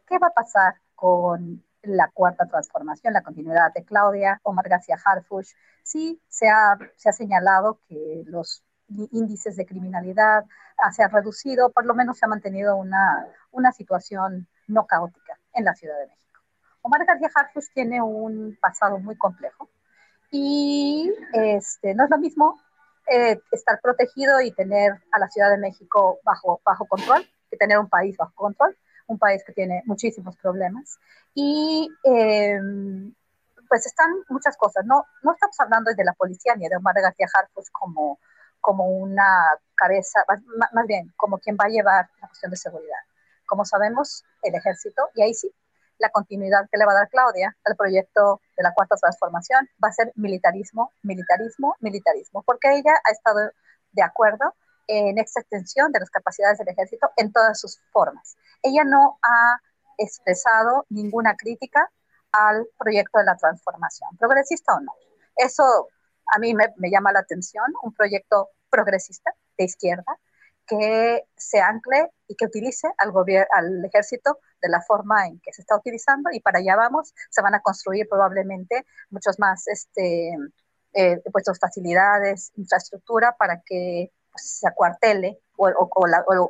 ¿qué 0.06 0.20
va 0.20 0.28
a 0.28 0.34
pasar 0.34 0.76
con 0.94 1.64
la 1.88 2.10
cuarta 2.14 2.46
transformación, 2.46 3.14
la 3.14 3.24
continuidad 3.24 3.74
de 3.74 3.84
Claudia, 3.84 4.40
Omar 4.44 4.68
García 4.70 4.98
Harfush? 5.04 5.54
Sí, 5.84 6.22
se 6.28 6.50
ha, 6.50 6.78
se 6.96 7.10
ha 7.10 7.14
señalado 7.14 7.80
que 7.88 8.24
los 8.26 8.64
índices 8.90 9.56
de 9.56 9.66
criminalidad 9.66 10.46
se 10.92 11.04
han 11.04 11.12
reducido, 11.12 11.72
por 11.72 11.86
lo 11.86 11.94
menos 11.96 12.18
se 12.18 12.26
ha 12.26 12.30
mantenido 12.30 12.76
una, 12.76 13.28
una 13.52 13.72
situación 13.72 14.48
no 14.68 14.86
caótica 14.86 15.38
en 15.54 15.66
la 15.66 15.74
Ciudad 15.74 15.98
de 16.00 16.08
México. 16.08 16.42
Omar 16.82 17.06
García 17.06 17.30
Harfuch 17.34 17.74
tiene 17.74 18.02
un 18.02 18.58
pasado 18.62 19.00
muy 19.00 19.18
complejo 19.18 19.70
y 20.32 21.12
este, 21.34 21.96
no 21.96 22.04
es 22.04 22.10
lo 22.10 22.18
mismo 22.18 22.60
eh, 23.08 23.40
estar 23.52 23.80
protegido 23.82 24.42
y 24.42 24.52
tener 24.52 24.94
a 25.12 25.20
la 25.20 25.28
Ciudad 25.30 25.50
de 25.50 25.58
México 25.58 26.20
bajo, 26.24 26.62
bajo 26.64 26.86
control 26.86 27.28
que 27.50 27.58
tener 27.58 27.78
un 27.80 27.90
país 27.90 28.16
bajo 28.18 28.34
control, 28.36 28.78
un 29.08 29.18
país 29.18 29.44
que 29.46 29.54
tiene 29.54 29.84
muchísimos 29.86 30.38
problemas. 30.38 31.00
Y 31.34 31.90
em, 32.04 33.14
pues 33.68 33.86
están 33.86 34.08
muchas 34.30 34.56
cosas. 34.58 34.86
No, 34.86 35.06
no 35.24 35.34
estamos 35.34 35.60
hablando 35.60 35.92
de 35.94 36.04
la 36.04 36.14
policía 36.14 36.56
ni 36.56 36.68
de 36.68 36.78
Omar 36.78 36.96
García 37.02 37.28
Harfuch 37.34 37.70
como, 37.72 38.20
como 38.62 38.88
una 38.88 39.50
cabeza, 39.76 40.24
más 40.74 40.88
bien 40.88 41.14
como 41.16 41.38
quien 41.40 41.58
va 41.60 41.66
a 41.66 41.70
llevar 41.70 42.10
la 42.22 42.28
cuestión 42.28 42.52
de 42.52 42.58
seguridad. 42.58 43.00
Como 43.46 43.66
sabemos, 43.66 44.26
el 44.44 44.56
ejército, 44.56 45.10
y 45.16 45.22
ahí 45.22 45.34
sí, 45.34 45.54
la 46.00 46.10
continuidad 46.10 46.68
que 46.72 46.78
le 46.78 46.86
va 46.86 46.92
a 46.92 46.96
dar 46.96 47.10
Claudia 47.10 47.56
al 47.66 47.76
proyecto 47.76 48.42
de 48.56 48.64
la 48.64 48.74
cuarta 48.74 48.96
transformación 48.96 49.68
va 49.84 49.90
a 49.90 49.94
ser 49.94 50.12
militarismo, 50.16 50.92
militarismo, 51.02 51.76
militarismo, 51.80 52.44
porque 52.44 52.72
ella 52.74 52.94
ha 53.04 53.12
estado 53.12 53.52
de 53.92 54.04
acuerdo 54.04 54.54
en 54.88 55.18
extensión 55.18 55.92
de 55.92 56.00
las 56.00 56.10
capacidades 56.10 56.58
del 56.58 56.70
ejército 56.70 57.10
en 57.18 57.32
todas 57.32 57.60
sus 57.60 57.80
formas. 57.92 58.38
Ella 58.62 58.84
no 58.84 59.20
ha 59.22 59.60
expresado 59.98 60.86
ninguna 60.90 61.36
crítica 61.36 61.90
al 62.32 62.68
proyecto 62.78 63.20
de 63.20 63.26
la 63.26 63.36
transformación, 63.36 64.16
progresista 64.18 64.76
o 64.76 64.80
no. 64.80 64.94
Eso 65.36 65.90
a 66.28 66.40
mí 66.40 66.54
me, 66.54 66.92
llama 66.92 67.12
la 67.12 67.20
atención, 67.20 67.66
un 67.84 67.94
proyecto 67.94 68.50
progresista 68.70 69.34
de 69.58 69.66
izquierda 69.66 70.20
que 70.66 71.24
se 71.36 71.62
ancle 71.62 72.12
y 72.28 72.36
que 72.36 72.46
utilice 72.46 72.90
al, 72.98 73.14
al 73.52 73.86
ejército 73.86 74.40
de 74.62 74.70
la 74.70 74.82
forma 74.82 75.28
en 75.28 75.40
que 75.40 75.54
se 75.54 75.62
está 75.62 75.78
utilizando 75.78 76.30
y 76.32 76.42
para 76.42 76.60
allá 76.60 76.76
vamos, 76.76 77.14
se 77.30 77.42
van 77.42 77.56
a 77.56 77.62
construir 77.62 78.08
probablemente 78.10 78.86
muchos 79.10 79.40
más 79.40 79.68
este, 79.68 80.36
eh, 80.94 81.22
puestos, 81.32 81.60
facilidades, 81.60 82.52
infraestructura 82.56 83.36
para 83.38 83.62
que 83.66 84.12
pues, 84.12 84.17
se 84.38 84.68
acuartele 84.68 85.40
o, 85.58 85.70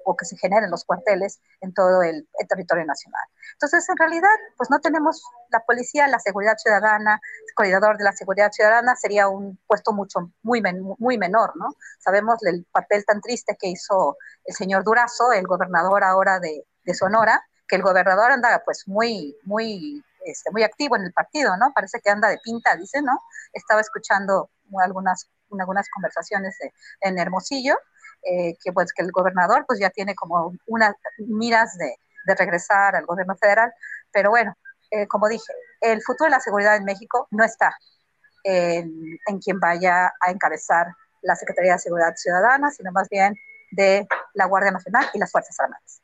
o, 0.05 0.17
que 0.17 0.25
se 0.25 0.37
generen 0.37 0.69
los 0.69 0.83
cuarteles 0.83 1.39
en 1.61 1.73
todo 1.73 2.03
el, 2.03 2.27
territorio 2.49 2.85
nacional. 2.85 3.23
Entonces, 3.53 3.87
en 3.89 3.97
realidad, 3.97 4.29
pues 4.57 4.69
no 4.69 4.79
tenemos 4.79 5.23
la 5.49 5.61
policía, 5.61 6.07
la 6.07 6.19
seguridad 6.19 6.57
ciudadana, 6.57 7.19
el 7.47 7.53
coordinador 7.55 7.97
de 7.97 8.03
la 8.03 8.11
seguridad 8.11 8.51
ciudadana 8.51 8.95
sería 8.95 9.27
un 9.27 9.57
puesto 9.67 9.93
mucho, 9.93 10.31
muy, 10.43 10.61
muy 10.99 11.17
menor, 11.17 11.53
¿no? 11.55 11.69
Sabemos 11.99 12.43
el 12.45 12.65
papel 12.71 13.05
tan 13.05 13.21
triste 13.21 13.57
que 13.59 13.69
hizo 13.69 14.17
el 14.45 14.55
señor 14.55 14.83
Durazo, 14.83 15.31
el 15.31 15.47
gobernador 15.47 16.03
ahora 16.03 16.39
de, 16.39 16.65
de 16.83 16.93
Sonora, 16.93 17.41
que 17.67 17.75
el 17.75 17.81
gobernador 17.81 18.31
anda 18.31 18.61
pues 18.65 18.87
muy, 18.87 19.37
muy, 19.43 20.03
este, 20.25 20.51
muy 20.51 20.63
activo 20.63 20.95
en 20.95 21.03
el 21.03 21.13
partido, 21.13 21.55
¿no? 21.57 21.71
Parece 21.73 21.99
que 22.01 22.09
anda 22.09 22.29
de 22.29 22.39
pinta, 22.43 22.75
dice, 22.75 23.01
¿no? 23.01 23.19
Estaba 23.53 23.81
escuchando 23.81 24.49
algunas, 24.83 25.29
algunas 25.57 25.89
conversaciones 25.89 26.57
en 27.01 27.17
Hermosillo, 27.17 27.75
eh, 28.23 28.55
que 28.63 28.73
pues 28.73 28.93
que 28.93 29.03
el 29.03 29.11
gobernador 29.11 29.65
pues 29.67 29.79
ya 29.79 29.89
tiene 29.89 30.15
como 30.15 30.53
unas 30.67 30.95
miras 31.17 31.77
de, 31.77 31.95
de 32.25 32.35
regresar 32.35 32.95
al 32.95 33.05
gobierno 33.05 33.35
federal, 33.35 33.71
pero 34.11 34.29
bueno, 34.29 34.55
eh, 34.91 35.07
como 35.07 35.27
dije, 35.27 35.53
el 35.81 36.01
futuro 36.01 36.25
de 36.25 36.31
la 36.31 36.39
seguridad 36.39 36.75
en 36.75 36.85
México 36.85 37.27
no 37.31 37.43
está 37.43 37.75
en, 38.43 39.17
en 39.27 39.39
quien 39.39 39.59
vaya 39.59 40.07
a 40.07 40.31
encabezar 40.31 40.87
la 41.21 41.35
Secretaría 41.35 41.73
de 41.73 41.79
Seguridad 41.79 42.15
Ciudadana, 42.15 42.71
sino 42.71 42.91
más 42.91 43.09
bien 43.09 43.35
de 43.71 44.07
la 44.33 44.45
Guardia 44.45 44.71
Nacional 44.71 45.05
y 45.13 45.19
las 45.19 45.31
Fuerzas 45.31 45.59
Armadas. 45.59 46.01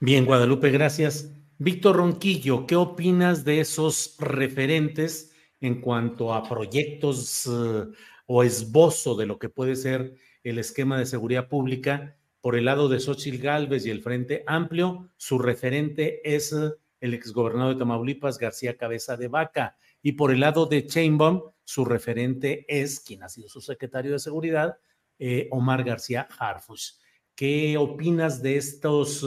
Bien, 0.00 0.24
Guadalupe, 0.24 0.70
gracias. 0.70 1.30
Víctor 1.58 1.96
Ronquillo, 1.96 2.66
¿qué 2.66 2.74
opinas 2.74 3.44
de 3.44 3.60
esos 3.60 4.16
referentes 4.18 5.31
en 5.62 5.80
cuanto 5.80 6.34
a 6.34 6.42
proyectos 6.42 7.46
eh, 7.46 7.84
o 8.26 8.42
esbozo 8.42 9.14
de 9.14 9.26
lo 9.26 9.38
que 9.38 9.48
puede 9.48 9.76
ser 9.76 10.14
el 10.42 10.58
esquema 10.58 10.98
de 10.98 11.06
seguridad 11.06 11.48
pública? 11.48 12.16
Por 12.40 12.56
el 12.56 12.64
lado 12.64 12.88
de 12.88 12.98
Xochitl 12.98 13.40
Gálvez 13.40 13.86
y 13.86 13.90
el 13.90 14.02
Frente 14.02 14.42
Amplio, 14.46 15.10
su 15.16 15.38
referente 15.38 16.20
es 16.24 16.52
eh, 16.52 16.72
el 17.00 17.14
exgobernador 17.14 17.74
de 17.74 17.78
Tamaulipas, 17.78 18.38
García 18.38 18.76
Cabeza 18.76 19.16
de 19.16 19.28
Vaca. 19.28 19.76
Y 20.02 20.12
por 20.12 20.32
el 20.32 20.40
lado 20.40 20.66
de 20.66 20.84
Chainbaum, 20.84 21.42
su 21.62 21.84
referente 21.84 22.66
es, 22.68 22.98
quien 22.98 23.22
ha 23.22 23.28
sido 23.28 23.48
su 23.48 23.60
secretario 23.60 24.12
de 24.12 24.18
Seguridad, 24.18 24.78
eh, 25.20 25.46
Omar 25.52 25.84
García 25.84 26.26
Harfush. 26.36 26.94
¿Qué 27.36 27.76
opinas 27.78 28.42
de 28.42 28.56
estos 28.56 29.24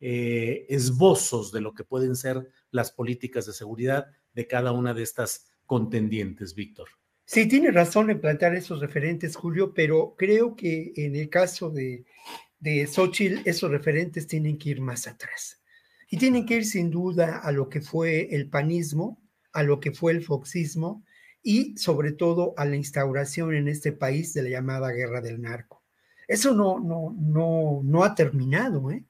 esbozos 0.00 1.52
de 1.52 1.60
lo 1.60 1.74
que 1.74 1.84
pueden 1.84 2.16
ser 2.16 2.50
las 2.70 2.90
políticas 2.90 3.44
de 3.44 3.52
seguridad 3.52 4.06
de 4.34 4.46
cada 4.46 4.72
una 4.72 4.94
de 4.94 5.02
estas 5.02 5.46
contendientes, 5.66 6.54
Víctor. 6.54 6.88
Sí, 7.24 7.46
tiene 7.46 7.70
razón 7.70 8.10
en 8.10 8.20
plantear 8.20 8.54
esos 8.54 8.80
referentes, 8.80 9.36
Julio, 9.36 9.72
pero 9.72 10.14
creo 10.18 10.56
que 10.56 10.92
en 10.96 11.14
el 11.14 11.28
caso 11.28 11.70
de, 11.70 12.04
de 12.58 12.86
Xochitl, 12.86 13.48
esos 13.48 13.70
referentes 13.70 14.26
tienen 14.26 14.58
que 14.58 14.70
ir 14.70 14.80
más 14.80 15.06
atrás. 15.06 15.62
Y 16.08 16.16
tienen 16.16 16.44
que 16.44 16.56
ir 16.56 16.64
sin 16.64 16.90
duda 16.90 17.38
a 17.38 17.52
lo 17.52 17.68
que 17.68 17.80
fue 17.80 18.34
el 18.34 18.48
panismo, 18.48 19.22
a 19.52 19.62
lo 19.62 19.78
que 19.78 19.92
fue 19.92 20.12
el 20.12 20.24
foxismo 20.24 21.04
y 21.42 21.76
sobre 21.76 22.12
todo 22.12 22.52
a 22.56 22.64
la 22.64 22.76
instauración 22.76 23.54
en 23.54 23.68
este 23.68 23.92
país 23.92 24.34
de 24.34 24.42
la 24.42 24.50
llamada 24.50 24.90
guerra 24.90 25.20
del 25.20 25.40
narco. 25.40 25.84
Eso 26.26 26.54
no, 26.54 26.80
no, 26.80 27.14
no, 27.18 27.80
no 27.84 28.04
ha 28.04 28.14
terminado, 28.14 28.90
¿eh? 28.90 29.04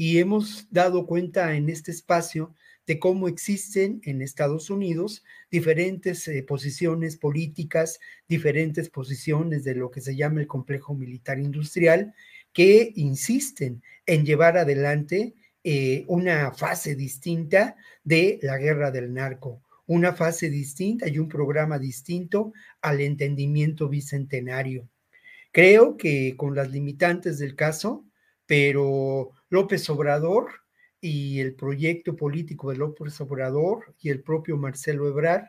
y 0.00 0.18
hemos 0.18 0.66
dado 0.70 1.06
cuenta 1.06 1.54
en 1.54 1.68
este 1.68 1.90
espacio 1.90 2.54
de 2.90 2.98
cómo 2.98 3.28
existen 3.28 4.00
en 4.02 4.20
Estados 4.20 4.68
Unidos 4.68 5.22
diferentes 5.48 6.26
eh, 6.26 6.42
posiciones 6.42 7.16
políticas, 7.16 8.00
diferentes 8.26 8.90
posiciones 8.90 9.62
de 9.62 9.76
lo 9.76 9.92
que 9.92 10.00
se 10.00 10.16
llama 10.16 10.40
el 10.40 10.48
complejo 10.48 10.92
militar 10.92 11.38
industrial, 11.38 12.12
que 12.52 12.92
insisten 12.96 13.80
en 14.06 14.26
llevar 14.26 14.58
adelante 14.58 15.34
eh, 15.62 16.04
una 16.08 16.50
fase 16.50 16.96
distinta 16.96 17.76
de 18.02 18.40
la 18.42 18.58
guerra 18.58 18.90
del 18.90 19.14
narco, 19.14 19.62
una 19.86 20.12
fase 20.12 20.50
distinta 20.50 21.06
y 21.06 21.20
un 21.20 21.28
programa 21.28 21.78
distinto 21.78 22.52
al 22.82 23.02
entendimiento 23.02 23.88
bicentenario. 23.88 24.88
Creo 25.52 25.96
que 25.96 26.34
con 26.36 26.56
las 26.56 26.72
limitantes 26.72 27.38
del 27.38 27.54
caso, 27.54 28.04
pero 28.46 29.30
López 29.48 29.88
Obrador 29.90 30.50
y 31.00 31.40
el 31.40 31.54
proyecto 31.54 32.16
político 32.16 32.70
de 32.70 32.78
López 32.78 33.20
Obrador 33.20 33.94
y 34.00 34.10
el 34.10 34.22
propio 34.22 34.56
Marcelo 34.56 35.08
Ebrard, 35.08 35.46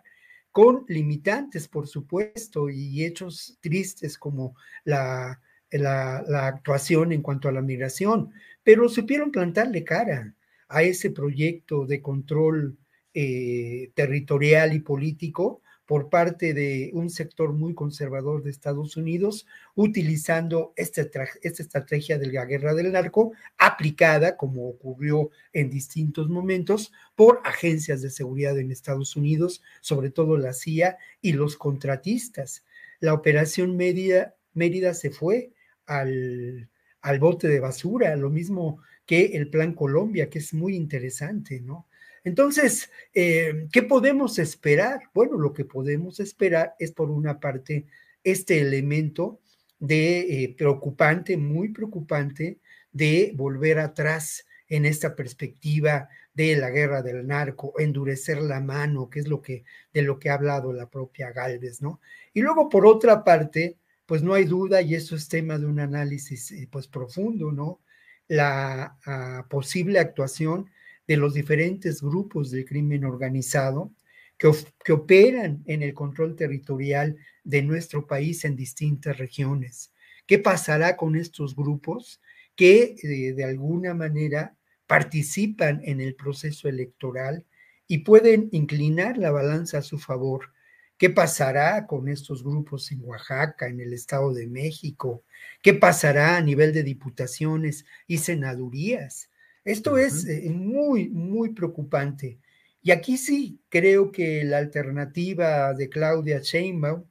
con 0.51 0.85
limitantes, 0.87 1.67
por 1.67 1.87
supuesto, 1.87 2.69
y 2.69 3.05
hechos 3.05 3.57
tristes 3.61 4.17
como 4.17 4.55
la, 4.83 5.41
la, 5.71 6.47
actuación 6.47 7.11
en 7.11 7.21
cuanto 7.21 7.47
a 7.47 7.51
la 7.51 7.61
migración, 7.61 8.31
pero 8.63 8.89
supieron 8.89 9.31
plantarle 9.31 9.83
cara 9.83 10.35
a 10.67 10.83
ese 10.83 11.11
proyecto 11.11 11.85
de 11.85 12.01
control 12.01 12.77
eh, 13.13 13.91
territorial 13.93 14.73
y 14.73 14.79
político 14.79 15.60
por 15.91 16.07
parte 16.07 16.53
de 16.53 16.89
un 16.93 17.09
sector 17.09 17.51
muy 17.51 17.73
conservador 17.73 18.43
de 18.43 18.49
Estados 18.49 18.95
Unidos, 18.95 19.45
utilizando 19.75 20.71
esta, 20.77 21.01
esta 21.41 21.63
estrategia 21.63 22.17
de 22.17 22.31
la 22.31 22.45
guerra 22.45 22.73
del 22.73 22.93
narco, 22.93 23.33
aplicada, 23.57 24.37
como 24.37 24.69
ocurrió 24.69 25.31
en 25.51 25.69
distintos 25.69 26.29
momentos, 26.29 26.93
por 27.13 27.41
agencias 27.43 28.01
de 28.01 28.09
seguridad 28.09 28.57
en 28.57 28.71
Estados 28.71 29.17
Unidos, 29.17 29.61
sobre 29.81 30.11
todo 30.11 30.37
la 30.37 30.53
CIA 30.53 30.97
y 31.19 31.33
los 31.33 31.57
contratistas. 31.57 32.63
La 33.01 33.13
operación 33.13 33.75
media 33.75 34.33
Mérida 34.53 34.93
se 34.93 35.09
fue 35.09 35.51
al, 35.87 36.69
al 37.01 37.19
bote 37.19 37.49
de 37.49 37.59
basura, 37.59 38.15
lo 38.15 38.29
mismo 38.29 38.79
que 39.05 39.25
el 39.33 39.49
Plan 39.49 39.73
Colombia, 39.73 40.29
que 40.29 40.39
es 40.39 40.53
muy 40.53 40.73
interesante, 40.73 41.59
¿no? 41.59 41.85
Entonces, 42.23 42.89
eh, 43.13 43.67
¿qué 43.71 43.83
podemos 43.83 44.37
esperar? 44.39 45.01
Bueno, 45.13 45.37
lo 45.37 45.53
que 45.53 45.65
podemos 45.65 46.19
esperar 46.19 46.75
es, 46.79 46.91
por 46.91 47.09
una 47.09 47.39
parte, 47.39 47.87
este 48.23 48.59
elemento 48.61 49.39
de 49.79 50.43
eh, 50.43 50.55
preocupante, 50.55 51.37
muy 51.37 51.69
preocupante, 51.69 52.59
de 52.91 53.33
volver 53.35 53.79
atrás 53.79 54.45
en 54.67 54.85
esta 54.85 55.15
perspectiva 55.15 56.09
de 56.33 56.55
la 56.55 56.69
guerra 56.69 57.01
del 57.01 57.27
narco, 57.27 57.73
endurecer 57.77 58.41
la 58.41 58.61
mano, 58.61 59.09
que 59.09 59.19
es 59.19 59.27
lo 59.27 59.41
que 59.41 59.65
de 59.93 60.01
lo 60.01 60.19
que 60.19 60.29
ha 60.29 60.35
hablado 60.35 60.71
la 60.71 60.89
propia 60.89 61.31
Galvez, 61.31 61.81
¿no? 61.81 61.99
Y 62.33 62.41
luego 62.41 62.69
por 62.69 62.85
otra 62.85 63.23
parte, 63.23 63.77
pues 64.05 64.23
no 64.23 64.33
hay 64.33 64.45
duda 64.45 64.81
y 64.81 64.95
eso 64.95 65.15
es 65.15 65.27
tema 65.27 65.57
de 65.57 65.65
un 65.65 65.79
análisis 65.79 66.51
eh, 66.51 66.67
pues 66.71 66.87
profundo, 66.87 67.51
¿no? 67.51 67.81
La 68.27 68.97
ah, 69.05 69.45
posible 69.49 69.99
actuación 69.99 70.69
de 71.07 71.17
los 71.17 71.33
diferentes 71.33 72.01
grupos 72.01 72.51
del 72.51 72.65
crimen 72.65 73.05
organizado 73.05 73.91
que, 74.37 74.51
que 74.83 74.91
operan 74.91 75.63
en 75.65 75.83
el 75.83 75.93
control 75.93 76.35
territorial 76.35 77.17
de 77.43 77.61
nuestro 77.63 78.07
país 78.07 78.45
en 78.45 78.55
distintas 78.55 79.17
regiones. 79.17 79.91
¿Qué 80.27 80.39
pasará 80.39 80.95
con 80.95 81.15
estos 81.15 81.55
grupos 81.55 82.21
que 82.55 82.95
eh, 83.01 83.33
de 83.33 83.43
alguna 83.43 83.93
manera 83.93 84.55
participan 84.87 85.81
en 85.83 86.01
el 86.01 86.15
proceso 86.15 86.67
electoral 86.67 87.45
y 87.87 87.99
pueden 87.99 88.49
inclinar 88.51 89.17
la 89.17 89.31
balanza 89.31 89.79
a 89.79 89.81
su 89.81 89.97
favor? 89.97 90.53
¿Qué 90.97 91.09
pasará 91.09 91.87
con 91.87 92.07
estos 92.07 92.43
grupos 92.43 92.91
en 92.91 93.01
Oaxaca, 93.03 93.67
en 93.67 93.79
el 93.79 93.91
Estado 93.91 94.33
de 94.33 94.45
México? 94.45 95.23
¿Qué 95.63 95.73
pasará 95.73 96.37
a 96.37 96.41
nivel 96.41 96.73
de 96.73 96.83
diputaciones 96.83 97.85
y 98.05 98.19
senadurías? 98.19 99.30
Esto 99.63 99.97
es 99.97 100.25
eh, 100.27 100.49
muy, 100.49 101.09
muy 101.09 101.49
preocupante. 101.53 102.39
Y 102.81 102.91
aquí 102.91 103.17
sí 103.17 103.59
creo 103.69 104.11
que 104.11 104.43
la 104.43 104.57
alternativa 104.57 105.73
de 105.73 105.89
Claudia 105.89 106.39
Sheinbaum 106.39 107.05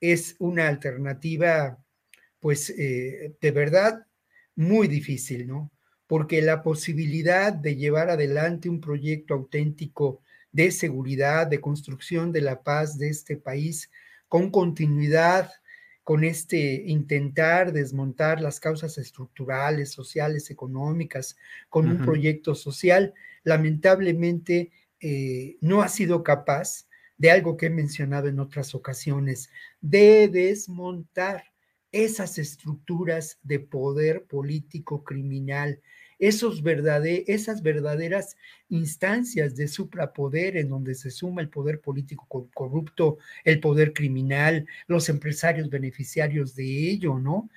es 0.00 0.36
una 0.38 0.68
alternativa, 0.68 1.82
pues, 2.38 2.70
eh, 2.70 3.34
de 3.40 3.50
verdad 3.50 4.06
muy 4.54 4.88
difícil, 4.88 5.46
¿no? 5.46 5.72
Porque 6.06 6.42
la 6.42 6.62
posibilidad 6.62 7.52
de 7.52 7.76
llevar 7.76 8.10
adelante 8.10 8.68
un 8.68 8.80
proyecto 8.80 9.34
auténtico 9.34 10.22
de 10.52 10.70
seguridad, 10.70 11.46
de 11.46 11.60
construcción 11.60 12.32
de 12.32 12.40
la 12.40 12.62
paz 12.62 12.98
de 12.98 13.08
este 13.08 13.36
país, 13.36 13.90
con 14.28 14.50
continuidad, 14.50 15.50
con 16.04 16.24
este 16.24 16.82
intentar 16.86 17.72
desmontar 17.72 18.40
las 18.40 18.58
causas 18.58 18.98
estructurales, 18.98 19.90
sociales, 19.90 20.50
económicas, 20.50 21.36
con 21.68 21.88
un 21.88 21.98
proyecto 21.98 22.54
social, 22.54 23.14
lamentablemente 23.44 24.72
eh, 25.00 25.56
no 25.60 25.82
ha 25.82 25.88
sido 25.88 26.22
capaz 26.22 26.86
de 27.16 27.30
algo 27.30 27.56
que 27.56 27.66
he 27.66 27.70
mencionado 27.70 28.28
en 28.28 28.40
otras 28.40 28.74
ocasiones, 28.74 29.50
de 29.80 30.28
desmontar 30.28 31.44
esas 31.92 32.38
estructuras 32.38 33.38
de 33.42 33.60
poder 33.60 34.24
político 34.24 35.04
criminal, 35.04 35.80
esos 36.20 36.62
esas 36.62 37.62
verdaderas 37.62 38.36
instancias 38.68 39.56
de 39.56 39.66
suprapoder 39.66 40.58
en 40.58 40.68
donde 40.68 40.94
se 40.94 41.10
suma 41.10 41.40
el 41.40 41.48
poder 41.48 41.80
político 41.80 42.48
corrupto, 42.52 43.18
el 43.42 43.58
poder 43.58 43.94
criminal, 43.94 44.66
los 44.86 45.08
empresarios 45.08 45.70
beneficiarios 45.70 46.54
de 46.54 46.90
ello, 46.90 47.18
¿no? 47.18 47.50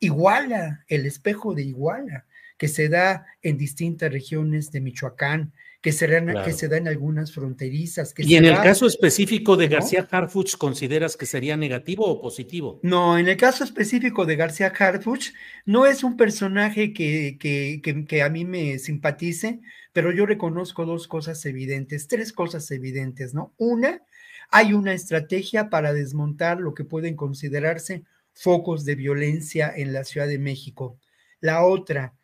Iguala, 0.00 0.84
el 0.88 1.06
espejo 1.06 1.54
de 1.54 1.62
Iguala, 1.62 2.26
que 2.56 2.68
se 2.68 2.88
da 2.88 3.26
en 3.42 3.58
distintas 3.58 4.10
regiones 4.10 4.72
de 4.72 4.80
Michoacán, 4.80 5.52
que 5.86 5.92
se, 5.92 6.08
dan, 6.08 6.42
que 6.44 6.52
se 6.52 6.66
algunas 6.66 7.32
fronterizas. 7.32 8.12
Que 8.12 8.24
y 8.24 8.34
en 8.34 8.44
el 8.44 8.56
caso 8.56 8.88
específico 8.88 9.56
de 9.56 9.68
García 9.68 10.04
Harfuch, 10.10 10.56
¿consideras 10.56 11.16
que 11.16 11.26
sería 11.26 11.56
negativo 11.56 12.06
o 12.06 12.20
positivo? 12.20 12.80
No, 12.82 13.16
en 13.16 13.28
el 13.28 13.36
caso 13.36 13.62
específico 13.62 14.26
de 14.26 14.34
García 14.34 14.72
Harfuch, 14.76 15.32
no 15.64 15.86
es 15.86 16.02
un 16.02 16.16
personaje 16.16 16.92
que, 16.92 17.38
que, 17.38 18.04
que, 18.04 18.22
a 18.22 18.28
mí 18.28 18.44
me 18.44 18.80
simpatice, 18.80 19.60
pero 19.92 20.10
yo 20.10 20.26
reconozco 20.26 20.84
dos 20.86 21.06
cosas 21.06 21.46
evidentes, 21.46 22.08
tres 22.08 22.32
cosas 22.32 22.68
evidentes, 22.72 23.32
¿no? 23.32 23.54
Una, 23.56 24.02
hay 24.50 24.72
una 24.72 24.92
estrategia 24.92 25.70
para 25.70 25.92
desmontar 25.92 26.58
lo 26.58 26.74
que 26.74 26.82
pueden 26.82 27.14
considerarse 27.14 28.02
focos 28.32 28.84
de 28.84 28.96
violencia 28.96 29.72
en 29.72 29.92
la 29.92 30.02
Ciudad 30.02 30.26
de 30.26 30.40
México. 30.40 30.98
La 31.38 31.64
otra, 31.64 32.14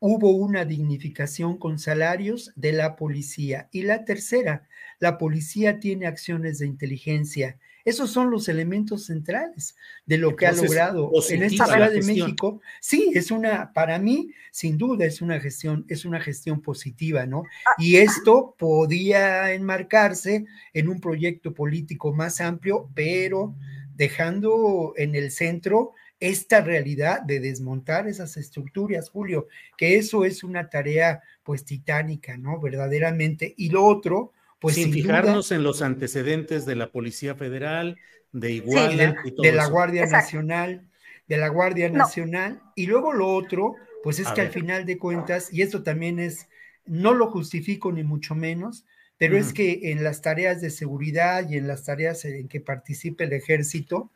hubo 0.00 0.30
una 0.30 0.64
dignificación 0.64 1.58
con 1.58 1.78
salarios 1.78 2.52
de 2.56 2.72
la 2.72 2.96
policía. 2.96 3.68
Y 3.72 3.82
la 3.82 4.04
tercera, 4.04 4.68
la 4.98 5.18
policía 5.18 5.80
tiene 5.80 6.06
acciones 6.06 6.58
de 6.58 6.66
inteligencia. 6.66 7.58
Esos 7.84 8.10
son 8.10 8.30
los 8.30 8.48
elementos 8.48 9.06
centrales 9.06 9.74
de 10.04 10.18
lo 10.18 10.36
que 10.36 10.46
ha 10.46 10.52
logrado 10.52 11.10
en 11.30 11.42
esta 11.42 11.66
Ciudad 11.66 11.90
de 11.90 12.02
México. 12.02 12.60
Sí, 12.80 13.10
es 13.14 13.30
una, 13.30 13.72
para 13.72 13.98
mí, 13.98 14.32
sin 14.50 14.76
duda, 14.76 15.06
es 15.06 15.22
una 15.22 15.40
gestión, 15.40 15.86
es 15.88 16.04
una 16.04 16.20
gestión 16.20 16.60
positiva, 16.60 17.24
¿no? 17.24 17.44
Ah, 17.66 17.74
y 17.78 17.96
esto 17.96 18.54
podía 18.58 19.52
enmarcarse 19.54 20.44
en 20.74 20.88
un 20.88 21.00
proyecto 21.00 21.54
político 21.54 22.12
más 22.12 22.42
amplio, 22.42 22.90
pero 22.94 23.54
dejando 23.94 24.92
en 24.96 25.14
el 25.14 25.30
centro 25.30 25.94
esta 26.20 26.60
realidad 26.60 27.22
de 27.22 27.40
desmontar 27.40 28.08
esas 28.08 28.36
estructuras, 28.36 29.10
Julio, 29.10 29.46
que 29.76 29.96
eso 29.96 30.24
es 30.24 30.42
una 30.42 30.68
tarea 30.68 31.22
pues 31.42 31.64
titánica, 31.64 32.36
¿no? 32.36 32.60
Verdaderamente. 32.60 33.54
Y 33.56 33.70
lo 33.70 33.84
otro, 33.84 34.32
pues... 34.58 34.74
Sin, 34.74 34.92
fijarnos 34.92 35.52
en 35.52 35.62
los 35.62 35.82
antecedentes 35.82 36.66
de 36.66 36.76
la 36.76 36.90
Policía 36.90 37.34
Federal, 37.34 37.98
de 38.32 38.52
Iguala, 38.52 39.16
de, 39.36 39.52
la 39.52 39.66
Guardia 39.66 40.06
Nacional, 40.06 40.86
de 41.28 41.36
la 41.36 41.48
Guardia 41.48 41.88
Nacional. 41.88 42.60
Y 42.74 42.86
luego 42.86 43.12
lo 43.12 43.28
otro, 43.28 43.76
pues 44.02 44.18
es 44.18 44.28
que 44.28 44.40
al 44.40 44.50
final 44.50 44.86
de 44.86 44.98
cuentas, 44.98 45.52
y 45.52 45.62
esto 45.62 45.82
también 45.82 46.18
es, 46.18 46.48
no 46.84 47.14
lo 47.14 47.30
justifico 47.30 47.92
ni 47.92 48.02
mucho 48.02 48.34
menos, 48.34 48.84
pero 49.18 49.36
es 49.36 49.52
que 49.52 49.90
en 49.90 50.04
las 50.04 50.22
tareas 50.22 50.60
de 50.60 50.70
seguridad 50.70 51.48
y 51.48 51.56
en 51.56 51.66
las 51.66 51.84
tareas 51.84 52.24
en 52.24 52.46
que 52.46 52.60
participe 52.60 53.24
el 53.24 53.32
ejército, 53.32 54.12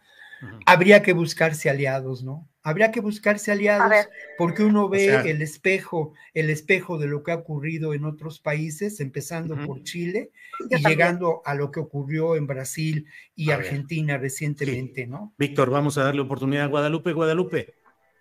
habría 0.66 1.02
que 1.02 1.12
buscarse 1.12 1.70
aliados, 1.70 2.22
¿no? 2.22 2.48
Habría 2.62 2.92
que 2.92 3.00
buscarse 3.00 3.50
aliados 3.50 4.08
porque 4.38 4.62
uno 4.62 4.88
ve 4.88 5.30
el 5.30 5.42
espejo, 5.42 6.12
el 6.32 6.48
espejo 6.48 6.98
de 6.98 7.08
lo 7.08 7.22
que 7.22 7.32
ha 7.32 7.36
ocurrido 7.36 7.92
en 7.92 8.04
otros 8.04 8.38
países, 8.38 9.00
empezando 9.00 9.56
por 9.66 9.82
Chile 9.82 10.30
y 10.70 10.76
llegando 10.86 11.42
a 11.44 11.54
lo 11.54 11.70
que 11.70 11.80
ocurrió 11.80 12.36
en 12.36 12.46
Brasil 12.46 13.06
y 13.34 13.50
Argentina 13.50 14.16
recientemente, 14.16 15.06
¿no? 15.06 15.34
Víctor, 15.38 15.70
vamos 15.70 15.98
a 15.98 16.04
darle 16.04 16.20
oportunidad 16.20 16.64
a 16.64 16.68
Guadalupe. 16.68 17.12
Guadalupe. 17.12 17.74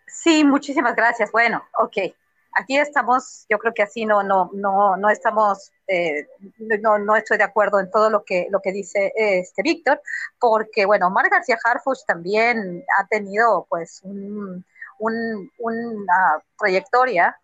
Sí, 0.07 0.43
muchísimas 0.43 0.95
gracias. 0.95 1.31
Bueno, 1.31 1.63
ok 1.79 2.13
aquí 2.53 2.77
estamos, 2.77 3.45
yo 3.49 3.57
creo 3.59 3.73
que 3.73 3.83
así 3.83 4.05
no, 4.05 4.23
no, 4.23 4.49
no, 4.53 4.97
no 4.97 5.09
estamos, 5.09 5.71
eh, 5.87 6.27
no, 6.81 6.99
no 6.99 7.15
estoy 7.15 7.37
de 7.37 7.43
acuerdo 7.43 7.79
en 7.79 7.89
todo 7.91 8.09
lo 8.09 8.23
que, 8.23 8.47
lo 8.49 8.61
que 8.61 8.71
dice 8.71 9.13
este 9.15 9.61
Víctor, 9.61 10.01
porque 10.39 10.85
bueno, 10.85 11.07
Omar 11.07 11.29
García 11.29 11.57
Harfuch 11.63 12.05
también 12.05 12.83
ha 12.97 13.07
tenido 13.07 13.65
pues 13.69 14.01
un, 14.03 14.65
una 14.99 16.43
trayectoria 16.57 17.37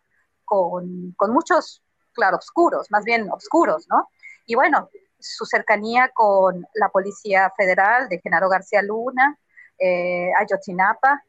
con, 0.45 1.13
con 1.17 1.33
muchos 1.33 1.81
claroscuros, 2.13 2.89
más 2.91 3.03
bien 3.03 3.29
oscuros, 3.31 3.87
¿no? 3.89 4.09
Y 4.45 4.55
bueno, 4.55 4.89
su 5.19 5.45
cercanía 5.45 6.09
con 6.13 6.65
la 6.73 6.89
Policía 6.89 7.51
Federal 7.55 8.07
de 8.09 8.19
Genaro 8.19 8.49
García 8.49 8.81
Luna, 8.81 9.37
eh, 9.79 10.31
Ayotzinapa, 10.39 11.23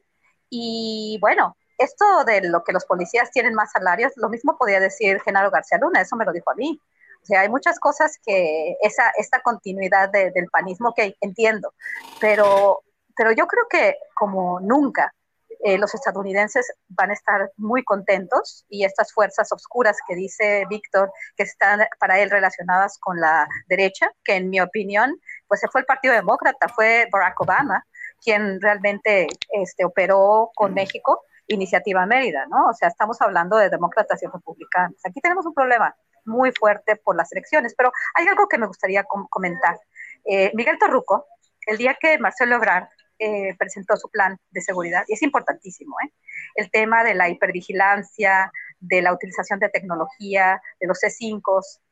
y 0.51 1.19
bueno, 1.21 1.57
esto 1.79 2.25
de 2.25 2.43
lo 2.43 2.65
que 2.65 2.73
los 2.73 2.85
policías 2.85 3.31
tienen 3.31 3.55
más 3.55 3.73
salarios, 3.73 4.13
lo 4.17 4.29
mismo 4.29 4.57
podía 4.59 4.81
decir 4.81 5.21
Genaro 5.21 5.51
García 5.51 5.79
Luna, 5.79 6.01
eso 6.01 6.17
me 6.17 6.25
lo 6.25 6.33
dijo 6.33 6.51
a 6.51 6.55
mí. 6.55 6.81
O 7.23 7.27
sea, 7.27 7.41
hay 7.41 7.49
muchas 7.49 7.79
cosas 7.81 8.19
que 8.25 8.77
esa, 8.83 9.11
esta 9.17 9.41
continuidad 9.43 10.11
del 10.11 10.49
panismo 10.51 10.95
que 10.95 11.17
entiendo, 11.21 11.75
pero, 12.21 12.83
pero 13.17 13.33
yo 13.33 13.47
creo 13.47 13.67
que 13.69 13.97
como 14.15 14.61
nunca 14.61 15.13
eh, 15.61 15.77
los 15.77 15.93
estadounidenses 15.95 16.73
van 16.89 17.11
a 17.11 17.15
estar 17.15 17.51
muy 17.57 17.83
contentos 17.83 18.65
y 18.69 18.85
estas 18.85 19.13
fuerzas 19.13 19.51
oscuras 19.53 19.99
que 20.07 20.15
dice 20.15 20.65
Víctor, 20.71 21.11
que 21.37 21.43
están 21.43 21.81
para 21.99 22.21
él 22.21 22.31
relacionadas 22.31 22.99
con 22.99 23.21
la 23.21 23.49
derecha, 23.69 24.13
que 24.25 24.37
en 24.37 24.51
mi 24.51 24.61
opinión, 24.61 25.21
pues 25.49 25.61
se 25.61 25.69
fue 25.69 25.81
el 25.81 25.87
Partido 25.87 26.15
Demócrata, 26.15 26.69
fue 26.69 27.09
Barack 27.11 27.41
Obama 27.41 27.85
quien 28.23 28.61
realmente 28.61 29.29
este, 29.53 29.85
operó 29.85 30.51
con 30.55 30.75
México 30.75 31.23
Iniciativa 31.49 32.07
Mérida, 32.07 32.47
¿no? 32.47 32.69
O 32.69 32.75
sea, 32.75 32.89
estamos 32.89 33.21
hablando 33.21 33.57
de 33.57 33.71
demócratas 33.71 34.23
y 34.23 34.27
republicanos. 34.27 34.99
Aquí 35.05 35.21
tenemos 35.21 35.45
un 35.47 35.55
problema 35.55 35.95
muy 36.25 36.53
fuerte 36.53 36.97
por 36.97 37.17
las 37.17 37.33
elecciones, 37.33 37.75
pero 37.77 37.91
hay 38.15 38.29
algo 38.29 38.49
que 38.49 38.59
me 38.59 38.67
gustaría 38.67 39.05
comentar. 39.05 39.79
Eh, 40.25 40.53
Miguel 40.55 40.79
Torruco, 40.79 41.27
el 41.67 41.79
día 41.79 41.97
que 42.01 42.19
Marcelo 42.19 42.57
Ebrard 42.57 42.89
eh, 43.21 43.57
presentó 43.59 43.97
su 43.97 44.09
plan 44.11 44.39
de 44.51 44.61
seguridad 44.61 45.05
y 45.09 45.15
es 45.15 45.23
importantísimo. 45.23 45.97
¿eh? 46.05 46.13
El 46.55 46.71
tema 46.71 47.03
de 47.03 47.15
la 47.15 47.29
hipervigilancia, 47.29 48.53
de 48.79 49.03
la 49.03 49.13
utilización 49.13 49.59
de 49.59 49.69
tecnología, 49.71 50.63
de 50.79 50.87
los 50.87 51.01
C5, 51.01 51.43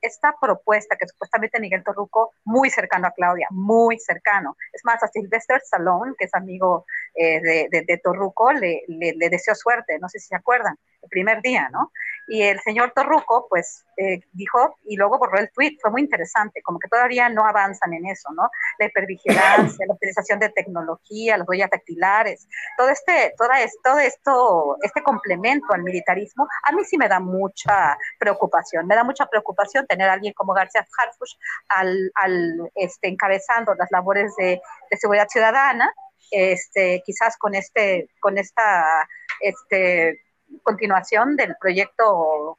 esta 0.01 0.37
propuesta 0.41 0.97
que 0.97 1.09
supuestamente 1.09 1.59
Miguel 1.59 1.83
Torruco, 1.83 2.31
muy 2.45 2.71
cercano 2.71 3.09
a 3.09 3.11
Claudia, 3.11 3.49
muy 3.51 3.99
cercano. 3.99 4.57
Es 4.73 4.85
más, 4.85 5.03
a 5.03 5.09
Sylvester 5.09 5.61
Salón, 5.65 6.15
que 6.17 6.27
es 6.27 6.35
amigo 6.35 6.87
eh, 7.17 7.69
de, 7.71 7.85
de, 7.87 7.99
Torruco, 7.99 8.53
le, 8.53 8.83
le, 8.89 9.29
deseó 9.31 9.55
suerte, 9.55 9.99
no 9.99 10.09
sé 10.09 10.19
si 10.19 10.29
se 10.29 10.37
acuerdan, 10.37 10.79
el 11.01 11.09
primer 11.09 11.41
día, 11.41 11.69
¿no? 11.73 11.91
Y 12.29 12.43
el 12.43 12.61
señor 12.61 12.93
Torruco, 12.95 13.47
pues, 13.49 13.87
eh, 13.97 14.21
dijo, 14.33 14.77
y 14.85 14.97
luego 14.97 15.19
borró 15.19 15.39
el 15.39 15.51
tweet, 15.53 15.77
fue 15.81 15.91
muy 15.91 16.03
interesante, 16.03 16.61
como 16.63 16.79
que 16.79 16.89
todavía 16.89 17.29
no 17.29 17.47
avanzan 17.47 17.95
en 17.95 18.05
eso, 18.07 18.29
¿no? 18.35 18.51
La 18.79 18.87
hipervigilancia, 18.87 19.87
la 19.87 19.95
utilización 19.95 20.39
de 20.41 20.51
tecnología, 20.51 21.39
las 21.39 21.49
huellas 21.49 21.71
dactilares, 21.71 22.47
todo 22.77 22.91
este, 22.91 23.33
toda 23.39 23.63
esto, 23.63 23.79
todo 23.83 23.99
esto, 23.99 24.77
este 24.83 25.03
complemento 25.03 25.73
al 25.73 25.85
militarismo, 25.85 26.47
a 26.65 26.73
mí 26.73 26.85
sí 26.85 26.99
me 26.99 27.09
da 27.09 27.21
mucha 27.21 27.97
preocupación, 28.19 28.87
me 28.87 28.97
da 28.97 29.05
mucha 29.05 29.27
preocupación 29.27 29.87
tener 29.87 30.11
alguien 30.11 30.35
como 30.35 30.53
García 30.53 30.87
Harfush 30.99 31.35
al, 31.69 32.11
al 32.15 32.71
este, 32.75 33.09
encabezando 33.09 33.75
las 33.75 33.91
labores 33.91 34.35
de 34.37 34.61
seguridad 34.99 35.29
ciudadana, 35.29 35.95
este, 36.31 37.03
quizás 37.05 37.37
con 37.39 37.55
este, 37.55 38.09
con 38.21 38.39
esta, 38.39 39.09
este, 39.41 40.21
continuación 40.63 41.37
del 41.37 41.57
proyecto 41.61 42.59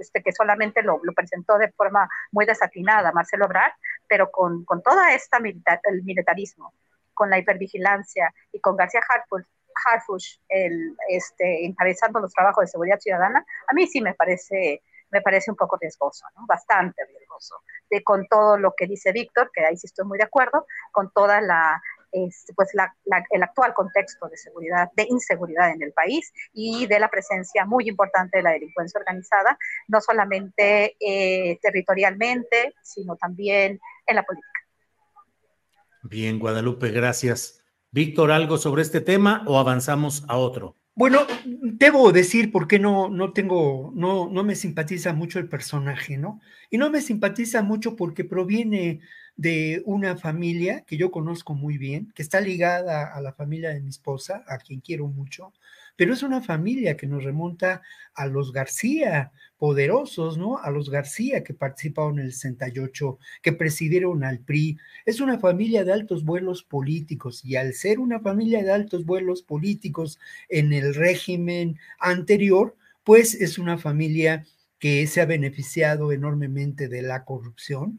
este, 0.00 0.22
que 0.22 0.32
solamente 0.32 0.82
lo, 0.82 1.00
presentó 1.14 1.58
de 1.58 1.72
forma 1.72 2.08
muy 2.30 2.44
desatinada 2.44 3.12
Marcelo 3.12 3.46
Obrar, 3.46 3.74
pero 4.06 4.30
con, 4.30 4.64
con 4.64 4.82
toda 4.82 5.14
esta 5.14 5.38
el 5.38 6.02
militarismo, 6.02 6.74
con 7.14 7.30
la 7.30 7.38
hipervigilancia 7.38 8.32
y 8.52 8.60
con 8.60 8.76
García 8.76 9.00
Harfush, 9.86 10.38
el, 10.48 10.96
este, 11.08 11.64
encabezando 11.64 12.20
los 12.20 12.32
trabajos 12.32 12.62
de 12.62 12.68
seguridad 12.68 12.98
ciudadana, 13.00 13.44
a 13.66 13.72
mí 13.72 13.86
sí 13.86 14.00
me 14.00 14.14
parece, 14.14 14.82
me 15.10 15.22
parece 15.22 15.50
un 15.50 15.56
poco 15.56 15.78
riesgoso, 15.80 16.26
¿no? 16.36 16.44
bastante 16.46 17.04
riesgoso, 17.06 17.62
de, 17.88 18.02
con 18.02 18.26
todo 18.28 18.58
lo 18.58 18.74
que 18.76 18.86
dice 18.86 19.12
Víctor, 19.12 19.50
que 19.54 19.64
ahí 19.64 19.76
sí 19.76 19.86
estoy 19.86 20.04
muy 20.04 20.18
de 20.18 20.24
acuerdo, 20.24 20.66
con 20.92 21.10
toda 21.12 21.40
la, 21.40 21.80
pues 22.10 22.70
el 23.30 23.42
actual 23.42 23.74
contexto 23.74 24.28
de 24.28 24.36
seguridad, 24.36 24.90
de 24.96 25.06
inseguridad 25.08 25.70
en 25.70 25.82
el 25.82 25.92
país 25.92 26.32
y 26.52 26.86
de 26.86 26.98
la 26.98 27.08
presencia 27.08 27.64
muy 27.64 27.88
importante 27.88 28.38
de 28.38 28.42
la 28.42 28.52
delincuencia 28.52 28.98
organizada, 28.98 29.58
no 29.88 30.00
solamente 30.00 30.96
eh, 31.00 31.58
territorialmente, 31.62 32.74
sino 32.82 33.16
también 33.16 33.80
en 34.06 34.16
la 34.16 34.22
política. 34.22 34.48
Bien, 36.02 36.38
Guadalupe, 36.38 36.90
gracias. 36.90 37.62
Víctor, 37.90 38.32
¿algo 38.32 38.58
sobre 38.58 38.82
este 38.82 39.00
tema 39.00 39.44
o 39.46 39.58
avanzamos 39.58 40.24
a 40.28 40.36
otro? 40.36 40.77
Bueno, 40.98 41.20
debo 41.44 42.10
decir 42.10 42.50
por 42.50 42.66
qué 42.66 42.80
no, 42.80 43.08
no 43.08 43.32
tengo, 43.32 43.92
no, 43.94 44.28
no 44.28 44.42
me 44.42 44.56
simpatiza 44.56 45.12
mucho 45.12 45.38
el 45.38 45.48
personaje, 45.48 46.18
¿no? 46.18 46.40
Y 46.70 46.78
no 46.78 46.90
me 46.90 47.00
simpatiza 47.00 47.62
mucho 47.62 47.94
porque 47.94 48.24
proviene 48.24 48.98
de 49.36 49.80
una 49.86 50.16
familia 50.16 50.80
que 50.84 50.96
yo 50.96 51.12
conozco 51.12 51.54
muy 51.54 51.78
bien, 51.78 52.10
que 52.16 52.22
está 52.22 52.40
ligada 52.40 53.14
a 53.14 53.20
la 53.20 53.32
familia 53.32 53.70
de 53.70 53.80
mi 53.80 53.90
esposa, 53.90 54.42
a 54.48 54.58
quien 54.58 54.80
quiero 54.80 55.06
mucho, 55.06 55.52
pero 55.98 56.14
es 56.14 56.22
una 56.22 56.40
familia 56.40 56.96
que 56.96 57.08
nos 57.08 57.24
remonta 57.24 57.82
a 58.14 58.26
los 58.26 58.52
García, 58.52 59.32
poderosos, 59.58 60.38
¿no? 60.38 60.56
A 60.58 60.70
los 60.70 60.90
García 60.90 61.42
que 61.42 61.54
participaron 61.54 62.20
en 62.20 62.26
el 62.26 62.32
68, 62.34 63.18
que 63.42 63.52
presidieron 63.52 64.22
al 64.22 64.38
PRI. 64.38 64.78
Es 65.04 65.20
una 65.20 65.40
familia 65.40 65.82
de 65.82 65.92
altos 65.92 66.24
vuelos 66.24 66.62
políticos 66.62 67.44
y 67.44 67.56
al 67.56 67.74
ser 67.74 67.98
una 67.98 68.20
familia 68.20 68.62
de 68.62 68.70
altos 68.70 69.04
vuelos 69.04 69.42
políticos 69.42 70.20
en 70.48 70.72
el 70.72 70.94
régimen 70.94 71.80
anterior, 71.98 72.76
pues 73.02 73.34
es 73.34 73.58
una 73.58 73.76
familia 73.76 74.46
que 74.78 75.04
se 75.08 75.20
ha 75.20 75.26
beneficiado 75.26 76.12
enormemente 76.12 76.86
de 76.86 77.02
la 77.02 77.24
corrupción, 77.24 77.98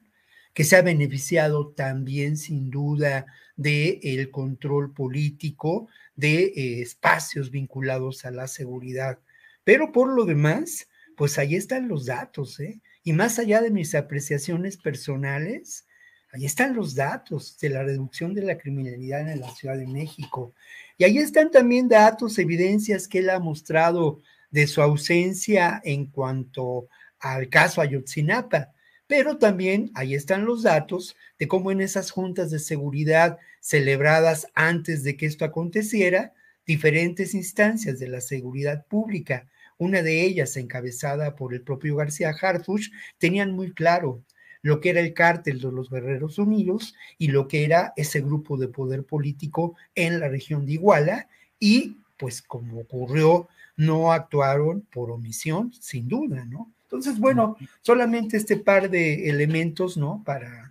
que 0.54 0.64
se 0.64 0.76
ha 0.76 0.82
beneficiado 0.82 1.70
también 1.70 2.38
sin 2.38 2.70
duda 2.70 3.26
del 3.56 4.00
el 4.02 4.32
control 4.32 4.94
político 4.94 5.88
de 6.16 6.46
eh, 6.56 6.82
espacios 6.82 7.52
vinculados 7.52 8.26
a 8.26 8.32
la 8.32 8.48
seguridad. 8.48 9.20
Pero 9.64 9.92
por 9.92 10.14
lo 10.14 10.26
demás, 10.26 10.88
pues 11.16 11.38
ahí 11.38 11.56
están 11.56 11.88
los 11.88 12.06
datos, 12.06 12.60
¿eh? 12.60 12.82
Y 13.04 13.14
más 13.14 13.40
allá 13.40 13.62
de 13.62 13.72
mis 13.72 13.96
apreciaciones 13.96 14.78
personales, 14.78 15.86
ahí 16.32 16.46
están 16.46 16.76
los 16.76 16.96
datos 16.96 17.58
de 17.60 17.70
la 17.70 17.84
reducción 17.84 18.34
de 18.34 18.44
la 18.44 18.58
criminalidad 18.58 19.30
en 19.30 19.40
la 19.40 19.50
Ciudad 19.56 19.78
de 19.78 19.88
México. 19.88 20.54
Y 20.98 21.06
ahí 21.06 21.18
están 21.18 21.52
también 21.52 21.88
datos, 21.88 22.38
evidencias 22.38 23.08
que 23.08 23.20
él 23.20 23.30
ha 23.30 23.40
mostrado 23.40 24.22
de 24.52 24.68
su 24.68 24.82
ausencia 24.82 25.82
en 25.84 26.08
cuanto 26.08 26.88
al 27.20 27.50
caso 27.50 27.82
Ayotzinapa 27.82 28.74
pero 29.10 29.40
también 29.40 29.90
ahí 29.96 30.14
están 30.14 30.46
los 30.46 30.62
datos 30.62 31.16
de 31.40 31.48
cómo 31.48 31.72
en 31.72 31.82
esas 31.82 32.12
juntas 32.12 32.52
de 32.52 32.60
seguridad 32.60 33.40
celebradas 33.60 34.46
antes 34.54 35.04
de 35.04 35.18
que 35.18 35.26
esto 35.26 35.46
aconteciera, 35.46 36.32
diferentes 36.68 37.34
instancias 37.34 37.98
de 37.98 38.08
la 38.08 38.22
seguridad 38.22 38.86
pública, 38.86 39.50
una 39.80 40.04
de 40.04 40.24
ellas 40.24 40.56
encabezada 40.58 41.36
por 41.36 41.56
el 41.56 41.64
propio 41.64 41.96
García 41.96 42.36
Harfuch, 42.40 42.92
tenían 43.18 43.52
muy 43.52 43.74
claro 43.74 44.24
lo 44.62 44.80
que 44.80 44.92
era 44.92 45.00
el 45.00 45.16
cártel 45.16 45.60
de 45.60 45.72
los 45.72 45.90
Guerreros 45.90 46.38
Unidos 46.38 46.94
y 47.18 47.30
lo 47.30 47.48
que 47.48 47.64
era 47.64 47.94
ese 47.96 48.22
grupo 48.22 48.58
de 48.58 48.68
poder 48.68 49.06
político 49.06 49.76
en 49.96 50.20
la 50.20 50.28
región 50.28 50.68
de 50.68 50.74
Iguala 50.74 51.28
y 51.60 51.98
pues 52.16 52.44
como 52.44 52.82
ocurrió, 52.82 53.48
no 53.76 54.12
actuaron 54.12 54.82
por 54.82 55.10
omisión, 55.10 55.74
sin 55.74 56.08
duda, 56.08 56.46
¿no? 56.46 56.72
Entonces, 56.90 57.20
bueno, 57.20 57.56
solamente 57.82 58.36
este 58.36 58.58
par 58.58 58.90
de 58.90 59.30
elementos, 59.30 59.96
¿no? 59.96 60.24
Para, 60.26 60.68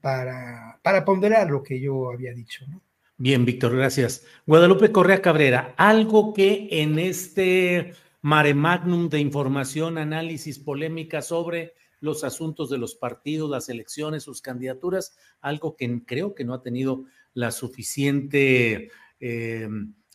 para, 0.00 0.80
para 0.82 1.04
ponderar 1.04 1.50
lo 1.50 1.62
que 1.62 1.78
yo 1.78 2.10
había 2.10 2.32
dicho, 2.32 2.64
¿no? 2.66 2.80
Bien, 3.18 3.44
Víctor, 3.44 3.76
gracias. 3.76 4.24
Guadalupe 4.46 4.90
Correa 4.90 5.20
Cabrera, 5.20 5.74
algo 5.76 6.32
que 6.32 6.68
en 6.70 6.98
este 6.98 7.92
mare 8.22 8.54
magnum 8.54 9.10
de 9.10 9.20
información, 9.20 9.98
análisis, 9.98 10.58
polémica 10.58 11.20
sobre 11.20 11.74
los 12.00 12.24
asuntos 12.24 12.70
de 12.70 12.78
los 12.78 12.94
partidos, 12.94 13.50
las 13.50 13.68
elecciones, 13.68 14.22
sus 14.22 14.40
candidaturas, 14.40 15.18
algo 15.42 15.76
que 15.76 16.02
creo 16.06 16.34
que 16.34 16.44
no 16.44 16.54
ha 16.54 16.62
tenido 16.62 17.04
la 17.34 17.50
suficiente 17.50 18.90
eh, 19.20 19.68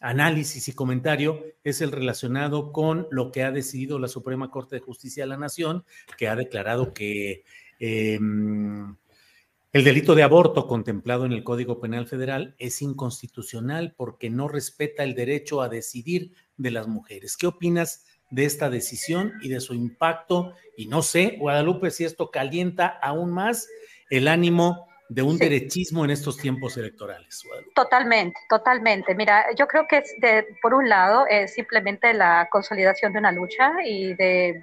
análisis 0.06 0.68
y 0.68 0.73
comentario 0.73 1.44
es 1.64 1.82
el 1.82 1.91
relacionado 1.91 2.72
con 2.72 3.07
lo 3.10 3.32
que 3.32 3.41
ha 3.44 3.52
decidido 3.52 3.98
la 3.98 4.07
Suprema 4.07 4.52
Corte 4.52 4.76
de 4.76 4.82
Justicia 4.82 5.23
de 5.23 5.30
la 5.30 5.38
Nación, 5.38 5.84
que 6.15 6.27
ha 6.27 6.36
declarado 6.36 6.94
que 6.94 7.44
em, 7.80 8.95
el 9.73 9.84
delito 9.84 10.14
de 10.14 10.22
aborto 10.22 10.68
contemplado 10.68 11.26
en 11.26 11.32
el 11.32 11.44
Código 11.44 11.82
Penal 11.82 12.06
Federal 12.06 12.56
es 12.60 12.84
inconstitucional 12.84 13.95
porque 13.98 14.30
no 14.30 14.48
respeta 14.48 15.03
el 15.03 15.15
derecho 15.15 15.64
a 15.64 15.69
decidir 15.69 16.34
de 16.56 16.69
las 16.69 16.88
mujeres. 16.88 17.36
¿Qué 17.36 17.48
opinas 17.48 18.06
de 18.30 18.45
esta 18.45 18.69
decisión 18.69 19.34
y 19.41 19.49
de 19.49 19.60
su 19.60 19.73
impacto? 19.73 20.53
Y 20.77 20.86
no 20.86 21.02
sé, 21.02 21.38
Guadalupe, 21.40 21.90
si 21.90 22.03
esto 22.03 22.30
calienta 22.30 22.86
aún 22.88 23.32
más 23.32 23.68
el 24.11 24.27
ánimo 24.27 24.88
de 25.10 25.22
un 25.22 25.38
derechismo 25.38 26.03
en 26.03 26.11
estos 26.11 26.38
tiempos 26.38 26.77
electorales. 26.77 27.44
Totalmente, 27.76 28.40
totalmente. 28.49 29.14
Mira, 29.14 29.45
yo 29.56 29.68
creo 29.68 29.86
que 29.88 29.98
es 29.98 30.14
de, 30.19 30.48
por 30.61 30.73
un 30.73 30.90
lado 30.90 31.26
es 31.27 31.53
simplemente 31.53 32.14
la 32.14 32.48
consolidación 32.52 33.14
de 33.14 33.19
una 33.19 33.32
lucha 33.32 33.72
y 33.86 34.14
de, 34.15 34.61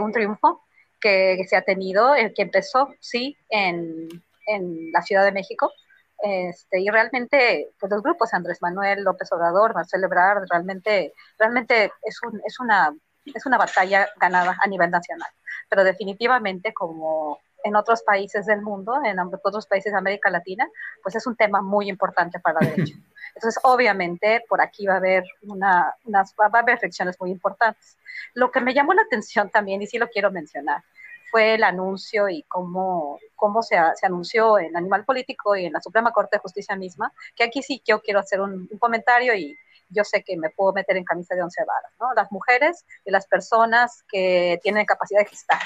un 0.00 0.12
triunfo 0.12 0.62
que, 1.00 1.44
se 1.48 1.56
ha 1.56 1.62
tenido, 1.62 2.14
el 2.14 2.32
que 2.34 2.42
empezó, 2.42 2.94
sí, 3.00 3.36
en, 3.48 4.08
en 4.46 4.92
la 4.92 5.02
Ciudad 5.02 5.24
de 5.24 5.32
México. 5.32 5.72
Este, 6.22 6.80
y 6.80 6.88
realmente, 6.90 7.70
pues 7.78 7.90
los 7.90 8.02
grupos 8.02 8.34
Andrés 8.34 8.58
Manuel, 8.60 9.02
López 9.02 9.32
Obrador, 9.32 9.74
Marcelo 9.74 10.06
Ebrard, 10.06 10.44
realmente, 10.50 11.14
realmente 11.38 11.92
es, 12.02 12.22
un, 12.22 12.40
es, 12.44 12.60
una, 12.60 12.94
es 13.24 13.46
una 13.46 13.58
batalla 13.58 14.08
ganada 14.20 14.56
a 14.62 14.68
nivel 14.68 14.90
nacional. 14.90 15.30
Pero 15.68 15.82
definitivamente, 15.82 16.74
como 16.74 17.40
en 17.64 17.76
otros 17.76 18.02
países 18.02 18.46
del 18.46 18.62
mundo, 18.62 19.00
en 19.04 19.18
otros 19.18 19.66
países 19.66 19.92
de 19.92 19.98
América 19.98 20.30
Latina, 20.30 20.68
pues 21.02 21.14
es 21.14 21.26
un 21.26 21.36
tema 21.36 21.60
muy 21.60 21.88
importante 21.88 22.40
para 22.40 22.60
la 22.60 22.70
derecha. 22.70 22.94
Entonces, 23.34 23.60
obviamente, 23.62 24.44
por 24.48 24.60
aquí 24.60 24.86
va 24.86 24.94
a 24.94 24.98
haber 24.98 25.24
una, 25.42 25.94
unas, 26.04 26.34
va 26.40 26.46
a 26.46 26.48
haber 26.48 26.74
reflexiones 26.74 27.16
muy 27.20 27.30
importantes. 27.30 27.96
Lo 28.34 28.50
que 28.50 28.60
me 28.60 28.74
llamó 28.74 28.92
la 28.92 29.02
atención 29.02 29.50
también, 29.50 29.82
y 29.82 29.86
sí 29.86 29.98
lo 29.98 30.08
quiero 30.08 30.30
mencionar, 30.30 30.82
fue 31.30 31.54
el 31.54 31.62
anuncio 31.62 32.28
y 32.28 32.42
cómo, 32.42 33.18
cómo 33.36 33.62
se, 33.62 33.76
se, 33.94 34.06
anunció 34.06 34.58
en 34.58 34.76
Animal 34.76 35.04
Político 35.04 35.54
y 35.54 35.66
en 35.66 35.72
la 35.72 35.80
Suprema 35.80 36.10
Corte 36.10 36.36
de 36.36 36.40
Justicia 36.40 36.74
misma, 36.74 37.12
que 37.36 37.44
aquí 37.44 37.62
sí 37.62 37.80
yo 37.86 38.00
quiero 38.00 38.18
hacer 38.18 38.40
un, 38.40 38.68
un 38.68 38.78
comentario 38.78 39.32
y 39.34 39.56
yo 39.90 40.04
sé 40.04 40.22
que 40.22 40.36
me 40.36 40.50
puedo 40.50 40.72
meter 40.72 40.96
en 40.96 41.04
camisa 41.04 41.34
de 41.34 41.42
once 41.42 41.62
varas, 41.64 41.92
¿no? 42.00 42.12
Las 42.14 42.30
mujeres 42.32 42.84
y 43.04 43.10
las 43.10 43.26
personas 43.26 44.04
que 44.08 44.58
tienen 44.62 44.86
capacidad 44.86 45.20
de 45.20 45.26
gestar. 45.26 45.60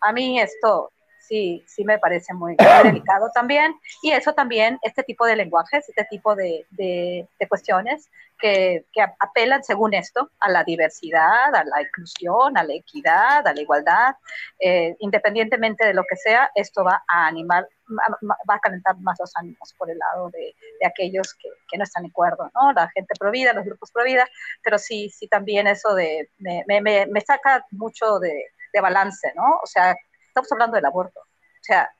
A 0.00 0.12
mí 0.12 0.40
esto 0.40 0.92
sí, 1.26 1.64
sí 1.66 1.84
me 1.84 1.98
parece 1.98 2.34
muy, 2.34 2.56
delicado 2.84 3.30
también. 3.34 3.74
Y 4.02 4.12
eso 4.12 4.32
también, 4.32 4.78
este 4.82 5.02
tipo 5.02 5.26
de 5.26 5.36
lenguajes, 5.36 5.88
este 5.88 6.04
tipo 6.10 6.34
de, 6.34 6.66
de, 6.70 7.26
cuestiones 7.48 8.10
que, 8.38 8.84
que, 8.92 9.02
apelan, 9.02 9.62
según 9.62 9.94
esto, 9.94 10.30
a 10.40 10.50
la 10.50 10.64
diversidad, 10.64 11.54
a 11.54 11.64
la 11.64 11.82
inclusión, 11.82 12.56
a 12.56 12.64
la 12.64 12.74
equidad, 12.74 13.46
a 13.46 13.54
la 13.54 13.60
igualdad, 13.60 14.14
eh, 14.58 14.96
independientemente 15.00 15.86
de 15.86 15.94
lo 15.94 16.04
que 16.08 16.16
sea, 16.16 16.50
esto 16.54 16.84
va 16.84 17.02
a 17.08 17.26
animar, 17.26 17.68
va 17.88 18.54
a 18.54 18.60
calentar 18.60 18.96
más 18.98 19.18
los 19.20 19.30
ánimos 19.36 19.72
por 19.78 19.90
el 19.90 19.98
lado 19.98 20.28
de, 20.30 20.54
de 20.80 20.86
aquellos 20.86 21.34
que, 21.34 21.48
que, 21.70 21.78
no 21.78 21.84
están 21.84 22.02
de 22.02 22.10
acuerdo, 22.10 22.50
¿no? 22.54 22.72
La 22.72 22.88
gente 22.90 23.14
provida, 23.18 23.52
los 23.52 23.64
grupos 23.64 23.90
provida, 23.92 24.26
pero 24.62 24.78
sí, 24.78 25.08
sí 25.10 25.28
también 25.28 25.66
eso 25.66 25.94
de, 25.94 26.28
me, 26.38 26.64
me, 26.66 27.06
me 27.06 27.20
saca 27.20 27.64
mucho 27.70 28.18
de, 28.18 28.46
de 28.72 28.80
balance, 28.80 29.32
¿no? 29.34 29.58
O 29.62 29.66
sea, 29.66 29.96
estamos 30.36 30.52
hablando 30.52 30.76
del 30.76 30.84
aborto. 30.84 31.20
O 31.20 31.62
sea, 31.62 31.90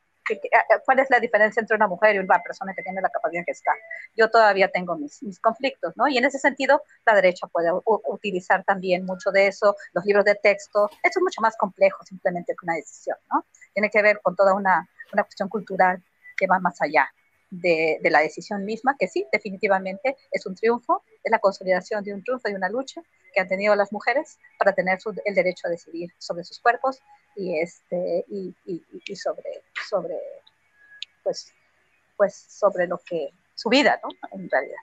¿cuál 0.84 0.98
es 0.98 1.08
la 1.08 1.20
diferencia 1.20 1.60
entre 1.60 1.76
una 1.76 1.86
mujer 1.86 2.16
y 2.16 2.18
una 2.18 2.42
persona 2.42 2.74
que 2.74 2.82
tiene 2.82 3.00
la 3.00 3.08
capacidad 3.08 3.44
está? 3.46 3.72
Yo 4.14 4.28
todavía 4.28 4.68
tengo 4.68 4.96
mis, 4.96 5.40
conflictos, 5.40 5.96
¿no? 5.96 6.06
Y 6.06 6.18
en 6.18 6.24
ese 6.24 6.38
sentido, 6.38 6.82
la 7.06 7.14
derecha 7.14 7.46
puede 7.46 7.70
utilizar 7.84 8.62
también 8.64 9.06
mucho 9.06 9.30
de 9.30 9.46
eso, 9.46 9.74
los 9.94 10.04
libros 10.04 10.24
de 10.24 10.34
texto. 10.34 10.90
Eso 11.02 11.18
es 11.18 11.22
mucho 11.22 11.40
más 11.40 11.56
complejo 11.56 12.04
simplemente 12.04 12.52
que 12.52 12.66
una 12.66 12.74
decisión, 12.74 13.16
¿no? 13.32 13.46
Tiene 13.72 13.88
que 13.88 14.02
ver 14.02 14.20
con 14.20 14.36
toda 14.36 14.54
una, 14.54 14.86
una 15.12 15.22
cuestión 15.22 15.48
cultural 15.48 16.02
que 16.36 16.46
va 16.46 16.58
más 16.58 16.82
allá 16.82 17.10
de, 17.48 17.98
de, 18.02 18.10
la 18.10 18.20
decisión 18.20 18.64
misma, 18.64 18.96
que 18.98 19.08
sí, 19.08 19.26
definitivamente 19.32 20.16
es 20.30 20.44
un 20.44 20.54
triunfo, 20.56 21.04
es 21.24 21.30
la 21.30 21.38
consolidación 21.38 22.04
de 22.04 22.12
un 22.12 22.22
triunfo 22.22 22.50
y 22.50 22.54
una 22.54 22.68
lucha 22.68 23.00
que 23.32 23.40
han 23.40 23.48
tenido 23.48 23.74
las 23.76 23.92
mujeres 23.92 24.38
para 24.58 24.74
tener 24.74 24.98
el 25.24 25.34
derecho 25.34 25.68
a 25.68 25.70
decidir 25.70 26.10
sobre 26.18 26.44
sus 26.44 26.58
cuerpos 26.58 27.00
y, 27.36 27.58
este, 27.58 28.24
y, 28.28 28.54
y, 28.66 29.16
sobre, 29.16 29.62
sobre, 29.88 30.16
pues, 31.22 31.52
pues 32.16 32.34
sobre 32.34 32.86
lo 32.86 32.98
que, 32.98 33.30
su 33.54 33.68
vida, 33.68 34.00
¿no? 34.02 34.08
En 34.32 34.48
realidad. 34.48 34.76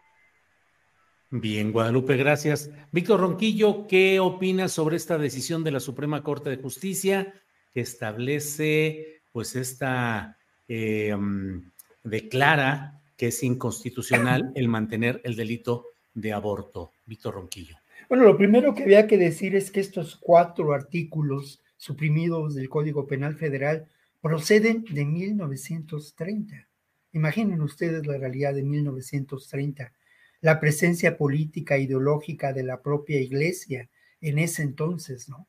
Bien, 1.31 1.71
Guadalupe, 1.71 2.15
gracias. 2.15 2.69
Víctor 2.91 3.19
Ronquillo, 3.19 3.87
¿qué 3.87 4.19
opinas 4.19 4.71
sobre 4.71 4.97
esta 4.97 5.17
decisión 5.17 5.63
de 5.63 5.71
la 5.71 5.79
Suprema 5.79 6.21
Corte 6.21 6.51
de 6.51 6.57
Justicia 6.57 7.33
que 7.73 7.81
establece, 7.81 9.23
pues, 9.31 9.55
esta, 9.55 10.37
eh, 10.67 11.15
mm, 11.15 11.71
declara 12.03 13.01
que 13.17 13.27
es 13.27 13.41
inconstitucional 13.41 14.51
el 14.53 14.67
mantener 14.67 15.21
el 15.23 15.35
delito 15.35 15.87
de 16.13 16.33
aborto? 16.33 16.91
Víctor 17.05 17.33
Ronquillo. 17.33 17.77
Bueno, 18.09 18.25
lo 18.25 18.37
primero 18.37 18.75
que 18.75 18.83
había 18.83 19.07
que 19.07 19.17
decir 19.17 19.55
es 19.55 19.71
que 19.71 19.79
estos 19.79 20.15
cuatro 20.17 20.73
artículos 20.73 21.63
suprimidos 21.83 22.55
del 22.55 22.69
Código 22.69 23.05
Penal 23.05 23.35
Federal 23.35 23.85
proceden 24.21 24.85
de 24.89 25.03
1930. 25.03 26.69
Imaginen 27.11 27.61
ustedes 27.61 28.07
la 28.07 28.17
realidad 28.17 28.53
de 28.53 28.63
1930, 28.63 29.91
la 30.39 30.61
presencia 30.61 31.17
política 31.17 31.77
ideológica 31.77 32.53
de 32.53 32.63
la 32.63 32.81
propia 32.81 33.19
iglesia 33.19 33.89
en 34.21 34.39
ese 34.39 34.63
entonces, 34.63 35.27
¿no? 35.27 35.45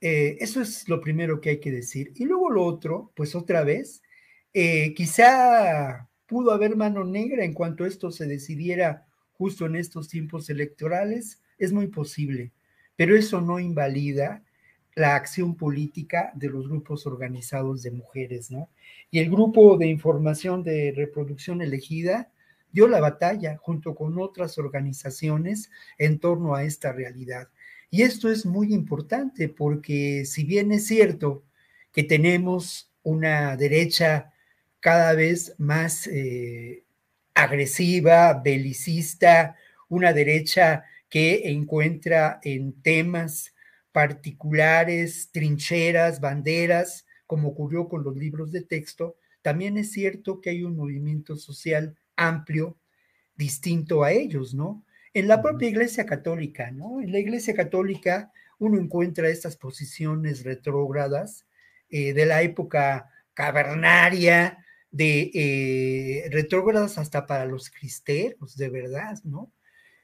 Eh, 0.00 0.38
eso 0.40 0.62
es 0.62 0.88
lo 0.88 0.98
primero 0.98 1.42
que 1.42 1.50
hay 1.50 1.60
que 1.60 1.70
decir. 1.70 2.12
Y 2.16 2.24
luego 2.24 2.48
lo 2.48 2.64
otro, 2.64 3.12
pues 3.14 3.34
otra 3.34 3.62
vez, 3.62 4.02
eh, 4.54 4.94
quizá 4.94 6.08
pudo 6.24 6.52
haber 6.52 6.74
mano 6.74 7.04
negra 7.04 7.44
en 7.44 7.52
cuanto 7.52 7.84
esto 7.84 8.10
se 8.10 8.26
decidiera 8.26 9.06
justo 9.32 9.66
en 9.66 9.76
estos 9.76 10.08
tiempos 10.08 10.48
electorales, 10.48 11.42
es 11.58 11.70
muy 11.70 11.88
posible, 11.88 12.52
pero 12.96 13.14
eso 13.14 13.42
no 13.42 13.58
invalida 13.58 14.42
la 14.94 15.14
acción 15.14 15.54
política 15.54 16.32
de 16.34 16.48
los 16.48 16.68
grupos 16.68 17.06
organizados 17.06 17.82
de 17.82 17.90
mujeres, 17.90 18.50
¿no? 18.50 18.68
Y 19.10 19.18
el 19.18 19.30
grupo 19.30 19.76
de 19.76 19.86
información 19.86 20.62
de 20.62 20.92
reproducción 20.94 21.62
elegida 21.62 22.30
dio 22.72 22.86
la 22.88 23.00
batalla 23.00 23.56
junto 23.56 23.94
con 23.94 24.18
otras 24.20 24.58
organizaciones 24.58 25.70
en 25.98 26.18
torno 26.18 26.54
a 26.54 26.64
esta 26.64 26.92
realidad. 26.92 27.48
Y 27.90 28.02
esto 28.02 28.30
es 28.30 28.46
muy 28.46 28.72
importante 28.72 29.48
porque 29.48 30.24
si 30.24 30.44
bien 30.44 30.70
es 30.70 30.86
cierto 30.86 31.42
que 31.92 32.04
tenemos 32.04 32.90
una 33.02 33.56
derecha 33.56 34.32
cada 34.78 35.14
vez 35.14 35.54
más 35.58 36.06
eh, 36.06 36.84
agresiva, 37.34 38.34
belicista, 38.34 39.56
una 39.88 40.12
derecha 40.12 40.84
que 41.08 41.50
encuentra 41.50 42.40
en 42.44 42.72
temas 42.80 43.52
particulares, 43.92 45.30
trincheras, 45.32 46.20
banderas, 46.20 47.06
como 47.26 47.48
ocurrió 47.48 47.88
con 47.88 48.04
los 48.04 48.16
libros 48.16 48.52
de 48.52 48.62
texto, 48.62 49.16
también 49.42 49.78
es 49.78 49.92
cierto 49.92 50.40
que 50.40 50.50
hay 50.50 50.64
un 50.64 50.76
movimiento 50.76 51.36
social 51.36 51.96
amplio, 52.16 52.76
distinto 53.36 54.04
a 54.04 54.12
ellos, 54.12 54.54
¿no? 54.54 54.84
En 55.14 55.26
la 55.26 55.40
propia 55.40 55.68
Iglesia 55.68 56.04
Católica, 56.06 56.70
¿no? 56.70 57.00
En 57.00 57.10
la 57.10 57.18
Iglesia 57.18 57.54
Católica 57.54 58.32
uno 58.58 58.78
encuentra 58.78 59.28
estas 59.28 59.56
posiciones 59.56 60.44
retrógradas 60.44 61.46
eh, 61.88 62.12
de 62.12 62.26
la 62.26 62.42
época 62.42 63.10
cavernaria, 63.32 64.58
de 64.90 65.30
eh, 65.32 66.28
retrógradas 66.30 66.98
hasta 66.98 67.26
para 67.26 67.46
los 67.46 67.70
cristeros, 67.70 68.56
de 68.56 68.68
verdad, 68.68 69.18
¿no? 69.24 69.50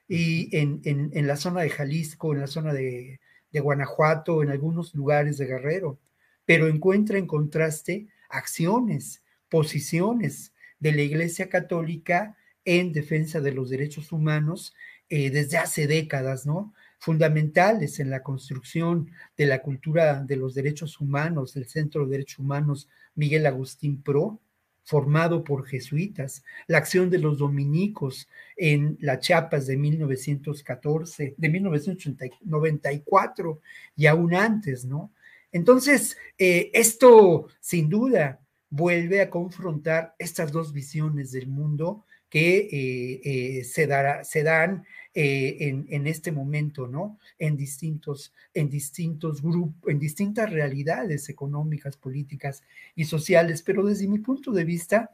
Y 0.08 0.56
en, 0.56 0.80
en, 0.84 1.10
en 1.12 1.26
la 1.26 1.36
zona 1.36 1.60
de 1.60 1.70
Jalisco, 1.70 2.32
en 2.32 2.40
la 2.40 2.46
zona 2.46 2.72
de, 2.72 3.20
de 3.56 3.62
Guanajuato, 3.62 4.42
en 4.42 4.50
algunos 4.50 4.94
lugares 4.94 5.38
de 5.38 5.46
Guerrero, 5.46 5.98
pero 6.44 6.68
encuentra 6.68 7.16
en 7.16 7.26
contraste 7.26 8.06
acciones, 8.28 9.22
posiciones 9.48 10.52
de 10.78 10.92
la 10.92 11.00
Iglesia 11.00 11.48
Católica 11.48 12.36
en 12.66 12.92
defensa 12.92 13.40
de 13.40 13.52
los 13.52 13.70
derechos 13.70 14.12
humanos 14.12 14.74
eh, 15.08 15.30
desde 15.30 15.56
hace 15.56 15.86
décadas, 15.86 16.44
¿no? 16.44 16.74
Fundamentales 16.98 17.98
en 17.98 18.10
la 18.10 18.22
construcción 18.22 19.10
de 19.38 19.46
la 19.46 19.62
cultura 19.62 20.22
de 20.22 20.36
los 20.36 20.52
derechos 20.52 21.00
humanos, 21.00 21.54
del 21.54 21.66
Centro 21.66 22.04
de 22.04 22.10
Derechos 22.10 22.40
Humanos 22.40 22.90
Miguel 23.14 23.46
Agustín 23.46 24.02
Pro, 24.02 24.38
formado 24.86 25.42
por 25.42 25.66
jesuitas, 25.66 26.44
la 26.68 26.78
acción 26.78 27.10
de 27.10 27.18
los 27.18 27.38
dominicos 27.38 28.28
en 28.56 28.96
la 29.00 29.18
Chiapas 29.18 29.66
de 29.66 29.76
1914, 29.76 31.34
de 31.36 31.48
1994 31.48 33.60
y 33.96 34.06
aún 34.06 34.32
antes, 34.32 34.84
¿no? 34.84 35.12
Entonces, 35.50 36.16
eh, 36.38 36.70
esto 36.72 37.48
sin 37.58 37.88
duda 37.88 38.40
vuelve 38.70 39.20
a 39.20 39.28
confrontar 39.28 40.14
estas 40.20 40.52
dos 40.52 40.72
visiones 40.72 41.32
del 41.32 41.48
mundo 41.48 42.04
que 42.28 42.68
eh, 42.70 43.20
eh, 43.24 43.64
se, 43.64 43.88
dará, 43.88 44.22
se, 44.22 44.44
dan 44.44 44.84
eh, 45.18 45.84
en, 45.88 46.06
este 46.06 46.30
momento, 46.30 46.86
¿no? 46.86 47.18
En 47.38 47.56
distintos, 47.56 48.34
en 48.52 48.68
distintos 48.68 49.40
grupos, 49.40 49.90
en 49.90 49.98
distintas 49.98 50.50
realidades 50.50 51.30
económicas, 51.30 51.96
políticas 51.96 52.62
y 52.94 53.06
sociales, 53.06 53.62
pero 53.62 53.82
desde 53.82 54.08
mi 54.08 54.18
punto 54.18 54.52
de 54.52 54.64
vista, 54.64 55.12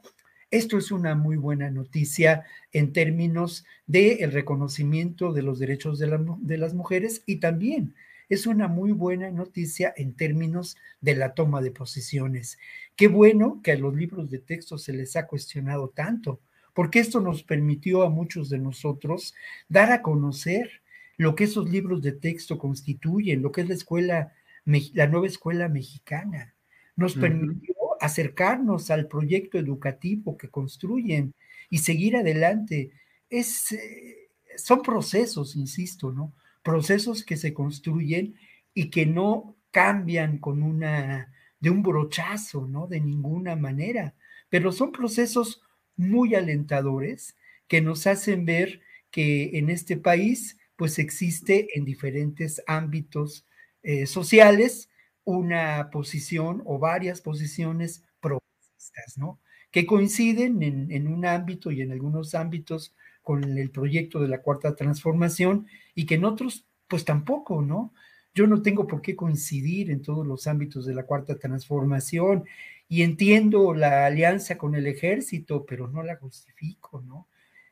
esto 0.51 0.77
es 0.77 0.91
una 0.91 1.15
muy 1.15 1.37
buena 1.37 1.71
noticia 1.71 2.43
en 2.73 2.91
términos 2.91 3.63
del 3.87 4.29
reconocimiento 4.33 5.31
de 5.31 5.43
los 5.43 5.57
derechos 5.57 5.99
de, 5.99 6.19
de 6.41 6.57
las 6.57 6.73
mujeres 6.73 7.23
y 7.25 7.37
también 7.37 7.95
es 8.27 8.45
una 8.45 8.67
muy 8.67 8.91
buena 8.91 9.31
noticia 9.31 9.93
en 9.95 10.15
términos 10.15 10.75
de 10.99 11.15
la 11.15 11.33
toma 11.33 11.61
de 11.61 11.71
posiciones. 11.71 12.57
Qué 12.97 13.07
bueno 13.07 13.61
que 13.63 13.71
a 13.71 13.77
los 13.77 13.95
libros 13.95 14.29
de 14.29 14.39
texto 14.39 14.77
se 14.77 14.91
les 14.91 15.15
ha 15.15 15.27
cuestionado 15.27 15.87
tanto, 15.95 16.41
porque 16.73 16.99
esto 16.99 17.19
nos 17.19 17.43
permitió 17.43 18.03
a 18.03 18.09
muchos 18.09 18.49
de 18.49 18.59
nosotros 18.59 19.33
dar 19.69 19.91
a 19.91 20.01
conocer 20.01 20.81
lo 21.17 21.35
que 21.35 21.45
esos 21.45 21.69
libros 21.69 22.01
de 22.01 22.13
texto 22.13 22.57
constituyen, 22.57 23.41
lo 23.41 23.51
que 23.51 23.61
es 23.61 23.69
la 23.69 23.75
escuela, 23.75 24.33
la 24.65 25.07
nueva 25.07 25.27
escuela 25.27 25.69
mexicana. 25.69 26.55
Nos 26.95 27.15
permitió 27.15 27.75
acercarnos 27.99 28.91
al 28.91 29.07
proyecto 29.07 29.57
educativo 29.57 30.37
que 30.37 30.49
construyen 30.49 31.33
y 31.69 31.79
seguir 31.79 32.15
adelante. 32.17 32.91
Es, 33.29 33.71
eh, 33.71 34.29
son 34.57 34.81
procesos, 34.81 35.55
insisto, 35.55 36.11
¿no? 36.11 36.33
Procesos 36.61 37.23
que 37.23 37.37
se 37.37 37.53
construyen 37.53 38.35
y 38.73 38.89
que 38.89 39.05
no 39.05 39.55
cambian 39.71 40.37
con 40.37 40.61
una, 40.61 41.31
de 41.59 41.69
un 41.69 41.81
brochazo, 41.81 42.67
¿no? 42.67 42.87
De 42.87 42.99
ninguna 42.99 43.55
manera, 43.55 44.13
pero 44.49 44.71
son 44.71 44.91
procesos 44.91 45.61
muy 45.95 46.35
alentadores 46.35 47.35
que 47.67 47.81
nos 47.81 48.07
hacen 48.07 48.45
ver 48.45 48.81
que 49.11 49.57
en 49.57 49.69
este 49.69 49.97
país 49.97 50.57
pues 50.75 50.99
existe 50.99 51.67
en 51.77 51.85
diferentes 51.85 52.63
ámbitos 52.67 53.45
eh, 53.83 54.05
sociales 54.05 54.89
una 55.23 55.89
posición 55.91 56.61
o 56.65 56.79
varias 56.79 57.21
posiciones 57.21 58.03
progresistas, 58.19 59.17
¿no? 59.17 59.39
Que 59.71 59.85
coinciden 59.85 60.61
en, 60.63 60.91
en, 60.91 61.07
un 61.07 61.25
ámbito 61.25 61.71
y 61.71 61.81
en 61.81 61.91
algunos 61.91 62.35
ámbitos 62.35 62.93
con 63.21 63.43
el 63.57 63.71
proyecto 63.71 64.19
de 64.19 64.27
la 64.27 64.41
cuarta 64.41 64.75
transformación 64.75 65.67
y 65.95 66.05
que 66.05 66.15
en 66.15 66.25
otros 66.25 66.65
pues 66.87 67.05
tampoco, 67.05 67.61
¿no? 67.61 67.93
yo 68.33 68.47
no 68.47 68.61
tengo 68.61 68.87
por 68.87 69.01
qué 69.01 69.15
coincidir 69.15 69.91
en 69.91 70.01
todos 70.01 70.25
los 70.25 70.47
ámbitos 70.47 70.85
de 70.85 70.95
la 70.95 71.05
cuarta 71.05 71.37
transformación 71.37 72.45
y 72.93 73.01
entiendo 73.01 73.73
la 73.73 74.05
alianza 74.05 74.55
con 74.55 74.75
el 74.75 74.85
ejército, 74.85 75.65
pero 75.65 75.87
no 75.87 76.03
la 76.03 76.15
justifico, 76.17 77.01
¿no? 77.01 77.27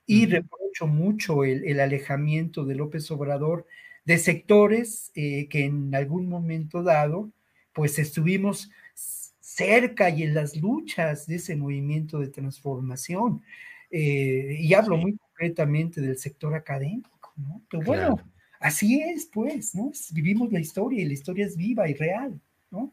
Y 0.08 0.26
reprocho 0.26 0.88
mucho 0.88 1.44
el, 1.44 1.80
alejamiento 1.80 2.66
de 2.66 2.74
López 2.74 3.12
Obrador 3.12 3.68
de 4.04 4.18
sectores 4.18 5.12
eh, 5.14 5.48
que 5.48 5.66
en 5.66 5.94
algún 5.94 6.28
momento 6.28 6.82
dado, 6.82 7.30
pues 7.72 8.00
estuvimos 8.00 8.72
cerca 8.96 10.10
y 10.10 10.24
en 10.24 10.34
las 10.34 10.56
luchas 10.56 11.28
de 11.28 11.36
ese 11.36 11.56
movimiento 11.56 12.18
de 12.18 12.30
transformación. 12.30 13.44
Eh, 13.92 14.56
y 14.58 14.74
hablo 14.74 14.98
muy 14.98 15.18
concretamente 15.18 16.02
del 16.02 16.18
sector 16.18 16.56
académico, 16.56 17.32
¿no? 17.36 17.62
Pero 17.70 17.84
bueno, 17.84 18.16
así 18.60 19.00
es, 19.02 19.28
pues, 19.28 19.76
¿no? 19.76 19.92
Vivimos 20.14 20.52
la 20.52 20.60
historia 20.60 21.04
y 21.04 21.06
la 21.06 21.14
historia 21.14 21.46
es 21.46 21.56
viva 21.56 21.88
y 21.88 21.94
real, 21.94 22.42
¿no? 22.72 22.92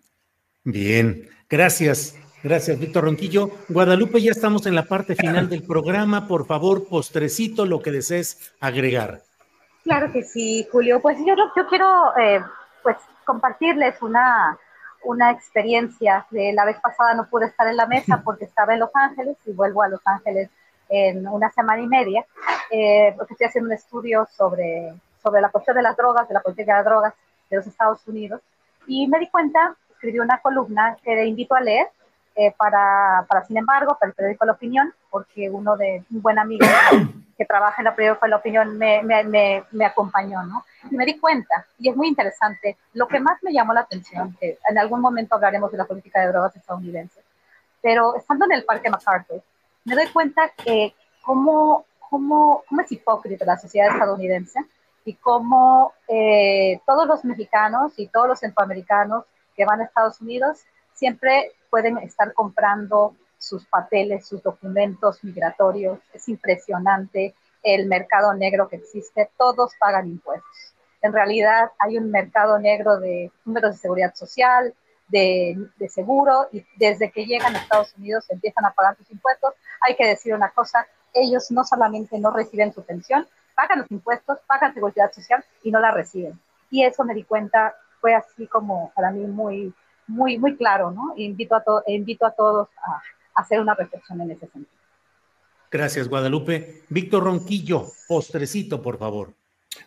Bien, 0.70 1.26
gracias. 1.48 2.14
Gracias, 2.44 2.78
Víctor 2.78 3.04
Ronquillo. 3.04 3.48
Guadalupe, 3.70 4.20
ya 4.20 4.32
estamos 4.32 4.66
en 4.66 4.74
la 4.74 4.82
parte 4.82 5.16
final 5.16 5.48
del 5.48 5.62
programa. 5.62 6.28
Por 6.28 6.46
favor, 6.46 6.86
postrecito, 6.86 7.64
lo 7.64 7.80
que 7.80 7.90
desees 7.90 8.52
agregar. 8.60 9.22
Claro 9.82 10.12
que 10.12 10.22
sí, 10.22 10.68
Julio. 10.70 11.00
Pues 11.00 11.16
yo, 11.26 11.34
yo 11.56 11.66
quiero 11.68 12.14
eh, 12.18 12.42
pues, 12.82 12.98
compartirles 13.24 14.02
una, 14.02 14.58
una 15.04 15.30
experiencia. 15.30 16.26
De 16.30 16.52
la 16.52 16.66
vez 16.66 16.76
pasada 16.80 17.14
no 17.14 17.30
pude 17.30 17.46
estar 17.46 17.66
en 17.66 17.78
la 17.78 17.86
mesa 17.86 18.20
porque 18.24 18.44
estaba 18.44 18.74
en 18.74 18.80
Los 18.80 18.90
Ángeles 18.92 19.38
y 19.46 19.52
vuelvo 19.52 19.82
a 19.82 19.88
Los 19.88 20.02
Ángeles 20.04 20.50
en 20.90 21.26
una 21.26 21.50
semana 21.50 21.80
y 21.80 21.86
media, 21.86 22.26
eh, 22.70 23.14
porque 23.16 23.32
estoy 23.32 23.46
haciendo 23.46 23.68
un 23.68 23.74
estudio 23.74 24.28
sobre, 24.36 24.92
sobre 25.22 25.40
la 25.40 25.48
cuestión 25.48 25.76
de 25.76 25.82
las 25.82 25.96
drogas, 25.96 26.28
de 26.28 26.34
la 26.34 26.42
política 26.42 26.76
de 26.76 26.84
drogas 26.84 27.14
de 27.48 27.56
los 27.56 27.66
Estados 27.66 28.06
Unidos. 28.06 28.42
Y 28.86 29.08
me 29.08 29.18
di 29.18 29.28
cuenta 29.28 29.74
escribió 29.98 30.22
una 30.22 30.38
columna 30.38 30.96
que 31.02 31.14
le 31.14 31.26
invito 31.26 31.56
a 31.56 31.60
leer 31.60 31.88
eh, 32.36 32.54
para, 32.56 33.26
para, 33.28 33.44
sin 33.44 33.56
embargo, 33.56 33.96
para 33.98 34.10
el 34.10 34.14
periódico 34.14 34.44
La 34.44 34.52
Opinión, 34.52 34.94
porque 35.10 35.50
uno 35.50 35.76
de 35.76 36.04
un 36.08 36.22
buen 36.22 36.38
amigo 36.38 36.64
que 37.36 37.44
trabaja 37.44 37.82
en 37.82 37.88
el 37.88 37.94
periódico 37.94 38.28
La 38.28 38.36
Opinión 38.36 38.78
me, 38.78 39.02
me, 39.02 39.64
me, 39.72 39.84
acompañó, 39.84 40.44
¿no? 40.44 40.64
Y 40.88 40.94
me 40.94 41.04
di 41.04 41.18
cuenta, 41.18 41.66
y 41.80 41.90
es 41.90 41.96
muy 41.96 42.06
interesante, 42.06 42.76
lo 42.94 43.08
que 43.08 43.18
más 43.18 43.42
me 43.42 43.52
llamó 43.52 43.72
la 43.72 43.80
atención, 43.80 44.36
que 44.38 44.56
en 44.68 44.78
algún 44.78 45.00
momento 45.00 45.34
hablaremos 45.34 45.72
de 45.72 45.78
la 45.78 45.84
política 45.84 46.20
de 46.20 46.28
drogas 46.28 46.54
estadounidense, 46.54 47.20
pero 47.82 48.14
estando 48.14 48.44
en 48.44 48.52
el 48.52 48.64
Parque 48.64 48.88
MacArthur, 48.88 49.42
me 49.84 49.96
doy 49.96 50.06
cuenta 50.12 50.50
que 50.50 50.94
cómo, 51.22 51.86
cómo, 51.98 52.62
cómo 52.68 52.80
es 52.82 52.92
hipócrita 52.92 53.44
la 53.44 53.58
sociedad 53.58 53.92
estadounidense 53.92 54.60
y 55.04 55.14
cómo 55.14 55.92
eh, 56.06 56.80
todos 56.86 57.08
los 57.08 57.24
mexicanos 57.24 57.94
y 57.96 58.06
todos 58.06 58.28
los 58.28 58.38
centroamericanos 58.38 59.24
que 59.58 59.64
van 59.64 59.80
a 59.80 59.84
Estados 59.84 60.20
Unidos 60.20 60.60
siempre 60.94 61.52
pueden 61.68 61.98
estar 61.98 62.32
comprando 62.32 63.16
sus 63.38 63.66
papeles, 63.66 64.26
sus 64.26 64.40
documentos 64.42 65.22
migratorios. 65.24 65.98
Es 66.14 66.28
impresionante 66.28 67.34
el 67.62 67.86
mercado 67.86 68.32
negro 68.34 68.68
que 68.68 68.76
existe. 68.76 69.30
Todos 69.36 69.72
pagan 69.78 70.06
impuestos. 70.06 70.74
En 71.02 71.12
realidad 71.12 71.72
hay 71.78 71.98
un 71.98 72.10
mercado 72.10 72.58
negro 72.58 72.98
de 72.98 73.32
números 73.44 73.72
de 73.72 73.78
seguridad 73.78 74.14
social, 74.14 74.72
de, 75.08 75.56
de, 75.76 75.88
seguro, 75.88 76.48
y 76.52 76.64
desde 76.76 77.10
que 77.10 77.26
llegan 77.26 77.56
a 77.56 77.58
Estados 77.58 77.94
Unidos 77.96 78.26
empiezan 78.28 78.64
a 78.64 78.72
pagar 78.72 78.96
sus 78.96 79.10
impuestos. 79.10 79.54
Hay 79.80 79.96
que 79.96 80.06
decir 80.06 80.34
una 80.34 80.50
cosa, 80.50 80.86
ellos 81.14 81.50
no 81.50 81.64
solamente 81.64 82.18
no 82.18 82.30
reciben 82.30 82.72
su 82.72 82.84
pensión, 82.84 83.26
pagan 83.56 83.80
los 83.80 83.90
impuestos, 83.90 84.38
pagan 84.46 84.74
seguridad 84.74 85.12
social 85.12 85.44
y 85.64 85.72
no 85.72 85.80
la 85.80 85.90
reciben. 85.90 86.38
Y 86.70 86.84
eso 86.84 87.04
me 87.04 87.14
di 87.14 87.24
cuenta 87.24 87.74
fue 88.00 88.14
así 88.14 88.46
como 88.46 88.92
para 88.94 89.10
mí 89.10 89.26
muy, 89.26 89.72
muy, 90.06 90.38
muy 90.38 90.56
claro, 90.56 90.90
¿no? 90.90 91.14
invito 91.16 91.54
a, 91.54 91.62
invito 91.86 92.26
a 92.26 92.30
todos 92.32 92.68
a, 92.86 93.02
hacer 93.34 93.60
una 93.60 93.74
reflexión 93.74 94.20
en 94.20 94.32
ese 94.32 94.48
sentido. 94.48 94.78
Gracias, 95.70 96.08
Guadalupe. 96.08 96.82
Víctor 96.88 97.24
Ronquillo, 97.24 97.86
postrecito, 98.08 98.80
por 98.82 98.98
favor. 98.98 99.34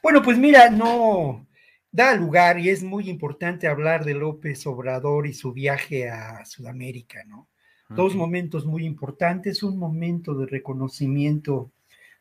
Bueno, 0.01 0.21
pues 0.21 0.37
mira, 0.37 0.69
no 0.69 1.45
da 1.91 2.15
lugar 2.15 2.59
y 2.59 2.69
es 2.69 2.83
muy 2.83 3.09
importante 3.09 3.67
hablar 3.67 4.05
de 4.05 4.13
López 4.13 4.65
Obrador 4.67 5.27
y 5.27 5.33
su 5.33 5.51
viaje 5.51 6.09
a 6.09 6.45
Sudamérica, 6.45 7.23
¿no? 7.25 7.47
Dos 7.89 8.15
momentos 8.15 8.65
muy 8.65 8.85
importantes, 8.85 9.63
un 9.63 9.77
momento 9.77 10.33
de 10.35 10.45
reconocimiento 10.45 11.71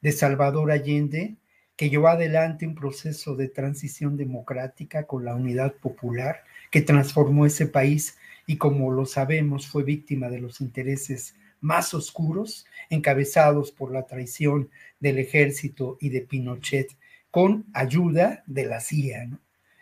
de 0.01 0.11
Salvador 0.11 0.73
Allende 0.73 1.37
que 1.81 1.89
llevó 1.89 2.09
adelante 2.09 2.67
un 2.67 2.75
proceso 2.75 3.37
de 3.37 3.49
transición 3.49 4.19
democrática 4.19 5.07
con 5.07 5.25
la 5.25 5.35
unidad 5.35 5.73
popular 5.73 6.45
que 6.71 6.83
transformó 6.83 7.47
ese 7.47 7.65
país 7.65 8.19
y 8.47 8.59
como 8.59 8.91
lo 8.91 9.07
sabemos 9.07 9.67
fue 9.67 9.83
víctima 9.83 10.29
de 10.29 10.41
los 10.41 10.61
intereses 10.61 11.37
más 11.63 11.95
oscuros 11.95 12.67
encabezados 12.91 13.73
por 13.73 13.93
la 13.93 14.05
traición 14.05 14.69
del 14.99 15.21
ejército 15.21 15.97
y 16.03 16.11
de 16.11 16.21
Pinochet 16.21 16.99
con 17.31 17.65
ayuda 17.73 18.45
de 18.47 18.67
la 18.67 18.81
CIA. 18.81 19.31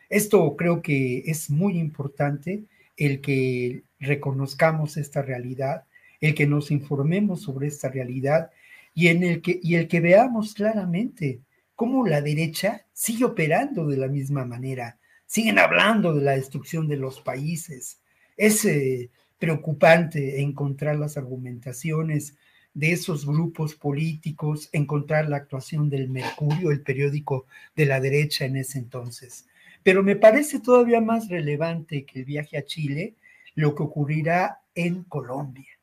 Esto 0.08 0.54
creo 0.54 0.82
que 0.82 1.24
es 1.26 1.50
muy 1.50 1.80
importante 1.80 2.62
el 2.96 3.20
que 3.20 3.82
reconozcamos 3.98 4.96
esta 4.98 5.20
realidad, 5.20 5.82
el 6.20 6.36
que 6.36 6.46
nos 6.46 6.70
informemos 6.70 7.42
sobre 7.42 7.66
esta 7.66 7.88
realidad 7.88 8.52
y, 8.94 9.08
en 9.08 9.24
el 9.24 9.42
que, 9.42 9.58
y 9.60 9.74
el 9.74 9.88
que 9.88 9.98
veamos 9.98 10.54
claramente 10.54 11.40
cómo 11.78 12.04
la 12.04 12.20
derecha 12.20 12.84
sigue 12.92 13.24
operando 13.24 13.86
de 13.86 13.96
la 13.96 14.08
misma 14.08 14.44
manera. 14.44 14.98
Siguen 15.26 15.60
hablando 15.60 16.12
de 16.12 16.22
la 16.22 16.32
destrucción 16.32 16.88
de 16.88 16.96
los 16.96 17.20
países. 17.20 18.00
Es 18.36 18.64
eh, 18.64 19.10
preocupante 19.38 20.40
encontrar 20.40 20.96
las 20.96 21.16
argumentaciones 21.16 22.36
de 22.74 22.90
esos 22.90 23.24
grupos 23.24 23.76
políticos, 23.76 24.68
encontrar 24.72 25.28
la 25.28 25.36
actuación 25.36 25.88
del 25.88 26.10
Mercurio, 26.10 26.72
el 26.72 26.82
periódico 26.82 27.46
de 27.76 27.86
la 27.86 28.00
derecha 28.00 28.44
en 28.44 28.56
ese 28.56 28.80
entonces. 28.80 29.46
Pero 29.84 30.02
me 30.02 30.16
parece 30.16 30.58
todavía 30.58 31.00
más 31.00 31.28
relevante 31.28 32.04
que 32.04 32.18
el 32.18 32.24
viaje 32.24 32.58
a 32.58 32.64
Chile 32.64 33.14
lo 33.54 33.76
que 33.76 33.84
ocurrirá 33.84 34.62
en 34.74 35.04
Colombia. 35.04 35.78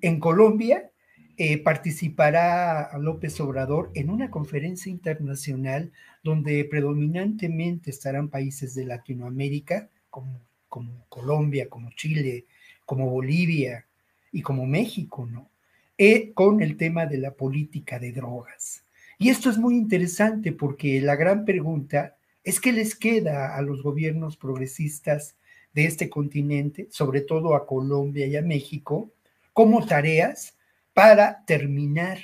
En 0.00 0.20
Colombia, 0.20 0.88
eh, 1.40 1.56
participará 1.58 2.90
López 2.98 3.38
Obrador 3.40 3.92
en 3.94 4.10
una 4.10 4.28
conferencia 4.28 4.90
internacional 4.90 5.92
donde 6.24 6.64
predominantemente 6.64 7.90
estarán 7.90 8.28
países 8.28 8.74
de 8.74 8.84
Latinoamérica, 8.84 9.88
como, 10.10 10.40
Colombia, 11.08 11.68
como 11.68 11.92
Chile, 11.92 12.46
como 12.84 13.08
Bolivia 13.08 13.86
y 14.32 14.42
como 14.42 14.66
México, 14.66 15.28
¿no? 15.30 15.48
Eh, 15.96 16.32
con 16.34 16.60
el 16.60 16.76
tema 16.76 17.06
de 17.06 17.18
la 17.18 17.30
política 17.30 18.00
de 18.00 18.10
drogas. 18.10 18.82
Y 19.16 19.28
esto 19.28 19.48
es 19.48 19.58
muy 19.58 19.76
interesante 19.76 20.50
porque 20.50 21.00
la 21.00 21.14
gran 21.14 21.44
pregunta 21.44 22.16
es 22.42 22.60
qué 22.60 22.72
les 22.72 22.96
queda 22.96 23.56
a 23.56 23.62
los 23.62 23.84
gobiernos 23.84 24.36
progresistas 24.36 25.36
de 25.72 25.84
este 25.84 26.10
continente, 26.10 26.88
sobre 26.90 27.20
todo 27.20 27.54
a 27.54 27.64
Colombia 27.64 28.26
y 28.26 28.34
a 28.34 28.42
México, 28.42 29.12
como 29.52 29.86
tareas 29.86 30.57
para 30.98 31.44
terminar 31.44 32.18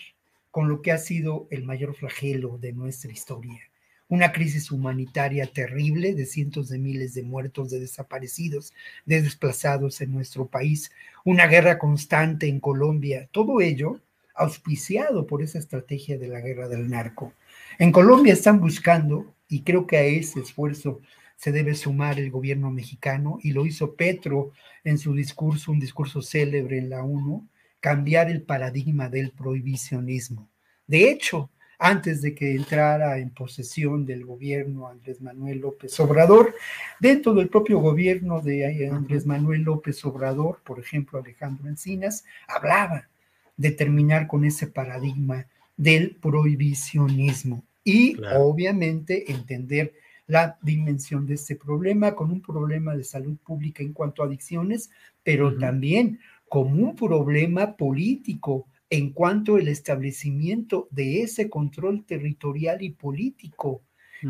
con 0.51 0.69
lo 0.69 0.83
que 0.83 0.91
ha 0.91 0.99
sido 0.99 1.47
el 1.53 1.63
mayor 1.63 1.95
flagelo 1.95 2.59
de 2.59 2.73
nuestra 2.73 3.13
historia. 3.13 3.61
Una 4.09 4.33
crisis 4.33 4.73
humanitaria 4.73 5.47
terrible 5.47 6.13
de 6.13 6.27
cientos 6.27 6.71
de 6.71 6.81
miles 6.81 7.15
de 7.15 7.23
muertos, 7.23 7.71
de 7.71 7.79
desaparecidos, 7.79 8.73
de 9.07 9.23
desplazados 9.23 10.01
en 10.01 10.11
nuestro 10.13 10.49
país, 10.49 10.91
una 11.25 11.47
guerra 11.47 11.79
constante 11.79 12.49
en 12.49 12.59
Colombia, 12.59 13.29
todo 13.31 13.61
ello 13.61 14.01
auspiciado 14.35 15.25
por 15.25 15.41
esa 15.41 15.61
estrategia 15.61 16.19
de 16.19 16.27
la 16.27 16.41
guerra 16.41 16.67
del 16.67 16.91
narco. 16.91 17.33
En 17.79 17.93
Colombia 17.93 18.33
están 18.33 18.59
buscando, 18.59 19.33
y 19.49 19.61
creo 19.61 19.87
que 19.87 19.99
a 19.99 20.03
ese 20.03 20.41
esfuerzo 20.41 21.01
se 21.37 21.53
debe 21.53 21.77
sumar 21.77 22.19
el 22.19 22.33
gobierno 22.33 22.73
mexicano, 22.73 23.39
y 23.41 23.53
lo 23.53 23.67
hizo 23.67 23.95
Petro 23.95 24.51
en 24.83 24.99
su 24.99 25.15
discurso, 25.15 25.71
un 25.71 25.79
discurso 25.79 26.23
célebre 26.23 26.79
en 26.79 26.91
la 26.91 27.05
ONU, 27.05 27.49
cambiar 27.85 28.31
el 28.31 28.40
paradigma 28.40 29.11
del 29.11 29.31
prohibicionismo. 29.32 30.48
De 30.86 31.11
hecho, 31.11 31.51
antes 31.78 32.23
de 32.23 32.35
que 32.35 32.52
entrara 32.55 33.19
en 33.19 33.28
posesión 33.28 34.06
del 34.06 34.24
gobierno 34.24 34.89
Andrés 34.89 35.20
Manuel 35.20 35.59
López 35.59 36.01
Obrador, 36.01 36.55
dentro 36.98 37.35
del 37.35 37.51
propio 37.51 37.81
gobierno 37.81 38.40
de 38.40 38.89
Andrés 38.90 39.27
Manuel 39.27 39.65
López 39.65 40.02
Obrador, 40.06 40.62
por 40.65 40.81
ejemplo 40.81 41.19
Alejandro 41.19 41.69
Encinas, 41.69 42.24
hablaba 42.48 43.11
de 43.59 43.70
terminar 43.73 44.28
con 44.28 44.47
ese 44.47 44.66
paradigma 44.66 45.47
del 45.77 46.16
prohibicionismo 46.16 47.65
y 47.85 48.16
obviamente 48.35 49.31
entender 49.31 49.93
la 50.27 50.59
dimensión 50.62 51.27
de 51.27 51.35
este 51.35 51.55
problema 51.55 52.15
con 52.15 52.31
un 52.31 52.40
problema 52.40 52.97
de 52.97 53.05
salud 53.05 53.36
pública 53.44 53.82
en 53.82 53.93
cuanto 53.93 54.23
a 54.23 54.27
adicciones, 54.27 54.89
pero 55.23 55.55
también 55.59 56.19
como 56.49 56.75
un 56.75 56.95
problema 56.95 57.77
político 57.77 58.66
en 58.91 59.12
cuanto 59.12 59.57
al 59.57 59.69
establecimiento 59.69 60.89
de 60.91 61.23
ese 61.23 61.51
control 61.51 62.05
territorial 62.05 62.83
y 62.83 62.91
político 62.91 63.83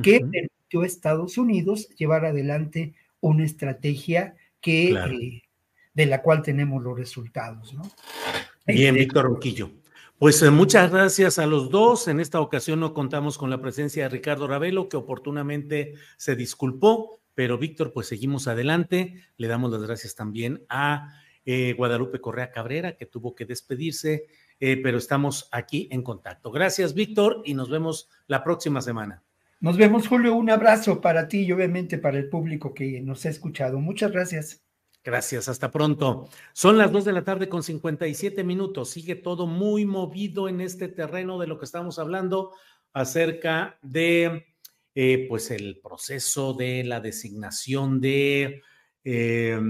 que 0.03 0.21
permitió 0.21 0.83
a 0.83 0.87
Estados 0.87 1.39
Unidos 1.39 1.89
llevar 1.91 2.25
adelante 2.25 2.95
una 3.21 3.45
estrategia 3.45 4.35
que, 4.61 4.93
eh, 4.93 5.43
de 5.93 6.07
la 6.07 6.23
cual 6.23 6.43
tenemos 6.43 6.83
los 6.83 6.99
resultados. 6.99 7.75
¿no? 7.75 7.83
Bien, 8.67 8.95
Víctor 8.95 9.27
Roquillo. 9.27 9.71
Pues 10.19 10.41
eh, 10.43 10.51
muchas 10.51 10.91
gracias 10.91 11.39
a 11.39 11.47
los 11.47 11.71
dos. 11.71 12.09
En 12.09 12.19
esta 12.19 12.41
ocasión 12.41 12.81
no 12.81 12.95
contamos 12.95 13.37
con 13.37 13.51
la 13.51 13.61
presencia 13.61 14.05
de 14.05 14.09
Ricardo 14.09 14.47
Ravelo, 14.47 14.89
que 14.89 14.97
oportunamente 14.97 15.95
se 16.17 16.35
disculpó, 16.37 17.21
pero 17.35 17.59
Víctor, 17.59 17.93
pues 17.93 18.07
seguimos 18.09 18.49
adelante. 18.49 19.23
Le 19.37 19.49
damos 19.49 19.71
las 19.71 19.83
gracias 19.83 20.15
también 20.15 20.65
a 20.69 21.21
eh, 21.45 21.75
Guadalupe 21.77 22.21
Correa 22.21 22.51
Cabrera, 22.51 22.97
que 22.97 23.07
tuvo 23.07 23.35
que 23.35 23.45
despedirse, 23.45 24.27
eh, 24.61 24.81
pero 24.83 24.99
estamos 24.99 25.49
aquí 25.53 25.89
en 25.91 26.03
contacto. 26.03 26.51
Gracias, 26.51 26.95
Víctor, 26.95 27.43
y 27.45 27.55
nos 27.55 27.69
vemos 27.69 28.09
la 28.27 28.43
próxima 28.43 28.81
semana. 28.81 29.23
Nos 29.61 29.77
vemos, 29.77 30.09
Julio. 30.09 30.35
Un 30.35 30.51
abrazo 30.51 31.01
para 31.01 31.29
ti 31.29 31.41
y 31.41 31.53
obviamente 31.53 31.99
para 31.99 32.19
el 32.19 32.29
público 32.29 32.75
que 32.75 33.01
nos 33.01 33.25
ha 33.25 33.31
escuchado. 33.31 33.79
Muchas 33.79 34.13
gracias. 34.13 34.63
Gracias, 35.03 35.49
hasta 35.49 35.71
pronto. 35.71 36.29
Son 36.55 36.79
las 36.79 36.91
dos 36.91 37.05
de 37.05 37.13
la 37.13 37.25
tarde 37.25 37.49
con 37.49 37.63
57 37.63 38.43
minutos. 38.43 38.89
Sigue 38.91 39.15
todo 39.15 39.47
muy 39.47 39.85
movido 39.85 40.49
en 40.49 40.63
este 40.63 40.89
terreno 40.89 41.39
de 41.39 41.47
lo 41.47 41.59
que 41.59 41.67
estamos 41.67 41.99
hablando 41.99 42.53
acerca 42.95 43.79
de, 43.83 44.47
eh, 44.95 45.27
pues, 45.29 45.51
el 45.51 45.79
proceso 45.83 46.55
de 46.55 46.85
la 46.85 47.01
designación 47.01 48.01
de 48.01 48.63
eh, 49.05 49.61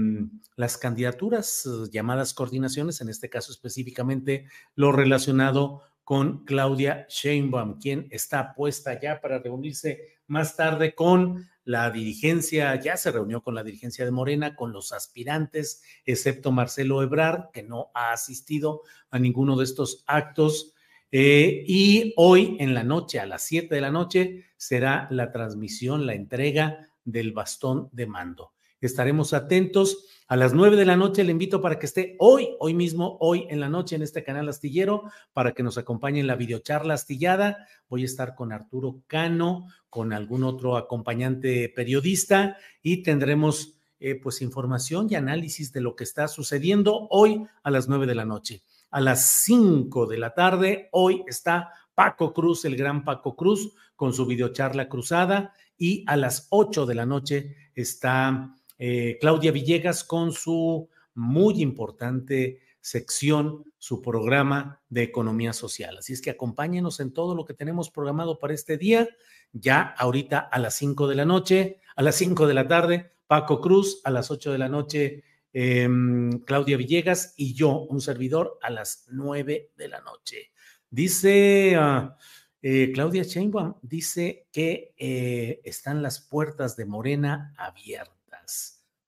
las 0.55 0.77
candidaturas 0.77 1.65
eh, 1.65 1.89
llamadas 1.91 2.33
coordinaciones, 2.33 3.01
en 3.01 3.09
este 3.09 3.29
caso 3.29 3.51
específicamente 3.51 4.45
lo 4.75 4.91
relacionado 4.91 5.81
con 6.05 6.45
Claudia 6.45 7.05
Sheinbaum, 7.09 7.79
quien 7.79 8.07
está 8.11 8.53
puesta 8.53 8.99
ya 8.99 9.19
para 9.19 9.39
reunirse 9.39 10.19
más 10.27 10.55
tarde 10.55 10.95
con 10.95 11.49
la 11.65 11.89
dirigencia, 11.89 12.79
ya 12.79 12.95
se 12.95 13.11
reunió 13.11 13.41
con 13.41 13.55
la 13.55 13.63
dirigencia 13.63 14.05
de 14.05 14.11
Morena, 14.11 14.55
con 14.55 14.71
los 14.71 14.93
aspirantes, 14.93 15.81
excepto 16.05 16.51
Marcelo 16.51 17.01
Ebrard, 17.01 17.49
que 17.51 17.63
no 17.63 17.89
ha 17.95 18.11
asistido 18.11 18.83
a 19.09 19.17
ninguno 19.17 19.57
de 19.57 19.63
estos 19.63 20.03
actos. 20.05 20.73
Eh, 21.11 21.63
y 21.67 22.13
hoy 22.17 22.55
en 22.59 22.75
la 22.75 22.83
noche, 22.83 23.19
a 23.19 23.25
las 23.25 23.43
7 23.43 23.73
de 23.73 23.81
la 23.81 23.91
noche, 23.91 24.45
será 24.57 25.07
la 25.09 25.31
transmisión, 25.31 26.05
la 26.05 26.13
entrega 26.13 26.87
del 27.03 27.31
bastón 27.33 27.89
de 27.91 28.05
mando. 28.05 28.54
Estaremos 28.81 29.33
atentos. 29.33 30.05
A 30.27 30.35
las 30.35 30.53
nueve 30.53 30.75
de 30.75 30.85
la 30.85 30.95
noche 30.95 31.23
le 31.23 31.31
invito 31.31 31.61
para 31.61 31.77
que 31.77 31.85
esté 31.85 32.15
hoy, 32.19 32.49
hoy 32.59 32.73
mismo, 32.73 33.17
hoy 33.19 33.45
en 33.49 33.59
la 33.59 33.69
noche 33.69 33.95
en 33.95 34.01
este 34.01 34.23
canal 34.23 34.49
astillero, 34.49 35.03
para 35.33 35.53
que 35.53 35.61
nos 35.61 35.77
acompañe 35.77 36.19
en 36.19 36.27
la 36.27 36.35
videocharla 36.35 36.95
astillada. 36.95 37.67
Voy 37.89 38.01
a 38.01 38.05
estar 38.05 38.33
con 38.33 38.51
Arturo 38.51 39.03
Cano, 39.07 39.67
con 39.89 40.13
algún 40.13 40.43
otro 40.43 40.77
acompañante 40.77 41.71
periodista 41.75 42.57
y 42.81 43.03
tendremos 43.03 43.75
eh, 43.99 44.15
pues 44.15 44.41
información 44.41 45.07
y 45.09 45.15
análisis 45.15 45.71
de 45.71 45.81
lo 45.81 45.95
que 45.95 46.03
está 46.03 46.27
sucediendo 46.27 47.07
hoy 47.11 47.45
a 47.63 47.71
las 47.71 47.87
nueve 47.87 48.05
de 48.05 48.15
la 48.15 48.25
noche. 48.25 48.63
A 48.91 49.01
las 49.01 49.25
cinco 49.43 50.05
de 50.05 50.17
la 50.17 50.33
tarde, 50.33 50.89
hoy 50.91 51.23
está 51.27 51.71
Paco 51.93 52.33
Cruz, 52.33 52.65
el 52.65 52.75
gran 52.75 53.03
Paco 53.03 53.35
Cruz, 53.35 53.73
con 53.95 54.13
su 54.13 54.25
videocharla 54.25 54.89
cruzada 54.89 55.53
y 55.77 56.03
a 56.07 56.17
las 56.17 56.47
ocho 56.49 56.85
de 56.85 56.95
la 56.95 57.05
noche 57.05 57.55
está 57.73 58.55
eh, 58.77 59.17
Claudia 59.19 59.51
Villegas 59.51 60.03
con 60.03 60.31
su 60.31 60.89
muy 61.13 61.61
importante 61.61 62.59
sección, 62.81 63.63
su 63.79 64.01
programa 64.01 64.79
de 64.89 65.01
economía 65.01 65.53
social. 65.53 65.97
Así 65.97 66.13
es 66.13 66.21
que 66.21 66.29
acompáñenos 66.29 66.99
en 66.99 67.13
todo 67.13 67.33
lo 67.33 67.45
que 67.45 67.55
tenemos 67.55 67.89
programado 67.89 68.37
para 68.37 68.53
este 68.53 68.77
día. 68.77 69.09
Ya 69.53 69.81
ahorita 69.81 70.37
a 70.39 70.59
las 70.59 70.75
5 70.75 71.07
de 71.07 71.15
la 71.15 71.25
noche, 71.25 71.79
a 71.95 72.03
las 72.03 72.15
5 72.15 72.45
de 72.45 72.53
la 72.53 72.67
tarde, 72.67 73.11
Paco 73.25 73.59
Cruz, 73.59 74.01
a 74.03 74.11
las 74.11 74.29
8 74.29 74.51
de 74.51 74.57
la 74.59 74.69
noche, 74.69 75.23
em, 75.51 76.31
Claudia 76.41 76.77
Villegas 76.77 77.33
y 77.37 77.55
yo, 77.55 77.85
un 77.89 78.01
servidor, 78.01 78.59
a 78.61 78.69
las 78.69 79.05
9 79.09 79.71
de 79.75 79.87
la 79.87 80.01
noche. 80.01 80.51
Dice 80.89 81.75
ah, 81.77 82.15
eh, 82.61 82.91
Claudia 82.93 83.23
Sheinbaum, 83.23 83.75
dice 83.81 84.47
que 84.51 84.93
eh, 84.97 85.61
están 85.63 86.03
las 86.03 86.19
puertas 86.19 86.75
de 86.75 86.85
Morena 86.85 87.53
abiertas 87.57 88.14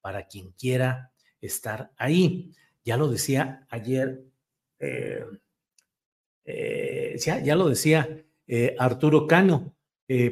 para 0.02 0.28
quien 0.28 0.52
quiera 0.52 1.12
estar 1.42 1.92
ahí. 1.98 2.54
Ya 2.84 2.98
lo 2.98 3.10
decía 3.10 3.66
ayer, 3.70 4.24
eh, 4.80 5.26
eh, 6.46 7.18
ya, 7.20 7.56
lo 7.56 7.68
decía 7.68 8.24
eh, 8.48 8.76
Arturo 8.80 9.28
Cano, 9.28 9.74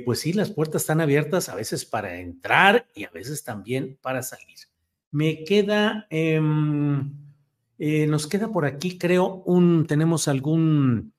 pues 0.06 0.22
sí, 0.22 0.32
las 0.32 0.52
puertas 0.52 0.84
están 0.84 1.02
abiertas 1.02 1.50
a 1.50 1.56
veces 1.56 1.84
para 1.84 2.18
entrar 2.18 2.88
y 2.96 3.04
a 3.04 3.10
veces 3.10 3.44
también 3.44 3.98
para 4.02 4.24
salir. 4.24 4.58
Me 5.12 5.44
queda, 5.44 6.08
em, 6.10 7.14
nos 7.78 8.28
queda 8.28 8.48
por 8.54 8.66
aquí, 8.66 8.98
creo, 8.98 9.44
un, 9.46 9.86
tenemos 9.86 10.30
algún 10.30 11.14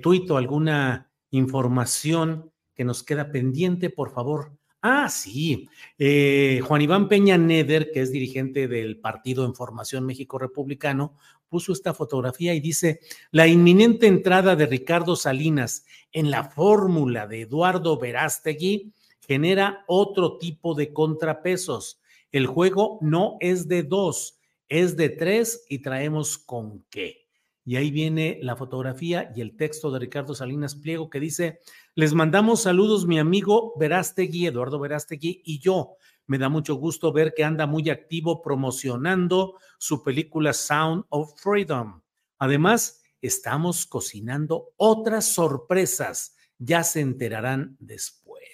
tuit 0.00 0.30
o 0.30 0.36
alguna 0.36 1.10
información 1.30 2.52
que 2.76 2.84
nos 2.84 3.02
queda 3.02 3.32
pendiente, 3.32 3.90
por 3.90 4.12
favor, 4.12 4.57
Ah, 4.80 5.08
sí. 5.08 5.68
Eh, 5.98 6.60
Juan 6.64 6.82
Iván 6.82 7.08
Peña 7.08 7.36
Neder, 7.36 7.90
que 7.90 8.00
es 8.00 8.12
dirigente 8.12 8.68
del 8.68 9.00
Partido 9.00 9.44
en 9.44 9.54
Formación 9.54 10.06
México 10.06 10.38
Republicano, 10.38 11.16
puso 11.48 11.72
esta 11.72 11.94
fotografía 11.94 12.54
y 12.54 12.60
dice, 12.60 13.00
la 13.32 13.48
inminente 13.48 14.06
entrada 14.06 14.54
de 14.54 14.66
Ricardo 14.66 15.16
Salinas 15.16 15.84
en 16.12 16.30
la 16.30 16.44
fórmula 16.44 17.26
de 17.26 17.42
Eduardo 17.42 17.98
Verástegui 17.98 18.92
genera 19.20 19.84
otro 19.88 20.38
tipo 20.38 20.74
de 20.74 20.92
contrapesos. 20.92 22.00
El 22.30 22.46
juego 22.46 22.98
no 23.00 23.36
es 23.40 23.66
de 23.66 23.82
dos, 23.82 24.38
es 24.68 24.96
de 24.96 25.08
tres 25.08 25.64
y 25.68 25.80
traemos 25.80 26.38
con 26.38 26.84
qué. 26.90 27.27
Y 27.68 27.76
ahí 27.76 27.90
viene 27.90 28.38
la 28.40 28.56
fotografía 28.56 29.30
y 29.36 29.42
el 29.42 29.54
texto 29.54 29.90
de 29.90 29.98
Ricardo 29.98 30.34
Salinas 30.34 30.74
Pliego 30.74 31.10
que 31.10 31.20
dice, 31.20 31.60
les 31.94 32.14
mandamos 32.14 32.62
saludos 32.62 33.06
mi 33.06 33.18
amigo 33.18 33.74
Verástegui, 33.78 34.46
Eduardo 34.46 34.78
Verástegui 34.78 35.42
y 35.44 35.58
yo. 35.58 35.96
Me 36.26 36.38
da 36.38 36.48
mucho 36.48 36.76
gusto 36.76 37.12
ver 37.12 37.34
que 37.36 37.44
anda 37.44 37.66
muy 37.66 37.90
activo 37.90 38.40
promocionando 38.40 39.58
su 39.76 40.02
película 40.02 40.54
Sound 40.54 41.04
of 41.10 41.38
Freedom. 41.42 42.00
Además, 42.38 43.02
estamos 43.20 43.84
cocinando 43.84 44.72
otras 44.78 45.26
sorpresas. 45.34 46.36
Ya 46.56 46.82
se 46.82 47.00
enterarán 47.00 47.76
después. 47.80 48.48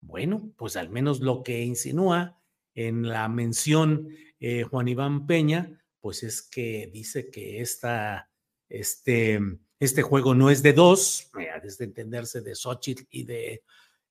Bueno, 0.00 0.52
pues 0.56 0.76
al 0.76 0.90
menos 0.90 1.18
lo 1.18 1.42
que 1.42 1.64
insinúa 1.64 2.40
en 2.72 3.08
la 3.08 3.28
mención 3.28 4.10
eh, 4.38 4.62
Juan 4.62 4.86
Iván 4.86 5.26
Peña, 5.26 5.82
pues 6.06 6.22
es 6.22 6.40
que 6.40 6.88
dice 6.92 7.32
que 7.32 7.60
esta, 7.60 8.30
este, 8.68 9.40
este 9.80 10.02
juego 10.02 10.36
no 10.36 10.50
es 10.50 10.62
de 10.62 10.72
dos, 10.72 11.32
desde 11.64 11.84
entenderse 11.84 12.42
de 12.42 12.54
Xochitl 12.54 13.02
y 13.10 13.24
de, 13.24 13.64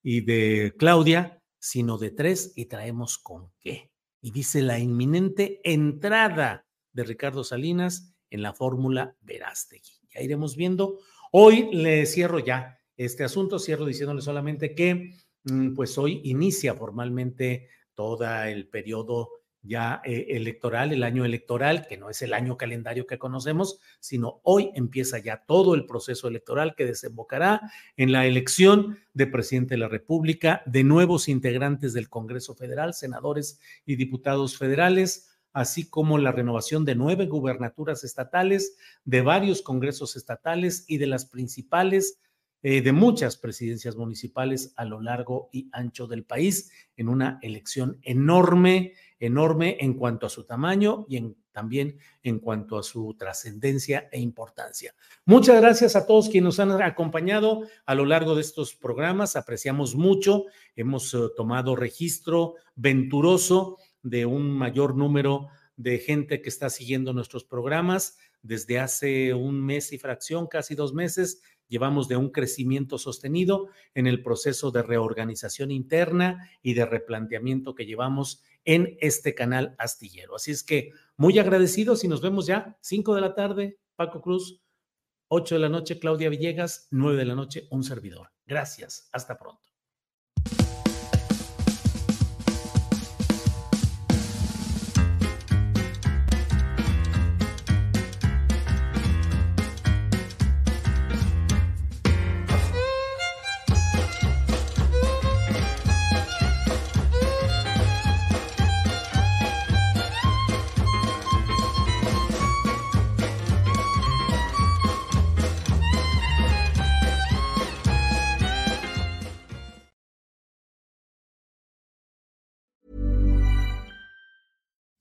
y 0.04 0.20
de 0.20 0.74
Claudia, 0.78 1.42
sino 1.58 1.98
de 1.98 2.12
tres, 2.12 2.52
y 2.58 2.66
traemos 2.66 3.18
con 3.18 3.50
qué. 3.62 3.94
Y 4.22 4.32
dice 4.32 4.62
la 4.62 4.78
inminente 4.78 5.62
entrada 5.64 6.68
de 6.92 7.06
Ricardo 7.06 7.46
Salinas 7.46 8.14
en 8.30 8.42
la 8.42 8.52
fórmula 8.52 9.16
Verástegui. 9.22 9.94
Ya 10.14 10.20
iremos 10.20 10.58
viendo. 10.58 11.00
Hoy 11.32 11.74
le 11.74 12.06
cierro 12.08 12.40
ya 12.40 12.78
este 12.98 13.24
asunto, 13.24 13.58
cierro 13.58 13.86
diciéndole 13.86 14.22
solamente 14.22 14.76
que 14.76 15.14
mm, 15.46 15.74
pues 15.76 15.98
hoy 15.98 16.20
inicia 16.26 16.74
formalmente 16.74 17.70
todo 17.94 18.26
el 18.44 18.68
periodo 18.68 19.45
ya 19.66 20.02
eh, 20.04 20.28
electoral, 20.30 20.94
el 20.94 21.04
año 21.04 21.26
electoral, 21.26 21.86
que 21.88 21.98
no 21.98 22.10
es 22.10 22.22
el 22.22 22.34
año 22.34 22.58
calendario 22.58 23.08
que 23.08 23.18
conocemos, 23.18 23.80
sino 24.00 24.40
hoy 24.44 24.72
empieza 24.76 25.20
ya 25.20 25.44
todo 25.46 25.76
el 25.76 25.86
proceso 25.86 26.28
electoral 26.28 26.76
que 26.76 26.86
desembocará 26.86 27.62
en 27.98 28.12
la 28.12 28.26
elección 28.26 29.00
de 29.14 29.28
presidente 29.28 29.76
de 29.76 29.80
la 29.80 29.88
República, 29.88 30.62
de 30.66 30.84
nuevos 30.84 31.28
integrantes 31.28 31.94
del 31.94 32.10
Congreso 32.10 32.56
Federal, 32.56 32.94
senadores 32.94 33.60
y 33.86 33.96
diputados 33.96 34.58
federales, 34.58 35.30
así 35.54 35.90
como 35.90 36.18
la 36.18 36.32
renovación 36.32 36.84
de 36.86 36.96
nueve 36.96 37.28
gubernaturas 37.28 38.04
estatales, 38.04 38.78
de 39.06 39.22
varios 39.22 39.62
congresos 39.62 40.16
estatales 40.16 40.86
y 40.88 40.98
de 40.98 41.08
las 41.08 41.26
principales 41.26 42.20
eh, 42.68 42.82
de 42.82 42.94
muchas 42.94 43.38
presidencias 43.38 43.96
municipales 43.96 44.74
a 44.76 44.86
lo 44.86 45.00
largo 45.00 45.50
y 45.52 45.70
ancho 45.72 46.08
del 46.08 46.24
país 46.24 46.72
en 46.98 47.10
una 47.10 47.38
elección 47.44 48.00
enorme, 48.02 48.94
enorme 49.20 49.78
en 49.80 49.94
cuanto 49.94 50.26
a 50.26 50.30
su 50.30 50.44
tamaño 50.44 51.06
y 51.08 51.36
también 51.52 51.98
en 52.22 52.40
cuanto 52.40 52.78
a 52.78 52.84
su 52.84 53.16
trascendencia 53.18 54.10
e 54.12 54.20
importancia. 54.20 54.94
Muchas 55.26 55.62
gracias 55.62 55.96
a 55.96 56.06
todos 56.06 56.30
quienes 56.30 56.46
nos 56.46 56.60
han 56.60 56.82
acompañado 56.82 57.62
a 57.86 57.96
lo 57.96 58.06
largo 58.06 58.36
de 58.36 58.42
estos 58.42 58.76
programas. 58.76 59.36
Apreciamos 59.36 59.96
mucho. 59.96 60.46
Hemos 60.76 61.14
eh, 61.14 61.20
tomado 61.36 61.76
registro 61.76 62.56
venturoso 62.76 63.78
de 64.04 64.26
un 64.26 64.52
mayor 64.52 64.96
número 64.96 65.48
de 65.78 66.00
gente 66.00 66.42
que 66.42 66.50
está 66.50 66.70
siguiendo 66.70 67.14
nuestros 67.14 67.44
programas 67.44 68.18
desde 68.46 68.80
hace 68.80 69.34
un 69.34 69.60
mes 69.66 69.92
y 69.92 69.98
fracción, 69.98 70.46
casi 70.46 70.76
dos 70.76 70.94
meses, 70.94 71.42
llevamos 71.68 72.08
de 72.08 72.16
un 72.16 72.30
crecimiento 72.30 73.00
sostenido 73.00 73.70
en 73.96 74.06
el 74.06 74.22
proceso 74.22 74.70
de 74.70 74.84
reorganización 74.84 75.72
interna 75.72 76.48
y 76.62 76.76
de 76.76 76.86
replanteamiento 76.86 77.74
que 77.74 77.88
llevamos 77.88 78.44
en 78.66 78.98
este 79.00 79.34
canal 79.34 79.76
astillero. 79.78 80.36
Así 80.36 80.52
es 80.52 80.64
que 80.64 80.92
muy 81.18 81.40
agradecidos 81.40 82.04
y 82.04 82.08
nos 82.08 82.22
vemos 82.22 82.48
ya 82.48 82.78
5 82.82 83.16
de 83.16 83.22
la 83.22 83.34
tarde, 83.34 83.80
Paco 83.96 84.22
Cruz, 84.22 84.62
8 85.30 85.56
de 85.56 85.62
la 85.62 85.70
noche, 85.70 86.00
Claudia 86.00 86.30
Villegas, 86.30 86.88
9 86.92 87.18
de 87.18 87.26
la 87.26 87.36
noche, 87.36 87.68
un 87.72 87.84
servidor. 87.84 88.32
Gracias, 88.46 89.10
hasta 89.12 89.38
pronto. 89.38 89.65